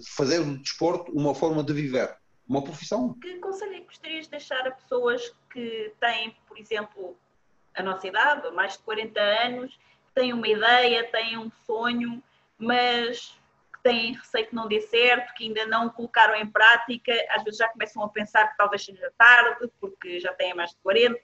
[0.08, 2.16] fazer do desporto uma forma de viver,
[2.48, 3.14] uma profissão.
[3.14, 7.16] Que conselho é que gostarias de deixar a pessoas que têm, por exemplo,
[7.74, 9.78] a nossa idade, mais de 40 anos,
[10.14, 12.20] têm uma ideia, têm um sonho,
[12.58, 13.39] mas
[13.82, 17.68] têm receio que não dê certo, que ainda não colocaram em prática, às vezes já
[17.68, 21.20] começam a pensar que talvez seja tarde, porque já têm mais de 40.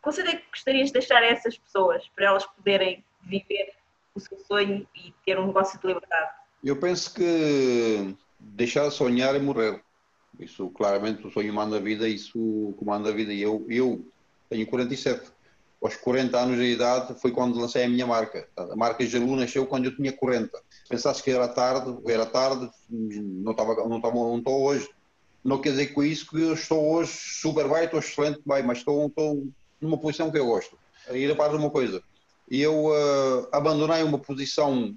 [0.00, 3.72] Conselho é que gostarias de deixar a essas pessoas, para elas poderem viver
[4.14, 6.30] o seu sonho e ter um negócio de liberdade?
[6.64, 9.82] Eu penso que deixar de sonhar é morrer.
[10.38, 13.32] Isso, claramente, o sonho manda a vida, isso comanda a vida.
[13.32, 14.06] E eu, eu
[14.48, 15.32] tenho 47
[15.86, 18.48] aos 40 anos de idade foi quando lancei a minha marca.
[18.56, 20.50] A marca Gelu nasceu quando eu tinha 40.
[20.88, 24.88] Pensasse que era tarde, era tarde, não estava, não estava, não estou hoje.
[25.44, 28.78] Não quer dizer com isso que eu estou hoje super bem, estou excelente bem, mas
[28.78, 29.46] estou, estou
[29.80, 30.76] numa posição que eu gosto.
[31.12, 32.02] E repara uma coisa,
[32.50, 34.92] eu uh, abandonei uma posição,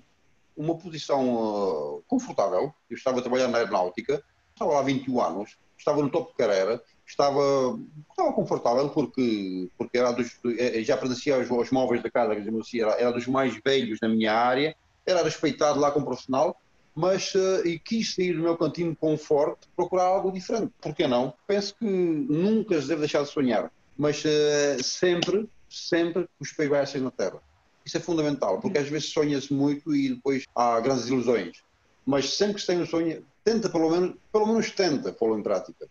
[0.58, 2.74] uma posição uh, confortável.
[2.90, 6.38] Eu estava a trabalhar na aeronáutica, estava lá há 21 anos, estava no topo de
[6.38, 12.11] carreira, estava, estava confortável porque, porque era dos, eh, já pertencia aos, aos móveis da
[12.11, 14.75] casa, assim, era, era dos mais velhos na minha área,
[15.06, 16.56] era respeitado lá como profissional,
[16.93, 20.74] mas uh, e quis sair do meu cantinho de conforto, procurar algo diferente.
[20.82, 21.33] Por que não?
[21.48, 27.01] Penso que nunca se deve deixar de sonhar, mas uh, sempre, sempre os pés baixos
[27.01, 27.40] na terra.
[27.85, 31.64] Isso é fundamental, porque às vezes sonha-se muito e depois há grandes ilusões.
[32.09, 35.43] Mas sempre que se tem um sonho, tenta pelo menos, pelo menos tenta pô-lo em
[35.43, 35.88] prática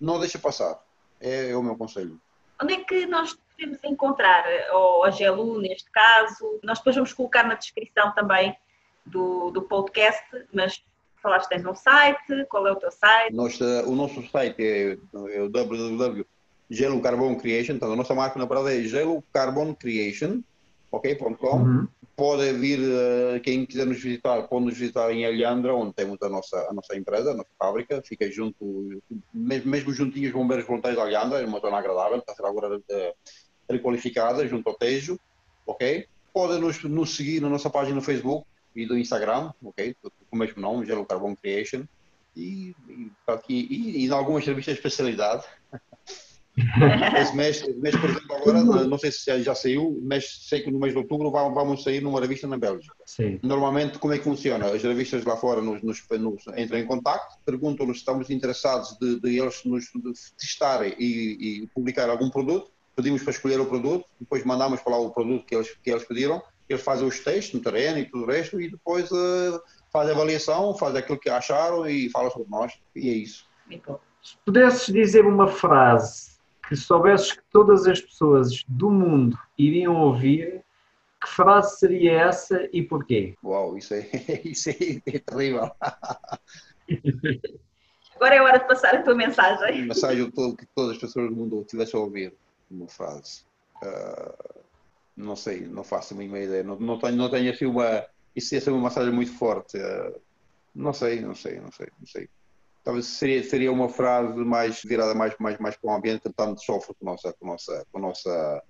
[0.00, 0.80] não deixa passar.
[1.20, 2.18] É, é, o meu conselho.
[2.60, 6.58] Onde é que nós podemos encontrar, ou a GELU neste caso?
[6.62, 8.56] Nós depois vamos colocar na descrição também
[9.04, 10.82] do, do podcast, mas
[11.22, 13.34] falaste tens um site, qual é o teu site?
[13.34, 14.92] Nós, o nosso site é,
[15.34, 16.26] é o www
[16.70, 20.40] Gelo Carbon Creation, então a nossa marca na verdade é Gelo Carbon Creation,
[20.90, 21.56] ok.com.
[21.56, 21.88] Uhum
[22.20, 26.28] pode vir, uh, quem quiser nos visitar, pode nos visitar em Alhandra, onde temos a
[26.28, 29.00] nossa, a nossa empresa, a nossa fábrica, fica junto,
[29.32, 32.76] mesmo, mesmo juntinhos bombeiros voluntários de Alhandra, é uma zona agradável, está a ser agora
[32.76, 33.14] uh,
[33.70, 35.18] requalificada, junto ao Tejo,
[35.64, 36.06] ok?
[36.30, 39.96] Pode nos, nos seguir na nossa página no Facebook e do Instagram, ok?
[40.02, 41.84] Com o mesmo nome, Gelo Carbon Creation,
[42.36, 43.10] e, e,
[43.48, 45.46] e, e em algumas revistas de especialidade,
[47.20, 50.78] esse mês, mês, por exemplo, agora, não sei se já saiu, mas sei que no
[50.78, 52.94] mês de outubro vamos sair numa revista na Bélgica.
[53.06, 53.38] Sim.
[53.42, 54.66] Normalmente, como é que funciona?
[54.66, 59.20] As revistas lá fora nos, nos, nos entram em contato, perguntam-nos se estamos interessados de,
[59.20, 64.04] de eles nos de testarem e, e, publicar algum produto, pedimos para escolher o produto,
[64.18, 67.54] depois mandamos para lá o produto que eles, que eles pediram, eles fazem os testes
[67.54, 69.60] no terreno e tudo o resto, e depois uh,
[69.92, 73.48] fazem a avaliação, fazem aquilo que acharam e falam sobre nós, e é isso.
[74.22, 76.30] Se pudesses dizer uma frase
[76.70, 80.64] que soubesses que todas as pessoas do mundo iriam ouvir,
[81.20, 83.36] que frase seria essa e porquê?
[83.42, 84.08] Uau, isso é,
[84.46, 85.68] isso é, é terrível.
[88.14, 89.86] Agora é hora de passar a tua mensagem.
[89.86, 92.32] Mensagem que todas as pessoas do mundo tivessem a ouvir.
[92.70, 93.42] Uma frase.
[93.82, 94.60] Uh,
[95.16, 96.62] não sei, não faço a mínima ideia.
[96.62, 98.06] Não, não, tenho, não tenho assim uma.
[98.36, 99.76] Isso ia ser uma mensagem muito forte.
[99.76, 100.14] Uh,
[100.72, 102.28] não sei, não sei, não sei, não sei
[102.82, 106.94] talvez seria, seria uma frase mais virada mais, mais, mais para o ambiente tanto sofre
[106.98, 108.62] com a nossa, com nossa, com nossa,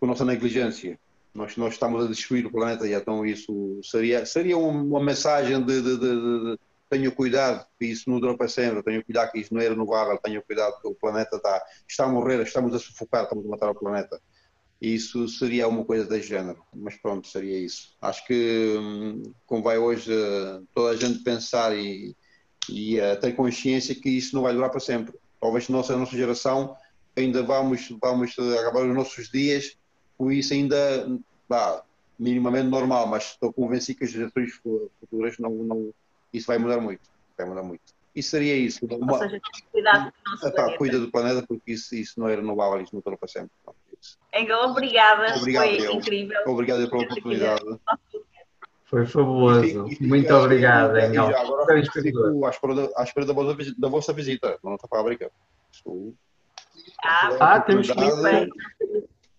[0.00, 0.98] com nossa negligência.
[1.34, 5.82] Nós, nós estamos a destruir o planeta e então isso seria, seria uma mensagem de,
[5.82, 9.52] de, de, de tenho cuidado que isso não dura para sempre, tenho cuidado que isso
[9.52, 13.24] não é renovável, tenho cuidado que o planeta está, está a morrer, estamos a sufocar,
[13.24, 14.20] estamos a matar o planeta.
[14.80, 17.96] Isso seria uma coisa desse género, mas pronto, seria isso.
[18.00, 22.14] Acho que, hum, como vai hoje eh, toda a gente pensar e,
[22.68, 25.14] e uh, ter consciência que isso não vai durar para sempre.
[25.40, 26.76] Talvez a nossa geração
[27.16, 29.76] ainda vamos, vamos acabar os nossos dias
[30.16, 31.08] com isso ainda
[31.48, 31.82] vá,
[32.18, 34.52] minimamente normal, mas estou convencido que as gerações
[35.00, 35.94] futuras não, não,
[36.32, 37.02] isso vai mudar muito.
[37.36, 37.82] Vai mudar muito.
[38.14, 38.86] Isso seria isso.
[38.88, 39.40] Ou uma, seja,
[39.72, 40.78] cuidado do nosso epá, planeta.
[40.78, 43.50] Cuida do planeta porque isso, isso não é renovável, isso não dura para sempre.
[44.32, 45.36] Engel, obrigada.
[45.36, 45.92] Obrigado, Foi eu.
[45.92, 46.40] incrível.
[46.46, 47.64] Obrigado pela oportunidade.
[48.94, 49.88] Foi fabuloso.
[49.88, 51.36] E, e, Muito obrigado, Engel.
[51.36, 55.32] Agora, fico à espera, da, à espera da, vossa, da vossa visita na nossa fábrica.
[55.72, 56.14] Estou,
[57.04, 58.48] ah, ah temos que ir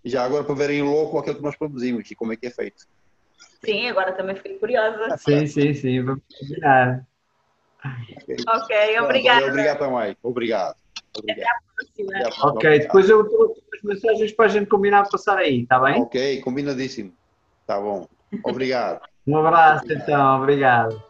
[0.04, 2.50] E já agora para verem logo aquilo que nós produzimos e como é que é
[2.50, 2.86] feito.
[3.64, 5.18] Sim, agora também fiquei curiosa.
[5.18, 6.04] Sim, sim, sim.
[6.04, 7.08] Vamos combinar.
[8.50, 9.48] Ok, obrigado.
[9.48, 10.18] Obrigado também.
[10.22, 10.76] Obrigado.
[11.18, 12.50] Até a próxima.
[12.50, 16.02] Ok, depois eu dou as mensagens para a gente combinar passar aí, está bem?
[16.02, 17.14] Ok, combinadíssimo.
[17.62, 18.06] Está bom.
[18.44, 19.15] Obrigado.
[19.28, 21.02] Um abraço então, obrigado.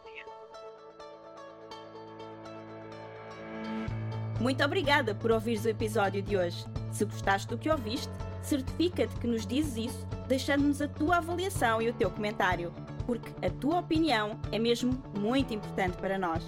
[4.40, 6.64] Muito obrigada por ouvires o episódio de hoje.
[6.92, 8.12] Se gostaste do que ouviste,
[8.42, 12.72] certifica-te que nos dizes isso, deixando-nos a tua avaliação e o teu comentário,
[13.06, 16.44] porque a tua opinião é mesmo muito importante para nós.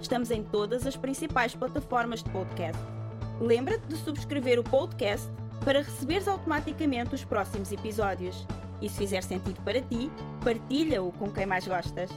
[0.00, 2.80] Estamos em todas as principais plataformas de podcast.
[3.40, 5.28] Lembra-te de subscrever o podcast
[5.64, 8.46] para receberes automaticamente os próximos episódios.
[8.80, 10.10] E se fizer sentido para ti,
[10.42, 12.10] partilha-o com quem mais gostas.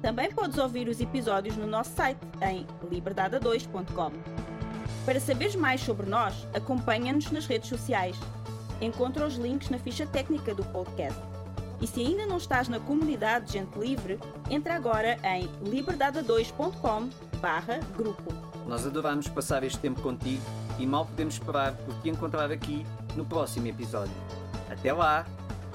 [0.00, 4.10] Também podes ouvir os episódios no nosso site em liberdade2.com.
[5.04, 8.16] Para saberes mais sobre nós, acompanha-nos nas redes sociais.
[8.80, 11.20] Encontra os links na ficha técnica do podcast.
[11.80, 17.08] E se ainda não estás na comunidade Gente Livre, entra agora em liberdade2.com
[17.96, 18.32] grupo.
[18.66, 20.42] Nós adoramos passar este tempo contigo
[20.78, 24.14] e mal podemos esperar por te encontrar aqui no próximo episódio.
[24.70, 25.26] Até lá,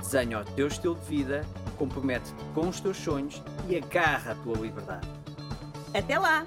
[0.08, 1.46] desenha o teu estilo de vida,
[1.78, 5.08] compromete-te com os teus sonhos e agarra a tua liberdade.
[5.94, 6.46] Até lá!